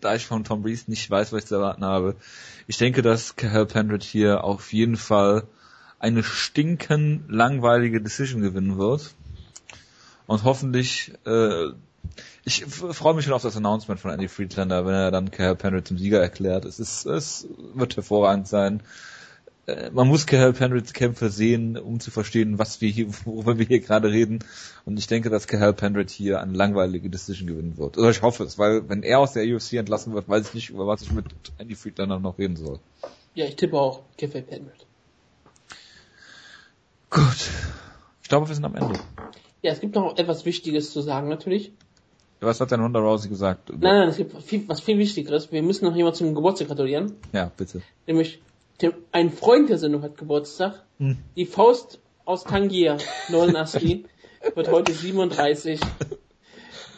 da 0.00 0.14
ich 0.14 0.26
von 0.26 0.44
Tom 0.44 0.62
Breeze 0.62 0.90
nicht 0.90 1.10
weiß, 1.10 1.32
was 1.32 1.42
ich 1.42 1.46
zu 1.46 1.56
erwarten 1.56 1.84
habe, 1.84 2.16
ich 2.66 2.78
denke, 2.78 3.02
dass 3.02 3.36
Cahill 3.36 3.66
Pendred 3.66 4.02
hier 4.02 4.44
auf 4.44 4.72
jeden 4.72 4.96
Fall 4.96 5.44
eine 5.98 6.22
stinken 6.22 7.24
langweilige 7.28 8.00
Decision 8.00 8.42
gewinnen 8.42 8.78
wird. 8.78 9.14
Und 10.26 10.44
hoffentlich, 10.44 11.12
äh, 11.26 11.70
ich 12.44 12.64
freue 12.64 13.14
mich 13.14 13.24
schon 13.24 13.34
auf 13.34 13.42
das 13.42 13.56
Announcement 13.56 14.00
von 14.00 14.10
Andy 14.10 14.28
Friedlander, 14.28 14.86
wenn 14.86 14.94
er 14.94 15.10
dann 15.10 15.30
Cahill 15.30 15.56
Pendred 15.56 15.86
zum 15.86 15.98
Sieger 15.98 16.20
erklärt. 16.20 16.64
Es 16.64 16.78
ist, 16.80 17.04
es 17.04 17.46
wird 17.74 17.96
hervorragend 17.96 18.48
sein. 18.48 18.82
Äh, 19.70 19.90
Man 19.92 20.08
muss 20.08 20.26
Cahill 20.26 20.52
Pendreds 20.52 20.92
Kämpfe 20.92 21.30
sehen, 21.30 21.76
um 21.76 22.00
zu 22.00 22.10
verstehen, 22.10 22.58
was 22.58 22.80
wir 22.80 22.90
hier, 22.90 23.06
worüber 23.24 23.58
wir 23.58 23.66
hier 23.66 23.80
gerade 23.80 24.10
reden. 24.10 24.40
Und 24.84 24.98
ich 24.98 25.06
denke, 25.06 25.30
dass 25.30 25.46
Cahill 25.46 25.72
Pendred 25.72 26.10
hier 26.10 26.40
eine 26.40 26.52
langweilige 26.52 27.10
Decision 27.10 27.48
gewinnen 27.48 27.78
wird. 27.78 27.98
Oder 27.98 28.10
ich 28.10 28.22
hoffe 28.22 28.44
es, 28.44 28.58
weil 28.58 28.88
wenn 28.88 29.02
er 29.02 29.20
aus 29.20 29.32
der 29.32 29.44
UFC 29.44 29.74
entlassen 29.74 30.14
wird, 30.14 30.28
weiß 30.28 30.48
ich 30.48 30.54
nicht, 30.54 30.70
über 30.70 30.86
was 30.86 31.02
ich 31.02 31.12
mit 31.12 31.26
Andy 31.58 31.74
Friedlander 31.74 32.18
noch 32.18 32.38
reden 32.38 32.56
soll. 32.56 32.78
Ja, 33.34 33.46
ich 33.46 33.56
tippe 33.56 33.78
auch 33.78 34.02
Kevin 34.16 34.44
Penrick. 34.44 34.86
Gut. 37.10 37.48
Ich 38.22 38.28
glaube, 38.28 38.48
wir 38.48 38.54
sind 38.54 38.64
am 38.64 38.76
Ende. 38.76 38.98
Ja, 39.62 39.72
es 39.72 39.80
gibt 39.80 39.94
noch 39.94 40.16
etwas 40.16 40.44
Wichtiges 40.44 40.92
zu 40.92 41.00
sagen, 41.00 41.28
natürlich. 41.28 41.72
Was 42.40 42.60
hat 42.60 42.70
denn 42.70 42.80
Ronda 42.80 43.00
Rousey 43.00 43.28
gesagt? 43.28 43.68
Nein, 43.68 43.80
nein, 43.80 44.08
es 44.08 44.16
gibt 44.16 44.40
viel, 44.42 44.66
was 44.66 44.80
viel 44.80 44.96
Wichtigeres. 44.96 45.52
Wir 45.52 45.62
müssen 45.62 45.84
noch 45.84 45.94
jemand 45.94 46.16
zum 46.16 46.34
Geburtstag 46.34 46.68
gratulieren. 46.68 47.16
Ja, 47.32 47.50
bitte. 47.54 47.82
Nämlich, 48.06 48.40
ein 49.12 49.30
Freund 49.30 49.68
der 49.68 49.78
Sendung 49.78 50.02
hat 50.02 50.16
Geburtstag. 50.16 50.82
Hm. 50.98 51.18
Die 51.36 51.46
Faust 51.46 52.00
aus 52.24 52.44
Tangier, 52.44 52.98
Nolan 53.28 53.56
Asri, 53.56 54.04
wird 54.54 54.70
heute 54.70 54.92
37. 54.92 55.80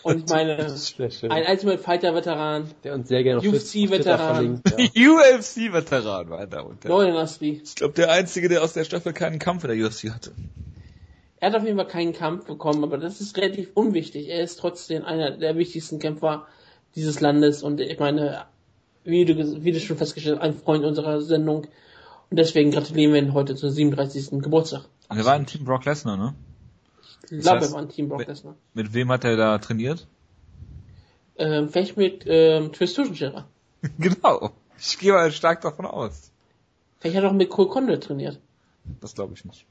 Und 0.03 0.24
ich 0.24 0.30
meine, 0.30 0.57
ein 0.57 1.47
Ultimate 1.49 1.78
Fighter 1.78 2.14
Veteran, 2.14 2.68
Der 2.83 2.95
uns 2.95 3.09
sehr 3.09 3.22
gerne 3.22 3.39
auf 3.39 3.47
UFC 3.47 3.89
Veteran. 3.89 4.61
Ja. 4.66 5.12
UFC-Veteran, 5.12 6.28
meine 6.28 6.49
Damen 6.49 6.70
und 6.70 6.85
Herren. 6.85 6.93
Nolan 6.93 7.16
Asri. 7.16 7.61
Ich 7.64 7.76
glaube, 7.76 7.95
der 7.95 8.11
Einzige, 8.11 8.49
der 8.49 8.64
aus 8.64 8.72
der 8.72 8.85
Staffel 8.85 9.12
keinen 9.12 9.39
Kampf 9.39 9.64
in 9.64 9.70
der 9.70 9.87
UFC 9.87 10.11
hatte. 10.11 10.33
Er 11.39 11.51
hat 11.51 11.57
auf 11.57 11.64
jeden 11.64 11.76
Fall 11.76 11.89
keinen 11.89 12.12
Kampf 12.12 12.47
bekommen, 12.47 12.83
aber 12.85 12.99
das 12.99 13.20
ist 13.20 13.37
relativ 13.37 13.70
unwichtig. 13.74 14.28
Er 14.28 14.43
ist 14.43 14.59
trotzdem 14.59 15.05
einer 15.05 15.33
der 15.33 15.57
wichtigsten 15.57 15.99
Kämpfer 15.99 16.47
dieses 16.95 17.20
Landes 17.20 17.62
und 17.62 17.80
ich 17.80 17.99
meine, 17.99 18.45
wie 19.05 19.24
du, 19.24 19.64
wie 19.64 19.72
du 19.72 19.80
schon 19.80 19.96
festgestellt 19.96 20.36
hast, 20.38 20.44
ein 20.44 20.55
Freund 20.55 20.84
unserer 20.84 21.20
Sendung. 21.20 21.66
Und 22.30 22.36
deswegen 22.38 22.70
gratulieren 22.70 23.12
wir 23.12 23.22
ihn 23.22 23.34
heute 23.34 23.55
zum 23.57 23.70
37. 23.70 24.40
Geburtstag. 24.42 24.84
Und 25.09 25.18
er 25.18 25.24
war 25.24 25.36
im 25.36 25.46
Team 25.46 25.64
Brock 25.64 25.84
Lesnar, 25.84 26.16
ne? 26.16 26.34
Ich 27.24 27.30
Das 27.30 27.40
glaube, 27.40 27.61
heißt, 27.61 27.70
er 27.70 27.74
war 27.74 27.82
ein 27.82 27.88
Team 27.88 28.09
Brock 28.09 28.26
Lesnar. 28.26 28.55
Mit 28.74 28.94
wem 28.94 29.11
hat 29.11 29.24
er 29.24 29.36
da 29.36 29.59
trainiert? 29.59 30.07
Ähm, 31.36 31.68
vielleicht 31.68 31.96
mit 31.96 32.24
ähm, 32.26 32.72
Tristan 32.72 33.14
Scherer. 33.14 33.46
genau. 33.98 34.53
Ich 34.78 34.98
gehe 34.98 35.12
mal 35.12 35.30
stark 35.32 35.61
davon 35.61 35.86
aus. 35.86 36.30
Vielleicht 36.98 37.16
hat 37.16 37.24
er 37.24 37.30
auch 37.30 37.34
mit 37.34 37.50
Cole 37.50 37.68
Condor 37.68 38.00
trainiert. 38.00 38.38
Das 39.00 39.14
glaube 39.14 39.34
ich 39.34 39.44
nicht. 39.44 39.66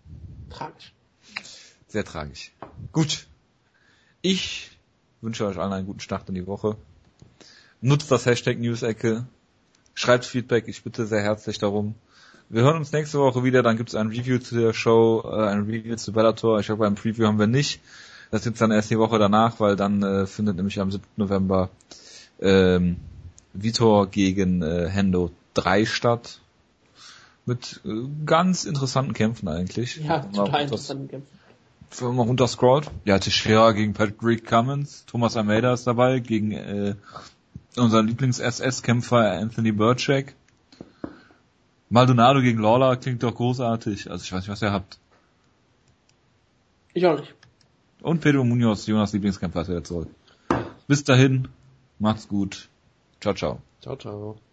Tragisch. 0.50 0.94
Sehr 1.88 2.06
tragisch. 2.06 2.52
Gut. 2.92 3.28
Ich 4.22 4.72
wünsche 5.22 5.46
euch 5.46 5.58
allen 5.58 5.74
einen 5.74 5.86
guten 5.88 6.00
Start 6.00 6.30
in 6.30 6.36
die 6.36 6.48
Woche. 6.48 6.78
Nutzt 7.82 8.12
das 8.12 8.26
Hashtag 8.26 8.60
Newsecke. 8.60 9.26
Schreibt 9.94 10.26
Feedback. 10.26 10.68
Ich 10.68 10.84
bitte 10.84 11.06
sehr 11.06 11.22
herzlich 11.22 11.58
darum. 11.58 11.96
Wir 12.50 12.64
hören 12.64 12.78
uns 12.78 12.92
nächste 12.92 13.20
Woche 13.20 13.44
wieder. 13.44 13.64
Dann 13.64 13.78
gibt 13.78 13.90
es 13.90 13.96
ein 13.96 14.08
Review 14.08 14.38
zu 14.40 14.56
der 14.56 14.74
Show, 14.74 15.24
äh, 15.26 15.48
ein 15.48 15.64
Review 15.64 15.96
zu 15.96 16.12
Bellator. 16.14 16.60
Ich 16.60 16.68
glaube, 16.68 16.86
ein 16.86 16.96
Preview 16.96 17.26
haben 17.26 17.40
wir 17.40 17.48
nicht. 17.48 17.80
Das 18.30 18.44
gibt's 18.44 18.60
dann 18.60 18.72
erst 18.72 18.90
die 18.92 19.00
Woche 19.00 19.20
danach, 19.20 19.60
weil 19.60 19.76
dann 19.76 20.04
äh, 20.04 20.26
findet 20.28 20.56
nämlich 20.58 20.80
am 20.80 20.92
7. 20.92 21.04
November 21.18 21.70
ähm, 22.40 22.98
Vitor 23.54 24.08
gegen 24.08 24.62
äh, 24.62 24.88
Hendo 24.90 25.32
3 25.56 25.86
statt. 25.86 26.40
Mit 27.46 27.82
äh, 27.86 27.90
ganz 28.26 28.66
interessanten 28.66 29.14
Kämpfen 29.14 29.48
eigentlich. 29.48 29.98
Ja, 29.98 30.20
total 30.20 30.52
das- 30.52 30.62
interessant 30.62 31.10
Kämpfe. 31.10 31.28
wenn 32.00 32.16
man 32.16 32.28
runterscrollt. 32.28 32.90
Ja, 33.06 33.18
Teixeira 33.20 33.72
gegen 33.74 33.94
Patrick 33.94 34.46
Cummins, 34.46 35.04
Thomas 35.08 35.36
Almeida 35.36 35.74
ist 35.74 35.88
dabei, 35.88 36.20
gegen 36.20 36.52
äh, 36.52 36.96
unser 37.78 38.04
Lieblings-SS-Kämpfer 38.04 39.32
Anthony 39.32 39.72
Burchak. 39.72 40.36
Maldonado 41.90 42.42
gegen 42.42 42.62
Lawler 42.62 42.96
klingt 42.98 43.24
doch 43.24 43.36
großartig. 43.36 44.10
Also 44.10 44.24
ich 44.24 44.32
weiß 44.32 44.42
nicht, 44.42 44.50
was 44.50 44.62
ihr 44.62 44.72
habt. 44.72 45.00
Ich 46.94 47.06
auch 47.06 47.20
nicht. 47.20 47.34
Und 48.02 48.22
Pedro 48.22 48.44
Munoz, 48.44 48.88
Jonas 48.88 49.14
Lieblingskämpfer, 49.14 49.62
ist 49.62 49.70
wieder 49.70 49.84
zurück. 49.84 50.10
Bis 50.88 51.04
dahin, 51.04 51.48
macht's 52.00 52.28
gut. 52.28 52.70
Ciao, 53.20 53.34
ciao. 53.34 53.62
Ciao, 53.82 53.96
ciao. 53.96 54.51